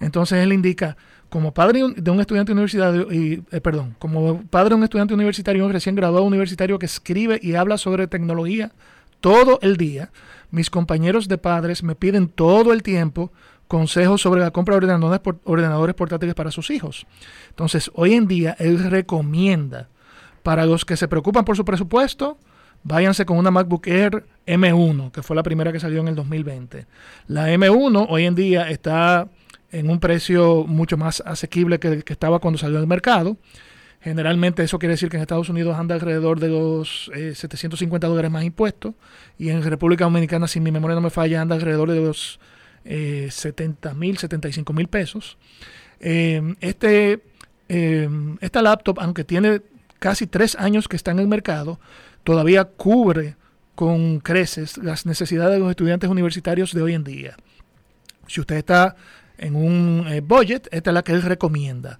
Entonces 0.00 0.42
él 0.42 0.52
indica, 0.52 0.96
como 1.28 1.54
padre 1.54 1.84
de 1.94 2.10
un 2.10 2.18
estudiante 2.18 2.50
universitario, 2.50 3.06
y, 3.12 3.44
eh, 3.52 3.60
perdón, 3.60 3.94
como 4.00 4.42
padre 4.50 4.70
de 4.70 4.74
un 4.74 4.82
estudiante 4.82 5.14
universitario, 5.14 5.64
un 5.64 5.72
recién 5.72 5.94
graduado 5.94 6.24
universitario 6.24 6.76
que 6.80 6.86
escribe 6.86 7.38
y 7.40 7.54
habla 7.54 7.78
sobre 7.78 8.08
tecnología 8.08 8.72
todo 9.20 9.58
el 9.62 9.76
día, 9.76 10.10
mis 10.50 10.70
compañeros 10.70 11.28
de 11.28 11.38
padres 11.38 11.82
me 11.82 11.94
piden 11.94 12.28
todo 12.28 12.72
el 12.72 12.82
tiempo 12.82 13.32
consejos 13.68 14.20
sobre 14.20 14.40
la 14.40 14.50
compra 14.50 14.74
de 14.74 14.78
ordenadores, 14.78 15.20
por- 15.20 15.38
ordenadores 15.44 15.94
portátiles 15.94 16.34
para 16.34 16.50
sus 16.50 16.70
hijos. 16.70 17.06
Entonces, 17.50 17.90
hoy 17.94 18.14
en 18.14 18.26
día, 18.26 18.56
él 18.58 18.90
recomienda 18.90 19.88
para 20.42 20.66
los 20.66 20.84
que 20.84 20.96
se 20.96 21.06
preocupan 21.06 21.44
por 21.44 21.56
su 21.56 21.64
presupuesto, 21.64 22.38
váyanse 22.82 23.24
con 23.26 23.36
una 23.38 23.50
MacBook 23.50 23.86
Air 23.86 24.24
M1, 24.46 25.12
que 25.12 25.22
fue 25.22 25.36
la 25.36 25.42
primera 25.42 25.70
que 25.72 25.78
salió 25.78 26.00
en 26.00 26.08
el 26.08 26.14
2020. 26.16 26.86
La 27.28 27.50
M1 27.52 28.06
hoy 28.08 28.24
en 28.24 28.34
día 28.34 28.70
está 28.70 29.28
en 29.70 29.88
un 29.88 30.00
precio 30.00 30.64
mucho 30.66 30.96
más 30.96 31.22
asequible 31.24 31.78
que 31.78 31.88
el 31.88 32.04
que 32.04 32.12
estaba 32.12 32.40
cuando 32.40 32.58
salió 32.58 32.78
al 32.78 32.86
mercado. 32.88 33.36
Generalmente 34.00 34.62
eso 34.62 34.78
quiere 34.78 34.94
decir 34.94 35.10
que 35.10 35.16
en 35.16 35.22
Estados 35.22 35.50
Unidos 35.50 35.76
anda 35.76 35.94
alrededor 35.94 36.40
de 36.40 36.48
los 36.48 37.10
eh, 37.14 37.34
750 37.34 38.06
dólares 38.06 38.30
más 38.30 38.44
impuestos 38.44 38.94
y 39.38 39.50
en 39.50 39.62
República 39.62 40.04
Dominicana, 40.04 40.48
si 40.48 40.58
mi 40.58 40.70
memoria 40.70 40.94
no 40.94 41.02
me 41.02 41.10
falla, 41.10 41.42
anda 41.42 41.54
alrededor 41.54 41.90
de 41.90 42.00
los 42.00 42.40
eh, 42.84 43.28
70 43.30 43.92
mil, 43.94 44.16
75 44.16 44.72
mil 44.72 44.88
pesos. 44.88 45.36
Eh, 46.00 46.54
este, 46.60 47.20
eh, 47.68 48.08
esta 48.40 48.62
laptop, 48.62 48.98
aunque 49.00 49.24
tiene 49.24 49.60
casi 49.98 50.26
tres 50.26 50.56
años 50.56 50.88
que 50.88 50.96
está 50.96 51.10
en 51.10 51.18
el 51.18 51.28
mercado, 51.28 51.78
todavía 52.24 52.64
cubre 52.64 53.36
con 53.74 54.20
creces 54.20 54.78
las 54.78 55.04
necesidades 55.04 55.54
de 55.54 55.60
los 55.60 55.70
estudiantes 55.70 56.08
universitarios 56.08 56.72
de 56.72 56.82
hoy 56.82 56.94
en 56.94 57.04
día. 57.04 57.36
Si 58.26 58.40
usted 58.40 58.56
está 58.56 58.96
en 59.40 59.56
un 59.56 60.06
eh, 60.08 60.20
budget, 60.20 60.68
esta 60.70 60.90
es 60.90 60.94
la 60.94 61.02
que 61.02 61.12
él 61.12 61.22
recomienda. 61.22 61.98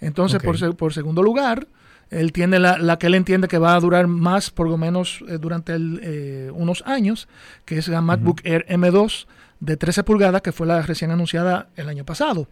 Entonces, 0.00 0.42
por, 0.42 0.76
por 0.76 0.92
segundo 0.92 1.22
lugar, 1.22 1.66
él 2.10 2.32
tiene 2.32 2.58
la, 2.58 2.78
la 2.78 2.98
que 2.98 3.06
él 3.06 3.14
entiende 3.14 3.48
que 3.48 3.58
va 3.58 3.74
a 3.74 3.80
durar 3.80 4.06
más, 4.06 4.50
por 4.50 4.68
lo 4.68 4.76
menos 4.76 5.24
eh, 5.28 5.38
durante 5.38 5.72
el, 5.72 6.00
eh, 6.02 6.50
unos 6.54 6.82
años, 6.86 7.28
que 7.64 7.78
es 7.78 7.88
la 7.88 8.00
MacBook 8.00 8.40
Air 8.44 8.66
M2 8.68 9.26
de 9.62 9.76
13 9.76 10.02
pulgadas, 10.02 10.42
que 10.42 10.50
fue 10.50 10.66
la 10.66 10.82
recién 10.82 11.12
anunciada 11.12 11.68
el 11.76 11.88
año 11.88 12.04
pasado. 12.04 12.48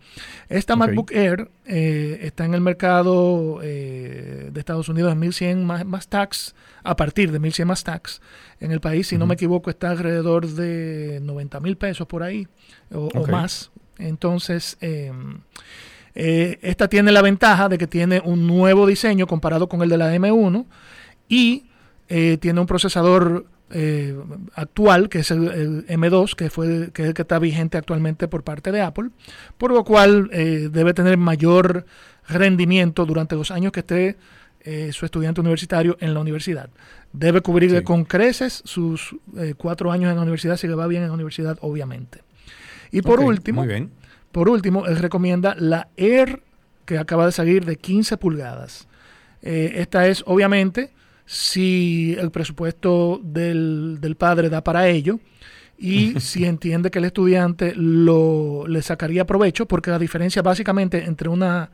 Esta 0.49 0.75
Ok. 0.75 0.79
MacBook 0.79 1.11
Air 1.11 1.51
eh, 1.67 2.21
está 2.23 2.45
en 2.45 2.55
el 2.55 2.61
mercado 2.61 3.59
eh, 3.65 4.51
de 4.53 4.61
Estados 4.61 4.89
Unidos 4.89 5.12
en 5.12 5.19
1100 5.19 5.65
más, 5.65 5.85
más 5.85 6.07
tax, 6.07 6.55
a 6.85 6.95
partir 6.95 7.33
de 7.33 7.41
1100 7.41 7.67
más 7.67 7.83
tax. 7.83 8.23
En 8.61 8.71
el 8.71 8.81
país, 8.81 9.09
si 9.09 9.19
no 9.19 9.27
me 9.27 9.35
equivoco, 9.35 9.71
está 9.71 9.91
alrededor 9.91 10.47
de 10.47 11.19
90 11.21 11.59
mil 11.59 11.77
pesos 11.77 12.07
por 12.07 12.23
ahí 12.23 12.47
o, 12.93 13.11
más. 13.27 13.73
Entonces, 14.01 14.77
eh, 14.81 15.12
eh, 16.14 16.59
esta 16.62 16.89
tiene 16.89 17.12
la 17.12 17.22
ventaja 17.22 17.68
de 17.68 17.78
que 17.78 17.86
tiene 17.86 18.20
un 18.24 18.47
nuevo 18.47 18.86
diseño 18.86 19.27
comparado 19.27 19.68
con 19.68 19.82
el 19.82 19.89
de 19.89 19.98
la 19.98 20.14
M1 20.14 20.66
y 21.28 21.66
eh, 22.09 22.39
tiene 22.40 22.60
un 22.60 22.66
procesador 22.66 23.47
eh, 23.72 24.16
actual, 24.55 25.09
que 25.09 25.20
es 25.20 25.31
el, 25.31 25.48
el 25.48 25.86
M2, 25.86 26.35
que, 26.35 26.51
fue, 26.51 26.90
que 26.93 27.02
es 27.02 27.09
el 27.09 27.14
que 27.14 27.22
está 27.22 27.39
vigente 27.39 27.78
actualmente 27.78 28.27
por 28.27 28.43
parte 28.43 28.72
de 28.72 28.81
Apple, 28.81 29.10
por 29.59 29.70
lo 29.72 29.85
cual 29.85 30.28
eh, 30.32 30.68
debe 30.72 30.93
tener 30.93 31.16
mayor 31.16 31.86
rendimiento 32.28 33.06
durante 33.06 33.36
los 33.36 33.52
años 33.52 33.70
que 33.70 33.81
esté 33.81 34.16
eh, 34.62 34.90
su 34.93 35.05
estudiante 35.06 35.40
universitario 35.40 35.97
en 36.01 36.12
la 36.14 36.20
universidad. 36.20 36.68
Debe 37.12 37.40
cubrir 37.40 37.70
Sí. 37.70 37.82
con 37.85 38.05
creces 38.05 38.60
sus 38.64 39.14
eh, 39.36 39.55
cuatro 39.56 39.90
años 39.93 40.10
en 40.10 40.16
la 40.16 40.22
universidad, 40.22 40.56
si 40.56 40.66
le 40.66 40.74
va 40.74 40.86
bien 40.89 41.02
en 41.02 41.09
la 41.09 41.14
universidad, 41.14 41.56
obviamente. 41.60 42.22
Y 42.91 43.03
por 43.03 43.21
último, 43.21 43.62
muy 43.62 43.69
bien. 43.69 43.91
por 44.33 44.49
último, 44.49 44.87
él 44.87 44.97
recomienda 44.97 45.55
la 45.59 45.89
Air 45.97 46.43
que 46.85 46.99
acaba 46.99 47.27
de 47.27 47.33
salir 47.33 47.65
de 47.65 47.77
15 47.77 48.17
pulgadas. 48.17 48.89
Eh, 49.43 49.75
esta 49.77 50.07
es, 50.09 50.23
obviamente, 50.27 50.91
si 51.25 52.17
el 52.19 52.31
presupuesto 52.31 53.21
del, 53.23 53.99
del 54.01 54.17
padre 54.17 54.49
da 54.49 54.65
para 54.65 54.89
ello 54.89 55.21
y 55.79 56.15
si 56.21 56.45
entiende 56.45 56.91
que 56.91 56.99
el 56.99 57.05
estudiante 57.05 57.73
lo, 57.77 58.67
le 58.67 58.83
sacaría 58.83 59.27
provecho, 59.27 59.67
porque 59.67 59.91
la 59.91 59.99
diferencia 59.99 60.43
básicamente 60.43 61.05
entre 61.05 61.29
una 61.29 61.71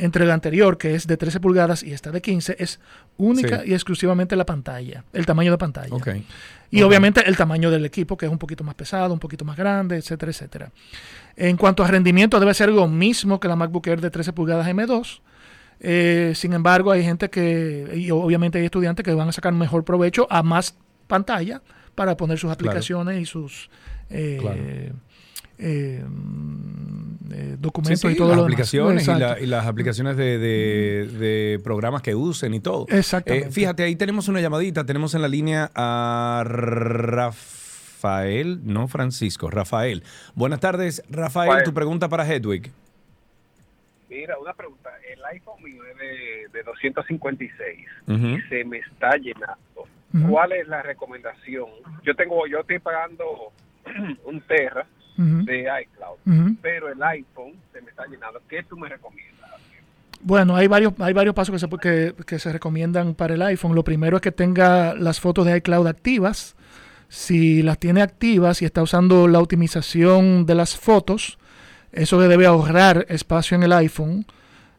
entre 0.00 0.26
la 0.26 0.34
anterior, 0.34 0.78
que 0.78 0.94
es 0.94 1.06
de 1.06 1.16
13 1.16 1.40
pulgadas, 1.40 1.82
y 1.82 1.92
esta 1.92 2.10
de 2.10 2.20
15, 2.20 2.56
es 2.58 2.80
única 3.16 3.62
Sí. 3.62 3.70
y 3.70 3.74
exclusivamente 3.74 4.34
la 4.36 4.46
pantalla, 4.46 5.04
el 5.12 5.26
tamaño 5.26 5.50
de 5.52 5.58
pantalla. 5.58 5.94
Ok. 5.94 6.08
Y 6.70 6.82
obviamente 6.82 7.22
el 7.28 7.36
tamaño 7.36 7.70
del 7.70 7.84
equipo, 7.84 8.16
que 8.16 8.26
es 8.26 8.32
un 8.32 8.38
poquito 8.38 8.62
más 8.64 8.74
pesado, 8.74 9.12
un 9.12 9.18
poquito 9.18 9.44
más 9.44 9.56
grande, 9.56 9.96
etcétera, 9.96 10.30
etcétera. 10.30 10.70
En 11.36 11.56
cuanto 11.56 11.82
a 11.82 11.88
rendimiento, 11.88 12.38
debe 12.38 12.54
ser 12.54 12.70
lo 12.70 12.86
mismo 12.86 13.40
que 13.40 13.48
la 13.48 13.56
MacBook 13.56 13.86
Air 13.88 14.00
de 14.00 14.10
13 14.10 14.32
pulgadas 14.32 14.66
M2. 14.68 15.20
Eh, 15.80 16.32
sin 16.36 16.52
embargo, 16.52 16.92
hay 16.92 17.02
gente 17.02 17.30
que, 17.30 17.90
y 17.96 18.10
obviamente 18.10 18.58
hay 18.58 18.66
estudiantes 18.66 19.04
que 19.04 19.14
van 19.14 19.28
a 19.28 19.32
sacar 19.32 19.52
mejor 19.52 19.84
provecho 19.84 20.26
a 20.30 20.42
más 20.42 20.76
pantalla 21.06 21.62
para 21.94 22.16
poner 22.16 22.38
sus 22.38 22.50
aplicaciones 22.50 23.20
y 23.20 23.26
sus 23.26 23.68
eh, 24.10 24.38
Claro. 24.40 24.60
Eh, 25.60 26.04
mm, 26.06 27.16
eh, 27.32 27.56
documentos 27.58 28.00
Sí, 28.00 28.08
sí, 28.08 28.14
y 28.14 28.16
todo 28.16 28.28
las 28.28 28.36
lo 28.38 28.42
demás. 28.44 28.54
aplicaciones 28.54 29.06
y, 29.06 29.14
la- 29.14 29.38
y 29.40 29.46
las 29.46 29.66
aplicaciones 29.66 30.16
de, 30.16 30.38
de- 30.38 31.06
de 31.06 31.60
programas 31.62 32.02
que 32.02 32.14
usen 32.14 32.54
y 32.54 32.60
todo. 32.60 32.86
Exactamente. 32.88 33.48
Eh, 33.48 33.52
fíjate, 33.52 33.82
ahí 33.84 33.96
tenemos 33.96 34.28
una 34.28 34.40
llamadita. 34.40 34.84
Tenemos 34.84 35.14
en 35.14 35.22
la 35.22 35.28
línea 35.28 35.70
a 35.74 36.42
Rafael, 36.44 38.60
no 38.64 38.88
Francisco, 38.88 39.50
Rafael. 39.50 40.02
Buenas 40.34 40.60
tardes, 40.60 41.02
Rafael. 41.10 41.48
Rafael. 41.50 41.64
Tu 41.64 41.74
pregunta 41.74 42.08
para 42.08 42.26
Hedwig. 42.26 42.70
Mira, 44.08 44.38
una 44.38 44.54
pregunta. 44.54 44.90
El 45.12 45.24
iPhone 45.26 45.62
mío 45.62 45.82
es 45.84 45.96
de, 45.98 46.48
de 46.58 46.62
256 46.64 47.86
Ujú. 48.08 48.26
y 48.26 48.40
se 48.48 48.64
me 48.64 48.78
está 48.78 49.16
llenando. 49.16 49.58
¿Cuál 50.28 50.50
es 50.52 50.66
la 50.66 50.82
recomendación? 50.82 51.68
Yo 52.02 52.16
tengo, 52.16 52.44
yo 52.48 52.60
estoy 52.60 52.80
pagando 52.80 53.52
un 54.24 54.40
Terra 54.40 54.84
De 55.44 55.60
iCloud, 55.82 56.16
pero 56.62 56.88
el 56.90 57.02
iPhone 57.02 57.52
se 57.72 57.80
me 57.82 57.90
está 57.90 58.06
llenando. 58.06 58.40
¿Qué 58.48 58.62
tú 58.62 58.76
me 58.76 58.88
recomiendas? 58.88 59.50
Bueno, 60.22 60.56
hay 60.56 60.66
varios, 60.66 60.92
hay 60.98 61.12
varios 61.12 61.34
pasos 61.34 61.52
que 61.52 61.58
se, 61.58 61.68
que, 61.78 62.14
que 62.26 62.38
se 62.38 62.52
recomiendan 62.52 63.14
para 63.14 63.34
el 63.34 63.42
iPhone. 63.42 63.74
Lo 63.74 63.84
primero 63.84 64.16
es 64.16 64.22
que 64.22 64.32
tenga 64.32 64.94
las 64.94 65.20
fotos 65.20 65.46
de 65.46 65.56
iCloud 65.58 65.86
activas. 65.86 66.56
Si 67.08 67.62
las 67.62 67.78
tiene 67.78 68.02
activas 68.02 68.62
y 68.62 68.64
está 68.64 68.82
usando 68.82 69.26
la 69.28 69.40
optimización 69.40 70.46
de 70.46 70.54
las 70.54 70.76
fotos, 70.76 71.38
eso 71.92 72.20
le 72.20 72.28
debe 72.28 72.46
ahorrar 72.46 73.04
espacio 73.08 73.56
en 73.56 73.62
el 73.64 73.72
iPhone 73.72 74.24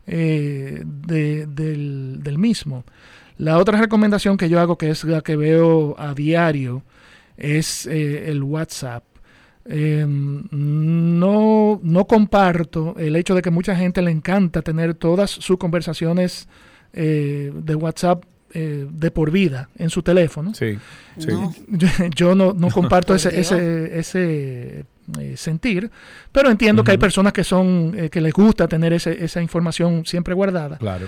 eh, 0.08 0.82
de- 0.86 1.46
del, 1.46 2.20
del 2.24 2.38
mismo. 2.38 2.84
La 3.38 3.58
otra 3.58 3.80
recomendación 3.80 4.38
que 4.38 4.50
yo 4.50 4.60
hago, 4.60 4.78
que 4.78 4.90
es 4.92 5.04
la 5.04 5.22
que 5.22 5.36
veo 5.36 5.96
a 6.00 6.14
diario, 6.14 6.84
es 7.38 7.86
eh, 7.88 8.30
el 8.30 8.44
WhatsApp. 8.44 9.04
Eh, 9.66 10.06
no, 10.08 11.80
no 11.84 12.06
comparto 12.08 12.96
el 12.98 13.16
hecho 13.16 13.36
de 13.36 13.42
que 13.42 13.52
mucha 13.52 13.76
gente 13.76 14.02
le 14.02 14.12
encanta 14.12 14.62
tener 14.62 14.94
todas 14.96 15.30
sus 15.32 15.58
conversaciones 15.58 16.48
eh, 16.94 17.52
de 17.54 17.76
WhatsApp 17.76 18.24
eh, 18.54 18.86
de 18.92 19.12
por 19.12 19.32
vida 19.32 19.70
en 19.78 19.90
su 19.90 20.02
teléfono. 20.04 20.54
Sí, 20.54 20.78
sí. 21.18 21.28
Yo, 21.68 21.88
yo 22.16 22.36
no, 22.36 22.54
no 22.54 22.70
comparto 22.74 23.16
ese, 23.16 23.40
ese, 23.40 23.98
ese 24.00 24.86
eh, 25.20 25.34
sentir, 25.38 25.90
pero 26.32 26.50
entiendo 26.50 26.84
que 26.84 26.92
hay 26.92 26.98
personas 26.98 27.34
que 27.34 27.44
son 27.44 27.94
eh, 27.98 28.10
que 28.10 28.20
les 28.22 28.34
gusta 28.34 28.68
tener 28.68 28.94
ese- 28.94 29.24
esa 29.24 29.42
información 29.42 30.06
siempre 30.06 30.34
guardada. 30.34 30.78
Claro, 30.78 31.08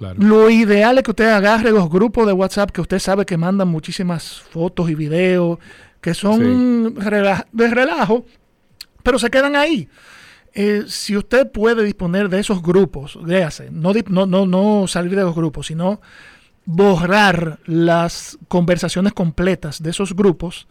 claro. 0.00 0.16
Lo 0.20 0.50
ideal 0.50 0.98
es 0.98 1.04
que 1.04 1.10
usted 1.12 1.28
agarre 1.28 1.70
los 1.70 1.88
grupos 1.88 2.26
de 2.26 2.32
WhatsApp 2.32 2.70
que 2.72 2.80
usted 2.80 2.98
sabe 2.98 3.24
que 3.24 3.36
mandan 3.36 3.68
muchísimas 3.68 4.40
fotos 4.50 4.90
y 4.90 4.96
videos 4.96 5.58
que 6.00 6.14
son 6.14 6.96
rela- 6.96 7.46
de 7.52 7.68
relajo, 7.68 8.24
pero 9.04 9.18
se 9.20 9.30
quedan 9.30 9.54
ahí. 9.54 9.88
Eh, 10.54 10.82
si 10.88 11.16
usted 11.16 11.48
puede 11.52 11.84
disponer 11.84 12.28
de 12.28 12.40
esos 12.40 12.60
grupos, 12.60 13.16
léase, 13.24 13.68
no, 13.70 13.92
no, 14.08 14.26
no, 14.26 14.46
no 14.46 14.88
salir 14.88 15.14
de 15.14 15.22
los 15.22 15.34
grupos, 15.36 15.68
sino 15.68 16.00
borrar 16.64 17.58
las 17.66 18.38
conversaciones 18.48 19.12
completas 19.12 19.82
de 19.82 19.90
esos 19.90 20.14
grupos, 20.14 20.66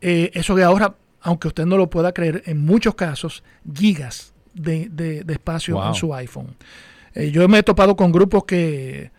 eh, 0.00 0.30
eso 0.34 0.56
le 0.56 0.64
ahorra, 0.64 0.96
aunque 1.20 1.48
usted 1.48 1.66
no 1.66 1.76
lo 1.76 1.88
pueda 1.90 2.12
creer, 2.12 2.42
en 2.46 2.64
muchos 2.64 2.94
casos, 2.94 3.42
gigas 3.74 4.34
de, 4.54 4.88
de- 4.90 5.24
de 5.24 5.32
espacio 5.32 5.74
Wow. 5.76 5.88
en 5.88 5.94
su 5.94 6.14
iPhone. 6.14 6.56
Eh, 7.16 7.30
yo 7.30 7.48
me 7.48 7.58
he 7.58 7.62
topado 7.62 7.96
con 7.96 8.12
grupos 8.12 8.44
que, 8.44 9.10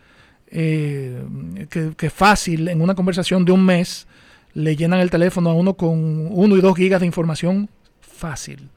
eh, 0.50 1.22
que, 1.70 1.94
que 1.98 2.10
fácil, 2.10 2.68
en 2.68 2.82
una 2.82 2.96
conversación 2.96 3.44
de 3.44 3.52
un 3.52 3.66
mes, 3.66 4.08
le 4.54 4.76
llenan 4.76 5.00
el 5.00 5.10
teléfono 5.10 5.50
a 5.50 5.54
uno 5.54 5.74
con 5.74 6.28
uno 6.32 6.56
y 6.56 6.62
dos 6.62 6.76
gigas 6.78 7.00
de 7.00 7.06
información 7.08 7.70
fácil. 8.00 8.70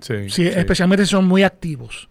Sí, 0.00 0.28
Sí, 0.28 0.46
especialmente 0.46 1.04
si 1.04 1.10
son 1.10 1.26
muy 1.26 1.42
activos. 1.42 2.08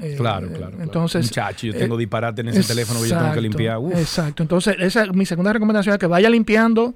Eh, 0.00 0.14
Claro, 0.16 0.48
claro, 0.48 0.70
claro. 0.70 0.82
Entonces, 0.82 1.26
Muchacho, 1.26 1.66
yo 1.66 1.74
tengo 1.74 1.96
disparate 1.96 2.40
en 2.40 2.48
ese 2.48 2.62
teléfono 2.62 3.02
que 3.02 3.08
yo 3.08 3.18
tengo 3.18 3.32
que 3.32 3.40
limpiar. 3.40 3.78
Uf. 3.78 3.94
Exacto. 3.94 4.42
Entonces, 4.42 4.76
esa 4.78 5.04
es 5.04 5.12
mi 5.12 5.26
segunda 5.26 5.52
recomendación 5.52 5.94
es 5.94 5.98
que 5.98 6.06
vaya 6.06 6.30
limpiando 6.30 6.94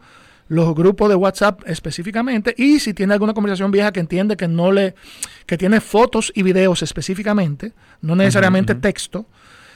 los 0.49 0.75
grupos 0.75 1.09
de 1.09 1.15
WhatsApp 1.15 1.61
específicamente 1.67 2.55
y 2.57 2.81
si 2.81 2.93
tiene 2.93 3.13
alguna 3.13 3.35
conversación 3.35 3.71
vieja 3.71 3.93
que 3.93 4.01
entiende 4.01 4.37
que 4.37 4.49
no 4.49 4.73
le 4.73 4.95
que 5.47 5.57
tiene 5.57 5.81
fotos 5.81 6.33
y 6.35 6.43
videos 6.43 6.83
específicamente, 6.83 7.73
no 8.03 8.17
necesariamente 8.17 8.75
texto, 8.75 9.27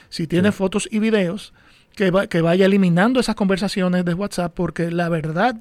si 0.09 0.27
tiene 0.27 0.51
fotos 0.51 0.87
y 0.91 0.99
videos 0.99 1.53
que, 1.95 2.11
va- 2.11 2.27
que 2.27 2.41
vaya 2.41 2.65
eliminando 2.65 3.19
esas 3.19 3.35
conversaciones 3.35 4.03
de 4.05 4.13
WhatsApp 4.13 4.53
porque 4.53 4.91
la 4.91 5.09
verdad 5.09 5.55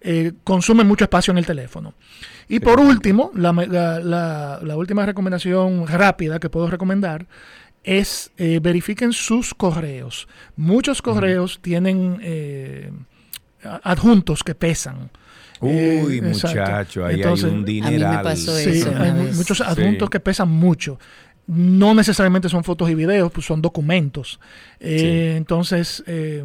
eh, 0.00 0.32
consume 0.44 0.84
mucho 0.84 1.04
espacio 1.04 1.32
en 1.32 1.38
el 1.38 1.46
teléfono. 1.46 1.94
Y 2.48 2.60
por 2.60 2.78
último, 2.80 3.30
la, 3.34 3.52
la- 3.52 3.98
la- 4.00 4.60
la 4.62 4.76
última 4.76 5.04
recomendación 5.06 5.86
rápida 5.86 6.38
que 6.38 6.48
puedo 6.50 6.68
recomendar 6.70 7.26
es 7.84 8.30
eh, 8.36 8.60
verifiquen 8.62 9.12
sus 9.12 9.54
correos. 9.54 10.28
Muchos 10.56 11.00
correos 11.02 11.58
tienen 11.62 12.18
eh, 12.22 12.90
adjuntos 13.82 14.42
que 14.44 14.54
pesan. 14.54 15.10
Uy, 15.60 15.70
Eh, 15.70 16.18
exacto. 16.28 16.60
muchacho, 16.60 17.04
ahí 17.06 17.22
hay 17.22 17.42
un 17.44 17.64
dineral. 17.64 18.36
Sí, 18.36 18.50
eso 18.70 18.90
una 18.90 19.02
hay 19.02 19.12
vez. 19.12 19.36
muchos 19.36 19.60
adjuntos 19.60 20.06
Sí. 20.06 20.10
que 20.12 20.20
pesan 20.20 20.48
mucho. 20.48 20.98
No 21.48 21.94
necesariamente 21.94 22.48
son 22.50 22.62
fotos 22.62 22.90
y 22.90 22.94
videos, 22.94 23.32
pues 23.32 23.46
son 23.46 23.62
documentos. 23.62 24.38
Eh, 24.80 25.34
Entonces, 25.36 26.04
eh, 26.06 26.44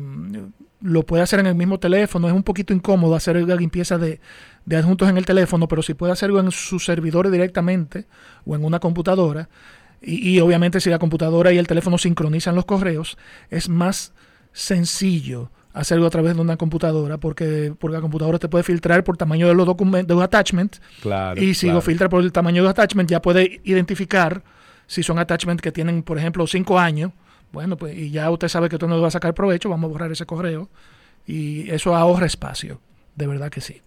lo 0.82 1.04
puede 1.06 1.24
hacer 1.24 1.40
en 1.42 1.48
el 1.48 1.56
mismo 1.56 1.78
teléfono. 1.78 2.28
Es 2.28 2.34
un 2.34 2.44
poquito 2.44 2.74
incómodo 2.74 3.14
hacer 3.14 3.36
la 3.48 3.56
limpieza 3.56 3.98
de, 3.98 4.22
de 4.66 4.78
adjuntos 4.78 5.10
en 5.10 5.18
el 5.18 5.26
teléfono, 5.26 5.68
pero 5.68 5.82
si 5.82 5.94
puede 5.94 6.14
hacerlo 6.14 6.40
en 6.40 6.52
su 6.52 6.80
servidor 6.80 7.30
directamente 7.30 8.06
o 8.46 8.56
en 8.56 8.64
una 8.64 8.80
computadora, 8.80 9.50
y, 10.02 10.36
y 10.36 10.40
obviamente 10.40 10.80
si 10.80 10.90
la 10.90 11.00
computadora 11.00 11.52
y 11.52 11.58
el 11.58 11.68
teléfono 11.68 11.98
sincronizan 11.98 12.56
los 12.56 12.66
correos, 12.66 13.18
es 13.50 13.68
más 13.70 14.14
sencillo 14.54 15.52
hacerlo 15.74 16.06
a 16.06 16.10
través 16.12 16.36
de 16.36 16.42
una 16.42 16.56
computadora 16.56 17.18
porque, 17.18 17.74
porque 17.78 17.96
la 17.96 18.02
computadora 18.02 18.40
te 18.40 18.48
puede 18.48 18.64
filtrar 18.64 19.04
por 19.04 19.18
tamaño 19.18 19.48
de 19.48 19.56
los 19.56 19.66
documentos, 19.66 20.08
de 20.08 20.14
los 20.14 20.24
attachments. 20.24 20.82
Claro, 21.02 21.42
y 21.42 21.56
si 21.56 21.66
claro. 21.66 21.78
lo 21.78 21.82
filtra 21.82 22.10
por 22.10 22.24
el 22.24 22.32
tamaño 22.32 22.62
de 22.62 22.68
los 22.68 22.72
attachments, 22.72 23.10
ya 23.12 23.22
puede 23.22 23.60
identificar 23.64 24.44
si 24.94 25.02
son 25.02 25.18
attachments 25.18 25.61
que 25.61 25.72
tienen, 25.72 26.03
por 26.03 26.20
ejemplo, 26.20 26.45
cinco 26.45 26.78
años. 26.78 27.11
Bueno, 27.52 27.78
pues 27.78 27.98
y 27.98 28.11
ya 28.11 28.30
usted 28.30 28.48
sabe 28.48 28.70
que 28.70 28.76
usted 28.76 28.88
no 28.88 28.95
le 28.95 29.02
va 29.02 29.07
a 29.07 29.11
sacar 29.11 29.34
provecho, 29.34 29.70
vamos 29.70 29.90
a 29.90 29.91
borrar 29.91 30.11
ese 30.11 30.26
correo. 30.26 30.70
Y 31.26 31.70
eso 31.72 31.95
ahorra 31.95 32.28
espacio, 32.28 32.80
de 33.15 33.28
verdad 33.28 33.49
que 33.49 33.61
sí. 33.61 33.82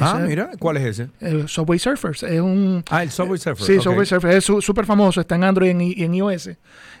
Ah, 0.00 0.18
mira, 0.26 0.50
¿cuál 0.58 0.76
es 0.76 0.84
ese? 0.84 1.08
El 1.20 1.48
Subway 1.48 1.78
Surfers 1.78 2.22
es 2.22 2.40
un... 2.40 2.84
Ah, 2.90 3.02
el 3.02 3.10
Subway 3.10 3.38
Surfer, 3.38 3.66
Sí, 3.66 3.76
ok. 3.78 3.82
Subway 3.82 4.06
Surfers 4.06 4.36
es 4.50 4.64
súper 4.64 4.84
famoso, 4.84 5.20
está 5.20 5.34
en 5.36 5.44
Android 5.44 5.68
y 5.68 5.70
en, 5.70 5.80
y 5.80 6.02
en 6.04 6.14
iOS. 6.14 6.48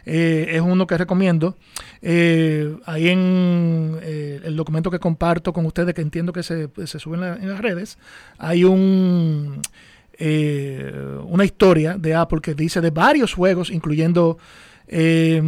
Eh, 0.06 0.46
es 0.50 0.60
uno 0.60 0.86
que 0.86 0.96
recomiendo. 0.96 1.56
Eh, 2.00 2.74
ahí 2.86 3.08
en 3.08 3.98
eh, 4.02 4.40
el 4.42 4.56
documento 4.56 4.90
que 4.90 4.98
comparto 4.98 5.52
con 5.52 5.66
ustedes, 5.66 5.94
que 5.94 6.00
entiendo 6.00 6.32
que 6.32 6.42
se, 6.42 6.70
se 6.86 6.98
sube 6.98 7.16
en, 7.16 7.20
la- 7.20 7.36
en 7.36 7.48
las 7.50 7.60
redes, 7.60 7.98
hay 8.38 8.64
un 8.64 9.60
eh, 10.20 10.92
una 11.26 11.44
historia 11.44 11.96
de 11.98 12.14
Apple 12.14 12.40
que 12.42 12.54
dice 12.54 12.80
de 12.80 12.90
varios 12.90 13.34
juegos, 13.34 13.70
incluyendo... 13.70 14.38
eh, 14.88 15.42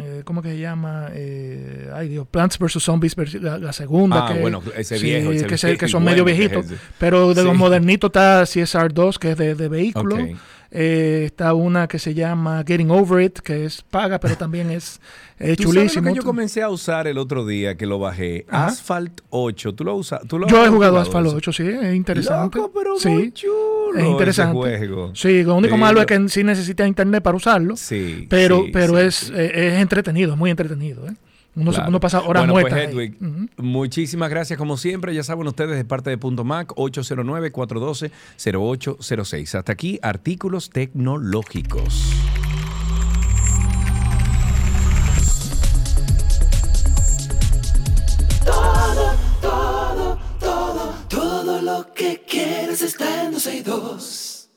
eh, 0.00 0.22
¿Cómo 0.24 0.42
que 0.42 0.50
se 0.50 0.58
llama? 0.58 1.08
Eh, 1.12 1.90
ay 1.94 2.08
Dios, 2.08 2.26
Plants 2.30 2.58
vs. 2.58 2.82
Zombies, 2.82 3.16
la, 3.40 3.58
la 3.58 3.72
segunda. 3.72 4.26
Ah, 4.26 4.32
que, 4.32 4.40
bueno, 4.40 4.62
ese 4.76 4.98
sí, 4.98 5.04
viejo, 5.04 5.32
ese 5.32 5.76
que, 5.76 5.88
son 5.88 6.04
medio 6.04 6.24
viejitos. 6.24 6.66
Pero 6.98 7.34
de 7.34 7.42
los 7.42 7.52
Sí. 7.52 7.58
modernitos 7.58 8.08
está 8.08 8.44
CSR 8.44 8.92
2, 8.92 9.18
que 9.18 9.32
es 9.32 9.38
de, 9.38 9.54
de 9.54 9.68
vehículo. 9.68 10.16
Ok. 10.16 10.36
Eh, 10.70 11.22
está 11.24 11.54
una 11.54 11.88
que 11.88 11.98
se 11.98 12.12
llama 12.12 12.62
Getting 12.66 12.90
Over 12.90 13.24
It, 13.24 13.38
que 13.38 13.64
es 13.64 13.80
paga, 13.82 14.20
pero 14.20 14.36
también 14.38 14.70
es, 14.70 15.00
es 15.38 15.56
¿Tú 15.56 15.62
sabes 15.62 15.74
lo 15.74 15.80
chulísimo. 15.80 16.08
que 16.10 16.14
yo 16.14 16.22
comencé 16.22 16.62
a 16.62 16.68
usar 16.68 17.06
el 17.06 17.16
otro 17.16 17.46
día 17.46 17.76
que 17.76 17.86
lo 17.86 17.98
bajé? 17.98 18.44
Ajá. 18.50 18.66
Asphalt 18.66 19.22
8. 19.30 19.74
¿Tú 19.74 19.84
lo 19.84 19.94
usas? 19.94 20.20
¿Tú 20.28 20.38
lo 20.38 20.46
Yo 20.46 20.58
he 20.62 20.66
has 20.66 20.68
jugado 20.70 20.96
eso? 21.00 21.02
Asphalt 21.08 21.28
8, 21.34 21.52
sí, 21.52 21.62
es 21.68 21.94
interesante. 21.94 22.58
Loco, 22.58 22.72
pero 22.78 22.98
sí, 22.98 23.08
muy 23.08 23.32
chulo 23.32 23.98
es 23.98 24.04
interesante. 24.04 24.74
ese 24.74 24.78
juego. 24.86 25.14
Sí, 25.14 25.42
lo 25.42 25.54
único 25.56 25.74
Sí, 25.74 25.80
malo 25.80 25.94
lo- 25.94 26.00
es 26.02 26.06
que 26.06 26.28
sí 26.28 26.44
necesita 26.44 26.86
internet 26.86 27.22
para 27.22 27.36
usarlo. 27.38 27.74
Sí, 27.76 28.26
pero 28.28 28.64
sí, 28.64 28.70
pero 28.70 28.96
sí, 28.98 29.06
es, 29.06 29.30
eh, 29.30 29.68
es 29.74 29.80
entretenido, 29.80 30.32
es 30.32 30.38
muy 30.38 30.50
entretenido. 30.50 31.06
¿eh? 31.08 31.14
Uno, 31.58 31.72
Claro. 31.72 31.88
uno 31.88 31.98
pasa 32.00 32.20
horas 32.22 32.42
bueno, 32.42 32.52
muertas. 32.54 32.72
Pues. 32.78 32.90
Hedwig, 32.90 33.16
Ujú. 33.20 33.48
muchísimas 33.62 34.30
gracias 34.30 34.58
como 34.58 34.76
siempre. 34.76 35.14
Ya 35.14 35.22
saben 35.24 35.46
ustedes 35.46 35.76
de 35.76 35.84
parte 35.84 36.10
de 36.10 36.18
Punto 36.18 36.44
Mac 36.44 36.72
809-412-0806. 36.76 39.54
Hasta 39.56 39.72
aquí, 39.72 39.98
artículos 40.02 40.70
tecnológicos. 40.70 42.12
Todo, 48.44 49.14
todo, 49.40 50.18
todo, 50.40 50.94
todo 51.08 51.62
lo 51.62 51.92
que 51.94 52.22
quieres 52.26 52.82
está 52.82 53.24
en 53.24 53.32
262. 53.32 54.48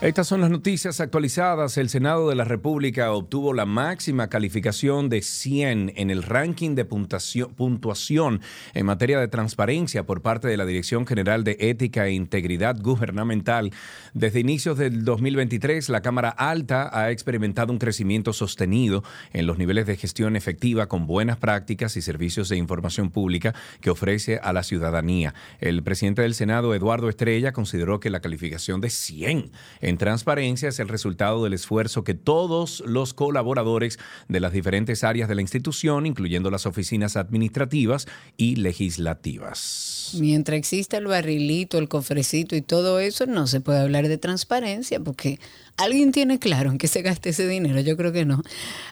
Estas 0.00 0.28
son 0.28 0.40
las 0.40 0.48
noticias 0.48 0.98
actualizadas. 0.98 1.76
El 1.76 1.90
Senado 1.90 2.30
de 2.30 2.34
la 2.34 2.44
República 2.44 3.12
obtuvo 3.12 3.52
la 3.52 3.66
máxima 3.66 4.30
calificación 4.30 5.10
de 5.10 5.20
100 5.20 5.92
en 5.94 6.08
el 6.08 6.22
ranking 6.22 6.74
de 6.74 6.86
puntuación, 6.86 8.40
en 8.72 8.86
materia 8.86 9.20
de 9.20 9.28
transparencia 9.28 10.06
por 10.06 10.22
parte 10.22 10.48
de 10.48 10.56
la 10.56 10.64
Dirección 10.64 11.06
General 11.06 11.44
de 11.44 11.58
Ética 11.60 12.06
e 12.06 12.12
Integridad 12.12 12.80
Gubernamental. 12.80 13.72
Desde 14.14 14.40
inicios 14.40 14.78
del 14.78 15.04
2023, 15.04 15.90
la 15.90 16.00
Cámara 16.00 16.30
Alta 16.30 16.88
ha 16.98 17.10
experimentado 17.10 17.70
un 17.70 17.78
crecimiento 17.78 18.32
sostenido 18.32 19.04
en 19.34 19.46
los 19.46 19.58
niveles 19.58 19.86
de 19.86 19.98
gestión 19.98 20.34
efectiva 20.34 20.86
con 20.86 21.06
buenas 21.06 21.36
prácticas 21.36 21.98
y 21.98 22.00
servicios 22.00 22.48
de 22.48 22.56
información 22.56 23.10
pública 23.10 23.54
que 23.82 23.90
ofrece 23.90 24.40
a 24.42 24.54
la 24.54 24.62
ciudadanía. 24.62 25.34
El 25.60 25.82
presidente 25.82 26.22
del 26.22 26.32
Senado, 26.32 26.74
Eduardo 26.74 27.10
Estrella, 27.10 27.52
consideró 27.52 28.00
que 28.00 28.08
la 28.08 28.20
calificación 28.20 28.80
de 28.80 28.88
100 28.88 29.50
en 29.89 29.89
transparencia 29.98 30.68
es 30.68 30.78
el 30.80 30.88
resultado 30.88 31.44
del 31.44 31.52
esfuerzo 31.52 32.04
que 32.04 32.14
todos 32.14 32.82
los 32.86 33.14
colaboradores 33.14 33.98
de 34.28 34.40
las 34.40 34.52
diferentes 34.52 35.04
áreas 35.04 35.28
de 35.28 35.34
la 35.34 35.42
institución, 35.42 36.06
incluyendo 36.06 36.50
las 36.50 36.66
oficinas 36.66 37.16
administrativas 37.16 38.06
y 38.36 38.56
legislativas. 38.56 40.16
Mientras 40.18 40.58
exista 40.58 40.96
el 40.96 41.06
barrilito, 41.06 41.78
el 41.78 41.88
cofrecito 41.88 42.56
y 42.56 42.62
todo 42.62 43.00
eso, 43.00 43.26
no 43.26 43.46
se 43.46 43.60
puede 43.60 43.80
hablar 43.80 44.08
de 44.08 44.18
transparencia 44.18 45.00
porque 45.00 45.38
alguien 45.80 46.12
tiene 46.12 46.38
claro 46.38 46.70
en 46.70 46.78
qué 46.78 46.88
se 46.88 47.02
gasta 47.02 47.30
ese 47.30 47.46
dinero. 47.48 47.80
Yo 47.80 47.96
creo 47.96 48.12
que 48.12 48.24
no. 48.24 48.42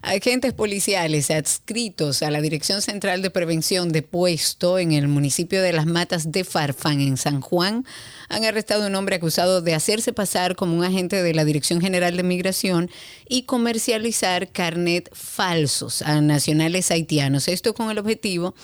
Agentes 0.02 0.52
policiales 0.52 1.30
adscritos 1.30 2.22
a 2.22 2.30
la 2.30 2.40
Dirección 2.40 2.82
Central 2.82 3.22
de 3.22 3.30
Prevención 3.30 3.90
de 3.90 4.02
Puesto 4.02 4.78
en 4.78 4.92
el 4.92 5.08
municipio 5.08 5.62
de 5.62 5.72
Las 5.72 5.86
Matas 5.86 6.32
de 6.32 6.44
Farfán, 6.44 7.00
en 7.00 7.16
San 7.16 7.40
Juan, 7.40 7.84
han 8.28 8.44
arrestado 8.44 8.84
a 8.84 8.86
un 8.86 8.94
hombre 8.94 9.16
acusado 9.16 9.62
de 9.62 9.74
hacerse 9.74 10.12
pasar 10.12 10.56
como 10.56 10.76
un 10.76 10.84
agente 10.84 11.22
de 11.22 11.34
la 11.34 11.44
Dirección 11.44 11.80
General 11.80 12.16
de 12.16 12.22
Migración 12.22 12.90
y 13.28 13.42
comercializar 13.42 14.50
carnet 14.50 15.10
falsos 15.12 16.02
a 16.02 16.20
nacionales 16.20 16.90
haitianos. 16.90 17.48
Esto 17.48 17.74
con 17.74 17.90
el 17.90 17.98
objetivo 17.98 18.54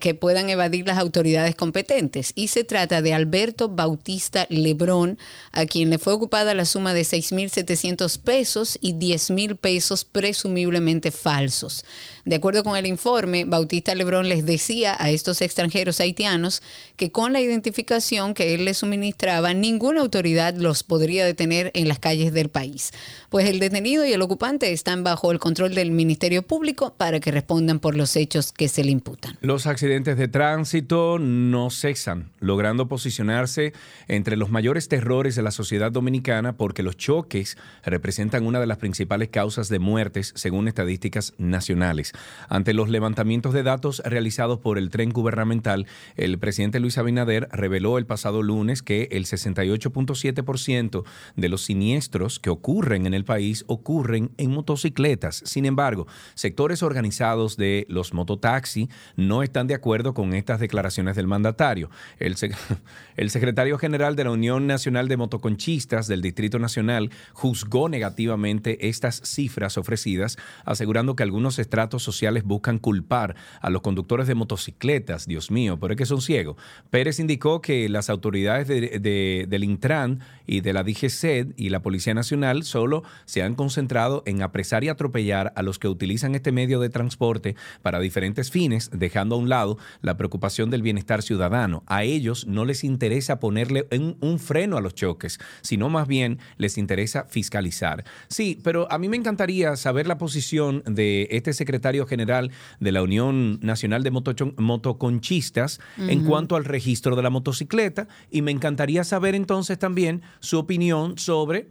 que 0.00 0.14
puedan 0.14 0.48
evadir 0.50 0.86
las 0.86 0.98
autoridades 0.98 1.54
competentes. 1.54 2.32
Y 2.34 2.48
se 2.48 2.64
trata 2.64 3.02
de 3.02 3.14
Alberto 3.14 3.68
Bautista 3.68 4.46
Lebrón, 4.48 5.18
a 5.52 5.66
quien 5.66 5.90
le 5.90 5.98
fue 5.98 6.12
ocupada 6.12 6.54
la 6.54 6.64
suma 6.64 6.94
de 6.94 7.02
6.700 7.02 8.20
pesos 8.20 8.78
y 8.80 8.94
10.000 8.94 9.56
pesos 9.56 10.04
presumiblemente 10.04 11.10
falsos. 11.10 11.84
De 12.24 12.36
acuerdo 12.36 12.64
con 12.64 12.74
el 12.74 12.86
informe, 12.86 13.44
Bautista 13.44 13.94
Lebrón 13.94 14.30
les 14.30 14.46
decía 14.46 14.96
a 14.98 15.10
estos 15.10 15.42
extranjeros 15.42 16.00
haitianos 16.00 16.62
que 16.96 17.12
con 17.12 17.34
la 17.34 17.42
identificación 17.42 18.32
que 18.32 18.54
él 18.54 18.64
les 18.64 18.78
suministraba, 18.78 19.52
ninguna 19.52 20.00
autoridad 20.00 20.54
los 20.56 20.84
podría 20.84 21.26
detener 21.26 21.70
en 21.74 21.86
las 21.86 21.98
calles 21.98 22.32
del 22.32 22.48
país. 22.48 22.92
Pues 23.28 23.46
el 23.50 23.58
detenido 23.58 24.06
y 24.06 24.14
el 24.14 24.22
ocupante 24.22 24.72
están 24.72 25.04
bajo 25.04 25.32
el 25.32 25.38
control 25.38 25.74
del 25.74 25.90
Ministerio 25.90 26.42
Público 26.42 26.94
para 26.96 27.20
que 27.20 27.30
respondan 27.30 27.78
por 27.78 27.94
los 27.94 28.16
hechos 28.16 28.52
que 28.52 28.68
se 28.68 28.84
le 28.84 28.90
imputan. 28.90 29.36
Los 29.42 29.66
accidentes 29.66 30.16
de 30.16 30.28
tránsito 30.28 31.18
no 31.18 31.68
cesan, 31.68 32.30
logrando 32.40 32.88
posicionarse 32.88 33.74
entre 34.08 34.38
los 34.38 34.48
mayores 34.48 34.88
terrores 34.88 35.34
de 35.34 35.42
la 35.42 35.50
sociedad 35.50 35.92
dominicana 35.92 36.56
porque 36.56 36.82
los 36.82 36.96
choques 36.96 37.58
representan 37.84 38.46
una 38.46 38.60
de 38.60 38.66
las 38.66 38.78
principales 38.78 39.28
causas 39.28 39.68
de 39.68 39.78
muertes 39.78 40.32
según 40.36 40.68
estadísticas 40.68 41.34
nacionales. 41.36 42.13
Ante 42.48 42.74
los 42.74 42.88
levantamientos 42.88 43.52
de 43.52 43.62
datos 43.62 44.02
realizados 44.04 44.58
por 44.58 44.78
el 44.78 44.90
tren 44.90 45.10
gubernamental, 45.10 45.86
el 46.16 46.38
presidente 46.38 46.80
Luis 46.80 46.98
Abinader 46.98 47.48
reveló 47.52 47.98
el 47.98 48.06
pasado 48.06 48.42
lunes 48.42 48.82
que 48.82 49.08
el 49.12 49.26
68.7% 49.26 51.04
de 51.36 51.48
los 51.48 51.64
siniestros 51.64 52.38
que 52.38 52.50
ocurren 52.50 53.06
en 53.06 53.14
el 53.14 53.24
país 53.24 53.64
ocurren 53.66 54.30
en 54.36 54.50
motocicletas. 54.50 55.42
Sin 55.44 55.66
embargo, 55.66 56.06
sectores 56.34 56.82
organizados 56.82 57.56
de 57.56 57.86
los 57.88 58.14
mototaxi 58.14 58.88
no 59.16 59.42
están 59.42 59.66
de 59.66 59.74
acuerdo 59.74 60.14
con 60.14 60.34
estas 60.34 60.60
declaraciones 60.60 61.16
del 61.16 61.26
mandatario. 61.26 61.90
El, 62.18 62.36
el 63.16 63.30
secretario 63.30 63.78
general 63.78 64.16
de 64.16 64.24
la 64.24 64.30
Unión 64.30 64.66
Nacional 64.66 65.08
de 65.08 65.16
Motoconchistas 65.16 66.06
del 66.06 66.22
Distrito 66.22 66.58
Nacional 66.58 67.10
juzgó 67.32 67.88
negativamente 67.88 68.88
estas 68.88 69.20
cifras 69.24 69.78
ofrecidas, 69.78 70.36
asegurando 70.64 71.16
que 71.16 71.22
algunos 71.22 71.58
estratos 71.58 72.03
sociales 72.04 72.44
buscan 72.44 72.78
culpar 72.78 73.34
a 73.60 73.70
los 73.70 73.82
conductores 73.82 74.26
de 74.28 74.34
motocicletas. 74.34 75.26
Dios 75.26 75.50
mío, 75.50 75.78
pero 75.80 75.94
es 75.94 75.98
que 75.98 76.06
son 76.06 76.20
ciegos. 76.20 76.56
Pérez 76.90 77.18
indicó 77.18 77.60
que 77.60 77.88
las 77.88 78.10
autoridades 78.10 78.68
de- 78.68 78.98
de- 79.00 79.46
del 79.48 79.64
Intran 79.64 80.20
y 80.46 80.60
de 80.60 80.72
la 80.72 80.82
DGCED 80.82 81.54
y 81.56 81.70
la 81.70 81.82
Policía 81.82 82.14
Nacional 82.14 82.64
solo 82.64 83.02
se 83.24 83.42
han 83.42 83.54
concentrado 83.54 84.22
en 84.26 84.42
apresar 84.42 84.84
y 84.84 84.88
atropellar 84.88 85.52
a 85.56 85.62
los 85.62 85.78
que 85.78 85.88
utilizan 85.88 86.34
este 86.34 86.52
medio 86.52 86.80
de 86.80 86.88
transporte 86.88 87.56
para 87.82 88.00
diferentes 88.00 88.50
fines, 88.50 88.90
dejando 88.92 89.36
a 89.36 89.38
un 89.38 89.48
lado 89.48 89.78
la 90.02 90.16
preocupación 90.16 90.70
del 90.70 90.82
bienestar 90.82 91.22
ciudadano. 91.22 91.82
A 91.86 92.04
ellos 92.04 92.46
no 92.46 92.64
les 92.64 92.84
interesa 92.84 93.40
ponerle 93.40 93.86
un, 93.92 94.16
un 94.20 94.38
freno 94.38 94.76
a 94.76 94.80
los 94.80 94.94
choques, 94.94 95.38
sino 95.62 95.88
más 95.88 96.08
bien 96.08 96.38
les 96.56 96.78
interesa 96.78 97.24
fiscalizar. 97.28 98.04
Sí, 98.28 98.58
pero 98.62 98.90
a 98.90 98.98
mí 98.98 99.08
me 99.08 99.16
encantaría 99.16 99.76
saber 99.76 100.06
la 100.06 100.18
posición 100.18 100.82
de 100.86 101.28
este 101.30 101.52
secretario 101.52 102.06
general 102.06 102.50
de 102.80 102.92
la 102.92 103.02
Unión 103.02 103.58
Nacional 103.62 104.02
de 104.02 104.10
Motoconchistas 104.10 105.80
en 105.98 106.24
cuanto 106.24 106.56
al 106.56 106.64
registro 106.64 107.16
de 107.16 107.22
la 107.22 107.30
motocicleta 107.30 108.08
y 108.30 108.42
me 108.42 108.50
encantaría 108.50 109.04
saber 109.04 109.34
entonces 109.34 109.78
también 109.78 110.22
su 110.40 110.58
opinión 110.58 111.18
sobre 111.18 111.68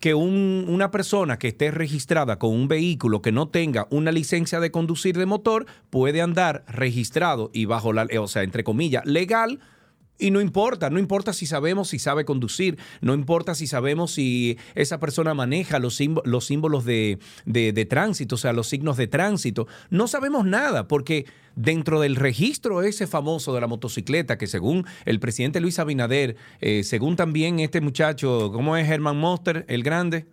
que 0.00 0.12
un- 0.14 0.66
una 0.68 0.90
persona 0.90 1.38
que 1.38 1.48
esté 1.48 1.70
registrada 1.70 2.38
con 2.38 2.50
un 2.50 2.68
vehículo 2.68 3.22
que 3.22 3.32
no 3.32 3.48
tenga 3.48 3.86
una 3.90 4.12
licencia 4.12 4.60
de 4.60 4.70
conducir 4.70 5.16
de 5.16 5.24
motor 5.24 5.64
puede 5.88 6.20
andar 6.20 6.64
registrado 6.68 7.50
y 7.54 7.64
bajo 7.64 7.92
la, 7.92 8.06
o 8.20 8.28
sea, 8.28 8.42
entre 8.42 8.64
comillas, 8.64 9.06
legal. 9.06 9.60
Y 10.18 10.30
no 10.30 10.40
importa, 10.40 10.90
no 10.90 11.00
importa 11.00 11.32
si 11.32 11.44
sabemos 11.44 11.88
si 11.88 11.98
sabe 11.98 12.24
conducir, 12.24 12.78
no 13.00 13.14
importa 13.14 13.54
si 13.54 13.66
sabemos 13.66 14.12
si 14.12 14.56
esa 14.76 15.00
persona 15.00 15.34
maneja 15.34 15.80
los, 15.80 15.98
símbo- 16.00 16.22
los 16.24 16.46
símbolos 16.46 16.84
de 16.84 17.18
tránsito, 17.90 18.36
o 18.36 18.38
sea, 18.38 18.52
los 18.52 18.68
signos 18.68 18.96
de 18.96 19.08
tránsito. 19.08 19.66
No 19.90 20.06
sabemos 20.06 20.46
nada, 20.46 20.86
porque 20.86 21.26
dentro 21.56 22.00
del 22.00 22.14
registro 22.16 22.82
ese 22.82 23.06
famoso 23.06 23.54
de 23.54 23.60
la 23.60 23.66
motocicleta, 23.66 24.38
que 24.38 24.46
según 24.46 24.86
el 25.04 25.18
presidente 25.20 25.60
Luis 25.60 25.78
Abinader, 25.78 26.36
eh, 26.60 26.84
según 26.84 27.16
también 27.16 27.58
este 27.60 27.80
muchacho, 27.80 28.50
¿cómo 28.52 28.76
es 28.76 28.88
Herman 28.88 29.16
Monster, 29.16 29.64
el 29.68 29.82
grande? 29.82 30.26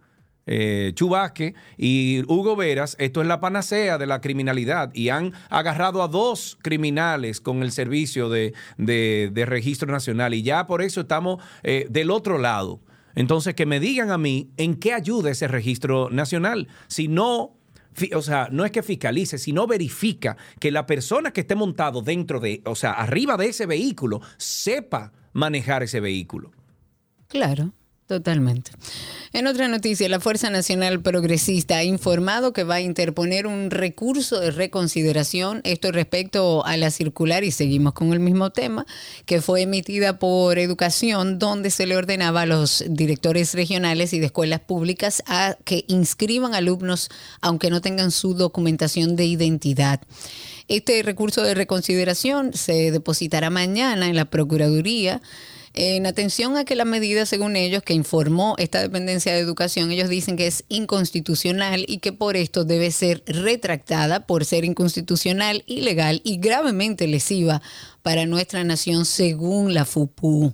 Eh, 0.48 0.92
Chubasque 0.96 1.54
y 1.78 2.24
Hugo 2.28 2.56
Veras, 2.56 2.96
esto 3.00 3.22
es 3.22 3.28
la 3.28 3.40
panacea 3.40 3.98
de 3.98 4.08
la 4.08 4.22
criminalidad 4.22 4.92
y 4.94 5.10
han 5.10 5.34
agarrado 5.50 6.02
a 6.04 6.08
dos 6.08 6.58
criminales 6.62 7.40
con 7.42 7.64
el 7.64 7.72
servicio 7.72 8.30
de, 8.30 8.54
de- 8.78 9.32
registro 9.46 9.92
nacional 9.92 10.34
y 10.34 10.42
ya 10.44 10.68
por 10.68 10.82
eso 10.82 11.02
estamos 11.02 11.44
eh, 11.64 11.86
del 11.90 12.12
otro 12.12 12.38
lado. 12.38 12.80
Entonces, 13.16 13.56
que 13.56 13.66
me 13.66 13.80
digan 13.80 14.10
a 14.10 14.18
mí 14.18 14.50
en 14.58 14.76
qué 14.76 14.94
ayuda 14.94 15.32
ese 15.32 15.48
registro 15.48 16.10
nacional. 16.10 16.70
Si 16.88 17.08
no, 17.10 17.58
o 18.16 18.22
sea, 18.22 18.48
no 18.52 18.64
es 18.64 18.72
que 18.72 18.84
fiscalice, 18.84 19.38
sino 19.38 19.68
verifica 19.68 20.38
que 20.62 20.72
la 20.72 20.86
persona 20.86 21.32
que 21.34 21.42
esté 21.42 21.56
montado 21.56 22.02
dentro 22.02 22.40
de, 22.40 22.62
o 22.66 22.74
sea, 22.76 22.92
arriba 22.94 23.36
de 23.36 23.48
ese 23.50 23.66
vehículo, 23.66 24.22
sepa 24.38 25.12
manejar 25.34 25.84
ese 25.84 26.00
vehículo. 26.00 26.52
Claro, 27.28 27.74
totalmente. 28.12 28.72
En 29.32 29.48
otra 29.48 29.70
noticia, 29.70 30.10
la 30.10 30.20
Fuerza 30.20 30.50
Nacional 30.50 31.00
Progresista 31.02 31.78
ha 31.78 31.84
informado 31.86 32.52
que 32.52 32.66
va 32.66 32.76
a 32.76 32.82
interponer 32.82 33.48
un 33.48 33.72
recurso 33.72 34.42
de 34.42 34.52
reconsideración, 34.52 35.62
esto 35.64 35.94
respecto 35.94 36.66
a 36.66 36.76
la 36.76 36.92
circular, 36.92 37.46
y 37.46 37.52
seguimos 37.52 37.94
con 37.94 38.12
el 38.12 38.20
mismo 38.20 38.50
tema, 38.50 38.86
que 39.26 39.40
fue 39.40 39.62
emitida 39.62 40.20
por 40.20 40.60
Educación, 40.60 41.40
donde 41.40 41.70
se 41.72 41.86
le 41.86 41.96
ordenaba 41.96 42.42
a 42.42 42.46
los 42.46 42.84
directores 42.90 43.54
regionales 43.54 44.12
y 44.12 44.20
de 44.20 44.26
escuelas 44.26 44.60
públicas 44.60 45.24
a 45.28 45.56
que 45.64 45.86
inscriban 45.88 46.54
alumnos 46.54 47.08
aunque 47.40 47.70
no 47.70 47.80
tengan 47.80 48.12
su 48.12 48.34
documentación 48.34 49.16
de 49.16 49.24
identidad. 49.24 50.02
Este 50.68 51.02
recurso 51.04 51.44
de 51.44 51.54
reconsideración 51.54 52.52
se 52.52 52.92
depositará 52.92 53.50
mañana 53.50 54.08
en 54.08 54.18
la 54.18 54.26
Procuraduría. 54.26 55.22
En 55.74 56.06
atención 56.06 56.58
a 56.58 56.66
que 56.66 56.76
la 56.76 56.84
medida, 56.84 57.26
según 57.26 57.56
ellos, 57.56 57.82
que 57.82 57.94
informó 57.94 58.56
esta 58.58 58.82
dependencia 58.82 59.34
de 59.34 59.40
educación, 59.40 59.90
ellos 59.92 60.10
dicen 60.10 60.36
que 60.36 60.48
es 60.48 60.66
inconstitucional 60.68 61.86
y 61.88 62.00
que 62.00 62.12
por 62.12 62.36
esto 62.36 62.66
debe 62.66 62.92
ser 62.92 63.24
retractada 63.26 64.28
por 64.28 64.44
ser 64.44 64.66
inconstitucional, 64.66 65.64
ilegal 65.68 66.22
y 66.26 66.38
gravemente 66.38 67.08
lesiva 67.08 67.62
para 68.02 68.26
nuestra 68.26 68.64
nación 68.66 69.06
según 69.06 69.74
la 69.74 69.86
FUPU. 69.86 70.54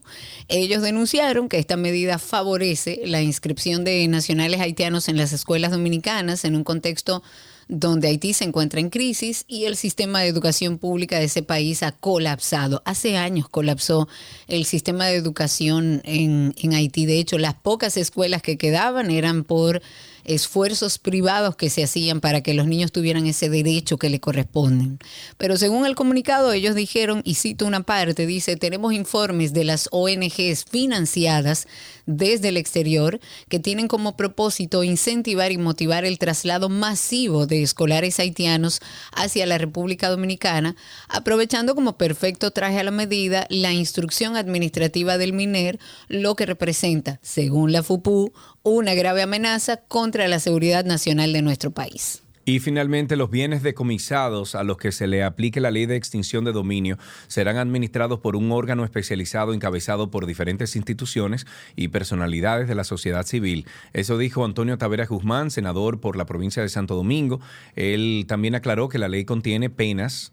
Ellos 0.50 0.84
denunciaron 0.84 1.50
que 1.50 1.58
esta 1.58 1.78
medida 1.78 2.20
favorece 2.20 3.02
la 3.06 3.22
inscripción 3.22 3.84
de 3.84 4.08
nacionales 4.08 4.60
haitianos 4.60 5.10
en 5.10 5.18
las 5.18 5.34
escuelas 5.34 5.72
dominicanas 5.72 6.46
en 6.46 6.56
un 6.56 6.64
contexto 6.64 7.24
donde 7.68 8.08
Haití 8.08 8.34
se 8.34 8.46
encuentra 8.46 8.80
en 8.80 8.90
crisis 8.90 9.46
y 9.48 9.66
el 9.66 9.76
sistema 9.76 10.22
de 10.22 10.28
educación 10.28 10.78
pública 10.78 11.20
de 11.20 11.26
ese 11.26 11.44
país 11.44 11.84
ha 11.84 11.92
colapsado. 11.92 12.82
Hace 12.86 13.18
años 13.18 13.50
colapsó 13.50 14.08
el 14.48 14.66
sistema 14.66 15.08
de 15.08 15.16
educación 15.16 16.02
en, 16.06 16.54
en 16.58 16.74
Haití. 16.74 17.06
De 17.06 17.20
hecho, 17.20 17.38
las 17.38 17.56
pocas 17.56 17.98
escuelas 17.98 18.42
que 18.42 18.58
quedaban 18.58 19.12
eran 19.12 19.44
por 19.44 19.82
esfuerzos 20.28 21.00
privados 21.00 21.56
que 21.56 21.70
se 21.70 21.84
hacían 21.84 22.22
para 22.22 22.42
que 22.42 22.54
los 22.54 22.68
niños 22.68 22.92
tuvieran 22.92 23.26
ese 23.26 23.50
derecho 23.50 23.98
que 23.98 24.10
le 24.10 24.20
corresponden. 24.20 25.00
Pero 25.38 25.58
según 25.58 25.86
el 25.86 25.96
comunicado, 25.96 26.52
ellos 26.54 26.76
dijeron, 26.76 27.22
y 27.26 27.36
cito 27.36 27.66
una 27.66 27.84
parte, 27.84 28.26
dice, 28.26 28.58
tenemos 28.58 28.94
informes 28.94 29.54
de 29.54 29.64
las 29.64 29.90
ONGs 29.92 30.66
financiadas 30.70 31.68
desde 32.06 32.50
el 32.50 32.58
exterior 32.58 33.20
que 33.50 33.60
tienen 33.60 33.88
como 33.88 34.18
propósito 34.18 34.84
incentivar 34.84 35.52
y 35.52 35.58
motivar 35.58 36.06
el 36.06 36.18
traslado 36.18 36.70
masivo 36.70 37.48
de 37.48 37.64
escolares 37.64 38.20
haitianos 38.20 38.80
hacia 39.12 39.46
la 39.46 39.58
República 39.58 40.10
Dominicana, 40.10 40.76
aprovechando 41.10 41.76
como 41.76 41.98
perfecto 41.98 42.52
traje 42.52 42.80
a 42.80 42.84
la 42.84 42.92
medida 42.92 43.46
la 43.50 43.74
instrucción 43.74 44.36
administrativa 44.36 45.18
del 45.18 45.34
MINER, 45.34 45.80
lo 46.08 46.36
que 46.36 46.46
representa, 46.46 47.20
según 47.22 47.72
la 47.72 47.84
FUPU, 47.84 48.34
una 48.70 48.94
grave 48.94 49.22
amenaza 49.22 49.78
contra 49.78 50.28
la 50.28 50.40
seguridad 50.40 50.86
nacional 50.86 51.34
de 51.34 51.42
nuestro 51.42 51.72
país. 51.72 52.24
Y 52.48 52.62
finalmente, 52.62 53.18
los 53.18 53.30
bienes 53.30 53.62
decomisados 53.62 54.56
a 54.56 54.64
los 54.64 54.78
que 54.78 54.94
se 54.94 55.06
le 55.06 55.22
aplique 55.22 55.60
la 55.60 55.70
ley 55.70 55.86
de 55.86 55.98
extinción 55.98 56.46
de 56.46 56.54
dominio 56.54 56.98
serán 57.28 57.58
administrados 57.58 58.22
por 58.22 58.38
un 58.38 58.54
órgano 58.54 58.86
especializado 58.86 59.54
encabezado 59.54 60.12
por 60.12 60.26
diferentes 60.26 60.78
instituciones 60.78 61.46
y 61.76 61.90
personalidades 61.90 62.70
de 62.70 62.76
la 62.76 62.86
sociedad 62.86 63.26
civil. 63.26 63.66
Eso 63.92 64.18
dijo 64.18 64.46
Antonio 64.46 64.78
Taveras 64.78 65.10
Guzmán, 65.10 65.52
senador 65.52 66.00
por 66.00 66.16
la 66.16 66.26
provincia 66.26 66.64
de 66.64 66.70
Santo 66.70 66.96
Domingo. 66.96 67.42
Él 67.76 68.24
también 68.30 68.56
aclaró 68.56 68.88
que 68.88 68.98
la 68.98 69.10
ley 69.10 69.26
contiene 69.26 69.70
penas 69.70 70.32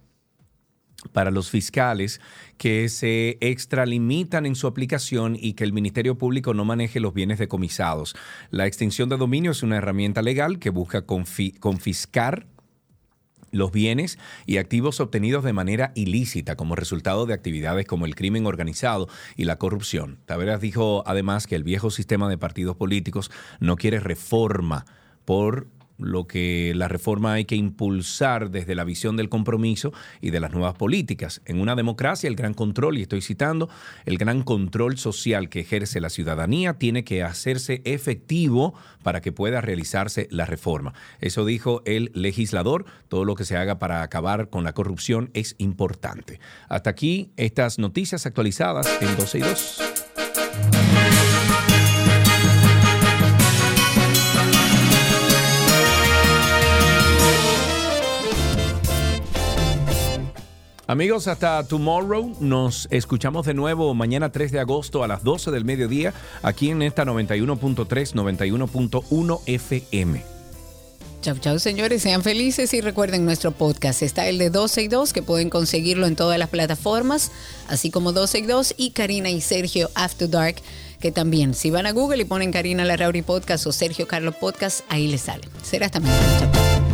para 1.12 1.30
los 1.30 1.50
fiscales 1.50 2.20
que 2.58 2.88
se 2.88 3.38
extralimitan 3.40 4.46
en 4.46 4.54
su 4.54 4.66
aplicación 4.66 5.36
y 5.38 5.54
que 5.54 5.64
el 5.64 5.72
Ministerio 5.72 6.18
Público 6.18 6.54
no 6.54 6.64
maneje 6.64 7.00
los 7.00 7.14
bienes 7.14 7.38
decomisados. 7.38 8.14
La 8.50 8.66
extinción 8.66 9.08
de 9.08 9.16
dominio 9.16 9.52
es 9.52 9.62
una 9.62 9.76
herramienta 9.76 10.22
legal 10.22 10.58
que 10.58 10.70
busca 10.70 11.06
confi- 11.06 11.58
confiscar 11.58 12.46
los 13.50 13.70
bienes 13.70 14.18
y 14.46 14.56
activos 14.56 14.98
obtenidos 14.98 15.44
de 15.44 15.52
manera 15.52 15.92
ilícita 15.94 16.56
como 16.56 16.74
resultado 16.74 17.24
de 17.24 17.34
actividades 17.34 17.86
como 17.86 18.04
el 18.04 18.16
crimen 18.16 18.46
organizado 18.46 19.08
y 19.36 19.44
la 19.44 19.58
corrupción. 19.58 20.18
Taveras 20.26 20.60
dijo 20.60 21.04
además 21.06 21.46
que 21.46 21.54
el 21.54 21.62
viejo 21.62 21.90
sistema 21.90 22.28
de 22.28 22.36
partidos 22.36 22.74
políticos 22.74 23.30
no 23.60 23.76
quiere 23.76 24.00
reforma 24.00 24.86
por 25.24 25.68
lo 25.98 26.26
que 26.26 26.72
la 26.74 26.88
reforma 26.88 27.34
hay 27.34 27.44
que 27.44 27.56
impulsar 27.56 28.50
desde 28.50 28.74
la 28.74 28.84
visión 28.84 29.16
del 29.16 29.28
compromiso 29.28 29.92
y 30.20 30.30
de 30.30 30.40
las 30.40 30.52
nuevas 30.52 30.74
políticas. 30.74 31.40
En 31.44 31.60
una 31.60 31.74
democracia, 31.74 32.28
el 32.28 32.36
gran 32.36 32.54
control, 32.54 32.98
y 32.98 33.02
estoy 33.02 33.22
citando, 33.22 33.68
el 34.04 34.18
gran 34.18 34.42
control 34.42 34.98
social 34.98 35.48
que 35.48 35.60
ejerce 35.60 36.00
la 36.00 36.10
ciudadanía 36.10 36.74
tiene 36.74 37.04
que 37.04 37.22
hacerse 37.22 37.82
efectivo 37.84 38.74
para 39.02 39.20
que 39.20 39.32
pueda 39.32 39.60
realizarse 39.60 40.28
la 40.30 40.46
reforma. 40.46 40.94
Eso 41.20 41.44
dijo 41.44 41.82
el 41.84 42.10
legislador. 42.14 42.84
Todo 43.08 43.24
lo 43.24 43.34
que 43.34 43.44
se 43.44 43.56
haga 43.56 43.78
para 43.78 44.02
acabar 44.02 44.50
con 44.50 44.64
la 44.64 44.72
corrupción 44.72 45.30
es 45.34 45.54
importante. 45.58 46.40
Hasta 46.68 46.90
aquí 46.90 47.32
estas 47.36 47.78
noticias 47.78 48.26
actualizadas 48.26 48.88
en 49.00 49.16
12 49.16 49.38
y 49.38 49.42
2. 49.42 50.03
Amigos, 60.86 61.28
hasta 61.28 61.64
tomorrow. 61.64 62.36
Nos 62.40 62.88
escuchamos 62.90 63.46
de 63.46 63.54
nuevo 63.54 63.94
mañana 63.94 64.30
3 64.30 64.52
de 64.52 64.60
agosto 64.60 65.02
a 65.02 65.08
las 65.08 65.24
12 65.24 65.50
del 65.50 65.64
mediodía 65.64 66.12
aquí 66.42 66.70
en 66.70 66.82
esta 66.82 67.04
91.3, 67.04 67.86
91.1 68.12 69.40
FM. 69.46 70.34
Chau, 71.22 71.38
chau, 71.38 71.58
señores. 71.58 72.02
Sean 72.02 72.22
felices 72.22 72.74
y 72.74 72.82
recuerden 72.82 73.24
nuestro 73.24 73.50
podcast. 73.50 74.02
Está 74.02 74.28
el 74.28 74.36
de 74.36 74.50
12 74.50 74.82
y 74.82 74.88
2, 74.88 75.14
que 75.14 75.22
pueden 75.22 75.48
conseguirlo 75.48 76.06
en 76.06 76.16
todas 76.16 76.38
las 76.38 76.50
plataformas, 76.50 77.32
así 77.66 77.90
como 77.90 78.12
12 78.12 78.40
y 78.40 78.42
2 78.42 78.74
y 78.76 78.90
Karina 78.90 79.30
y 79.30 79.40
Sergio 79.40 79.90
After 79.94 80.28
Dark, 80.28 80.56
que 81.00 81.12
también, 81.12 81.54
si 81.54 81.70
van 81.70 81.86
a 81.86 81.92
Google 81.92 82.20
y 82.20 82.26
ponen 82.26 82.52
Karina 82.52 82.84
Larrauri 82.84 83.22
Podcast 83.22 83.66
o 83.66 83.72
Sergio 83.72 84.06
Carlos 84.06 84.34
Podcast, 84.34 84.82
ahí 84.90 85.08
les 85.08 85.22
sale. 85.22 85.48
Será 85.62 85.86
hasta 85.86 86.00
mañana. 86.00 86.40
Chau. 86.40 86.93